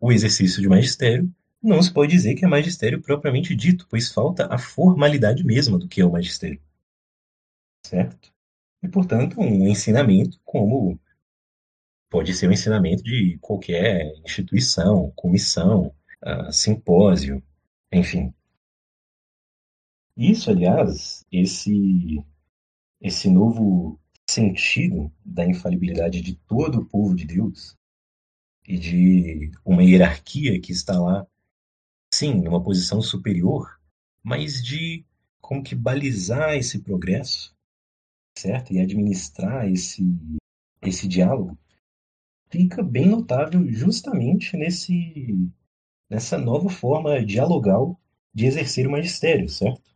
o 0.00 0.10
exercício 0.10 0.62
de 0.62 0.68
magistério, 0.68 1.30
não 1.62 1.82
se 1.82 1.92
pode 1.92 2.12
dizer 2.12 2.34
que 2.34 2.46
é 2.46 2.48
magistério 2.48 3.02
propriamente 3.02 3.54
dito, 3.54 3.86
pois 3.90 4.10
falta 4.10 4.46
a 4.46 4.56
formalidade 4.56 5.44
mesma 5.44 5.78
do 5.78 5.86
que 5.86 6.00
é 6.00 6.06
o 6.06 6.12
magistério. 6.12 6.58
Certo? 7.84 8.32
E, 8.82 8.88
portanto, 8.88 9.40
um 9.40 9.66
ensinamento 9.66 10.40
como 10.44 10.98
pode 12.08 12.34
ser 12.34 12.48
um 12.48 12.52
ensinamento 12.52 13.02
de 13.02 13.38
qualquer 13.40 14.12
instituição, 14.24 15.12
comissão, 15.14 15.94
uh, 16.24 16.52
simpósio, 16.52 17.42
enfim. 17.92 18.34
Isso, 20.16 20.50
aliás, 20.50 21.24
esse, 21.30 22.22
esse 23.00 23.30
novo 23.30 23.98
sentido 24.28 25.12
da 25.24 25.46
infalibilidade 25.46 26.20
de 26.20 26.34
todo 26.34 26.80
o 26.80 26.84
povo 26.84 27.14
de 27.14 27.26
Deus 27.26 27.76
e 28.66 28.78
de 28.78 29.50
uma 29.64 29.82
hierarquia 29.82 30.60
que 30.60 30.72
está 30.72 30.98
lá 30.98 31.26
sim, 32.12 32.34
numa 32.42 32.62
posição 32.62 33.00
superior, 33.00 33.80
mas 34.22 34.62
de 34.62 35.04
como 35.40 35.62
que 35.62 35.74
balizar 35.74 36.54
esse 36.54 36.80
progresso, 36.80 37.56
certo? 38.36 38.72
E 38.72 38.80
administrar 38.80 39.70
esse, 39.70 40.02
esse 40.82 41.06
diálogo, 41.06 41.58
fica 42.50 42.82
bem 42.82 43.08
notável 43.08 43.66
justamente 43.72 44.56
nesse, 44.56 45.50
nessa 46.08 46.36
nova 46.36 46.68
forma 46.68 47.24
dialogal 47.24 47.98
de 48.34 48.46
exercer 48.46 48.86
o 48.86 48.90
magistério, 48.90 49.48
certo? 49.48 49.90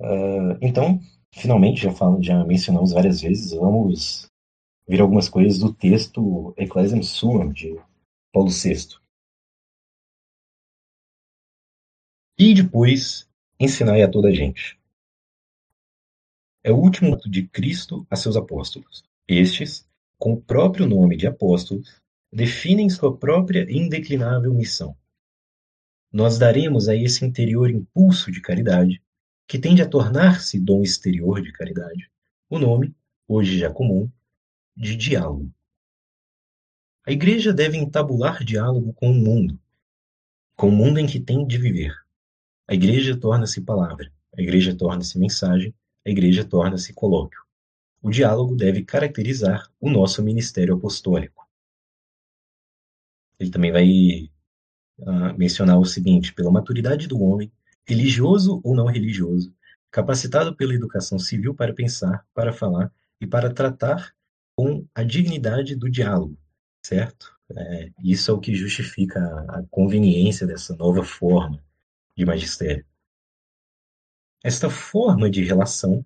Uh, 0.00 0.58
então, 0.60 1.00
finalmente, 1.32 1.82
já, 1.82 1.92
falo, 1.92 2.22
já 2.22 2.44
mencionamos 2.44 2.92
várias 2.92 3.20
vezes, 3.20 3.52
vamos 3.52 4.28
ver 4.86 5.00
algumas 5.00 5.28
coisas 5.28 5.58
do 5.58 5.72
texto 5.72 6.52
Ecclesiam 6.56 7.02
Suam, 7.02 7.52
de 7.52 7.80
Paulo 8.32 8.50
VI. 8.50 9.00
E 12.38 12.54
depois 12.54 13.28
ensinai 13.60 14.02
a 14.02 14.10
toda 14.10 14.28
a 14.28 14.32
gente. 14.32 14.81
É 16.64 16.70
o 16.70 16.76
último 16.76 17.14
ato 17.14 17.28
de 17.28 17.46
Cristo 17.48 18.06
a 18.08 18.14
seus 18.14 18.36
apóstolos. 18.36 19.04
Estes, 19.26 19.88
com 20.18 20.34
o 20.34 20.40
próprio 20.40 20.86
nome 20.86 21.16
de 21.16 21.26
apóstolos, 21.26 22.00
definem 22.32 22.88
sua 22.88 23.16
própria 23.16 23.66
indeclinável 23.68 24.54
missão. 24.54 24.96
Nós 26.12 26.38
daremos 26.38 26.88
a 26.88 26.94
esse 26.94 27.24
interior 27.24 27.70
impulso 27.70 28.30
de 28.30 28.40
caridade, 28.40 29.02
que 29.46 29.58
tende 29.58 29.82
a 29.82 29.88
tornar-se 29.88 30.58
dom 30.60 30.82
exterior 30.82 31.42
de 31.42 31.52
caridade, 31.52 32.10
o 32.48 32.58
nome, 32.58 32.94
hoje 33.26 33.58
já 33.58 33.70
comum, 33.70 34.08
de 34.76 34.94
diálogo. 34.94 35.50
A 37.04 37.10
Igreja 37.10 37.52
deve 37.52 37.76
entabular 37.76 38.44
diálogo 38.44 38.92
com 38.92 39.10
o 39.10 39.14
mundo, 39.14 39.58
com 40.54 40.68
o 40.68 40.72
mundo 40.72 41.00
em 41.00 41.06
que 41.06 41.18
tem 41.18 41.44
de 41.44 41.58
viver. 41.58 41.92
A 42.68 42.74
igreja 42.74 43.16
torna-se 43.16 43.60
palavra, 43.60 44.12
a 44.36 44.40
igreja 44.40 44.74
torna-se 44.74 45.18
mensagem, 45.18 45.74
a 46.04 46.10
igreja 46.10 46.44
torna-se 46.44 46.92
colóquio. 46.92 47.40
O 48.02 48.10
diálogo 48.10 48.56
deve 48.56 48.84
caracterizar 48.84 49.70
o 49.80 49.88
nosso 49.88 50.22
ministério 50.22 50.74
apostólico. 50.74 51.48
Ele 53.38 53.50
também 53.50 53.72
vai 53.72 54.30
uh, 54.98 55.38
mencionar 55.38 55.78
o 55.78 55.84
seguinte: 55.84 56.34
pela 56.34 56.50
maturidade 56.50 57.06
do 57.06 57.20
homem, 57.20 57.50
religioso 57.84 58.60
ou 58.64 58.74
não 58.74 58.86
religioso, 58.86 59.54
capacitado 59.90 60.56
pela 60.56 60.74
educação 60.74 61.18
civil 61.18 61.54
para 61.54 61.74
pensar, 61.74 62.26
para 62.34 62.52
falar 62.52 62.92
e 63.20 63.26
para 63.26 63.52
tratar 63.52 64.12
com 64.56 64.86
a 64.94 65.02
dignidade 65.02 65.76
do 65.76 65.90
diálogo, 65.90 66.36
certo? 66.84 67.32
É, 67.54 67.90
isso 68.02 68.30
é 68.30 68.34
o 68.34 68.40
que 68.40 68.54
justifica 68.54 69.20
a, 69.20 69.58
a 69.58 69.62
conveniência 69.70 70.46
dessa 70.46 70.74
nova 70.74 71.04
forma 71.04 71.62
de 72.16 72.24
magistério. 72.24 72.84
Esta 74.44 74.68
forma 74.68 75.30
de 75.30 75.44
relação 75.44 76.04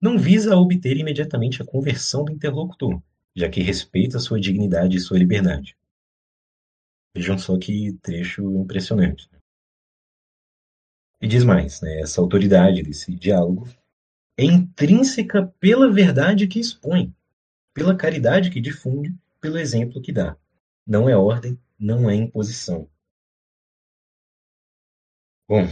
não 0.00 0.18
visa 0.18 0.56
obter 0.56 0.96
imediatamente 0.96 1.62
a 1.62 1.64
conversão 1.64 2.24
do 2.24 2.32
interlocutor, 2.32 3.02
já 3.34 3.48
que 3.48 3.60
respeita 3.60 4.18
sua 4.18 4.40
dignidade 4.40 4.96
e 4.96 5.00
sua 5.00 5.18
liberdade. 5.18 5.76
Vejam 7.14 7.38
só 7.38 7.58
que 7.58 7.92
trecho 8.02 8.42
impressionante. 8.56 9.28
Né? 9.32 9.38
E 11.22 11.28
diz 11.28 11.44
mais, 11.44 11.80
né, 11.80 12.00
essa 12.00 12.20
autoridade 12.20 12.82
desse 12.82 13.14
diálogo 13.14 13.68
é 14.38 14.44
intrínseca 14.44 15.46
pela 15.60 15.90
verdade 15.90 16.46
que 16.46 16.60
expõe, 16.60 17.14
pela 17.74 17.96
caridade 17.96 18.50
que 18.50 18.60
difunde, 18.60 19.14
pelo 19.40 19.58
exemplo 19.58 20.00
que 20.00 20.12
dá. 20.12 20.36
Não 20.86 21.08
é 21.08 21.16
ordem, 21.16 21.58
não 21.78 22.08
é 22.08 22.14
imposição. 22.14 22.88
Bom, 25.46 25.66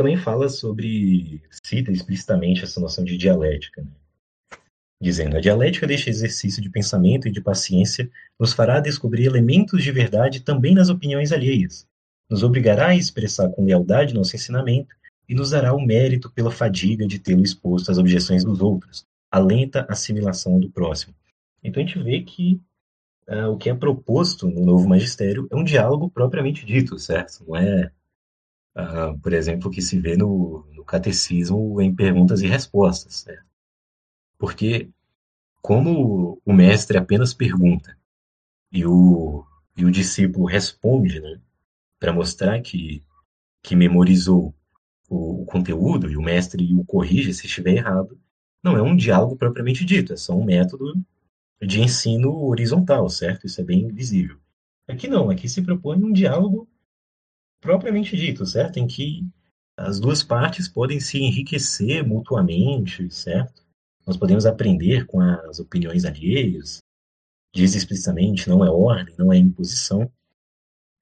também 0.00 0.16
fala 0.16 0.48
sobre, 0.48 1.42
cita 1.62 1.92
explicitamente 1.92 2.64
essa 2.64 2.80
noção 2.80 3.04
de 3.04 3.18
dialética, 3.18 3.82
né? 3.82 3.90
dizendo: 4.98 5.36
a 5.36 5.40
dialética 5.40 5.86
deste 5.86 6.08
exercício 6.08 6.62
de 6.62 6.70
pensamento 6.70 7.28
e 7.28 7.30
de 7.30 7.42
paciência 7.42 8.10
nos 8.38 8.54
fará 8.54 8.80
descobrir 8.80 9.26
elementos 9.26 9.82
de 9.82 9.92
verdade 9.92 10.40
também 10.40 10.74
nas 10.74 10.88
opiniões 10.88 11.32
alheias, 11.32 11.86
nos 12.30 12.42
obrigará 12.42 12.88
a 12.88 12.96
expressar 12.96 13.50
com 13.50 13.66
lealdade 13.66 14.14
nosso 14.14 14.34
ensinamento 14.34 14.96
e 15.28 15.34
nos 15.34 15.50
dará 15.50 15.74
o 15.74 15.84
mérito 15.84 16.30
pela 16.30 16.50
fadiga 16.50 17.06
de 17.06 17.18
tê-lo 17.18 17.42
exposto 17.42 17.90
às 17.90 17.98
objeções 17.98 18.42
dos 18.42 18.62
outros, 18.62 19.04
a 19.30 19.38
lenta 19.38 19.84
assimilação 19.86 20.58
do 20.58 20.70
próximo. 20.70 21.14
Então 21.62 21.82
a 21.82 21.86
gente 21.86 22.02
vê 22.02 22.22
que 22.22 22.58
uh, 23.28 23.50
o 23.50 23.58
que 23.58 23.68
é 23.68 23.74
proposto 23.74 24.48
no 24.48 24.64
novo 24.64 24.88
magistério 24.88 25.46
é 25.50 25.56
um 25.56 25.62
diálogo 25.62 26.08
propriamente 26.08 26.64
dito, 26.64 26.98
certo? 26.98 27.44
Não 27.46 27.54
é, 27.54 27.92
por 29.22 29.32
exemplo, 29.32 29.70
que 29.70 29.82
se 29.82 29.98
vê 29.98 30.16
no, 30.16 30.66
no 30.74 30.84
catecismo 30.84 31.80
em 31.80 31.94
perguntas 31.94 32.42
e 32.42 32.46
respostas, 32.46 33.16
certo? 33.16 33.46
Porque 34.38 34.88
como 35.60 36.40
o 36.44 36.52
mestre 36.52 36.96
apenas 36.98 37.34
pergunta 37.34 37.96
e 38.72 38.84
o, 38.86 39.44
e 39.76 39.84
o 39.84 39.90
discípulo 39.90 40.46
responde, 40.46 41.20
né, 41.20 41.40
para 41.98 42.12
mostrar 42.12 42.60
que, 42.60 43.02
que 43.62 43.76
memorizou 43.76 44.54
o, 45.08 45.42
o, 45.42 45.44
conteúdo 45.44 46.10
e 46.10 46.16
o 46.16 46.22
mestre 46.22 46.74
o 46.74 46.84
corrige 46.84 47.34
se 47.34 47.46
estiver 47.46 47.74
errado, 47.74 48.18
não 48.62 48.76
é 48.76 48.82
um 48.82 48.96
diálogo 48.96 49.36
propriamente 49.36 49.84
dito, 49.84 50.12
é 50.12 50.16
só 50.16 50.34
um 50.34 50.44
método 50.44 50.94
de 51.60 51.80
ensino 51.80 52.44
horizontal, 52.46 53.08
certo? 53.08 53.46
Isso 53.46 53.60
é 53.60 53.64
bem 53.64 53.88
visível. 53.88 54.38
Aqui 54.88 55.08
não, 55.08 55.30
aqui 55.30 55.48
se 55.48 55.62
propõe 55.62 56.02
um 56.02 56.12
diálogo 56.12 56.68
propriamente 57.60 58.16
dito, 58.16 58.44
certo? 58.46 58.78
Em 58.78 58.86
que 58.86 59.22
as 59.76 60.00
duas 60.00 60.22
partes 60.22 60.68
podem 60.68 61.00
se 61.00 61.18
enriquecer 61.18 62.06
mutuamente, 62.06 63.10
certo? 63.10 63.64
Nós 64.06 64.16
podemos 64.16 64.46
aprender 64.46 65.06
com 65.06 65.20
as 65.20 65.60
opiniões 65.60 66.04
alheias. 66.04 66.78
Diz 67.54 67.74
explicitamente, 67.74 68.48
não 68.48 68.64
é 68.64 68.70
ordem, 68.70 69.14
não 69.18 69.32
é 69.32 69.36
imposição. 69.36 70.10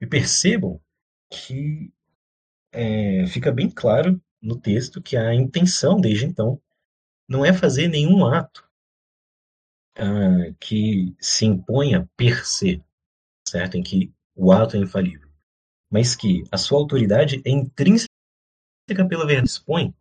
E 0.01 0.07
percebam 0.07 0.81
que 1.31 1.93
é, 2.73 3.27
fica 3.27 3.53
bem 3.53 3.71
claro 3.71 4.21
no 4.41 4.59
texto 4.59 5.03
que 5.03 5.17
a 5.17 5.35
intenção, 5.35 6.01
desde 6.01 6.27
então, 6.27 6.61
não 7.29 7.45
é 7.45 7.53
fazer 7.53 7.89
nenhum 7.89 8.25
ato 8.25 8.69
uh, 9.99 10.55
que 10.61 11.15
se 11.21 11.45
imponha 11.45 12.09
per 12.17 12.47
se, 12.47 12.83
certo? 13.47 13.77
Em 13.77 13.83
que 13.83 14.13
o 14.35 14.53
ato 14.53 14.77
é 14.77 14.81
infalível, 14.81 15.28
mas 15.91 16.15
que 16.15 16.45
a 16.51 16.57
sua 16.57 16.79
autoridade 16.79 17.41
é 17.45 17.51
intrínseca 17.51 18.09
pela 19.09 19.27
verdade 19.27 19.49
expõe, 19.49 19.95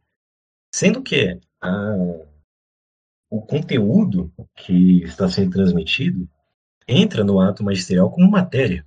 sendo 0.74 1.02
que 1.02 1.40
a, 1.62 1.96
o 3.30 3.42
conteúdo 3.42 4.32
que 4.56 5.04
está 5.04 5.30
sendo 5.30 5.52
transmitido 5.52 6.30
entra 6.88 7.24
no 7.24 7.40
ato 7.40 7.64
magisterial 7.64 8.10
como 8.12 8.30
matéria, 8.30 8.86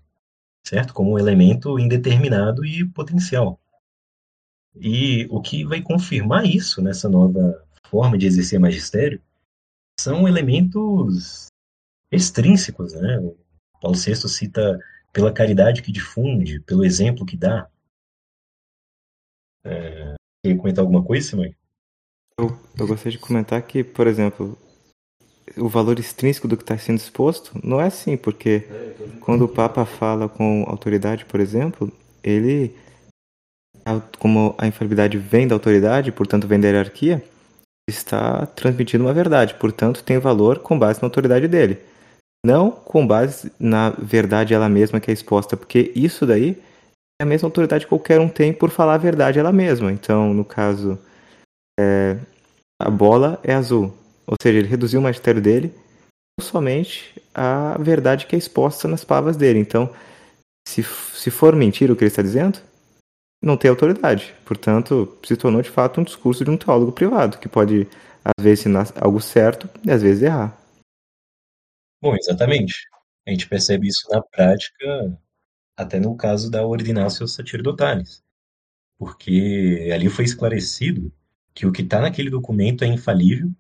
certo? 0.67 0.95
Como 0.95 1.13
um 1.13 1.19
elemento 1.19 1.79
indeterminado 1.79 2.65
e 2.65 2.87
potencial. 2.89 3.61
E 4.75 5.27
o 5.31 5.41
que 5.43 5.65
vai 5.65 5.83
confirmar 5.83 6.47
isso 6.47 6.81
nessa 6.81 7.09
nova 7.09 7.67
forma 7.87 8.17
de 8.17 8.27
exercer 8.27 8.59
magistério 8.59 9.21
são 9.99 10.27
elementos 10.27 11.49
extrínsecos, 12.11 12.95
né? 12.95 13.19
O 13.19 13.37
Paulo 13.81 13.99
VI 13.99 14.17
cita 14.29 14.79
pela 15.13 15.33
caridade 15.33 15.83
que 15.83 15.93
difunde, 15.93 16.61
pelo 16.61 16.85
exemplo 16.85 17.27
que 17.27 17.37
dá. 17.37 17.69
É, 19.65 20.15
quer 20.45 20.57
comentar 20.57 20.83
alguma 20.83 21.05
coisa, 21.05 21.29
Simão? 21.29 21.53
Eu, 22.39 22.59
eu 22.79 22.87
gostaria 22.87 23.13
de 23.13 23.19
comentar 23.19 23.61
que, 23.63 23.85
por 23.85 24.07
exemplo, 24.07 24.57
o 25.57 25.69
valor 25.69 25.99
extrínseco 25.99 26.49
do 26.49 26.57
que 26.57 26.63
está 26.63 26.79
sendo 26.79 26.99
exposto 26.99 27.53
não 27.63 27.81
é 27.81 27.87
assim, 27.87 28.17
porque 28.17 28.65
quando 29.21 29.45
o 29.45 29.49
Papa 29.49 29.85
fala 29.85 30.29
com 30.29 30.65
autoridade, 30.67 31.25
por 31.25 31.41
exemplo, 31.41 31.93
ele, 32.23 32.75
como 34.19 34.55
a 34.59 34.67
infalibilidade 34.67 35.19
vem 35.19 35.47
da 35.47 35.55
autoridade, 35.55 36.13
portanto 36.13 36.47
vem 36.47 36.61
da 36.61 36.69
hierarquia, 36.69 37.23
está 37.89 38.47
transmitindo 38.47 39.05
uma 39.05 39.13
verdade, 39.13 39.55
portanto 39.55 40.03
tem 40.05 40.19
valor 40.19 40.61
com 40.61 40.79
base 40.79 41.03
na 41.03 41.07
autoridade 41.07 41.49
dele. 41.49 41.79
Não 42.45 42.71
com 42.71 43.07
base 43.07 43.53
na 43.59 43.91
verdade 43.91 44.55
ela 44.55 44.69
mesma 44.69 45.01
que 45.01 45.11
é 45.11 45.15
exposta, 45.15 45.57
porque 45.57 45.93
isso 45.95 46.27
daí 46.27 46.57
é 47.21 47.25
a 47.25 47.27
mesma 47.27 47.47
autoridade 47.47 47.85
que 47.85 47.91
qualquer 47.91 48.19
um 48.19 48.29
tem 48.29 48.53
por 48.53 48.71
falar 48.71 48.95
a 48.95 48.99
verdade 48.99 49.39
ela 49.39 49.53
mesma. 49.53 49.93
Então, 49.93 50.33
no 50.33 50.45
caso, 50.45 50.99
é, 51.79 52.17
a 52.81 52.91
bola 52.91 53.39
é 53.43 53.55
azul. 53.55 53.95
Ou 54.27 54.37
seja, 54.41 54.59
ele 54.59 54.69
reduziu 54.69 55.01
o 55.01 55.03
magistério 55.03 55.41
dele 55.41 55.75
somente 56.41 57.21
à 57.35 57.77
verdade 57.79 58.27
que 58.27 58.35
é 58.35 58.39
exposta 58.39 58.89
nas 58.89 59.05
palavras 59.05 59.37
dele. 59.37 59.59
Então, 59.59 59.91
se, 60.67 60.83
se 60.83 61.31
for 61.31 61.55
mentira 61.55 61.93
o 61.93 61.97
que 61.97 62.05
ele 62.05 62.09
está 62.09 62.23
dizendo, 62.23 62.59
não 63.45 63.57
tem 63.57 63.71
autoridade. 63.71 64.35
Portanto, 64.45 65.17
se 65.25 65.37
tornou 65.37 65.61
de 65.63 65.71
fato 65.71 66.01
um 66.01 66.05
discurso 66.05 66.45
de 66.45 66.51
um 66.51 66.57
teólogo 66.57 66.93
privado, 66.93 67.39
que 67.39 67.49
pode, 67.49 67.87
às 68.25 68.43
vezes, 68.43 68.61
ensinar 68.61 68.89
algo 69.01 69.21
certo 69.21 69.69
e 69.85 69.91
às 69.91 70.03
vezes 70.03 70.23
errar. 70.23 70.57
Bom, 72.01 72.15
exatamente. 72.17 72.89
A 73.27 73.31
gente 73.31 73.49
percebe 73.49 73.89
isso 73.89 74.09
na 74.11 74.23
prática, 74.23 75.19
até 75.77 76.01
no 76.01 76.17
caso 76.17 76.51
da 76.51 76.67
Ordinatio 76.67 77.29
Sacerdotalis. 77.29 78.23
Porque 78.99 79.91
ali 79.95 80.09
foi 80.09 80.25
esclarecido 80.25 81.13
que 81.55 81.67
o 81.67 81.73
que 81.73 81.83
está 81.83 82.01
naquele 82.01 82.31
documento 82.31 82.85
é 82.85 82.87
infalível, 82.87 83.51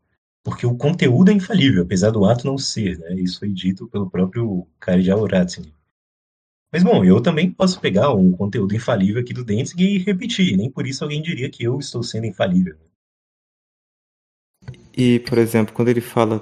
porque 0.43 0.66
o 0.66 0.76
conteúdo 0.76 1.30
é 1.30 1.34
infalível, 1.34 1.82
apesar 1.82 2.11
do 2.11 2.24
ato 2.24 2.47
não 2.47 2.57
ser. 2.57 2.99
Né? 2.99 3.14
Isso 3.20 3.41
foi 3.41 3.51
dito 3.51 3.88
pelo 3.88 4.11
próprio 4.11 4.66
Cardeal 4.78 5.26
Ratzinger. 5.26 5.74
Mas 6.72 6.84
bom, 6.84 7.05
eu 7.05 7.20
também 7.20 7.51
posso 7.51 7.80
pegar 7.80 8.14
um 8.14 8.30
conteúdo 8.32 8.74
infalível 8.74 9.20
aqui 9.20 9.34
do 9.34 9.45
Danzig 9.45 9.82
e 9.82 9.99
repetir, 9.99 10.57
nem 10.57 10.70
por 10.70 10.86
isso 10.86 11.03
alguém 11.03 11.20
diria 11.20 11.51
que 11.51 11.64
eu 11.64 11.78
estou 11.78 12.03
sendo 12.03 12.26
infalível. 12.26 12.76
E, 14.97 15.18
por 15.20 15.38
exemplo, 15.38 15.74
quando 15.74 15.88
ele 15.88 16.01
fala 16.01 16.38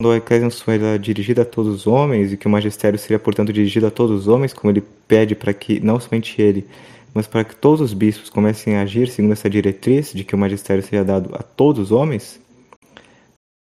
quando 0.00 0.12
a 0.12 0.16
Ecclesiam 0.16 0.50
era 0.74 0.98
dirigida 0.98 1.42
a 1.42 1.44
todos 1.44 1.74
os 1.74 1.86
homens 1.86 2.32
e 2.32 2.36
que 2.38 2.46
o 2.46 2.50
magistério 2.50 2.98
seria, 2.98 3.18
portanto, 3.18 3.52
dirigido 3.52 3.86
a 3.86 3.90
todos 3.90 4.22
os 4.22 4.28
homens, 4.28 4.54
como 4.54 4.72
ele 4.72 4.82
pede 5.06 5.34
para 5.34 5.52
que 5.52 5.78
não 5.78 6.00
somente 6.00 6.40
ele, 6.40 6.66
mas 7.12 7.26
para 7.26 7.44
que 7.44 7.54
todos 7.54 7.82
os 7.82 7.92
bispos 7.92 8.30
comecem 8.30 8.76
a 8.76 8.80
agir 8.80 9.08
segundo 9.08 9.32
essa 9.32 9.50
diretriz 9.50 10.10
de 10.14 10.24
que 10.24 10.34
o 10.34 10.38
magistério 10.38 10.82
seja 10.82 11.04
dado 11.04 11.34
a 11.34 11.42
todos 11.42 11.82
os 11.82 11.92
homens, 11.92 12.40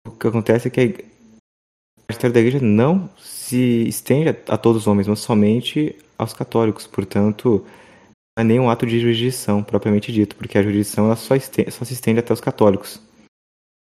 o 0.05 0.11
que 0.11 0.27
acontece 0.27 0.67
é 0.67 0.71
que 0.71 1.05
o 1.97 2.03
magistério 2.09 2.33
da 2.33 2.41
igreja 2.41 2.59
não 2.59 3.09
se 3.17 3.87
estende 3.87 4.27
a 4.49 4.57
todos 4.57 4.81
os 4.81 4.87
homens, 4.87 5.07
mas 5.07 5.19
somente 5.19 5.95
aos 6.17 6.33
católicos. 6.33 6.85
Portanto, 6.85 7.65
não 8.37 8.41
é 8.41 8.43
nenhum 8.43 8.69
ato 8.69 8.85
de 8.85 8.99
jurisdição 8.99 9.63
propriamente 9.63 10.11
dito, 10.11 10.35
porque 10.35 10.57
a 10.57 10.63
jurisdição 10.63 11.05
ela 11.05 11.15
só, 11.15 11.37
estende, 11.37 11.71
só 11.71 11.85
se 11.85 11.93
estende 11.93 12.19
até 12.19 12.33
os 12.33 12.41
católicos. 12.41 13.01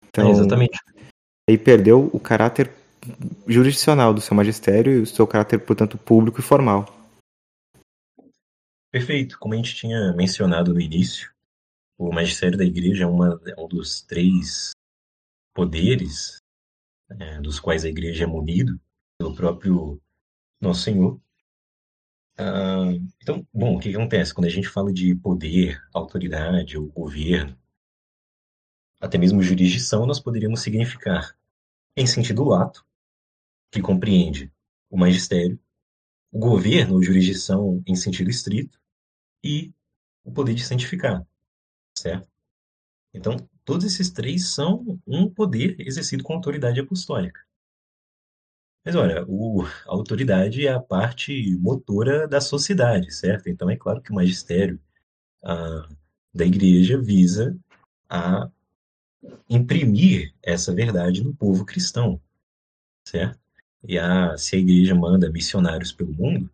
Então, 0.08 0.28
é 0.28 0.30
exatamente. 0.30 0.78
Aí 1.52 1.58
perdeu 1.58 2.08
o 2.14 2.18
caráter 2.18 2.72
jurisdicional 3.46 4.14
do 4.14 4.22
seu 4.22 4.34
magistério 4.34 4.94
e 4.94 5.00
o 5.02 5.06
seu 5.06 5.26
caráter, 5.26 5.58
portanto, 5.58 5.98
público 5.98 6.40
e 6.40 6.42
formal. 6.42 6.86
Perfeito. 8.90 9.38
Como 9.38 9.52
a 9.52 9.56
gente 9.58 9.74
tinha 9.74 10.14
mencionado 10.14 10.72
no 10.72 10.80
início, 10.80 11.30
o 11.98 12.10
magistério 12.10 12.56
da 12.56 12.64
igreja 12.64 13.04
é, 13.04 13.06
uma, 13.06 13.38
é 13.46 13.60
um 13.60 13.68
dos 13.68 14.00
três 14.00 14.70
poderes 15.52 16.38
é, 17.20 17.38
dos 17.42 17.60
quais 17.60 17.84
a 17.84 17.88
igreja 17.90 18.24
é 18.24 18.26
munido 18.26 18.80
pelo 19.18 19.34
próprio 19.34 20.00
Nosso 20.58 20.84
Senhor. 20.84 21.20
Ah, 22.38 22.92
então, 23.20 23.46
bom, 23.52 23.76
o 23.76 23.78
que 23.78 23.94
acontece? 23.94 24.32
Quando 24.32 24.46
a 24.46 24.50
gente 24.50 24.70
fala 24.70 24.90
de 24.90 25.14
poder, 25.16 25.82
autoridade 25.92 26.78
ou 26.78 26.86
governo, 26.86 27.54
até 28.98 29.18
mesmo 29.18 29.42
jurisdição, 29.42 30.06
nós 30.06 30.18
poderíamos 30.18 30.62
significar 30.62 31.36
em 31.96 32.06
sentido 32.06 32.44
lato, 32.44 32.84
que 33.70 33.80
compreende 33.80 34.52
o 34.90 34.96
magistério, 34.96 35.58
o 36.30 36.38
governo 36.38 36.94
ou 36.94 37.02
jurisdição 37.02 37.82
em 37.86 37.94
sentido 37.94 38.30
estrito 38.30 38.78
e 39.44 39.72
o 40.24 40.32
poder 40.32 40.54
de 40.54 40.64
santificar, 40.64 41.26
certo? 41.96 42.28
Então, 43.12 43.36
todos 43.64 43.84
esses 43.84 44.10
três 44.10 44.48
são 44.48 45.00
um 45.06 45.28
poder 45.28 45.76
exercido 45.78 46.22
com 46.22 46.34
autoridade 46.34 46.80
apostólica. 46.80 47.40
Mas 48.84 48.96
olha, 48.96 49.24
o, 49.28 49.62
a 49.62 49.92
autoridade 49.92 50.66
é 50.66 50.72
a 50.72 50.80
parte 50.80 51.56
motora 51.58 52.26
da 52.26 52.40
sociedade, 52.40 53.12
certo? 53.12 53.48
Então 53.48 53.70
é 53.70 53.76
claro 53.76 54.02
que 54.02 54.10
o 54.10 54.14
magistério 54.14 54.80
a, 55.42 55.88
da 56.34 56.44
igreja 56.44 57.00
visa 57.00 57.56
a 58.08 58.50
imprimir 59.48 60.32
essa 60.42 60.74
verdade 60.74 61.22
no 61.22 61.34
povo 61.34 61.64
cristão, 61.64 62.20
certo? 63.06 63.38
E 63.84 63.98
a, 63.98 64.36
se 64.36 64.56
a 64.56 64.58
igreja 64.58 64.94
manda 64.94 65.30
missionários 65.30 65.92
pelo 65.92 66.12
mundo, 66.12 66.50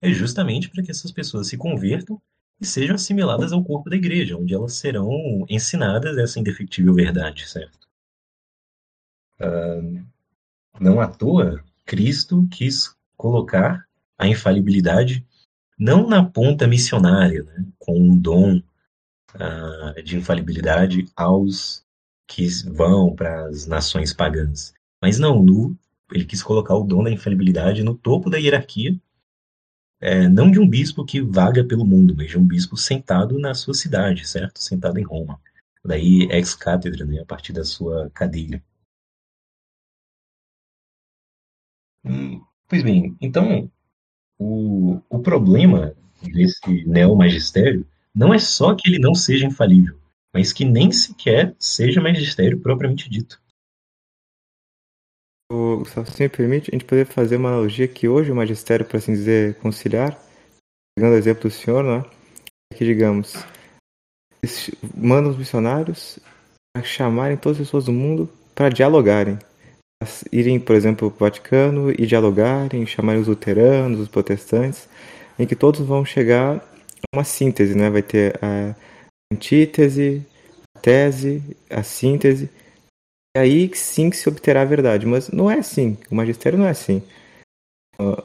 é 0.00 0.10
justamente 0.10 0.68
para 0.68 0.82
que 0.82 0.90
essas 0.90 1.12
pessoas 1.12 1.48
se 1.48 1.56
convertam 1.56 2.20
e 2.60 2.66
sejam 2.66 2.94
assimiladas 2.94 3.52
ao 3.52 3.64
corpo 3.64 3.88
da 3.88 3.96
igreja, 3.96 4.36
onde 4.36 4.54
elas 4.54 4.74
serão 4.74 5.44
ensinadas 5.48 6.16
essa 6.18 6.38
indefectível 6.38 6.94
verdade, 6.94 7.48
certo? 7.48 7.78
Uh, 9.40 10.04
não 10.78 11.00
à 11.00 11.06
toa, 11.06 11.62
Cristo 11.86 12.46
quis 12.50 12.94
colocar 13.16 13.86
a 14.18 14.26
infalibilidade 14.26 15.26
não 15.78 16.06
na 16.06 16.22
ponta 16.22 16.66
missionária, 16.66 17.42
né, 17.42 17.66
com 17.78 17.98
um 17.98 18.16
dom 18.16 18.58
uh, 19.34 20.02
de 20.02 20.18
infalibilidade 20.18 21.06
aos 21.16 21.82
que 22.30 22.46
vão 22.70 23.14
para 23.14 23.46
as 23.46 23.66
nações 23.66 24.12
pagãs, 24.14 24.72
mas 25.02 25.18
não, 25.18 25.42
no, 25.42 25.76
ele 26.12 26.24
quis 26.24 26.42
colocar 26.42 26.76
o 26.76 26.84
dom 26.84 27.02
da 27.02 27.10
infalibilidade 27.10 27.82
no 27.82 27.96
topo 27.96 28.30
da 28.30 28.38
hierarquia, 28.38 28.96
é, 30.00 30.28
não 30.28 30.48
de 30.48 30.60
um 30.60 30.68
bispo 30.68 31.04
que 31.04 31.20
vaga 31.20 31.64
pelo 31.64 31.84
mundo, 31.84 32.14
mas 32.16 32.30
de 32.30 32.38
um 32.38 32.46
bispo 32.46 32.76
sentado 32.76 33.38
na 33.38 33.52
sua 33.52 33.74
cidade, 33.74 34.26
certo? 34.26 34.60
Sentado 34.60 34.98
em 34.98 35.02
Roma. 35.02 35.40
Daí 35.84 36.28
ex-cátedra, 36.30 37.04
né, 37.04 37.20
a 37.20 37.26
partir 37.26 37.52
da 37.52 37.64
sua 37.64 38.08
cadeira. 38.10 38.62
Hum, 42.04 42.42
pois 42.68 42.82
bem, 42.82 43.16
então 43.20 43.70
o, 44.38 45.02
o 45.10 45.18
problema 45.18 45.94
desse 46.22 46.86
neomagistério 46.86 47.86
não 48.14 48.32
é 48.32 48.38
só 48.38 48.74
que 48.74 48.88
ele 48.88 48.98
não 48.98 49.14
seja 49.14 49.46
infalível, 49.46 49.99
mas 50.34 50.52
que 50.52 50.64
nem 50.64 50.92
sequer 50.92 51.54
seja 51.58 52.00
magistério 52.00 52.60
propriamente 52.60 53.08
dito. 53.08 53.40
O, 55.52 55.84
se 55.84 56.22
me 56.22 56.28
permite, 56.28 56.70
a 56.70 56.74
gente 56.74 56.84
poderia 56.84 57.10
fazer 57.10 57.36
uma 57.36 57.48
analogia 57.48 57.88
que 57.88 58.08
hoje 58.08 58.30
o 58.30 58.36
magistério, 58.36 58.86
por 58.86 58.96
assim 58.96 59.12
dizer, 59.12 59.56
conciliar, 59.56 60.16
pegando 60.96 61.14
o 61.14 61.18
exemplo 61.18 61.42
do 61.42 61.50
senhor, 61.50 61.82
né, 61.82 62.08
é 62.72 62.76
que, 62.76 62.84
digamos, 62.84 63.34
mandam 64.96 65.32
os 65.32 65.36
missionários 65.36 66.20
a 66.76 66.82
chamarem 66.82 67.36
todas 67.36 67.58
as 67.58 67.66
pessoas 67.66 67.86
do 67.86 67.92
mundo 67.92 68.30
para 68.54 68.68
dialogarem. 68.68 69.38
Irem, 70.32 70.58
por 70.58 70.74
exemplo, 70.76 71.10
para 71.10 71.16
o 71.16 71.28
Vaticano 71.28 71.90
e 71.90 72.06
dialogarem, 72.06 72.86
chamarem 72.86 73.20
os 73.20 73.28
luteranos, 73.28 74.00
os 74.00 74.08
protestantes, 74.08 74.88
em 75.38 75.46
que 75.46 75.56
todos 75.56 75.80
vão 75.80 76.04
chegar 76.04 76.56
a 76.56 77.16
uma 77.16 77.24
síntese, 77.24 77.74
né? 77.74 77.90
Vai 77.90 78.02
ter 78.02 78.38
a 78.42 78.74
antítese, 79.32 80.26
a 80.76 80.80
tese, 80.80 81.42
a 81.68 81.82
síntese. 81.82 82.50
E 83.36 83.40
aí 83.40 83.70
sim 83.74 84.10
que 84.10 84.16
se 84.16 84.28
obterá 84.28 84.62
a 84.62 84.66
verdade. 84.66 85.06
Mas 85.06 85.30
não 85.30 85.50
é 85.50 85.58
assim. 85.58 85.96
O 86.10 86.14
magistério 86.14 86.58
não 86.58 86.66
é 86.66 86.70
assim. 86.70 87.02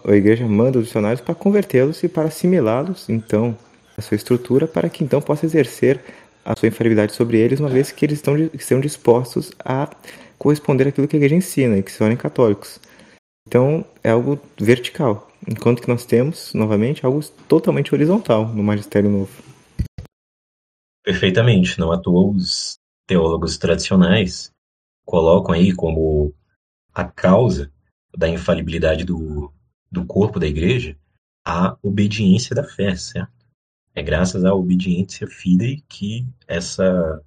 A 0.08 0.16
igreja 0.16 0.48
manda 0.48 0.80
os 0.80 0.86
missionários 0.86 1.20
para 1.20 1.36
convertê-los 1.36 2.02
e 2.02 2.08
para 2.08 2.30
assimilá-los, 2.30 3.10
então, 3.10 3.58
a 3.98 4.02
sua 4.02 4.16
estrutura, 4.16 4.68
para 4.68 4.90
que 4.90 5.04
então 5.04 5.22
possa 5.22 5.46
exercer 5.46 6.00
a 6.46 6.56
sua 6.56 6.70
infalibilidade 6.70 7.14
sobre 7.14 7.38
eles, 7.40 7.60
uma 7.60 7.68
vez 7.68 7.92
que 7.92 8.06
eles 8.06 8.20
estão, 8.20 8.38
estão 8.54 8.80
dispostos 8.80 9.52
a 9.60 9.90
corresponder 10.38 10.88
àquilo 10.88 11.08
que 11.08 11.16
a 11.16 11.20
igreja 11.20 11.36
ensina 11.36 11.78
e 11.78 11.84
que 11.84 11.92
se 11.92 11.98
tornem 11.98 12.16
católicos. 12.16 12.80
Então, 13.48 13.84
é 14.02 14.12
algo 14.12 14.40
vertical, 14.58 15.30
enquanto 15.46 15.82
que 15.82 15.90
nós 15.90 16.06
temos, 16.06 16.54
novamente, 16.54 17.06
algo 17.06 17.20
totalmente 17.48 17.94
horizontal 17.94 18.48
no 18.48 18.64
magistério 18.64 19.10
novo. 19.10 19.55
Perfeitamente. 21.06 21.80
Não 21.80 21.92
à 21.92 22.00
toa 22.00 22.32
os 22.32 22.80
teólogos 23.06 23.60
tradicionais 23.60 24.52
colocam 25.06 25.54
aí 25.54 25.72
como 25.72 26.34
a 26.92 27.06
causa 27.06 27.72
da 28.18 28.28
infalibilidade 28.28 29.06
do, 29.06 29.54
do 29.92 30.04
corpo 30.06 30.40
da 30.40 30.48
igreja 30.48 30.98
a 31.46 31.78
obediência 31.84 32.56
da 32.56 32.64
fé, 32.64 32.96
certo? 32.96 33.32
É 33.94 34.02
graças 34.02 34.44
à 34.44 34.54
obediência 34.54 35.28
fidei 35.28 35.84
que 35.88 36.28
essa, 36.48 37.24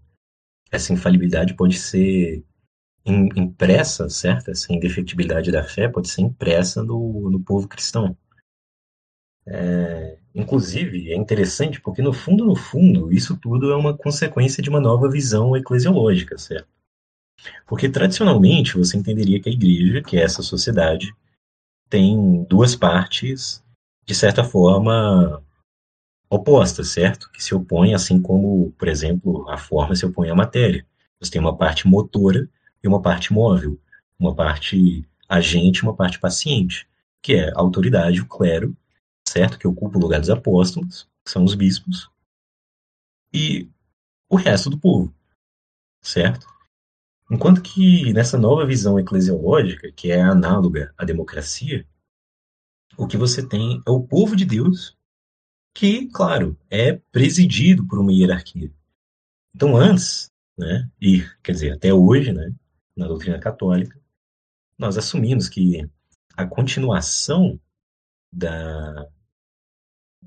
essa 0.72 0.92
infalibilidade 0.92 1.54
pode 1.54 1.78
ser 1.78 2.44
impressa, 3.06 4.08
certo? 4.10 4.50
Essa 4.50 4.72
indefetibilidade 4.72 5.52
da 5.52 5.62
fé 5.62 5.88
pode 5.88 6.08
ser 6.08 6.22
impressa 6.22 6.82
no, 6.82 7.30
no 7.30 7.40
povo 7.40 7.68
cristão. 7.68 8.16
É, 9.46 10.18
inclusive, 10.38 11.12
é 11.12 11.16
interessante 11.16 11.80
porque, 11.80 12.00
no 12.00 12.12
fundo, 12.12 12.44
no 12.44 12.54
fundo, 12.54 13.12
isso 13.12 13.36
tudo 13.36 13.70
é 13.70 13.76
uma 13.76 13.96
consequência 13.96 14.62
de 14.62 14.70
uma 14.70 14.80
nova 14.80 15.10
visão 15.10 15.56
eclesiológica, 15.56 16.38
certo? 16.38 16.68
Porque, 17.66 17.88
tradicionalmente, 17.88 18.76
você 18.76 18.96
entenderia 18.96 19.40
que 19.40 19.48
a 19.48 19.52
igreja, 19.52 20.02
que 20.02 20.16
é 20.16 20.22
essa 20.22 20.42
sociedade, 20.42 21.14
tem 21.90 22.44
duas 22.44 22.74
partes, 22.74 23.62
de 24.06 24.14
certa 24.14 24.44
forma, 24.44 25.42
opostas, 26.30 26.88
certo? 26.88 27.30
Que 27.32 27.42
se 27.42 27.54
opõem, 27.54 27.94
assim 27.94 28.20
como, 28.20 28.72
por 28.78 28.88
exemplo, 28.88 29.48
a 29.50 29.58
forma 29.58 29.94
se 29.94 30.06
opõe 30.06 30.30
à 30.30 30.34
matéria. 30.34 30.86
Você 31.20 31.32
tem 31.32 31.40
uma 31.40 31.56
parte 31.56 31.86
motora 31.86 32.48
e 32.82 32.88
uma 32.88 33.02
parte 33.02 33.32
móvel, 33.32 33.78
uma 34.18 34.34
parte 34.34 35.04
agente 35.28 35.82
uma 35.82 35.94
parte 35.94 36.18
paciente, 36.18 36.88
que 37.22 37.34
é 37.34 37.50
a 37.50 37.60
autoridade, 37.60 38.20
o 38.20 38.26
clero, 38.26 38.74
certo? 39.28 39.58
Que 39.58 39.68
ocupa 39.68 39.98
o 39.98 40.00
lugar 40.00 40.20
dos 40.20 40.30
apóstolos, 40.30 41.08
que 41.24 41.30
são 41.30 41.44
os 41.44 41.54
bispos, 41.54 42.10
e 43.32 43.70
o 44.28 44.36
resto 44.36 44.70
do 44.70 44.78
povo, 44.78 45.14
certo? 46.02 46.46
Enquanto 47.30 47.62
que 47.62 48.12
nessa 48.12 48.38
nova 48.38 48.64
visão 48.64 48.98
eclesiológica, 48.98 49.92
que 49.92 50.10
é 50.10 50.20
análoga 50.20 50.94
à 50.96 51.04
democracia, 51.04 51.86
o 52.96 53.06
que 53.06 53.18
você 53.18 53.46
tem 53.46 53.82
é 53.86 53.90
o 53.90 54.02
povo 54.02 54.34
de 54.34 54.44
Deus 54.44 54.96
que, 55.74 56.08
claro, 56.08 56.58
é 56.70 56.94
presidido 57.12 57.86
por 57.86 57.98
uma 57.98 58.12
hierarquia. 58.12 58.72
Então, 59.54 59.76
antes, 59.76 60.30
né, 60.56 60.90
e 61.00 61.22
quer 61.42 61.52
dizer, 61.52 61.72
até 61.72 61.92
hoje, 61.92 62.32
né, 62.32 62.52
na 62.96 63.06
doutrina 63.06 63.38
católica, 63.38 64.00
nós 64.76 64.96
assumimos 64.96 65.48
que 65.48 65.88
a 66.36 66.46
continuação 66.46 67.60
da, 68.32 69.08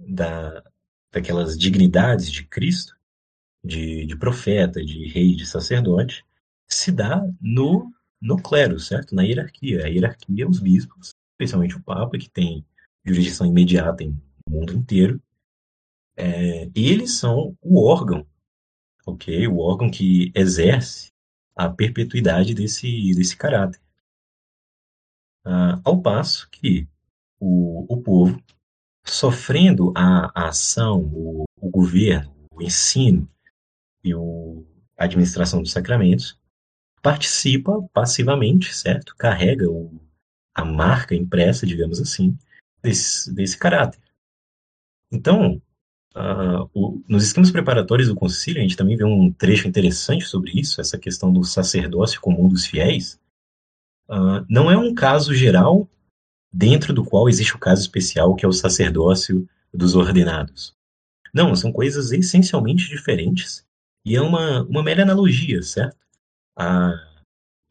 da, 0.08 0.64
daquelas 1.12 1.58
dignidades 1.58 2.32
de 2.32 2.46
Cristo, 2.46 2.96
de, 3.64 4.06
de 4.06 4.16
profeta, 4.16 4.84
de 4.84 5.08
rei, 5.08 5.36
de 5.36 5.46
sacerdote, 5.46 6.26
se 6.68 6.92
dá 6.92 7.22
no, 7.40 7.92
no 8.20 8.42
clero, 8.42 8.80
certo? 8.80 9.14
Na 9.14 9.24
hierarquia. 9.24 9.86
A 9.86 9.88
hierarquia, 9.88 10.48
os 10.48 10.60
bispos, 10.60 11.14
especialmente 11.34 11.76
o 11.76 11.84
Papa, 11.84 12.18
que 12.18 12.30
tem 12.30 12.66
jurisdição 13.06 13.48
imediata 13.48 14.04
em 14.04 14.20
o 14.48 14.52
mundo 14.52 14.74
inteiro, 14.74 15.22
é, 16.18 16.70
eles 16.76 17.18
são 17.18 17.58
o 17.62 17.84
órgão, 17.84 18.26
ok? 19.06 19.48
O 19.48 19.60
órgão 19.60 19.90
que 19.90 20.32
exerce 20.36 21.12
a 21.56 21.70
perpetuidade 21.70 22.54
desse, 22.54 23.14
desse 23.14 23.36
caráter. 23.36 23.82
Ah, 25.44 25.80
ao 25.84 26.02
passo 26.02 26.48
que 26.52 26.88
o, 27.40 27.86
o 27.92 28.02
povo, 28.02 28.42
sofrendo 29.06 29.92
a, 29.96 30.32
a 30.34 30.50
ação, 30.50 31.02
o, 31.14 31.44
o, 31.60 31.70
governo, 31.70 32.34
o 32.52 32.62
ensino 32.62 33.28
e 34.04 34.14
o, 34.14 34.66
a 34.98 35.06
administração 35.06 35.62
dos 35.62 35.72
sacramentos, 35.72 36.40
participa 37.02 37.82
passivamente, 37.94 38.76
certo? 38.76 39.16
Carrega 39.16 39.70
o, 39.70 40.00
a 40.54 40.64
marca 40.64 41.16
impressa, 41.16 41.66
digamos 41.66 42.00
assim, 42.00 42.38
desse, 42.82 43.34
desse 43.34 43.58
caráter. 43.58 44.00
Então, 45.12 45.62
Uh, 46.14 46.70
o, 46.74 47.02
nos 47.08 47.24
esquemas 47.24 47.52
preparatórios 47.52 48.10
do 48.10 48.16
concílio, 48.16 48.60
a 48.60 48.62
gente 48.62 48.76
também 48.76 48.98
vê 48.98 49.06
um 49.06 49.32
trecho 49.32 49.66
interessante 49.66 50.26
sobre 50.26 50.60
isso, 50.60 50.82
essa 50.82 50.98
questão 50.98 51.32
do 51.32 51.42
sacerdócio 51.44 52.20
comum 52.20 52.50
dos 52.50 52.66
fiéis. 52.66 53.18
Uh, 54.10 54.44
não 54.50 54.70
é 54.70 54.78
um 54.78 54.94
caso 54.94 55.34
geral 55.34 55.88
dentro 56.52 56.94
do 56.94 57.04
qual 57.04 57.30
existe 57.30 57.56
o 57.56 57.60
caso 57.60 57.82
especial, 57.82 58.36
que 58.36 58.46
é 58.46 58.48
o 58.48 58.54
sacerdócio 58.54 59.48
dos 59.74 59.96
ordenados. 59.96 60.76
Não, 61.34 61.56
são 61.56 61.72
coisas 61.72 62.12
essencialmente 62.12 62.90
diferentes 62.90 63.66
e 64.04 64.16
é 64.16 64.22
uma, 64.22 64.64
uma 64.64 64.84
mera 64.84 65.04
analogia, 65.04 65.62
certo? 65.62 65.98
A, 66.58 66.94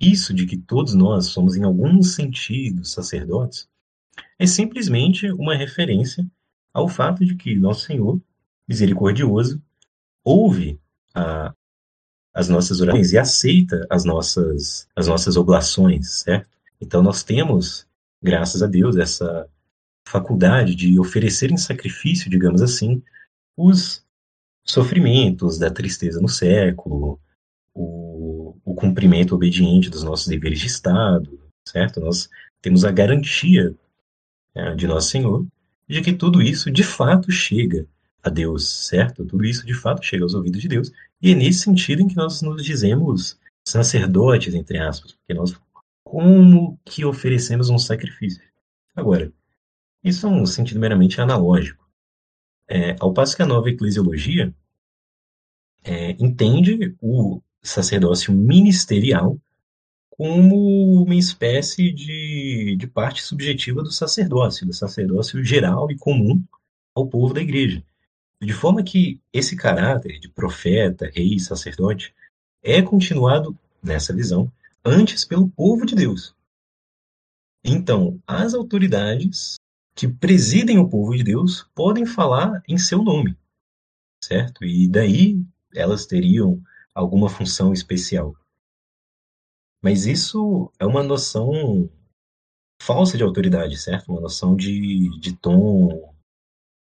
isso 0.00 0.32
de 0.32 0.46
que 0.46 0.56
todos 0.56 0.94
nós 0.94 1.26
somos, 1.26 1.56
em 1.56 1.64
algum 1.64 2.02
sentido, 2.02 2.84
sacerdotes, 2.84 3.68
é 4.38 4.46
simplesmente 4.46 5.30
uma 5.32 5.54
referência 5.54 6.26
ao 6.72 6.88
fato 6.88 7.24
de 7.24 7.34
que 7.34 7.54
Nosso 7.54 7.84
Senhor 7.84 8.20
misericordioso, 8.70 9.60
ouve 10.22 10.80
a, 11.12 11.52
as 12.32 12.48
nossas 12.48 12.80
orações 12.80 13.12
e 13.12 13.18
aceita 13.18 13.84
as 13.90 14.04
nossas, 14.04 14.86
as 14.94 15.08
nossas 15.08 15.36
oblações, 15.36 16.20
certo? 16.20 16.48
Então 16.80 17.02
nós 17.02 17.24
temos, 17.24 17.84
graças 18.22 18.62
a 18.62 18.66
Deus, 18.66 18.96
essa 18.96 19.48
faculdade 20.06 20.74
de 20.74 20.98
oferecer 20.98 21.50
em 21.50 21.56
sacrifício, 21.56 22.30
digamos 22.30 22.62
assim, 22.62 23.02
os 23.56 24.04
sofrimentos 24.64 25.58
da 25.58 25.70
tristeza 25.70 26.20
no 26.20 26.28
século, 26.28 27.20
o, 27.74 28.56
o 28.64 28.74
cumprimento 28.74 29.34
obediente 29.34 29.90
dos 29.90 30.02
nossos 30.02 30.26
deveres 30.26 30.60
de 30.60 30.66
Estado, 30.66 31.40
certo? 31.66 32.00
Nós 32.00 32.28
temos 32.60 32.84
a 32.84 32.90
garantia 32.90 33.74
é, 34.54 34.74
de 34.74 34.86
Nosso 34.86 35.10
Senhor 35.10 35.46
de 35.88 36.00
que 36.02 36.12
tudo 36.12 36.40
isso 36.40 36.70
de 36.70 36.84
fato 36.84 37.32
chega 37.32 37.86
a 38.22 38.30
Deus, 38.30 38.86
certo? 38.86 39.24
Tudo 39.24 39.44
isso 39.44 39.66
de 39.66 39.74
fato 39.74 40.04
chega 40.04 40.22
aos 40.22 40.34
ouvidos 40.34 40.60
de 40.60 40.68
Deus. 40.68 40.92
E 41.20 41.32
é 41.32 41.34
nesse 41.34 41.60
sentido 41.60 42.02
em 42.02 42.08
que 42.08 42.16
nós 42.16 42.42
nos 42.42 42.62
dizemos 42.62 43.38
sacerdotes, 43.66 44.54
entre 44.54 44.78
aspas, 44.78 45.12
porque 45.12 45.34
nós 45.34 45.52
como 46.10 46.76
que 46.84 47.04
oferecemos 47.04 47.70
um 47.70 47.78
sacrifício. 47.78 48.42
Agora, 48.96 49.32
isso 50.02 50.26
é 50.26 50.28
um 50.28 50.44
sentido 50.44 50.80
meramente 50.80 51.20
analógico. 51.20 51.88
É, 52.68 52.96
ao 52.98 53.14
passo 53.14 53.36
que 53.36 53.42
a 53.42 53.46
nova 53.46 53.70
eclesiologia 53.70 54.52
é, 55.84 56.10
entende 56.18 56.96
o 57.00 57.40
sacerdócio 57.62 58.34
ministerial 58.34 59.38
como 60.10 61.04
uma 61.04 61.14
espécie 61.14 61.92
de, 61.92 62.74
de 62.76 62.86
parte 62.88 63.22
subjetiva 63.22 63.80
do 63.80 63.92
sacerdócio, 63.92 64.66
do 64.66 64.72
sacerdócio 64.72 65.44
geral 65.44 65.92
e 65.92 65.96
comum 65.96 66.42
ao 66.92 67.06
povo 67.06 67.32
da 67.32 67.40
igreja. 67.40 67.84
De 68.42 68.52
forma 68.52 68.82
que 68.82 69.20
esse 69.32 69.54
caráter 69.54 70.18
de 70.18 70.28
profeta, 70.28 71.08
rei, 71.14 71.38
sacerdote 71.38 72.12
é 72.64 72.82
continuado, 72.82 73.56
nessa 73.80 74.12
visão, 74.12 74.50
antes 74.84 75.24
pelo 75.24 75.48
povo 75.50 75.84
de 75.84 75.94
Deus. 75.94 76.34
Então, 77.64 78.20
as 78.26 78.54
autoridades 78.54 79.56
que 79.94 80.08
presidem 80.08 80.78
o 80.78 80.88
povo 80.88 81.14
de 81.14 81.22
Deus 81.22 81.64
podem 81.74 82.06
falar 82.06 82.62
em 82.66 82.78
seu 82.78 83.02
nome, 83.02 83.36
certo? 84.24 84.64
E 84.64 84.88
daí 84.88 85.44
elas 85.74 86.06
teriam 86.06 86.62
alguma 86.94 87.28
função 87.28 87.72
especial. 87.72 88.34
Mas 89.82 90.06
isso 90.06 90.72
é 90.78 90.86
uma 90.86 91.02
noção 91.02 91.90
falsa 92.82 93.16
de 93.16 93.22
autoridade, 93.22 93.76
certo? 93.76 94.10
Uma 94.10 94.20
noção 94.20 94.56
de, 94.56 95.10
de 95.20 95.36
tom, 95.36 96.14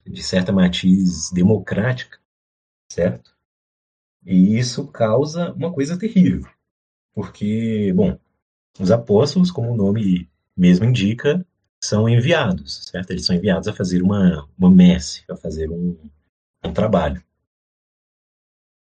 de 0.05 0.23
certa 0.23 0.53
matiz 0.53 1.31
democrática, 1.33 2.21
certo? 2.93 3.37
E 4.25 4.59
isso 4.59 4.87
causa 4.89 5.53
uma 5.55 5.73
coisa 5.73 5.99
terrível, 5.99 6.49
porque, 7.19 7.93
bom, 7.97 8.17
os 8.79 8.93
apóstolos, 8.93 9.51
como 9.51 9.73
o 9.73 9.77
nome 9.77 10.31
mesmo 10.57 10.85
indica, 10.85 11.45
são 11.83 12.09
enviados, 12.09 12.85
certo? 12.93 13.11
Eles 13.11 13.27
são 13.27 13.35
enviados 13.35 13.67
a 13.67 13.73
fazer 13.73 14.05
uma, 14.05 14.49
uma 14.57 14.71
messe, 14.71 15.25
a 15.29 15.35
fazer 15.35 15.69
um, 15.69 15.99
um 16.65 16.73
trabalho. 16.73 17.21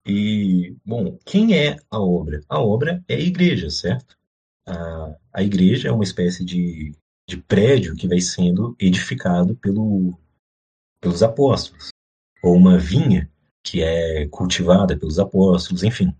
E, 0.05 0.77
bom, 0.85 1.16
quem 1.24 1.56
é 1.56 1.77
a 1.89 2.01
obra? 2.01 2.40
A 2.48 2.61
obra 2.61 3.05
é 3.06 3.15
a 3.15 3.20
igreja, 3.20 3.70
certo? 3.70 4.19
A, 4.66 5.16
a 5.32 5.43
igreja 5.44 5.86
é 5.86 5.93
uma 5.93 6.02
espécie 6.02 6.44
de, 6.44 6.93
de 7.28 7.36
prédio 7.36 7.94
que 7.94 8.09
vai 8.09 8.20
sendo 8.20 8.74
edificado 8.81 9.55
pelo, 9.59 10.19
pelos 11.01 11.23
apóstolos, 11.23 11.90
ou 12.43 12.56
uma 12.56 12.78
vinha 12.78 13.31
que 13.62 13.81
é 13.81 14.27
cultivada 14.27 14.98
pelos 14.98 15.20
apóstolos, 15.20 15.85
enfim. 15.85 16.12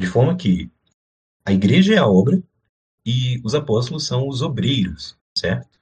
De 0.00 0.06
forma 0.06 0.34
que 0.34 0.72
a 1.44 1.52
igreja 1.52 1.92
é 1.92 1.98
a 1.98 2.06
obra 2.06 2.42
e 3.04 3.38
os 3.44 3.54
apóstolos 3.54 4.06
são 4.06 4.26
os 4.26 4.40
obreiros, 4.40 5.14
certo? 5.36 5.78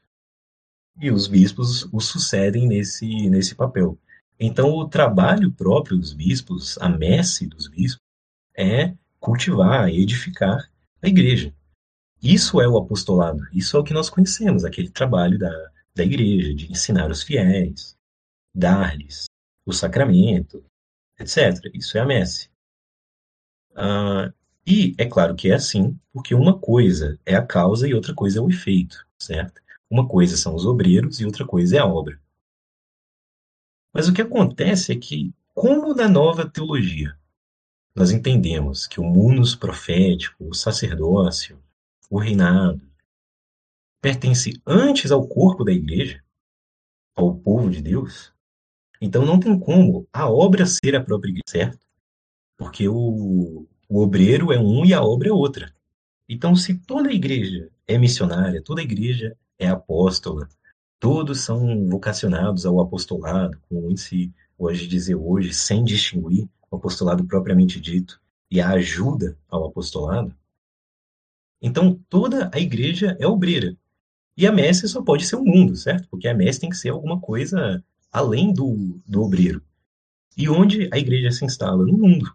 E 1.00 1.08
os 1.08 1.28
bispos 1.28 1.84
os 1.92 2.06
sucedem 2.06 2.66
nesse, 2.66 3.30
nesse 3.30 3.54
papel. 3.54 3.96
Então, 4.36 4.70
o 4.70 4.88
trabalho 4.88 5.52
próprio 5.52 5.96
dos 5.96 6.12
bispos, 6.12 6.76
a 6.78 6.88
messe 6.88 7.46
dos 7.46 7.68
bispos, 7.68 8.02
é 8.56 8.92
cultivar, 9.20 9.88
edificar 9.88 10.68
a 11.00 11.06
igreja. 11.06 11.54
Isso 12.20 12.60
é 12.60 12.66
o 12.66 12.76
apostolado, 12.76 13.46
isso 13.52 13.76
é 13.76 13.80
o 13.80 13.84
que 13.84 13.94
nós 13.94 14.10
conhecemos, 14.10 14.64
aquele 14.64 14.90
trabalho 14.90 15.38
da, 15.38 15.70
da 15.94 16.02
igreja, 16.02 16.52
de 16.56 16.72
ensinar 16.72 17.08
os 17.08 17.22
fiéis, 17.22 17.96
dar-lhes 18.52 19.26
o 19.64 19.72
sacramento, 19.72 20.64
etc. 21.20 21.70
Isso 21.72 21.96
é 21.96 22.00
a 22.00 22.04
messe. 22.04 22.50
Ah, 23.80 24.32
e 24.66 24.92
é 24.98 25.06
claro 25.06 25.36
que 25.36 25.50
é 25.50 25.54
assim, 25.54 25.96
porque 26.12 26.34
uma 26.34 26.58
coisa 26.58 27.16
é 27.24 27.36
a 27.36 27.46
causa 27.46 27.86
e 27.86 27.94
outra 27.94 28.12
coisa 28.12 28.40
é 28.40 28.42
o 28.42 28.50
efeito, 28.50 29.06
certo? 29.16 29.62
Uma 29.88 30.06
coisa 30.06 30.36
são 30.36 30.52
os 30.52 30.66
obreiros 30.66 31.20
e 31.20 31.24
outra 31.24 31.46
coisa 31.46 31.76
é 31.76 31.78
a 31.78 31.86
obra. 31.86 32.20
Mas 33.94 34.08
o 34.08 34.12
que 34.12 34.20
acontece 34.20 34.90
é 34.90 34.96
que, 34.96 35.32
como 35.54 35.94
na 35.94 36.08
nova 36.08 36.44
teologia, 36.44 37.16
nós 37.94 38.10
entendemos 38.10 38.84
que 38.86 39.00
o 39.00 39.04
munus 39.04 39.54
profético, 39.54 40.48
o 40.48 40.54
sacerdócio, 40.54 41.62
o 42.10 42.18
reinado, 42.18 42.82
pertence 44.02 44.60
antes 44.66 45.12
ao 45.12 45.26
corpo 45.26 45.62
da 45.62 45.72
igreja, 45.72 46.20
ao 47.14 47.32
povo 47.32 47.70
de 47.70 47.80
Deus, 47.80 48.32
então 49.00 49.24
não 49.24 49.38
tem 49.38 49.56
como 49.56 50.06
a 50.12 50.28
obra 50.28 50.66
ser 50.66 50.96
a 50.96 51.02
própria 51.02 51.30
igreja, 51.30 51.44
certo? 51.46 51.87
Porque 52.58 52.88
o, 52.88 53.66
o 53.88 54.02
obreiro 54.02 54.52
é 54.52 54.58
um 54.58 54.84
e 54.84 54.92
a 54.92 55.02
obra 55.02 55.28
é 55.28 55.32
outra. 55.32 55.72
Então, 56.28 56.54
se 56.54 56.74
toda 56.74 57.08
a 57.08 57.14
igreja 57.14 57.70
é 57.86 57.96
missionária, 57.96 58.60
toda 58.60 58.82
a 58.82 58.84
igreja 58.84 59.34
é 59.58 59.68
apóstola, 59.68 60.48
todos 61.00 61.40
são 61.40 61.88
vocacionados 61.88 62.66
ao 62.66 62.80
apostolado, 62.80 63.58
como 63.68 63.96
se 63.96 64.30
hoje 64.58 64.86
dizer 64.88 65.14
hoje, 65.14 65.54
sem 65.54 65.84
distinguir 65.84 66.48
o 66.70 66.76
apostolado 66.76 67.24
propriamente 67.24 67.80
dito 67.80 68.20
e 68.50 68.60
a 68.60 68.70
ajuda 68.70 69.38
ao 69.48 69.64
apostolado. 69.66 70.34
Então, 71.62 71.98
toda 72.10 72.50
a 72.52 72.58
igreja 72.58 73.16
é 73.20 73.26
obreira. 73.26 73.76
E 74.36 74.46
a 74.46 74.52
messe 74.52 74.88
só 74.88 75.02
pode 75.02 75.24
ser 75.26 75.36
o 75.36 75.44
mundo, 75.44 75.76
certo? 75.76 76.08
Porque 76.08 76.28
a 76.28 76.34
messe 76.34 76.60
tem 76.60 76.70
que 76.70 76.76
ser 76.76 76.90
alguma 76.90 77.20
coisa 77.20 77.82
além 78.12 78.52
do, 78.52 79.00
do 79.06 79.22
obreiro. 79.22 79.62
E 80.36 80.48
onde 80.48 80.88
a 80.92 80.98
igreja 80.98 81.30
se 81.30 81.44
instala? 81.44 81.84
No 81.84 81.98
mundo. 81.98 82.32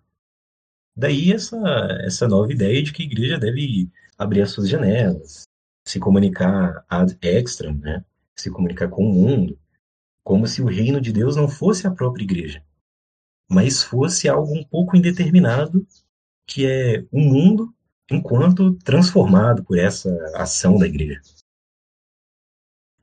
Daí 0.96 1.32
essa, 1.32 1.58
essa 2.02 2.28
nova 2.28 2.52
ideia 2.52 2.82
de 2.84 2.94
que 2.94 3.04
a 3.04 3.06
igreja 3.06 3.40
deve 3.40 3.90
abrir 4.18 4.42
as 4.42 4.52
suas 4.52 4.70
janelas, 4.70 5.44
se 5.86 6.00
comunicar 6.00 6.86
ad 6.88 7.18
extra, 7.22 7.74
né? 7.74 8.06
se 8.38 8.52
comunicar 8.52 8.90
com 8.90 9.04
o 9.04 9.14
mundo, 9.14 9.60
como 10.24 10.48
se 10.48 10.62
o 10.62 10.68
reino 10.68 11.02
de 11.02 11.12
Deus 11.12 11.36
não 11.36 11.48
fosse 11.48 11.86
a 11.88 11.92
própria 11.92 12.24
igreja, 12.24 12.64
mas 13.50 13.84
fosse 13.84 14.30
algo 14.30 14.54
um 14.54 14.64
pouco 14.64 14.96
indeterminado, 14.96 15.86
que 16.48 16.66
é 16.66 17.06
o 17.12 17.20
mundo 17.20 17.74
enquanto 18.10 18.76
transformado 18.76 19.64
por 19.64 19.78
essa 19.78 20.10
ação 20.36 20.78
da 20.78 20.86
igreja. 20.86 21.22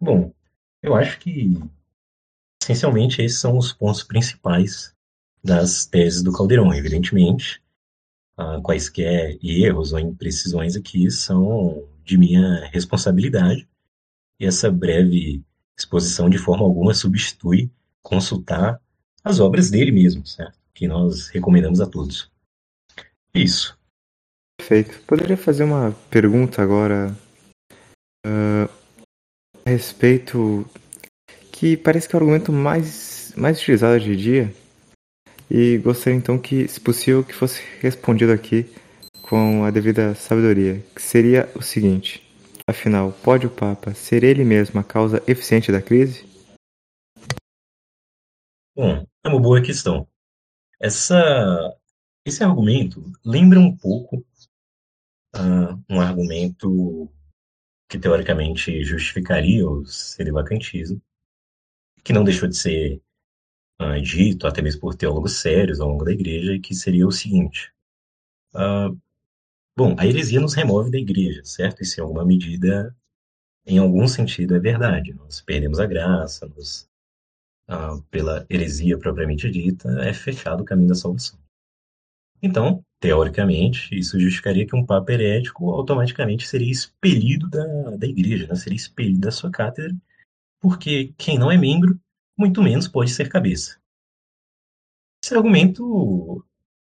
Bom, 0.01 0.33
eu 0.83 0.95
acho 0.95 1.19
que 1.19 1.53
essencialmente 2.63 3.21
esses 3.23 3.39
são 3.39 3.57
os 3.59 3.73
pontos 3.73 4.03
principais 4.03 4.95
das 5.43 5.87
teses 5.87 6.23
do 6.23 6.33
Caldeirão. 6.33 6.73
Evidentemente, 6.73 7.63
uh, 8.41 8.63
quaisquer 8.63 9.39
erros 9.43 9.93
ou 9.93 9.99
imprecisões 9.99 10.75
aqui 10.77 11.11
são 11.11 11.87
de 12.05 12.17
minha 12.17 12.69
responsabilidade. 12.73 13.69
E 14.39 14.47
essa 14.47 14.71
breve 14.71 15.43
exposição, 15.79 16.29
de 16.31 16.39
forma 16.39 16.65
alguma, 16.65 16.95
substitui 16.95 17.71
consultar 18.03 18.81
as 19.23 19.39
obras 19.39 19.71
dele 19.71 19.93
mesmo, 19.93 20.27
certo? 20.27 20.59
Que 20.75 20.89
nós 20.89 21.29
recomendamos 21.29 21.81
a 21.81 21.87
todos. 21.87 22.31
Isso. 23.35 23.79
Perfeito. 24.59 24.99
Poderia 25.07 25.37
fazer 25.37 25.65
uma 25.65 25.93
pergunta 26.11 26.63
agora 26.63 27.15
uh, 28.27 28.71
a 29.65 29.71
respeito 29.71 30.67
que 31.53 31.77
parece 31.77 32.09
que 32.09 32.17
é 32.17 32.19
o 32.19 32.21
argumento 32.21 32.53
mais, 32.53 33.33
mais 33.37 33.59
utilizado 33.59 33.97
hoje 33.97 34.13
em 34.13 34.17
dia 34.17 34.55
e 35.51 35.79
gostaria 35.79 36.17
então 36.17 36.39
que, 36.39 36.69
se 36.69 36.81
possível, 36.81 37.25
que 37.25 37.35
fosse 37.35 37.61
respondido 37.81 38.33
aqui 38.33 38.73
com 39.23 39.65
a 39.65 39.71
devida 39.71 40.15
sabedoria, 40.15 40.81
que 40.95 41.03
seria 41.03 41.51
o 41.57 41.63
seguinte: 41.63 42.23
afinal, 42.67 43.13
pode 43.25 43.47
o 43.47 43.51
Papa 43.51 43.93
ser 43.93 44.23
ele 44.23 44.45
mesmo 44.45 44.79
a 44.79 44.85
causa 44.85 45.23
eficiente 45.27 45.73
da 45.73 45.83
crise? 45.83 46.25
Bom, 48.77 49.05
é 49.25 49.29
uma 49.29 49.41
boa 49.41 49.61
questão. 49.61 50.07
Essa, 50.81 51.77
esse 52.25 52.43
argumento 52.45 53.05
lembra 53.25 53.59
um 53.59 53.77
pouco 53.77 54.25
uh, 55.37 55.85
um 55.91 56.01
argumento 56.01 57.11
que 57.89 57.99
teoricamente 57.99 58.85
justificaria 58.85 59.69
o 59.69 59.85
celibacantismo, 59.85 61.03
que 62.05 62.13
não 62.13 62.23
deixou 62.23 62.49
de 62.49 62.57
ser 62.57 63.03
uh, 63.81 64.01
dito, 64.01 64.47
até 64.47 64.61
mesmo 64.61 64.81
por 64.81 64.95
teólogos 64.95 65.41
sérios 65.41 65.81
ao 65.81 65.89
longo 65.89 66.05
da 66.05 66.13
igreja, 66.13 66.59
que 66.61 66.75
seria 66.75 67.07
o 67.07 67.13
seguinte: 67.13 67.73
uh, 68.55 68.97
bom, 69.77 69.97
a 69.99 70.07
heresia 70.07 70.41
nos 70.41 70.55
remove 70.55 70.91
da 70.91 70.99
igreja, 70.99 71.43
certo? 71.45 71.83
Isso 71.83 71.99
em 71.99 72.03
alguma 72.03 72.25
medida, 72.25 72.95
em 73.67 73.79
algum 73.79 74.07
sentido, 74.07 74.55
é 74.55 74.61
verdade. 74.61 75.15
Nós 75.15 75.41
perdemos 75.41 75.81
a 75.81 75.87
graça, 75.87 76.47
nos, 76.47 76.89
uh, 77.69 78.03
pela 78.11 78.47
heresia 78.51 78.99
propriamente 78.99 79.51
dita, 79.51 79.89
é 80.03 80.13
fechado 80.13 80.63
o 80.63 80.65
caminho 80.65 80.89
da 80.89 80.95
salvação. 80.95 81.39
Então, 82.43 82.83
teoricamente, 82.99 83.95
isso 83.95 84.19
justificaria 84.19 84.67
que 84.67 84.75
um 84.75 84.85
papa 84.85 85.13
herético 85.13 85.71
automaticamente 85.71 86.49
seria 86.49 86.71
expelido 86.71 87.49
da, 87.51 87.97
da 87.97 88.07
igreja, 88.07 88.47
né? 88.47 88.55
seria 88.55 88.77
expelido 88.77 89.21
da 89.21 89.31
sua 89.31 89.51
cátedra, 89.51 89.95
porque 90.59 91.13
quem 91.19 91.39
não 91.39 91.51
é 91.51 91.59
membro 91.59 91.99
muito 92.41 92.63
menos 92.63 92.89
pode 92.89 93.11
ser 93.11 93.29
cabeça. 93.29 93.79
Esse 95.23 95.35
argumento 95.35 96.43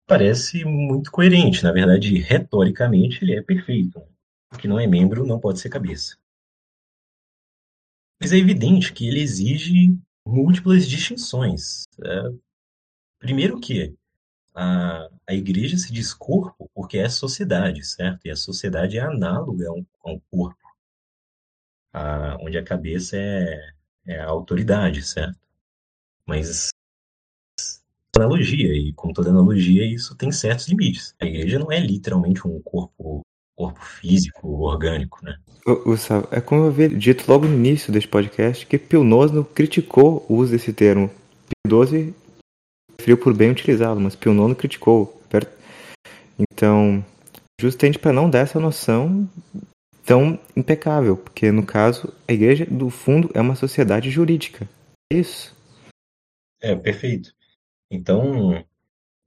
parece 0.08 0.66
muito 0.66 1.12
coerente, 1.12 1.64
na 1.64 1.72
verdade, 1.72 2.18
retoricamente 2.18 3.24
ele 3.24 3.36
é 3.36 3.44
perfeito. 3.44 4.00
O 4.52 4.58
que 4.58 4.68
não 4.68 4.80
é 4.80 4.88
membro 4.88 5.26
não 5.26 5.40
pode 5.40 5.60
ser 5.60 5.70
cabeça. 5.70 6.18
Mas 8.20 8.32
é 8.32 8.38
evidente 8.38 8.92
que 8.92 9.08
ele 9.08 9.22
exige 9.22 9.96
múltiplas 10.26 10.88
distinções. 10.88 11.84
É, 12.04 12.24
primeiro 13.20 13.60
que 13.60 13.96
a, 14.56 15.08
a 15.28 15.34
igreja 15.34 15.78
se 15.78 15.94
diz 15.94 16.12
corpo 16.12 16.72
porque 16.74 16.98
é 16.98 17.08
sociedade, 17.08 17.84
certo? 17.84 18.26
E 18.26 18.32
a 18.32 18.36
sociedade 18.36 18.98
é 18.98 19.02
análoga 19.02 19.68
a 19.68 19.74
um, 19.74 19.86
a 20.04 20.12
um 20.12 20.20
corpo, 20.32 20.76
a, 21.94 22.38
onde 22.42 22.58
a 22.58 22.64
cabeça 22.64 23.16
é, 23.16 23.76
é 24.08 24.20
a 24.20 24.28
autoridade, 24.28 25.02
certo? 25.04 25.38
Mas 26.26 26.70
analogia, 28.16 28.74
e 28.74 28.94
como 28.94 29.14
toda 29.14 29.30
analogia, 29.30 29.86
isso 29.86 30.16
tem 30.16 30.32
certos 30.32 30.68
limites. 30.68 31.14
A 31.20 31.26
igreja 31.26 31.60
não 31.60 31.72
é 31.72 31.80
literalmente 31.80 32.48
um 32.48 32.62
corpo 32.62 33.22
corpo 33.58 33.80
físico, 33.80 34.50
orgânico, 34.64 35.24
né? 35.24 35.38
Gustavo, 35.66 36.28
é 36.30 36.42
como 36.42 36.64
eu 36.64 36.68
havia 36.68 36.90
dito 36.90 37.24
logo 37.30 37.48
no 37.48 37.56
início 37.56 37.92
deste 37.92 38.10
podcast 38.10 38.66
que 38.66 38.78
Pio 38.78 39.04
IX 39.04 39.48
criticou 39.54 40.26
o 40.28 40.36
uso 40.36 40.52
desse 40.52 40.74
termo. 40.74 41.10
Pio 41.66 41.86
XII 41.86 42.14
preferiu 42.98 43.18
por 43.18 43.34
bem 43.34 43.52
utilizá-lo, 43.52 44.00
mas 44.02 44.16
Pio 44.16 44.34
IX 44.34 44.58
criticou. 44.58 45.22
Então, 46.38 47.04
justamente 47.60 47.98
para 47.98 48.12
não 48.12 48.30
dar 48.30 48.40
essa 48.40 48.60
noção 48.60 49.28
tão 50.06 50.40
impecável, 50.56 51.18
porque 51.18 51.52
no 51.52 51.66
caso 51.66 52.14
a 52.28 52.34
igreja 52.34 52.66
do 52.66 52.90
fundo 52.90 53.30
é 53.34 53.42
uma 53.42 53.56
sociedade 53.56 54.10
jurídica. 54.10 54.70
É 55.12 55.18
isso. 55.18 55.56
É, 56.62 56.76
perfeito. 56.76 57.34
Então, 57.90 58.64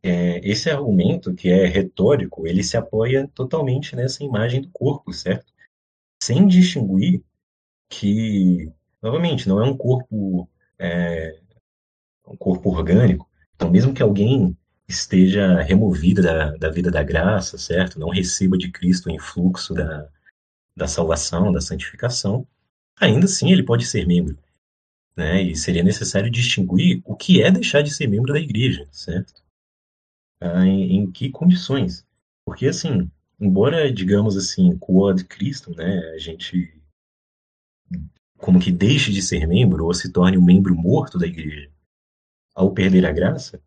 é, 0.03 0.39
esse 0.49 0.71
argumento 0.71 1.35
que 1.35 1.49
é 1.49 1.67
retórico, 1.67 2.47
ele 2.47 2.63
se 2.63 2.77
apoia 2.77 3.29
totalmente 3.35 3.97
nessa 3.97 4.23
imagem 4.23 4.63
do 4.63 4.71
corpo, 4.71 5.13
certo? 5.13 5.53
Sem 6.23 6.47
distinguir 6.47 7.23
que, 7.89 8.71
novamente, 9.03 9.49
não 9.49 9.61
é 9.61 9.69
um 9.69 9.77
corpo, 9.77 10.49
é, 10.79 11.39
um 12.27 12.37
corpo 12.37 12.71
orgânico. 12.71 13.29
Então, 13.55 13.71
mesmo 13.71 13.93
que 13.93 14.03
alguém 14.03 14.57
esteja 14.89 15.61
removido 15.61 16.23
da, 16.23 16.53
da 16.57 16.71
vida 16.71 16.91
da 16.91 17.03
graça, 17.03 17.59
certo? 17.59 17.99
Não 17.99 18.09
receba 18.09 18.57
de 18.57 18.71
Cristo 18.71 19.09
o 19.09 19.13
influxo 19.13 19.75
da, 19.75 20.09
da 20.79 20.87
salvação, 20.87 21.53
da 21.53 21.61
santificação, 21.61 22.47
ainda 22.97 23.27
assim 23.27 23.53
ele 23.53 23.65
pode 23.65 23.85
ser 23.85 24.07
membro. 24.07 24.39
Né? 25.17 25.43
E 25.43 25.57
seria 25.57 25.83
necessário 25.83 26.31
distinguir 26.31 27.03
o 27.05 27.17
que 27.17 27.43
é 27.43 27.51
deixar 27.51 27.83
de 27.83 27.91
ser 27.91 28.07
membro 28.07 28.33
da 28.33 28.39
igreja, 28.39 28.89
certo? 28.93 29.43
Ah, 30.41 30.65
em, 30.65 30.99
em, 30.99 31.11
que 31.11 31.31
condições? 31.31 32.07
Porque, 32.47 32.69
assim, 32.69 33.11
embora, 33.41 33.93
digamos 33.93 34.37
assim, 34.37 34.79
quod 34.79 35.25
Cristo, 35.25 35.75
né, 35.75 35.99
a 36.15 36.19
gente 36.19 36.73
como 38.39 38.61
que 38.61 38.71
deixe 38.71 39.11
de 39.11 39.21
ser 39.21 39.49
membro 39.49 39.85
ou 39.85 39.93
se 39.93 40.13
torne 40.13 40.39
um 40.39 40.45
membro 40.45 40.73
morto 40.73 41.19
da 41.19 41.27
igreja 41.27 41.69
ao 42.55 42.73
perder 42.73 43.05
a 43.05 43.13
graça, 43.13 43.61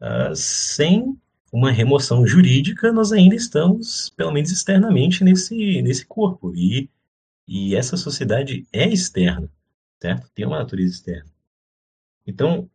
ah, 0.00 0.32
sem 0.34 1.20
uma 1.52 1.70
remoção 1.70 2.26
jurídica, 2.26 2.92
nós 2.92 3.12
ainda 3.12 3.34
estamos, 3.34 4.10
pelo 4.10 4.32
menos 4.32 4.50
externamente, 4.50 5.22
nesse, 5.24 5.80
nesse 5.82 6.04
corpo. 6.04 6.54
E, 6.54 6.90
e 7.46 7.74
essa 7.74 7.96
sociedade 7.96 8.66
é 8.72 8.88
externa, 8.88 9.50
certo? 10.00 10.30
Tem 10.34 10.46
uma 10.46 10.58
natureza 10.58 10.94
externa. 10.94 11.30
Então, 12.26 12.68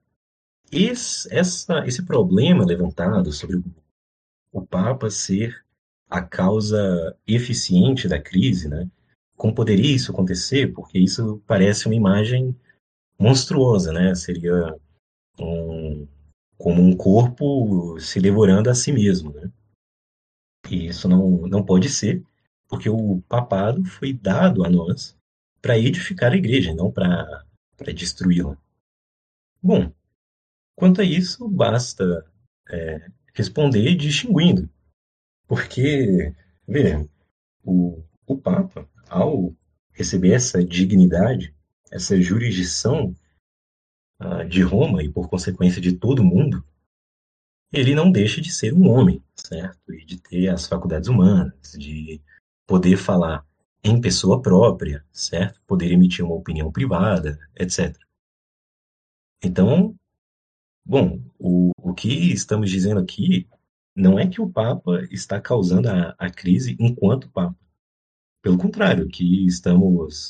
esse, 0.71 1.31
essa, 1.33 1.85
esse 1.85 2.03
problema 2.03 2.65
levantado 2.65 3.31
sobre 3.31 3.61
o, 4.51 4.61
Papa 4.65 5.09
ser 5.09 5.63
a 6.09 6.21
causa 6.21 7.15
eficiente 7.27 8.07
da 8.07 8.21
crise, 8.21 8.69
né? 8.69 8.89
Como 9.35 9.53
poderia 9.55 9.93
isso 9.93 10.11
acontecer? 10.11 10.71
Porque 10.73 10.97
isso 10.97 11.41
parece 11.45 11.87
uma 11.87 11.95
imagem 11.95 12.55
monstruosa, 13.19 13.91
né? 13.91 14.15
Seria 14.15 14.75
um, 15.39 16.07
como 16.61 16.79
um 16.79 16.95
corpo 16.95 17.99
se 17.99 18.21
devorando 18.21 18.69
a 18.69 18.75
si 18.75 18.91
mesmo. 18.91 19.33
Né? 19.33 19.51
E 20.69 20.87
isso 20.87 21.09
não, 21.09 21.47
não 21.47 21.65
pode 21.65 21.89
ser, 21.89 22.23
porque 22.67 22.87
o 22.87 23.21
papado 23.27 23.83
foi 23.83 24.13
dado 24.13 24.63
a 24.63 24.69
nós 24.69 25.17
para 25.59 25.77
edificar 25.77 26.31
a 26.31 26.37
igreja, 26.37 26.73
não 26.73 26.91
para 26.91 27.43
destruí-la. 27.93 28.55
Bom, 29.61 29.91
quanto 30.75 31.01
a 31.01 31.03
isso, 31.03 31.47
basta 31.49 32.25
é, 32.69 33.09
responder 33.33 33.95
distinguindo. 33.95 34.69
Porque, 35.47 36.33
vê, 36.67 37.07
o, 37.63 38.03
o 38.25 38.37
Papa, 38.37 38.87
ao 39.09 39.53
receber 39.91 40.33
essa 40.33 40.63
dignidade, 40.63 41.53
essa 41.91 42.19
jurisdição 42.21 43.15
de 44.47 44.61
Roma 44.61 45.03
e, 45.03 45.09
por 45.09 45.29
consequência, 45.29 45.81
de 45.81 45.93
todo 45.93 46.23
mundo, 46.23 46.63
ele 47.71 47.95
não 47.95 48.11
deixa 48.11 48.41
de 48.41 48.51
ser 48.51 48.73
um 48.73 48.89
homem, 48.89 49.23
certo? 49.35 49.93
E 49.93 50.05
de 50.05 50.19
ter 50.19 50.49
as 50.49 50.67
faculdades 50.67 51.07
humanas, 51.07 51.73
de 51.77 52.21
poder 52.67 52.97
falar 52.97 53.45
em 53.83 53.99
pessoa 53.99 54.41
própria, 54.41 55.05
certo? 55.11 55.61
Poder 55.65 55.91
emitir 55.91 56.23
uma 56.23 56.35
opinião 56.35 56.71
privada, 56.71 57.39
etc. 57.57 57.95
Então, 59.43 59.95
bom, 60.85 61.21
o, 61.39 61.71
o 61.81 61.93
que 61.93 62.31
estamos 62.31 62.69
dizendo 62.69 62.99
aqui 62.99 63.47
não 63.95 64.19
é 64.19 64.27
que 64.27 64.41
o 64.41 64.49
Papa 64.49 65.01
está 65.09 65.39
causando 65.41 65.89
a, 65.89 66.15
a 66.17 66.29
crise 66.29 66.75
enquanto 66.79 67.29
Papa. 67.29 67.57
Pelo 68.41 68.57
contrário, 68.57 69.05
o 69.05 69.09
que 69.09 69.45
estamos 69.45 70.29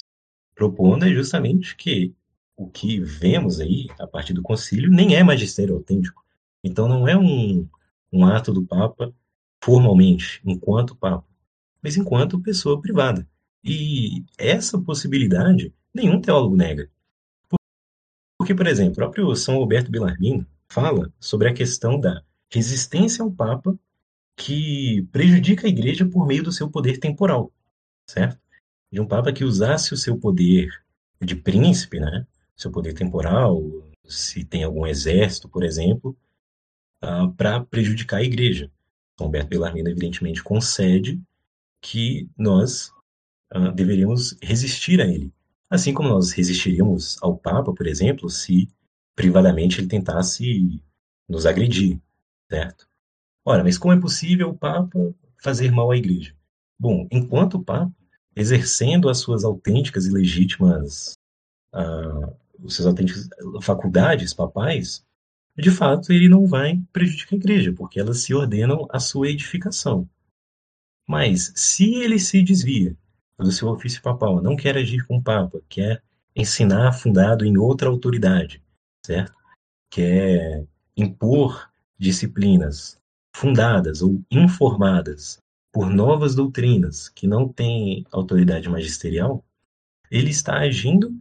propondo 0.54 1.06
é 1.06 1.10
justamente 1.10 1.76
que 1.76 2.14
o 2.62 2.70
que 2.70 3.00
vemos 3.00 3.60
aí, 3.60 3.88
a 4.00 4.06
partir 4.06 4.34
do 4.34 4.42
concílio, 4.44 4.92
nem 4.92 5.16
é 5.16 5.24
magistério 5.24 5.76
autêntico. 5.76 6.24
Então 6.64 6.88
não 6.88 7.08
é 7.08 7.18
um, 7.18 7.68
um 8.14 8.26
ato 8.26 8.54
do 8.54 8.64
Papa 8.64 9.12
formalmente, 9.64 10.42
enquanto 10.46 10.96
Papa, 10.96 11.28
mas 11.82 11.98
enquanto 11.98 12.40
pessoa 12.40 12.80
privada. 12.80 13.28
E 13.64 14.24
essa 14.38 14.80
possibilidade 14.80 15.74
nenhum 15.94 16.22
teólogo 16.22 16.56
nega. 16.56 16.90
Porque, 18.38 18.54
por 18.54 18.68
exemplo, 18.68 18.94
o 18.94 18.96
próprio 18.96 19.36
São 19.36 19.56
Roberto 19.58 19.92
Bellarmino 19.92 20.46
fala 20.70 21.12
sobre 21.20 21.50
a 21.50 21.54
questão 21.54 22.00
da 22.00 22.24
resistência 22.50 23.24
ao 23.24 23.32
Papa 23.32 23.78
que 24.36 25.08
prejudica 25.12 25.66
a 25.66 25.70
igreja 25.70 26.06
por 26.06 26.26
meio 26.28 26.44
do 26.44 26.52
seu 26.52 26.70
poder 26.70 27.00
temporal, 27.00 27.52
certo? 28.08 28.40
De 28.92 29.00
um 29.00 29.08
Papa 29.08 29.34
que 29.34 29.44
usasse 29.44 29.94
o 29.94 29.98
seu 29.98 30.18
poder 30.18 30.70
de 31.20 31.36
príncipe, 31.36 32.00
né, 32.00 32.26
seu 32.56 32.72
poder 32.72 32.94
temporal, 32.94 33.62
se 34.06 34.44
tem 34.44 34.64
algum 34.64 34.86
exército, 34.86 35.50
por 35.50 35.64
exemplo, 35.64 36.12
uh, 37.04 37.06
ah, 37.06 37.34
para 37.36 37.64
prejudicar 37.66 38.18
a 38.18 38.24
igreja. 38.24 38.72
Então, 39.14 39.28
Humberto 39.28 39.50
Bellarmino, 39.50 39.90
evidentemente, 39.90 40.44
concede 40.44 41.22
que 41.82 42.30
nós 42.38 42.92
uh, 43.54 43.72
deveríamos 43.74 44.38
resistir 44.42 45.02
a 45.02 45.06
ele. 45.06 45.34
Assim 45.70 45.94
como 45.94 46.10
nós 46.10 46.32
resistiríamos 46.32 47.18
ao 47.22 47.38
Papa, 47.38 47.74
por 47.74 47.88
exemplo, 47.88 48.30
se 48.30 48.70
privadamente 49.16 49.80
ele 49.80 49.88
tentasse 49.88 50.82
nos 51.28 51.46
agredir, 51.46 52.00
certo? 52.50 52.88
Ora, 53.46 53.64
mas 53.64 53.78
como 53.78 53.94
é 53.94 54.00
possível 54.00 54.50
o 54.50 54.58
Papa 54.58 55.00
fazer 55.42 55.72
mal 55.72 55.90
à 55.92 55.98
igreja? 55.98 56.36
Bom, 56.80 57.08
enquanto 57.12 57.56
o 57.56 57.64
Papa, 57.64 57.92
exercendo 58.36 59.10
as 59.10 59.20
suas 59.20 59.44
autênticas 59.44 60.06
e 60.06 60.12
legítimas 60.12 61.18
uh, 61.74 62.36
os 62.62 62.76
seus 62.76 62.88
autênticos 62.88 63.28
faculdades 63.62 64.34
papais, 64.34 65.04
de 65.58 65.72
fato 65.72 66.14
ele 66.14 66.30
não 66.30 66.46
vai 66.46 66.82
prejudicar 66.94 67.36
a 67.36 67.40
igreja, 67.40 67.74
porque 67.74 68.00
elas 68.00 68.20
se 68.20 68.34
ordenam 68.34 68.88
à 68.90 69.00
sua 69.00 69.30
edificação. 69.30 70.10
Mas 71.08 71.52
se 71.56 71.96
ele 71.96 72.20
se 72.20 72.42
desvia 72.42 72.96
do 73.38 73.52
seu 73.52 73.68
ofício 73.70 74.02
papal, 74.02 74.42
não 74.42 74.56
quer 74.56 74.78
agir 74.78 75.06
como 75.06 75.22
papa, 75.22 75.62
quer 75.68 76.04
ensinar 76.36 76.94
fundado 76.94 77.46
em 77.46 77.58
outra 77.58 77.90
autoridade, 77.90 78.62
certo? 79.06 79.34
Quer 79.90 80.66
impor 80.96 81.70
disciplinas 81.98 82.98
fundadas 83.36 84.02
ou 84.02 84.22
informadas 84.30 85.40
por 85.72 85.90
novas 85.90 86.36
doutrinas 86.36 87.10
que 87.10 87.28
não 87.28 87.48
têm 87.48 88.06
autoridade 88.12 88.70
magisterial, 88.70 89.44
ele 90.10 90.30
está 90.30 90.60
agindo 90.60 91.16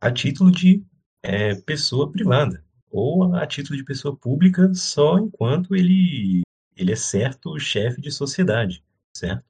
a 0.00 0.10
título 0.10 0.50
de 0.50 0.84
é, 1.22 1.54
pessoa 1.54 2.10
privada 2.10 2.64
ou 2.90 3.34
a 3.34 3.46
título 3.46 3.76
de 3.76 3.84
pessoa 3.84 4.16
pública 4.16 4.72
só 4.74 5.18
enquanto 5.18 5.74
ele, 5.74 6.42
ele 6.76 6.92
é 6.92 6.96
certo 6.96 7.58
chefe 7.58 8.00
de 8.00 8.10
sociedade, 8.10 8.84
certo? 9.16 9.44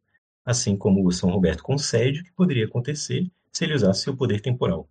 Assim 0.45 0.77
como 0.77 1.07
o 1.07 1.13
São 1.13 1.31
Roberto 1.31 1.63
concede 1.63 2.23
que 2.23 2.33
poderia 2.33 2.67
acontecer 2.67 3.31
se 3.53 3.65
ele 3.65 3.75
usasse 3.75 4.03
seu 4.03 4.17
poder 4.17 4.41
temporal. 4.41 4.89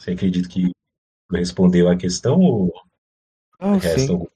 Você 0.00 0.12
acredita 0.12 0.48
que 0.48 0.70
respondeu 1.30 1.88
à 1.88 1.96
questão 1.96 2.40
ou 2.40 2.72
ah, 3.58 3.76
resta 3.76 4.12
algum... 4.12 4.26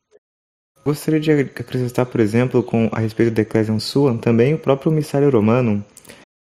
Gostaria 0.85 1.21
de 1.21 1.31
acrescentar, 1.31 2.07
por 2.07 2.21
exemplo, 2.21 2.63
com 2.63 2.91
a 2.93 2.99
respeito 2.99 3.33
da 3.33 3.43
Ecclesiam 3.43 3.79
Suam, 3.79 4.19
também 4.19 4.53
o 4.53 4.59
próprio 4.59 4.91
Missário 4.91 5.31
Romano, 5.31 5.85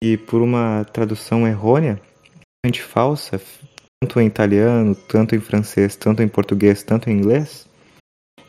e 0.00 0.16
por 0.16 0.40
uma 0.40 0.84
tradução 0.84 1.48
errônea, 1.48 2.00
falsa, 2.68 3.40
tanto 4.02 4.20
em 4.20 4.26
italiano, 4.26 4.94
tanto 4.94 5.34
em 5.34 5.40
francês, 5.40 5.96
tanto 5.96 6.22
em 6.22 6.28
português, 6.28 6.82
tanto 6.82 7.08
em 7.08 7.14
inglês, 7.14 7.66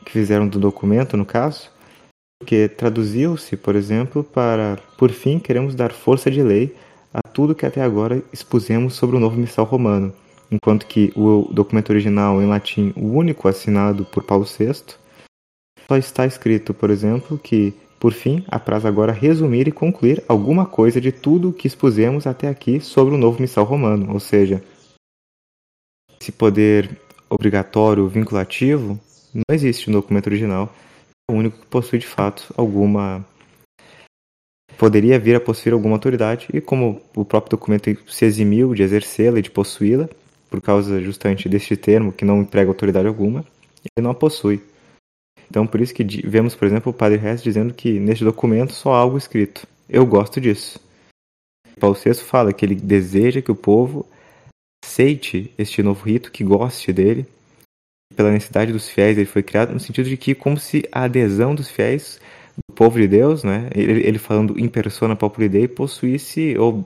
que 0.06 0.12
fizeram 0.12 0.48
do 0.48 0.60
documento, 0.60 1.16
no 1.16 1.26
caso, 1.26 1.72
que 2.46 2.68
traduziu-se, 2.68 3.56
por 3.56 3.76
exemplo, 3.76 4.24
para, 4.24 4.78
por 4.98 5.12
fim, 5.12 5.40
queremos 5.40 5.76
dar 5.76 5.94
força 5.94 6.30
de 6.30 6.44
lei 6.44 6.76
a 7.14 7.22
tudo 7.22 7.56
que 7.56 7.66
até 7.66 7.82
agora 7.82 8.22
expusemos 8.34 8.96
sobre 8.96 9.16
o 9.16 9.20
novo 9.20 9.38
missal 9.38 9.66
romano, 9.66 10.14
enquanto 10.52 10.86
que 10.86 11.14
o 11.16 11.48
documento 11.52 11.90
original 11.92 12.42
em 12.42 12.48
latim, 12.48 12.94
o 12.96 13.08
único 13.08 13.48
assinado 13.48 14.04
por 14.06 14.24
Paulo 14.24 14.46
VI, 14.46 14.96
só 15.88 15.98
está 15.98 16.26
escrito, 16.26 16.74
por 16.74 16.90
exemplo, 16.90 17.38
que 17.38 17.74
Por 18.02 18.14
fim, 18.14 18.44
apraz 18.48 18.84
agora 18.84 19.12
resumir 19.12 19.68
e 19.68 19.72
concluir 19.72 20.24
alguma 20.28 20.66
coisa 20.66 21.00
de 21.00 21.12
tudo 21.12 21.50
o 21.50 21.54
que 21.54 21.68
expusemos 21.68 22.26
até 22.26 22.48
aqui 22.48 22.80
sobre 22.82 23.14
o 23.14 23.18
novo 23.18 23.40
missal 23.40 23.64
romano, 23.64 24.12
ou 24.12 24.20
seja, 24.20 24.60
esse 26.20 26.32
poder 26.32 27.00
obrigatório 27.30 28.08
vinculativo 28.08 29.00
não 29.32 29.44
existe 29.52 29.92
no 29.92 30.02
documento 30.02 30.26
original, 30.26 30.74
é 31.30 31.32
o 31.32 31.36
único 31.36 31.60
que 31.60 31.68
possui 31.68 32.00
de 32.00 32.08
fato 32.08 32.52
alguma 32.58 33.24
poderia 34.80 35.20
vir 35.20 35.36
a 35.36 35.40
possuir 35.40 35.72
alguma 35.72 35.94
autoridade 35.94 36.48
e 36.52 36.60
como 36.60 37.04
o 37.16 37.24
próprio 37.24 37.52
documento 37.52 37.96
se 38.12 38.26
eximiu 38.26 38.74
de 38.74 38.82
exercê-la 38.82 39.38
e 39.38 39.44
de 39.44 39.52
possuí-la 39.52 40.10
por 40.50 40.60
causa 40.60 41.00
justamente 41.04 41.48
deste 41.48 41.78
termo 41.78 42.12
que 42.12 42.26
não 42.26 42.42
emprega 42.42 42.72
autoridade 42.72 43.08
alguma, 43.08 43.46
ele 43.96 44.04
não 44.04 44.10
a 44.10 44.16
possui. 44.16 44.71
Então, 45.52 45.68
por 45.68 45.82
isso 45.82 45.94
que 45.94 46.06
vemos, 46.26 46.56
por 46.56 46.66
exemplo, 46.66 46.92
o 46.92 46.96
Padre 46.96 47.20
Hess 47.20 47.44
dizendo 47.44 47.74
que 47.74 48.00
neste 48.00 48.24
documento 48.24 48.72
só 48.72 48.94
há 48.94 49.00
algo 49.00 49.18
escrito. 49.18 49.68
Eu 49.90 50.06
gosto 50.06 50.40
disso. 50.40 50.80
Paulo 51.78 51.94
VI 51.94 52.14
fala 52.14 52.54
que 52.54 52.64
ele 52.64 52.74
deseja 52.74 53.42
que 53.42 53.52
o 53.52 53.56
povo 53.56 54.08
aceite 54.82 55.54
este 55.58 55.84
novo 55.84 56.06
rito, 56.06 56.32
que 56.32 56.42
goste 56.42 56.94
dele. 56.94 57.26
Pela 58.16 58.32
necessidade 58.32 58.72
dos 58.72 58.88
fiéis, 58.88 59.18
ele 59.18 59.28
foi 59.28 59.44
criado 59.44 59.74
no 59.74 59.80
sentido 59.82 60.08
de 60.08 60.16
que, 60.16 60.34
como 60.34 60.58
se 60.58 60.88
a 60.90 61.04
adesão 61.04 61.54
dos 61.54 61.70
fiéis, 61.70 62.18
do 62.56 62.74
povo 62.74 62.98
de 62.98 63.10
Deus, 63.10 63.44
né, 63.44 63.70
ele, 63.76 64.08
ele 64.08 64.20
falando 64.20 64.58
em 64.58 64.70
persona 64.70 65.18
populi 65.18 65.50
Dei, 65.50 65.68
possuísse 65.68 66.58
ou 66.58 66.86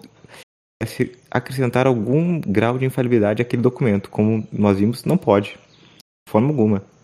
acrescentar 1.29 1.85
algum 1.85 2.41
grau 2.41 2.79
de 2.79 2.85
infalibilidade 2.85 3.43
àquele 3.43 3.61
documento. 3.61 4.09
Como 4.09 4.47
nós 4.51 4.79
vimos, 4.79 5.05
não 5.05 5.17
pode, 5.17 5.49
de 5.49 6.31
forma 6.31 6.47
alguma. 6.47 6.94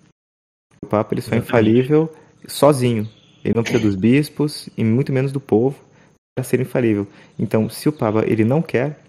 O 0.83 0.87
Papa 0.87 1.13
ele 1.13 1.21
só 1.21 1.35
é 1.35 1.37
infalível 1.37 2.13
sozinho. 2.47 3.07
Ele 3.43 3.55
não 3.55 3.63
precisa 3.63 3.83
dos 3.83 3.95
bispos 3.95 4.69
e 4.77 4.83
muito 4.83 5.11
menos 5.11 5.31
do 5.31 5.39
povo 5.39 5.79
para 6.35 6.43
ser 6.43 6.59
infalível. 6.59 7.07
Então, 7.37 7.69
se 7.69 7.89
o 7.89 7.93
Papa 7.93 8.23
ele 8.25 8.43
não 8.43 8.61
quer, 8.61 8.99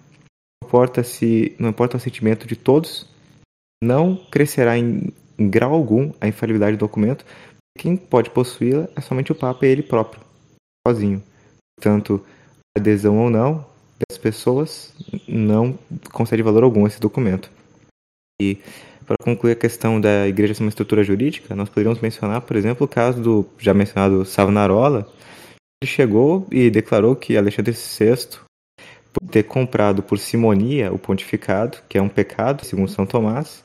não 0.63 0.69
importa 0.69 1.03
se 1.03 1.55
não 1.59 1.71
importa 1.71 1.97
o 1.97 2.01
sentimento 2.01 2.47
de 2.47 2.57
todos, 2.57 3.09
não 3.83 4.17
crescerá 4.31 4.79
em, 4.79 5.13
em 5.39 5.49
grau 5.49 5.73
algum 5.73 6.13
a 6.21 6.29
infalibilidade 6.29 6.77
do 6.77 6.81
documento. 6.81 7.25
Quem 7.79 7.97
pode 7.97 8.31
possuí-la 8.31 8.89
é 8.95 9.01
somente 9.01 9.33
o 9.33 9.35
Papa 9.35 9.67
e 9.67 9.71
ele 9.71 9.83
próprio, 9.83 10.23
sozinho. 10.87 11.23
Portanto, 11.77 12.25
adesão 12.77 13.19
ou 13.19 13.31
não 13.31 13.67
das 14.09 14.19
pessoas 14.19 14.95
não 15.29 15.79
concede 16.13 16.43
valor 16.43 16.65
algum 16.65 16.85
a 16.85 16.89
esse 16.89 17.01
documento. 17.01 17.51
E 18.41 18.59
para 19.13 19.25
concluir 19.25 19.53
a 19.53 19.57
questão 19.57 20.01
da 20.01 20.27
igreja 20.27 20.55
ser 20.55 20.63
uma 20.63 20.71
estrutura 20.71 21.05
jurídica, 21.05 21.55
nós 21.55 21.69
poderíamos 21.69 22.01
mencionar, 22.01 22.41
por 22.41 22.57
exemplo, 22.57 22.87
o 22.87 22.89
caso 22.89 23.21
do 23.21 23.47
já 23.59 23.75
mencionado 23.75 24.25
Savonarola. 24.25 25.07
Ele 25.83 25.91
chegou 25.91 26.47
e 26.51 26.71
declarou 26.71 27.15
que 27.15 27.37
Alexandre 27.37 27.73
VI, 27.73 28.39
por 29.13 29.29
ter 29.31 29.43
comprado 29.43 30.03
por 30.03 30.19
simonia 30.19 30.91
o 30.93 30.99
pontificado, 30.99 31.79
que 31.89 31.99
é 31.99 32.03
um 32.03 32.09
pecado, 32.09 32.65
segundo 32.65 32.91
São 32.91 33.05
Tomás, 33.05 33.63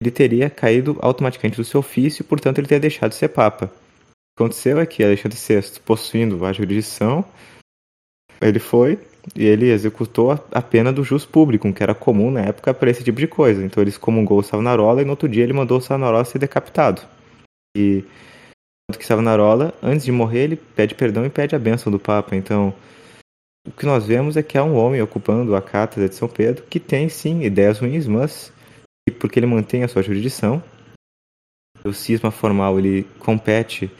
ele 0.00 0.12
teria 0.12 0.48
caído 0.48 0.96
automaticamente 1.00 1.56
do 1.56 1.64
seu 1.64 1.80
ofício, 1.80 2.24
portanto 2.24 2.58
ele 2.58 2.68
teria 2.68 2.80
deixado 2.80 3.10
de 3.10 3.16
ser 3.16 3.28
papa. 3.28 3.66
O 3.66 3.68
que 3.68 4.44
aconteceu 4.44 4.78
é 4.78 4.86
que 4.86 5.02
Alexandre 5.02 5.36
VI, 5.36 5.80
possuindo 5.84 6.44
a 6.46 6.52
jurisdição, 6.52 7.24
ele 8.40 8.60
foi 8.60 9.00
e 9.34 9.44
ele 9.44 9.70
executou 9.70 10.30
a 10.30 10.62
pena 10.62 10.92
do 10.92 11.04
jus 11.04 11.24
público, 11.24 11.72
que 11.72 11.82
era 11.82 11.94
comum 11.94 12.30
na 12.30 12.40
época 12.40 12.72
para 12.72 12.90
esse 12.90 13.04
tipo 13.04 13.20
de 13.20 13.26
coisa. 13.26 13.64
Então 13.64 13.82
ele 13.82 13.90
excomungou 13.90 14.38
o 14.38 14.42
Savonarola 14.42 15.02
e 15.02 15.04
no 15.04 15.10
outro 15.10 15.28
dia 15.28 15.42
ele 15.42 15.52
mandou 15.52 15.78
o 15.78 15.80
Savonarola 15.80 16.24
ser 16.24 16.38
decapitado. 16.38 17.02
E 17.76 18.04
tanto 18.88 18.98
que 18.98 19.06
Savonarola, 19.06 19.72
antes 19.82 20.04
de 20.04 20.12
morrer, 20.12 20.44
ele 20.44 20.56
pede 20.56 20.94
perdão 20.94 21.24
e 21.24 21.30
pede 21.30 21.54
a 21.54 21.58
bênção 21.58 21.92
do 21.92 21.98
Papa. 21.98 22.34
Então, 22.34 22.74
o 23.66 23.70
que 23.70 23.86
nós 23.86 24.06
vemos 24.06 24.36
é 24.36 24.42
que 24.42 24.58
há 24.58 24.64
um 24.64 24.74
homem 24.74 25.00
ocupando 25.00 25.54
a 25.54 25.62
cátedra 25.62 26.08
de 26.08 26.14
São 26.14 26.28
Pedro 26.28 26.64
que 26.68 26.80
tem 26.80 27.08
sim 27.08 27.42
ideias 27.42 27.78
ruins, 27.78 28.06
mas 28.06 28.52
porque 29.18 29.38
ele 29.38 29.46
mantém 29.46 29.82
a 29.82 29.88
sua 29.88 30.02
jurisdição, 30.02 30.62
o 31.84 31.92
cisma 31.92 32.30
formal 32.30 32.78
ele 32.78 33.04
compete 33.18 33.90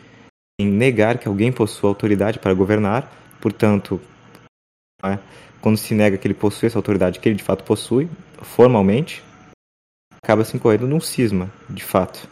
em 0.61 0.67
negar 0.67 1.19
que 1.19 1.27
alguém 1.27 1.51
possua 1.51 1.91
autoridade 1.91 2.39
para 2.39 2.55
governar, 2.55 3.11
portanto, 3.41 4.01
né? 5.03 5.19
Quando 5.61 5.77
se 5.77 5.95
nega 5.95 6.17
que 6.17 6.27
ele 6.27 6.35
possui 6.35 6.67
essa 6.67 6.79
autoridade 6.79 7.21
que 7.21 7.29
ele 7.29 7.37
de 7.37 7.43
fato 7.43 7.65
possui, 7.65 8.09
formalmente, 8.43 9.23
acaba 10.23 10.45
se 10.45 10.57
incorrendo 10.57 10.87
num 10.87 11.01
cisma, 11.01 11.51
de 11.69 11.85
fato. 11.85 12.29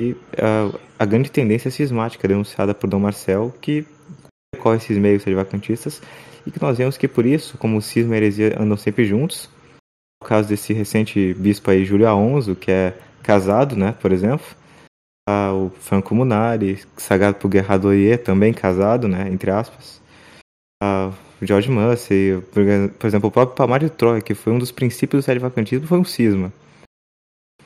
E 0.00 0.12
uh, 0.12 0.78
a 0.98 1.04
grande 1.04 1.30
tendência 1.30 1.70
cismática 1.70 2.28
denunciada 2.28 2.74
por 2.74 2.88
Dom 2.88 3.00
Marcel, 3.00 3.54
que 3.60 3.86
recorre 4.54 4.76
esses 4.76 4.98
meios 4.98 5.22
sedvacantistas, 5.22 6.02
e 6.46 6.50
que 6.50 6.60
nós 6.60 6.78
vemos 6.78 6.96
que 6.96 7.08
por 7.08 7.24
isso, 7.24 7.56
como 7.58 7.78
o 7.78 7.82
cisma 7.82 8.14
e 8.14 8.14
a 8.14 8.16
heresia 8.18 8.56
andam 8.60 8.76
sempre 8.76 9.04
juntos, 9.04 9.48
no 10.22 10.28
caso 10.28 10.48
desse 10.48 10.72
recente 10.72 11.34
bispo 11.34 11.70
aí, 11.70 11.84
Júlio 11.84 12.08
Aonzo, 12.08 12.54
que 12.54 12.70
é 12.70 12.96
casado, 13.22 13.74
né, 13.74 13.92
por 14.00 14.12
exemplo, 14.12 14.46
uh, 15.28 15.66
o 15.66 15.70
Franco 15.70 16.14
Munari, 16.14 16.82
sagrado 16.96 17.38
por 17.38 17.48
Guerradoyer, 17.48 18.22
também 18.22 18.52
casado, 18.52 19.08
né, 19.08 19.28
entre 19.30 19.50
aspas, 19.50 20.00
uh, 20.82 21.12
George 21.42 21.70
Mussey, 21.70 22.40
por 22.98 23.06
exemplo, 23.06 23.28
o 23.28 23.32
próprio 23.32 23.56
Palmar 23.56 23.80
de 23.80 23.90
Troia, 23.90 24.22
que 24.22 24.34
foi 24.34 24.52
um 24.52 24.58
dos 24.58 24.72
princípios 24.72 25.22
do 25.22 25.26
sedvacantismo, 25.26 25.86
foi 25.86 25.98
um 25.98 26.04
cisma. 26.04 26.52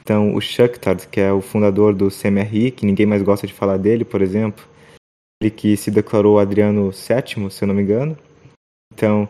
Então, 0.02 0.34
o 0.34 0.40
Schuchtard, 0.40 1.06
que 1.08 1.20
é 1.20 1.32
o 1.32 1.40
fundador 1.40 1.94
do 1.94 2.08
CMRI, 2.08 2.72
que 2.72 2.84
ninguém 2.84 3.06
mais 3.06 3.22
gosta 3.22 3.46
de 3.46 3.52
falar 3.52 3.76
dele, 3.76 4.04
por 4.04 4.22
exemplo, 4.22 4.64
ele 5.40 5.50
que 5.50 5.76
se 5.76 5.90
declarou 5.90 6.38
Adriano 6.38 6.90
VII, 6.90 7.50
se 7.50 7.62
eu 7.62 7.68
não 7.68 7.74
me 7.74 7.82
engano. 7.82 8.18
Então, 8.92 9.28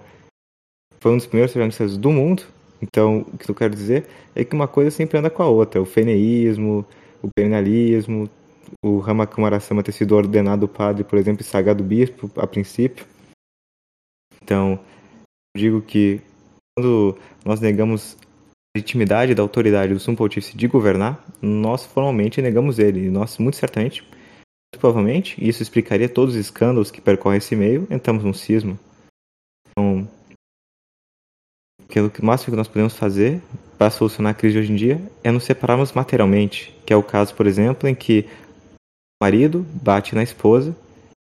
foi 0.99 1.13
um 1.13 1.17
dos 1.17 1.27
primeiros 1.27 1.53
sedvacantistas 1.53 1.99
do 1.99 2.11
mundo. 2.11 2.45
Então, 2.81 3.27
o 3.33 3.37
que 3.37 3.51
eu 3.51 3.55
quero 3.55 3.75
dizer 3.75 4.07
é 4.35 4.43
que 4.43 4.55
uma 4.55 4.67
coisa 4.67 4.91
sempre 4.91 5.19
anda 5.19 5.29
com 5.29 5.43
a 5.43 5.49
outra. 5.49 5.83
O 5.83 5.85
feneísmo, 5.85 6.87
o 7.21 7.29
perennialismo, 7.29 8.31
o 8.83 8.99
Ramakumarasama 8.99 9.83
ter 9.83 9.93
sido 9.93 10.17
ordenado 10.17 10.67
padre, 10.67 11.05
por 11.05 11.19
exemplo, 11.19 11.43
e 11.43 11.45
sagrado 11.45 11.85
bispo, 11.85 12.31
a 12.37 12.47
princípio. 12.47 13.05
Então, 14.51 14.81
digo 15.57 15.81
que 15.81 16.21
quando 16.77 17.17
nós 17.45 17.61
negamos 17.61 18.17
a 18.21 18.79
legitimidade 18.79 19.33
da 19.33 19.43
autoridade 19.43 19.95
do 19.95 20.01
sumo 20.01 20.17
pontífice 20.17 20.57
de 20.57 20.67
governar, 20.67 21.25
nós 21.41 21.85
formalmente 21.85 22.43
negamos 22.43 22.81
ele. 22.81 23.07
E 23.07 23.11
nós, 23.11 23.39
muito 23.39 23.57
certamente, 23.57 24.03
muito 24.03 24.81
provavelmente, 24.81 25.37
e 25.41 25.49
isso 25.49 25.63
explicaria 25.63 26.09
todos 26.09 26.35
os 26.35 26.41
escândalos 26.41 26.91
que 26.91 27.01
percorrem 27.01 27.39
esse 27.39 27.55
meio, 27.55 27.87
entramos 27.93 28.25
num 28.25 28.35
cisma. 28.35 28.77
Então, 29.71 30.09
o 32.19 32.27
máximo 32.27 32.51
que 32.51 32.59
nós 32.59 32.67
podemos 32.67 32.97
fazer 32.97 33.41
para 33.79 33.89
solucionar 33.89 34.33
a 34.33 34.35
crise 34.35 34.55
de 34.55 34.59
hoje 34.59 34.73
em 34.73 34.77
dia 34.77 35.01
é 35.23 35.31
nos 35.31 35.45
separarmos 35.45 35.93
materialmente, 35.93 36.75
que 36.85 36.93
é 36.93 36.97
o 36.97 37.05
caso, 37.05 37.37
por 37.37 37.47
exemplo, 37.47 37.89
em 37.89 37.95
que 37.95 38.27
o 39.21 39.25
marido 39.25 39.65
bate 39.81 40.13
na 40.17 40.25
esposa, 40.25 40.77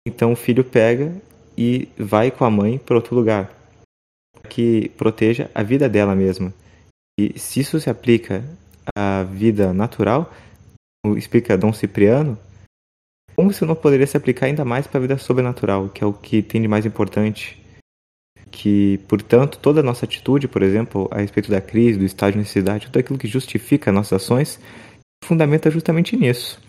então 0.08 0.34
o 0.34 0.36
filho 0.36 0.64
pega 0.64 1.20
e 1.58 1.90
vai 1.98 2.30
com 2.30 2.46
a 2.46 2.52
mãe 2.52 2.78
para 2.78 2.96
outro 2.96 3.16
lugar 3.16 3.52
que 4.50 4.90
proteja 4.90 5.50
a 5.54 5.64
vida 5.64 5.90
dela 5.90 6.16
mesma. 6.16 6.54
E 7.20 7.38
se 7.40 7.60
isso 7.62 7.80
se 7.80 7.90
aplica 7.90 8.44
à 8.96 9.24
vida 9.24 9.74
natural, 9.74 10.32
explica 11.18 11.58
Dom 11.58 11.74
Cipriano, 11.74 12.38
como 13.36 13.52
isso 13.52 13.66
não 13.66 13.76
poderia 13.76 14.08
se 14.08 14.18
aplicar 14.18 14.48
ainda 14.48 14.66
mais 14.66 14.88
para 14.88 14.98
a 14.98 15.02
vida 15.02 15.18
sobrenatural, 15.18 15.90
que 15.90 16.04
é 16.04 16.08
o 16.08 16.14
que 16.14 16.42
tem 16.42 16.62
de 16.62 16.68
mais 16.68 16.86
importante? 16.86 17.62
Que, 18.50 19.00
portanto, 19.08 19.60
toda 19.60 19.82
a 19.82 19.84
nossa 19.84 20.06
atitude, 20.06 20.48
por 20.48 20.64
exemplo, 20.64 21.08
a 21.12 21.20
respeito 21.20 21.52
da 21.52 21.62
crise, 21.62 22.00
do 22.00 22.06
estado 22.06 22.34
de 22.34 22.40
necessidade, 22.40 22.88
tudo 22.88 23.00
aquilo 23.00 23.20
que 23.20 23.28
justifica 23.28 23.92
nossas 23.92 24.24
ações, 24.24 24.60
fundamenta 25.24 25.70
justamente 25.70 26.16
nisso. 26.16 26.60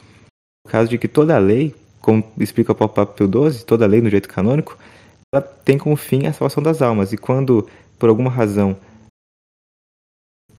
No 0.66 0.70
caso 0.70 0.90
de 0.90 0.98
que 0.98 1.09
toda 1.09 1.36
a 1.36 1.39
lei 1.39 1.74
como 2.01 2.25
explica 2.39 2.73
o 2.73 2.75
Papa 2.75 3.07
Pio 3.07 3.27
XII, 3.27 3.65
toda 3.65 3.87
lei 3.87 4.01
no 4.01 4.07
direito 4.07 4.29
canônico, 4.29 4.79
ela 5.33 5.43
tem 5.43 5.77
como 5.77 5.97
fim 5.97 6.27
a 6.27 6.33
salvação 6.33 6.62
das 6.62 6.81
almas. 6.81 7.12
E 7.12 7.16
quando, 7.16 7.69
por 7.99 8.09
alguma 8.09 8.31
razão, 8.31 8.79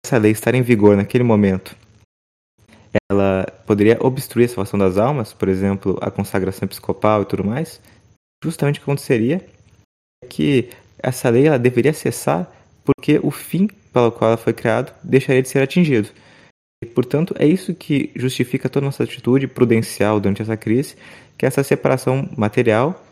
essa 0.05 0.17
lei 0.17 0.31
estar 0.31 0.53
em 0.55 0.61
vigor 0.61 0.95
naquele 0.95 1.23
momento, 1.23 1.75
ela 3.11 3.45
poderia 3.65 3.97
obstruir 4.01 4.45
a 4.45 4.49
salvação 4.49 4.79
das 4.79 4.97
almas, 4.97 5.33
por 5.33 5.47
exemplo, 5.47 5.97
a 6.01 6.09
consagração 6.09 6.65
episcopal 6.65 7.21
e 7.21 7.25
tudo 7.25 7.43
mais, 7.43 7.79
justamente 8.43 8.77
o 8.77 8.79
que 8.79 8.89
aconteceria 8.89 9.45
é 10.23 10.27
que 10.27 10.69
essa 10.97 11.29
lei 11.29 11.47
ela 11.47 11.59
deveria 11.59 11.93
cessar 11.93 12.51
porque 12.83 13.19
o 13.21 13.31
fim 13.31 13.67
pelo 13.93 14.11
qual 14.11 14.31
ela 14.31 14.37
foi 14.37 14.53
criada 14.53 14.95
deixaria 15.03 15.41
de 15.41 15.49
ser 15.49 15.61
atingido. 15.61 16.09
E, 16.81 16.85
portanto, 16.85 17.35
é 17.37 17.45
isso 17.45 17.73
que 17.73 18.11
justifica 18.15 18.69
toda 18.69 18.85
a 18.85 18.87
nossa 18.87 19.03
atitude 19.03 19.47
prudencial 19.47 20.19
durante 20.19 20.41
essa 20.41 20.55
crise, 20.55 20.95
que 21.37 21.45
é 21.45 21.47
essa 21.47 21.63
separação 21.63 22.29
material 22.37 23.03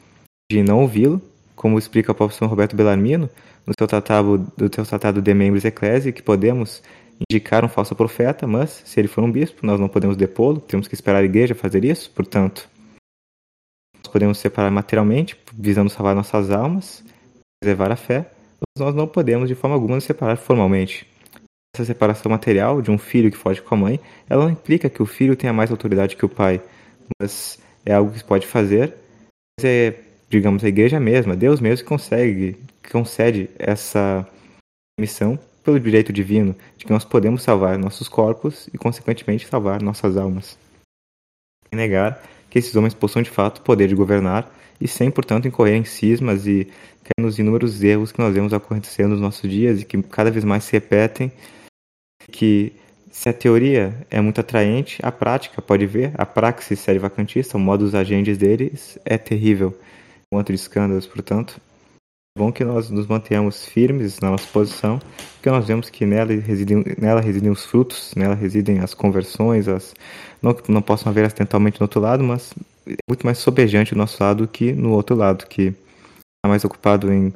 de 0.50 0.64
não 0.64 0.82
ouvi-lo, 0.82 1.22
como 1.56 1.78
explica 1.78 2.16
o 2.18 2.30
São 2.30 2.48
Roberto 2.48 2.76
Bellarmino 2.76 3.30
no 3.66 3.74
seu 3.78 3.88
tratado, 3.88 4.38
do 4.56 4.74
seu 4.74 4.86
tratado 4.86 5.22
de 5.22 5.34
Membros 5.34 5.66
Ecclesiae, 5.66 6.14
que 6.14 6.22
podemos 6.22 6.82
indicar 7.30 7.66
um 7.66 7.70
falso 7.70 7.96
profeta, 7.96 8.48
mas 8.48 8.84
se 8.86 9.00
ele 9.00 9.08
for 9.08 9.24
um 9.24 9.32
bispo, 9.32 9.66
nós 9.66 9.80
não 9.80 9.90
podemos 9.90 10.16
depô-lo, 10.16 10.62
temos 10.62 10.88
que 10.88 10.94
esperar 10.94 11.22
a 11.22 11.26
igreja 11.26 11.54
fazer 11.56 11.84
isso, 11.84 12.10
portanto, 12.12 12.70
nós 13.96 14.08
podemos 14.08 14.38
separar 14.38 14.72
materialmente, 14.72 15.36
visando 15.54 15.90
salvar 15.90 16.16
nossas 16.16 16.52
almas, 16.52 17.04
preservar 17.60 17.92
a 17.92 17.98
fé, 17.98 18.32
mas 18.62 18.86
nós 18.86 18.96
não 18.96 19.08
podemos 19.08 19.50
de 19.50 19.56
forma 19.56 19.76
alguma 19.76 19.96
nos 19.96 20.06
separar 20.06 20.38
formalmente. 20.38 21.06
Essa 21.78 21.86
separação 21.86 22.32
material 22.32 22.82
de 22.82 22.90
um 22.90 22.98
filho 22.98 23.30
que 23.30 23.38
foge 23.38 23.62
com 23.62 23.76
a 23.76 23.78
mãe, 23.78 24.00
ela 24.28 24.46
não 24.46 24.52
implica 24.52 24.90
que 24.90 25.04
o 25.04 25.06
filho 25.06 25.36
tenha 25.36 25.54
mais 25.54 25.70
autoridade 25.70 26.16
que 26.16 26.26
o 26.26 26.30
pai, 26.30 26.60
mas 27.22 27.60
é 27.86 27.94
algo 27.94 28.12
que 28.12 28.18
se 28.18 28.24
pode 28.24 28.48
fazer. 28.48 28.96
Mas 29.56 29.64
é, 29.64 29.94
digamos, 30.28 30.64
a 30.64 30.68
igreja 30.68 31.00
mesma, 31.00 31.36
Deus 31.36 31.62
mesmo 31.62 31.84
que 31.84 31.90
consegue, 31.90 32.58
que 32.82 32.90
concede 32.90 33.48
essa 33.60 34.28
missão 35.00 35.38
pelo 35.64 35.80
direito 35.80 36.12
divino 36.12 36.56
de 36.80 36.86
que 36.86 36.92
nós 36.92 37.06
podemos 37.06 37.44
salvar 37.44 37.78
nossos 37.78 38.10
corpos 38.10 38.68
e, 38.74 38.78
consequentemente, 38.80 39.46
salvar 39.46 39.80
nossas 39.80 40.18
almas. 40.18 40.58
Sem 41.70 41.78
negar 41.78 42.24
que 42.50 42.58
esses 42.58 42.76
homens 42.76 42.96
possuem 42.96 43.22
de 43.22 43.30
fato 43.30 43.60
o 43.60 43.62
poder 43.62 43.88
de 43.88 43.94
governar 43.94 44.52
e 44.82 44.88
sem, 44.88 45.12
portanto, 45.12 45.48
incorrer 45.48 45.76
em 45.76 45.86
cismas 45.86 46.48
e 46.48 46.66
cair 47.04 47.24
nos 47.24 47.38
inúmeros 47.38 47.84
erros 47.84 48.12
que 48.12 48.20
nós 48.20 48.34
vemos 48.34 48.52
acontecendo 48.52 49.12
nos 49.12 49.22
nossos 49.22 49.48
dias 49.48 49.80
e 49.80 49.86
que 49.86 50.02
cada 50.02 50.32
vez 50.32 50.44
mais 50.44 50.64
se 50.64 50.72
repetem. 50.72 51.32
Que 52.32 52.74
se 53.12 53.30
a 53.30 53.34
teoria 53.34 54.06
é 54.12 54.22
muito 54.22 54.40
atraente, 54.40 55.00
a 55.02 55.12
prática, 55.12 55.62
pode 55.62 55.86
ver, 55.86 56.12
a 56.16 56.26
praxis 56.26 56.80
série 56.80 57.00
vacantista, 57.00 57.58
o 57.58 57.60
modus 57.60 57.96
agendis 57.96 58.38
deles 58.38 59.00
é 59.04 59.18
terrível. 59.18 59.78
Quanto 60.32 60.54
de 60.54 60.56
escândalos, 60.56 61.08
portanto, 61.08 61.60
bom 62.38 62.52
que 62.52 62.64
nós 62.64 62.90
nos 62.90 63.08
mantenhamos 63.08 63.66
firmes 63.66 64.20
na 64.20 64.30
nossa 64.30 64.48
posição, 64.52 65.00
porque 65.34 65.50
nós 65.50 65.66
vemos 65.66 65.90
que 65.90 66.06
nela 66.06 66.32
residem, 66.34 66.84
nela 66.98 67.20
residem 67.20 67.50
os 67.50 67.66
frutos, 67.66 68.14
nela 68.16 68.36
residem 68.36 68.80
as 68.80 68.94
conversões, 68.94 69.68
as 69.68 69.96
não 70.42 70.56
não 70.68 70.82
possam 70.82 71.10
haver 71.10 71.26
acidentalmente 71.26 71.80
no 71.80 71.86
outro 71.86 72.00
lado, 72.00 72.24
mas 72.24 72.54
é 72.86 72.96
muito 73.10 73.26
mais 73.26 73.40
sobejante 73.40 73.96
do 73.96 73.98
nosso 73.98 74.22
lado 74.22 74.48
que 74.48 74.74
no 74.74 74.92
outro 74.92 75.16
lado, 75.16 75.48
que 75.48 75.70
está 75.70 76.48
mais 76.48 76.64
ocupado 76.64 77.12
em 77.12 77.34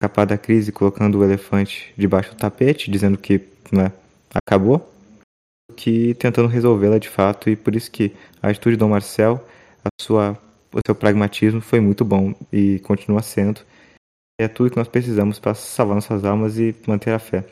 escapar 0.00 0.26
da 0.26 0.38
crise, 0.38 0.70
colocando 0.70 1.18
o 1.18 1.24
elefante 1.24 1.92
debaixo 1.96 2.30
do 2.30 2.36
tapete, 2.36 2.90
dizendo 2.90 3.18
que 3.18 3.40
né, 3.72 3.90
acabou, 4.34 4.92
que 5.76 6.14
tentando 6.14 6.48
resolvê-la 6.48 6.98
de 6.98 7.08
fato, 7.08 7.50
e 7.50 7.56
por 7.56 7.74
isso 7.74 7.90
que 7.90 8.14
a 8.42 8.48
atitude 8.48 8.76
de 8.76 8.80
Dom 8.80 8.88
Marcel, 8.88 9.44
a 9.84 9.88
sua, 10.02 10.38
o 10.72 10.80
seu 10.86 10.94
pragmatismo 10.94 11.60
foi 11.60 11.80
muito 11.80 12.04
bom 12.04 12.34
e 12.52 12.78
continua 12.80 13.22
sendo 13.22 13.62
é 14.40 14.48
tudo 14.48 14.70
que 14.70 14.76
nós 14.76 14.88
precisamos 14.88 15.38
para 15.38 15.54
salvar 15.54 15.94
nossas 15.94 16.24
almas 16.24 16.58
e 16.58 16.74
manter 16.86 17.12
a 17.12 17.18
fé. 17.18 17.44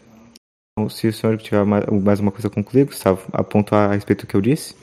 Então, 0.73 0.89
se 0.89 1.07
o 1.07 1.13
senhor 1.13 1.37
tiver 1.39 1.65
mais 1.65 2.21
uma 2.21 2.33
coisa 2.33 2.49
a 2.49 2.51
concluir, 2.51 2.87
Gustavo, 2.87 3.29
a 3.33 3.77
a 3.77 3.93
respeito 3.95 4.25
do 4.25 4.27
que 4.27 4.37
eu 4.37 4.41
disse? 4.41 4.75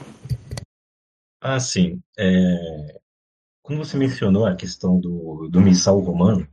Ah, 1.42 1.60
sim. 1.60 2.00
É... 2.18 3.00
Quando 3.62 3.80
você 3.80 3.98
mencionou 3.98 4.46
a 4.46 4.56
questão 4.56 5.00
do, 5.00 5.50
do 5.50 5.60
missal 5.60 6.00
romano, 6.00 6.48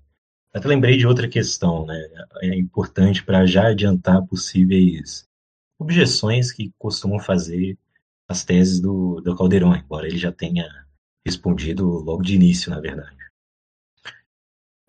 até 0.52 0.66
lembrei 0.68 0.96
de 0.96 1.06
outra 1.06 1.28
questão, 1.28 1.86
né? 1.86 1.96
É 2.42 2.56
importante 2.56 3.24
para 3.24 3.46
já 3.46 3.68
adiantar 3.68 4.26
possíveis 4.26 5.26
objeções 5.84 6.50
que 6.50 6.72
costumam 6.78 7.20
fazer 7.20 7.78
as 8.26 8.42
teses 8.42 8.80
do, 8.80 9.20
do 9.20 9.36
Caldeirão, 9.36 9.76
embora 9.76 10.06
ele 10.06 10.18
já 10.18 10.32
tenha 10.32 10.66
respondido 11.24 11.86
logo 11.86 12.22
de 12.22 12.34
início, 12.34 12.70
na 12.70 12.80
verdade. 12.80 13.16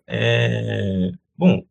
É, 0.06 1.12
bom, 1.36 1.64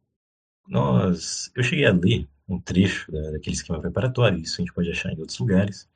nós, 0.67 1.51
eu 1.55 1.63
cheguei 1.63 1.85
a 1.85 1.91
ler 1.91 2.27
um 2.47 2.59
trecho 2.59 3.11
da, 3.11 3.31
daquele 3.31 3.55
esquema 3.55 3.79
preparatório, 3.79 4.39
isso 4.39 4.61
a 4.61 4.63
gente 4.63 4.73
pode 4.73 4.91
achar 4.91 5.11
em 5.11 5.19
outros 5.19 5.39
lugares, 5.39 5.87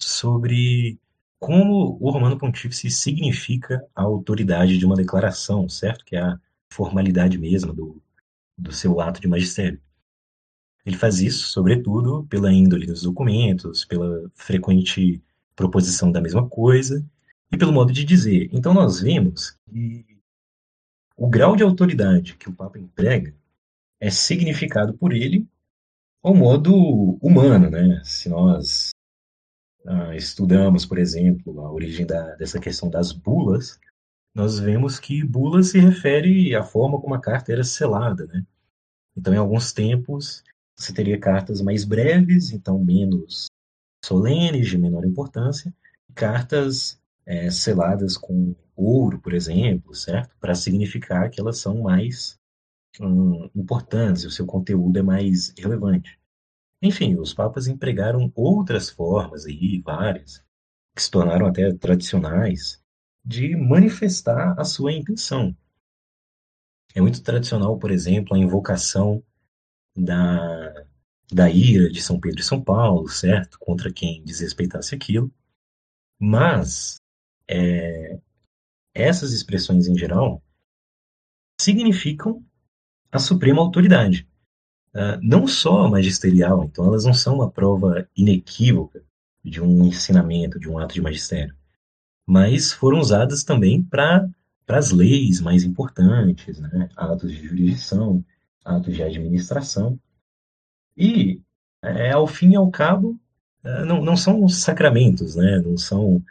sobre 0.00 0.98
como 1.38 1.98
o 2.00 2.10
Romano 2.10 2.38
Pontífice 2.38 2.90
significa 2.90 3.84
a 3.94 4.02
autoridade 4.02 4.78
de 4.78 4.86
uma 4.86 4.94
declaração, 4.94 5.68
certo? 5.68 6.04
Que 6.04 6.14
é 6.14 6.20
a 6.20 6.40
formalidade 6.70 7.36
mesma 7.36 7.72
do, 7.72 8.00
do 8.56 8.72
seu 8.72 9.00
ato 9.00 9.20
de 9.20 9.26
magistério. 9.26 9.80
Ele 10.84 10.96
faz 10.96 11.20
isso, 11.20 11.48
sobretudo, 11.48 12.26
pela 12.28 12.52
índole 12.52 12.86
dos 12.86 13.02
documentos, 13.02 13.84
pela 13.84 14.30
frequente 14.34 15.22
proposição 15.54 16.10
da 16.10 16.20
mesma 16.20 16.48
coisa 16.48 17.04
e 17.52 17.56
pelo 17.56 17.72
modo 17.72 17.92
de 17.92 18.04
dizer. 18.04 18.48
Então, 18.52 18.74
nós 18.74 19.00
vemos 19.00 19.56
que 19.70 20.04
o 21.16 21.28
grau 21.28 21.54
de 21.54 21.62
autoridade 21.62 22.36
que 22.36 22.48
o 22.48 22.52
Papa 22.52 22.78
emprega 22.78 23.34
é 24.00 24.10
significado 24.10 24.94
por 24.94 25.12
ele 25.12 25.46
ao 26.22 26.34
modo 26.34 27.18
humano, 27.20 27.70
né? 27.70 28.00
Se 28.04 28.28
nós 28.28 28.90
ah, 29.86 30.14
estudamos, 30.16 30.86
por 30.86 30.98
exemplo, 30.98 31.60
a 31.60 31.72
origem 31.72 32.06
da, 32.06 32.34
dessa 32.36 32.58
questão 32.60 32.88
das 32.88 33.12
bulas, 33.12 33.78
nós 34.34 34.58
vemos 34.58 34.98
que 34.98 35.22
bula 35.24 35.62
se 35.62 35.78
refere 35.78 36.54
à 36.54 36.62
forma 36.62 37.00
como 37.00 37.14
a 37.14 37.20
carta 37.20 37.52
era 37.52 37.64
selada, 37.64 38.26
né? 38.26 38.44
Então, 39.16 39.34
em 39.34 39.36
alguns 39.36 39.72
tempos, 39.72 40.42
você 40.82 40.92
teria 40.92 41.18
cartas 41.18 41.60
mais 41.60 41.84
breves, 41.84 42.50
então 42.50 42.78
menos 42.78 43.46
solenes, 44.04 44.68
de 44.68 44.76
menor 44.76 45.04
importância, 45.04 45.72
cartas 46.14 47.00
é, 47.24 47.50
seladas 47.50 48.16
com 48.16 48.54
ouro, 48.74 49.20
por 49.20 49.32
exemplo, 49.32 49.94
certo? 49.94 50.36
Para 50.40 50.54
significar 50.54 51.30
que 51.30 51.40
elas 51.40 51.58
são 51.58 51.82
mais 51.82 52.38
hum, 53.00 53.48
importantes, 53.54 54.24
o 54.24 54.30
seu 54.30 54.44
conteúdo 54.44 54.98
é 54.98 55.02
mais 55.02 55.54
relevante. 55.56 56.18
Enfim, 56.82 57.14
os 57.14 57.32
papas 57.32 57.68
empregaram 57.68 58.32
outras 58.34 58.90
formas 58.90 59.46
aí, 59.46 59.80
várias, 59.80 60.42
que 60.96 61.02
se 61.02 61.10
tornaram 61.10 61.46
até 61.46 61.72
tradicionais, 61.72 62.82
de 63.24 63.54
manifestar 63.54 64.58
a 64.58 64.64
sua 64.64 64.92
intenção. 64.92 65.56
É 66.92 67.00
muito 67.00 67.22
tradicional, 67.22 67.78
por 67.78 67.92
exemplo, 67.92 68.34
a 68.34 68.38
invocação 68.38 69.22
da, 69.96 70.84
da 71.30 71.50
ira 71.50 71.90
de 71.90 72.00
São 72.00 72.18
Pedro 72.18 72.40
e 72.40 72.44
São 72.44 72.62
Paulo, 72.62 73.08
certo? 73.08 73.58
Contra 73.58 73.92
quem 73.92 74.22
desrespeitasse 74.24 74.94
aquilo. 74.94 75.32
Mas 76.18 77.00
é, 77.48 78.18
essas 78.94 79.32
expressões 79.32 79.86
em 79.86 79.96
geral 79.96 80.42
significam 81.60 82.44
a 83.10 83.18
suprema 83.18 83.60
autoridade. 83.60 84.28
Uh, 84.94 85.16
não 85.22 85.46
só 85.46 85.88
magisterial, 85.88 86.64
então 86.64 86.84
elas 86.84 87.04
não 87.04 87.14
são 87.14 87.36
uma 87.36 87.50
prova 87.50 88.06
inequívoca 88.14 89.02
de 89.42 89.60
um 89.60 89.84
ensinamento, 89.84 90.60
de 90.60 90.68
um 90.68 90.78
ato 90.78 90.94
de 90.94 91.00
magistério, 91.00 91.56
mas 92.26 92.72
foram 92.72 92.98
usadas 93.00 93.42
também 93.42 93.82
para 93.82 94.28
as 94.68 94.90
leis 94.90 95.40
mais 95.40 95.64
importantes, 95.64 96.58
né? 96.60 96.90
atos 96.94 97.32
de 97.32 97.46
jurisdição, 97.46 98.22
atos 98.64 98.94
de 98.94 99.02
administração. 99.02 99.98
E, 100.96 101.40
é, 101.82 102.12
ao 102.12 102.26
fim 102.26 102.52
e 102.52 102.56
ao 102.56 102.70
cabo, 102.70 103.18
uh, 103.64 103.84
não, 103.84 104.02
não 104.04 104.16
são 104.16 104.48
sacramentos, 104.48 105.36
né? 105.36 105.58
não 105.58 105.76
são 105.76 106.22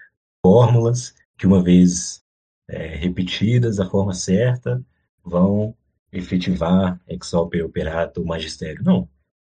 fórmulas 0.45 1.13
que, 1.37 1.47
uma 1.47 1.63
vez 1.63 2.23
é, 2.67 2.95
repetidas 2.95 3.77
da 3.77 3.89
forma 3.89 4.13
certa, 4.13 4.83
vão 5.23 5.75
efetivar 6.11 6.99
ex 7.07 7.33
opere 7.33 7.63
operato 7.63 8.23
magistério. 8.25 8.83
Não. 8.83 9.09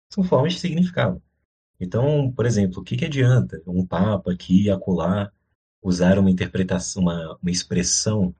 São 0.10 0.24
formas 0.24 0.54
de 0.54 0.60
significado. 0.60 1.22
Então, 1.80 2.32
por 2.32 2.46
exemplo, 2.46 2.82
o 2.82 2.84
que, 2.84 2.96
que 2.96 3.06
adianta 3.06 3.62
um 3.68 3.86
papa 3.86 4.32
aqui 4.32 4.64
e 4.64 4.72
acolá 4.72 5.32
usar 5.82 6.18
uma 6.18 6.32
interpretação, 6.32 7.04
uma, 7.04 7.38
uma 7.42 7.52
expressão 7.52 8.34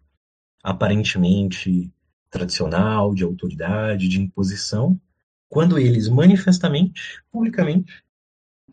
aparentemente 0.64 1.94
tradicional, 2.36 3.16
de 3.16 3.24
autoridade, 3.24 4.10
de 4.10 4.22
imposição, 4.22 5.00
quando 5.48 5.80
eles 5.80 6.10
manifestamente, 6.10 7.24
publicamente, 7.32 8.04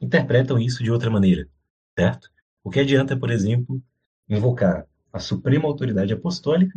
interpretam 0.00 0.58
isso 0.58 0.82
de 0.82 0.90
outra 0.90 1.08
maneira, 1.08 1.48
certo? 1.96 2.28
O 2.64 2.70
que 2.70 2.80
adianta, 2.80 3.16
por 3.16 3.30
exemplo, 3.30 3.80
invocar 4.28 4.84
a 5.12 5.20
suprema 5.20 5.68
autoridade 5.68 6.12
apostólica 6.12 6.76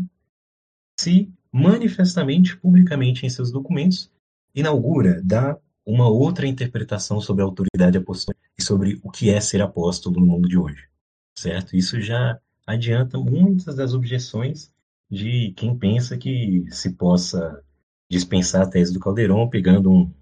se 1.00 1.34
manifestamente, 1.52 2.56
publicamente 2.56 3.26
em 3.26 3.30
seus 3.30 3.52
documentos, 3.52 4.12
inaugura, 4.54 5.22
dá 5.24 5.58
uma 5.84 6.08
outra 6.08 6.46
interpretação 6.46 7.20
sobre 7.20 7.42
a 7.42 7.46
autoridade 7.46 7.98
apostólica 7.98 8.48
e 8.58 8.62
sobre 8.62 9.00
o 9.04 9.10
que 9.10 9.32
é 9.32 9.42
ser 9.42 9.62
apóstolo 9.62 10.20
no 10.20 10.26
mundo 10.26 10.48
de 10.48 10.58
hoje, 10.58 10.88
certo? 11.36 11.76
Isso 11.76 12.00
já 12.00 12.40
adianta 12.68 13.18
muitas 13.18 13.76
das 13.76 13.94
objeções 13.94 14.72
de 15.10 15.54
quem 15.56 15.78
pensa 15.78 16.18
que 16.18 16.66
se 16.72 16.94
possa 16.94 17.64
dispensar 18.10 18.64
a 18.64 18.70
tese 18.70 18.94
do 18.94 19.00
Caldeirão 19.00 19.50
pegando 19.50 19.92
um 19.92 20.14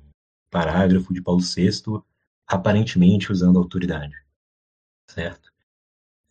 parágrafo 0.50 1.14
de 1.14 1.22
Paulo 1.22 1.42
VI, 1.42 2.02
aparentemente 2.48 3.32
usando 3.32 3.58
autoridade, 3.58 4.16
certo? 5.08 5.52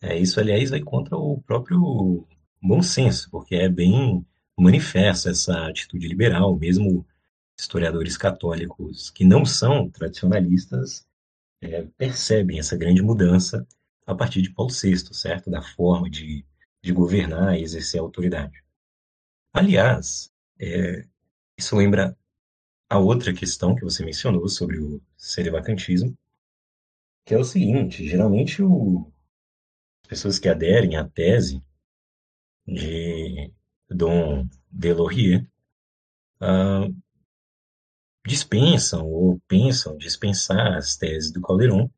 É, 0.01 0.17
isso, 0.17 0.39
aliás, 0.39 0.69
vai 0.69 0.81
contra 0.81 1.17
o 1.17 1.41
próprio 1.41 2.27
bom 2.61 2.81
senso, 2.81 3.29
porque 3.29 3.55
é 3.55 3.69
bem 3.69 4.25
manifesta 4.57 5.29
essa 5.29 5.67
atitude 5.67 6.07
liberal, 6.07 6.55
mesmo 6.55 7.05
historiadores 7.57 8.17
católicos 8.17 9.09
que 9.09 9.23
não 9.25 9.45
são 9.45 9.89
tradicionalistas 9.89 11.05
é, 11.61 11.83
percebem 11.97 12.59
essa 12.59 12.77
grande 12.77 13.01
mudança 13.01 13.65
a 14.05 14.13
partir 14.13 14.41
de 14.41 14.51
Paulo 14.51 14.71
VI, 14.71 14.97
certo? 15.13 15.49
Da 15.49 15.61
forma 15.61 16.09
de 16.09 16.45
de 16.83 16.91
governar 16.91 17.57
e 17.57 17.63
exercer 17.63 18.01
autoridade. 18.01 18.61
Aliás, 19.53 20.29
é, 20.59 21.07
isso 21.57 21.75
lembra 21.75 22.17
a 22.89 22.99
outra 22.99 23.33
questão 23.33 23.73
que 23.73 23.83
você 23.83 24.03
mencionou 24.03 24.47
sobre 24.49 24.77
o 24.79 25.01
serivacantismo, 25.17 26.15
que 27.25 27.33
é 27.33 27.37
o 27.37 27.43
seguinte: 27.43 28.05
geralmente 28.07 28.61
o, 28.61 29.09
as 30.03 30.09
pessoas 30.09 30.39
que 30.39 30.49
aderem 30.49 30.97
à 30.97 31.07
tese 31.07 31.63
de 32.67 33.51
Dom 33.89 34.47
Delorier 34.69 35.47
uh, 36.41 36.93
dispensam 38.25 39.07
ou 39.07 39.39
pensam 39.47 39.97
dispensar 39.97 40.77
as 40.77 40.97
teses 40.97 41.31
do 41.31 41.41
Calderon, 41.41 41.89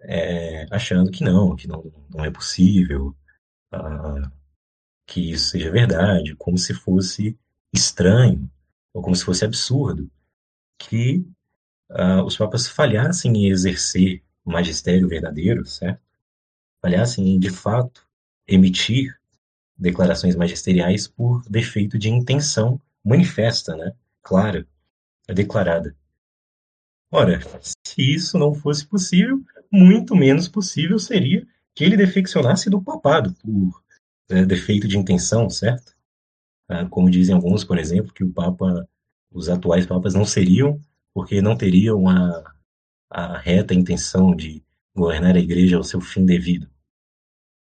é, 0.00 0.66
achando 0.70 1.10
que 1.10 1.24
não, 1.24 1.56
que 1.56 1.66
não, 1.66 1.82
não 2.10 2.24
é 2.24 2.30
possível 2.30 3.16
uh, 3.76 4.30
que 5.06 5.32
isso 5.32 5.50
seja 5.50 5.70
verdade, 5.70 6.34
como 6.36 6.56
se 6.58 6.74
fosse 6.74 7.38
estranho 7.72 8.50
ou 8.92 9.02
como 9.02 9.14
se 9.14 9.24
fosse 9.24 9.44
absurdo 9.44 10.10
que 10.78 11.26
uh, 11.90 12.22
os 12.24 12.36
papas 12.36 12.66
falhassem 12.66 13.36
em 13.36 13.50
exercer 13.50 14.22
o 14.44 14.52
magistério 14.52 15.08
verdadeiro, 15.08 15.64
certo? 15.66 16.00
Falhassem 16.80 17.28
em, 17.28 17.38
de 17.38 17.50
fato, 17.50 18.06
emitir 18.46 19.18
declarações 19.76 20.36
magisteriais 20.36 21.08
por 21.08 21.42
defeito 21.48 21.98
de 21.98 22.08
intenção 22.08 22.80
manifesta, 23.04 23.76
né? 23.76 23.92
Clara, 24.22 24.66
declarada. 25.28 25.96
Ora, 27.10 27.40
se 27.62 28.02
isso 28.14 28.38
não 28.38 28.54
fosse 28.54 28.86
possível, 28.86 29.42
muito 29.70 30.14
menos 30.14 30.48
possível 30.48 30.98
seria 30.98 31.46
que 31.74 31.84
ele 31.84 31.96
defeccionasse 31.96 32.70
do 32.70 32.80
papado 32.80 33.34
por 33.34 33.82
é, 34.30 34.44
defeito 34.44 34.86
de 34.86 34.96
intenção, 34.96 35.50
certo? 35.50 35.94
Ah, 36.68 36.86
como 36.86 37.10
dizem 37.10 37.34
alguns, 37.34 37.64
por 37.64 37.78
exemplo, 37.78 38.12
que 38.12 38.24
o 38.24 38.32
Papa, 38.32 38.88
os 39.30 39.48
atuais 39.48 39.86
papas 39.86 40.14
não 40.14 40.24
seriam 40.24 40.80
porque 41.12 41.40
não 41.42 41.56
teriam 41.56 42.08
a, 42.08 42.54
a 43.10 43.38
reta 43.38 43.74
intenção 43.74 44.34
de 44.34 44.62
governar 44.94 45.36
a 45.36 45.40
igreja 45.40 45.76
ao 45.76 45.84
seu 45.84 46.00
fim 46.00 46.24
devido, 46.24 46.68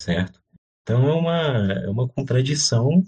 certo? 0.02 0.41
Então 0.82 1.07
é 1.07 1.14
uma, 1.14 1.73
é 1.73 1.90
uma 1.90 2.07
contradição 2.07 3.03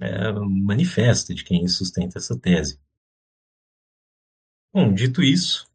é, 0.00 0.32
manifesta 0.32 1.34
de 1.34 1.44
quem 1.44 1.66
sustenta 1.68 2.18
essa 2.18 2.38
tese. 2.38 2.80
Bom, 4.72 4.92
dito 4.92 5.22
isso, 5.22 5.70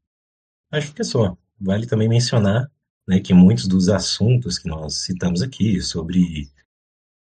acho 0.72 0.94
que 0.94 1.02
é 1.02 1.06
só. 1.06 1.38
Vale 1.60 1.88
também 1.88 2.08
mencionar 2.08 2.70
né, 3.10 3.20
que 3.20 3.34
muitos 3.34 3.68
dos 3.68 3.90
assuntos 3.90 4.60
que 4.60 4.70
nós 4.70 5.02
citamos 5.02 5.42
aqui 5.42 5.82
sobre 5.82 6.48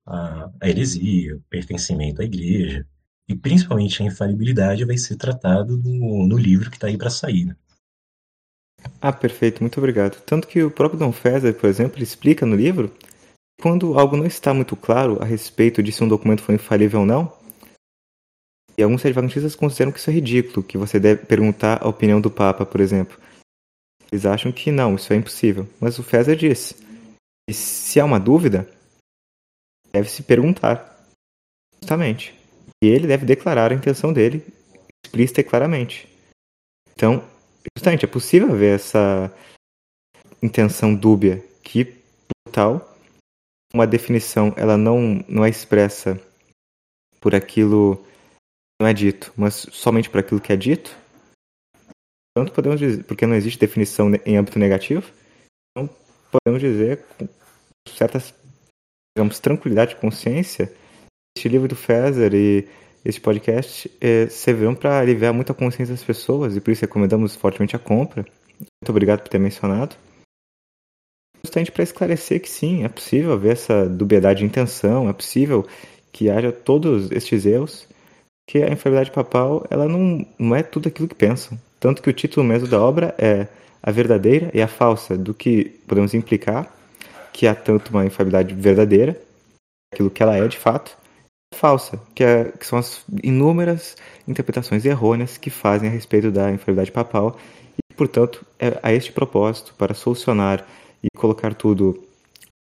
a, 0.04 0.50
a 0.60 0.68
heresia, 0.68 1.36
o 1.36 1.42
pertencimento 1.42 2.24
à 2.24 2.26
igreja, 2.26 2.84
e 3.30 3.36
principalmente 3.36 4.02
a 4.02 4.06
infalibilidade 4.08 4.84
vai 4.84 4.98
ser 4.98 5.16
tratado 5.16 5.78
no, 5.78 6.26
no 6.26 6.38
livro 6.38 6.72
que 6.72 6.78
está 6.78 6.88
aí 6.88 6.98
para 6.98 7.12
sair. 7.12 7.46
Né? 7.46 7.56
Ah, 9.00 9.14
perfeito, 9.14 9.62
muito 9.62 9.78
obrigado. 9.78 10.20
Tanto 10.24 10.48
que 10.48 10.64
o 10.64 10.72
próprio 10.72 10.98
Dom 11.00 11.12
Fésar, 11.12 11.54
por 11.54 11.70
exemplo, 11.70 12.02
explica 12.02 12.48
no 12.48 12.56
livro 12.56 12.92
quando 13.62 14.00
algo 14.00 14.18
não 14.18 14.26
está 14.26 14.56
muito 14.56 14.76
claro 14.76 15.22
a 15.22 15.26
respeito 15.26 15.84
de 15.84 15.92
se 15.92 16.04
um 16.04 16.08
documento 16.08 16.42
foi 16.42 16.56
infalível 16.56 17.02
ou 17.02 17.06
não, 17.06 17.32
e 18.76 18.82
alguns 18.82 19.06
advogatistas 19.06 19.56
consideram 19.56 19.92
que 19.92 20.00
isso 20.00 20.10
é 20.10 20.14
ridículo, 20.14 20.64
que 20.64 20.80
você 20.80 21.00
deve 21.00 21.28
perguntar 21.28 21.78
a 21.82 21.88
opinião 21.88 22.20
do 22.20 22.32
Papa, 22.32 22.66
por 22.66 22.82
exemplo. 22.82 23.18
Eles 24.16 24.26
acham 24.26 24.50
que 24.50 24.72
não, 24.72 24.96
isso 24.96 25.12
é 25.12 25.18
impossível. 25.18 25.68
Mas 25.78 26.00
o 26.00 26.04
Fésar 26.04 26.38
diz: 26.38 26.74
se 27.52 28.00
há 28.00 28.06
uma 28.06 28.18
dúvida, 28.18 28.66
deve-se 29.92 30.24
perguntar. 30.24 31.06
Justamente. 31.82 32.34
E 32.82 32.88
ele 32.88 33.08
deve 33.08 33.26
declarar 33.26 33.74
a 33.74 33.76
intenção 33.76 34.14
dele 34.14 34.42
explícita 35.06 35.42
e 35.42 35.44
claramente. 35.44 36.08
Então, 36.94 37.22
justamente, 37.78 38.06
é 38.06 38.08
possível 38.08 38.56
ver 38.56 38.76
essa 38.76 39.30
intenção 40.42 40.96
dúbia 40.96 41.44
que, 41.62 41.84
por 41.84 42.52
tal, 42.54 42.98
uma 43.74 43.86
definição 43.86 44.54
ela 44.56 44.78
não, 44.78 45.26
não 45.28 45.44
é 45.44 45.50
expressa 45.50 46.18
por 47.20 47.36
aquilo 47.36 48.02
não 48.82 48.88
é 48.88 48.94
dito, 48.94 49.34
mas 49.36 49.68
somente 49.72 50.10
por 50.10 50.20
aquilo 50.20 50.40
que 50.40 50.54
é 50.54 50.56
dito, 50.56 50.96
tanto 52.36 52.52
podemos 52.52 52.80
dizer, 52.80 53.04
porque 53.04 53.26
não 53.26 53.36
existe 53.36 53.60
definição 53.60 54.12
em 54.26 54.38
âmbito 54.38 54.60
negativo, 54.60 55.10
então 55.72 55.90
podemos 56.32 56.62
dizer 56.62 57.04
com 57.18 57.96
certa, 57.96 58.20
digamos, 59.16 59.40
tranquilidade 59.40 59.96
de 59.96 60.02
consciência, 60.02 60.72
este 61.38 61.50
livro 61.50 61.68
do 61.68 61.76
Fezer 61.76 62.34
e 62.34 62.68
este 63.04 63.22
podcast 63.22 63.92
é, 64.02 64.28
servirão 64.28 64.74
para 64.74 65.00
aliviar 65.00 65.34
muito 65.34 65.52
a 65.52 65.56
consciência 65.56 65.94
das 65.94 66.04
pessoas 66.04 66.56
e 66.56 66.62
por 66.62 66.72
isso 66.72 66.82
recomendamos 66.82 67.36
fortemente 67.36 67.76
a 67.76 67.80
compra. 67.80 68.26
Muito 68.60 68.90
obrigado 68.90 69.22
por 69.22 69.30
ter 69.30 69.40
mencionado 69.40 69.96
justamente 71.46 71.72
para 71.72 71.84
esclarecer 71.84 72.42
que 72.42 72.50
sim, 72.50 72.84
é 72.84 72.90
possível 72.90 73.34
haver 73.34 73.54
essa 73.54 73.88
dubiedade 73.88 74.40
de 74.40 74.46
intenção, 74.46 75.08
é 75.08 75.14
possível 75.14 75.66
que 76.12 76.30
haja 76.30 76.52
todos 76.52 77.12
estes 77.12 77.46
erros, 77.46 77.88
que 78.50 78.64
a 78.64 78.72
infalibilidade 78.72 79.12
papal 79.12 79.66
ela 79.70 79.88
não, 79.88 80.26
não 80.40 80.56
é 80.56 80.64
tudo 80.64 80.88
aquilo 80.90 81.08
que 81.08 81.16
pensam. 81.16 81.58
Tanto 81.86 82.02
que 82.02 82.10
o 82.10 82.14
título 82.14 82.44
mesmo 82.44 82.68
da 82.68 82.82
obra 82.82 83.14
é 83.16 83.48
a 83.84 83.92
verdadeira 83.92 84.50
e 84.56 84.60
a 84.60 84.68
falsa, 84.68 85.16
do 85.16 85.36
que 85.36 85.66
podemos 85.86 86.16
implicar 86.16 86.76
que 87.32 87.46
há 87.46 87.54
tanto 87.54 87.92
uma 87.92 88.04
infalibilidade 88.04 88.56
verdadeira, 88.56 89.22
aquilo 89.94 90.10
que 90.10 90.24
ela 90.24 90.36
é 90.36 90.48
de 90.48 90.58
fato, 90.58 90.98
falsa, 91.54 92.02
que, 92.16 92.24
é, 92.24 92.46
que 92.46 92.66
são 92.66 92.80
as 92.80 93.06
inúmeras 93.22 93.96
interpretações 94.28 94.84
errôneas 94.84 95.38
que 95.38 95.52
fazem 95.52 95.88
a 95.88 95.92
respeito 95.92 96.32
da 96.32 96.52
infalibilidade 96.52 96.92
papal 96.92 97.38
e, 97.78 97.94
portanto, 97.94 98.44
é 98.58 98.80
a 98.82 98.92
este 98.92 99.12
propósito, 99.12 99.76
para 99.78 99.94
solucionar 99.94 100.66
e 101.04 101.08
colocar 101.16 101.54
tudo 101.54 102.04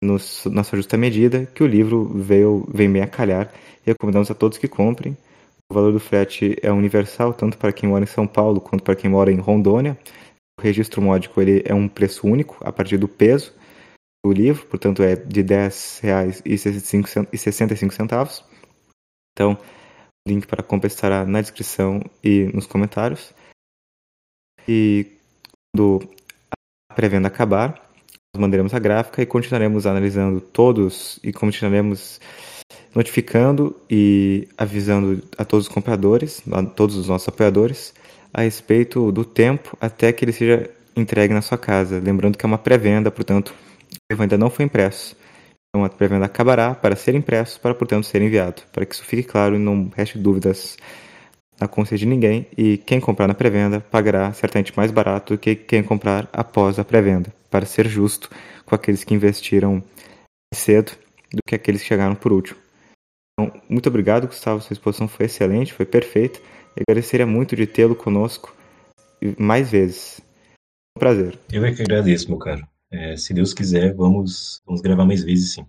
no, 0.01 0.17
na 0.49 0.63
sua 0.63 0.77
justa 0.77 0.97
medida, 0.97 1.45
que 1.53 1.61
o 1.61 1.67
livro 1.67 2.11
veio, 2.15 2.67
vem 2.73 2.91
bem 2.91 3.03
a 3.03 3.07
calhar. 3.07 3.53
Recomendamos 3.85 4.31
a 4.31 4.33
todos 4.33 4.57
que 4.57 4.67
comprem. 4.67 5.15
O 5.71 5.73
valor 5.73 5.93
do 5.93 5.99
frete 6.01 6.57
é 6.61 6.69
universal, 6.69 7.33
tanto 7.33 7.57
para 7.57 7.71
quem 7.71 7.87
mora 7.87 8.03
em 8.03 8.07
São 8.07 8.27
Paulo 8.27 8.59
quanto 8.59 8.83
para 8.83 8.93
quem 8.93 9.09
mora 9.09 9.31
em 9.31 9.37
Rondônia. 9.37 9.97
O 10.59 10.61
registro 10.61 11.01
módico 11.01 11.39
ele 11.39 11.63
é 11.65 11.73
um 11.73 11.87
preço 11.87 12.27
único 12.27 12.57
a 12.59 12.73
partir 12.73 12.97
do 12.97 13.07
peso 13.07 13.53
do 14.21 14.33
livro, 14.33 14.65
portanto 14.65 15.01
é 15.01 15.15
de 15.15 15.39
R$ 15.39 15.47
10,65. 15.47 18.43
Então, 19.31 19.57
o 20.27 20.29
link 20.29 20.45
para 20.45 20.61
compra 20.61 20.87
estará 20.87 21.25
na 21.25 21.39
descrição 21.39 22.01
e 22.21 22.51
nos 22.53 22.67
comentários. 22.67 23.33
E 24.67 25.07
quando 25.73 26.01
a 26.51 26.57
pré-venda 26.93 27.29
acabar, 27.29 27.81
nós 28.35 28.41
mandaremos 28.41 28.73
a 28.73 28.79
gráfica 28.79 29.21
e 29.21 29.25
continuaremos 29.25 29.85
analisando 29.85 30.41
todos 30.41 31.17
e 31.23 31.31
continuaremos 31.31 32.19
notificando 32.93 33.75
e 33.89 34.47
avisando 34.57 35.21
a 35.37 35.45
todos 35.45 35.67
os 35.67 35.73
compradores, 35.73 36.41
a 36.51 36.63
todos 36.63 36.95
os 36.95 37.07
nossos 37.07 37.27
apoiadores, 37.27 37.93
a 38.33 38.41
respeito 38.41 39.11
do 39.11 39.23
tempo 39.25 39.77
até 39.79 40.11
que 40.11 40.25
ele 40.25 40.31
seja 40.31 40.69
entregue 40.95 41.33
na 41.33 41.41
sua 41.41 41.57
casa. 41.57 41.99
Lembrando 41.99 42.37
que 42.37 42.45
é 42.45 42.47
uma 42.47 42.57
pré-venda, 42.57 43.09
portanto, 43.11 43.53
o 43.93 44.11
livro 44.11 44.23
ainda 44.23 44.37
não 44.37 44.49
foi 44.49 44.65
impresso. 44.65 45.15
Então 45.69 45.85
a 45.85 45.89
pré-venda 45.89 46.25
acabará 46.25 46.75
para 46.75 46.95
ser 46.95 47.15
impresso, 47.15 47.59
para, 47.59 47.73
portanto, 47.73 48.05
ser 48.05 48.21
enviado. 48.21 48.61
Para 48.73 48.85
que 48.85 48.93
isso 48.93 49.05
fique 49.05 49.23
claro 49.23 49.55
e 49.55 49.59
não 49.59 49.89
reste 49.95 50.17
dúvidas 50.17 50.77
na 51.59 51.67
consciência 51.67 52.05
de 52.05 52.13
ninguém. 52.13 52.45
E 52.57 52.77
quem 52.77 52.99
comprar 52.99 53.27
na 53.27 53.33
pré-venda 53.33 53.79
pagará 53.79 54.33
certamente 54.33 54.73
mais 54.75 54.91
barato 54.91 55.33
do 55.33 55.39
que 55.39 55.55
quem 55.55 55.81
comprar 55.81 56.29
após 56.33 56.77
a 56.77 56.83
pré-venda 56.83 57.33
para 57.49 57.65
ser 57.65 57.87
justo 57.87 58.29
com 58.65 58.75
aqueles 58.75 59.03
que 59.03 59.13
investiram 59.13 59.83
cedo 60.53 60.91
do 61.31 61.41
que 61.45 61.55
aqueles 61.55 61.81
que 61.81 61.87
chegaram 61.87 62.15
por 62.15 62.31
último. 62.31 62.59
Então, 63.33 63.61
muito 63.69 63.87
obrigado, 63.87 64.27
Gustavo. 64.27 64.61
Sua 64.61 64.73
exposição 64.73 65.07
foi 65.07 65.25
excelente, 65.25 65.73
foi 65.73 65.85
perfeita. 65.85 66.39
Eu 66.75 66.83
agradeceria 66.87 67.25
muito 67.25 67.55
de 67.55 67.65
tê-lo 67.65 67.95
conosco 67.95 68.55
mais 69.37 69.69
vezes. 69.69 70.21
Um 70.97 70.99
prazer. 70.99 71.39
Eu 71.51 71.65
é 71.65 71.73
que 71.73 71.81
agradeço, 71.81 72.29
meu 72.29 72.37
caro. 72.37 72.67
É, 72.91 73.15
se 73.15 73.33
Deus 73.33 73.53
quiser, 73.53 73.93
vamos, 73.93 74.61
vamos 74.65 74.81
gravar 74.81 75.05
mais 75.05 75.23
vezes 75.23 75.53
sim. 75.53 75.65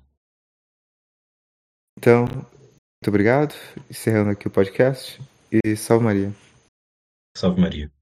Então, 1.96 2.24
muito 2.24 3.08
obrigado. 3.08 3.54
Encerrando 3.88 4.30
aqui 4.30 4.48
o 4.48 4.50
podcast. 4.50 5.20
E 5.52 5.76
salve 5.76 6.04
Maria. 6.04 6.32
Salve 7.36 7.60
Maria. 7.60 8.01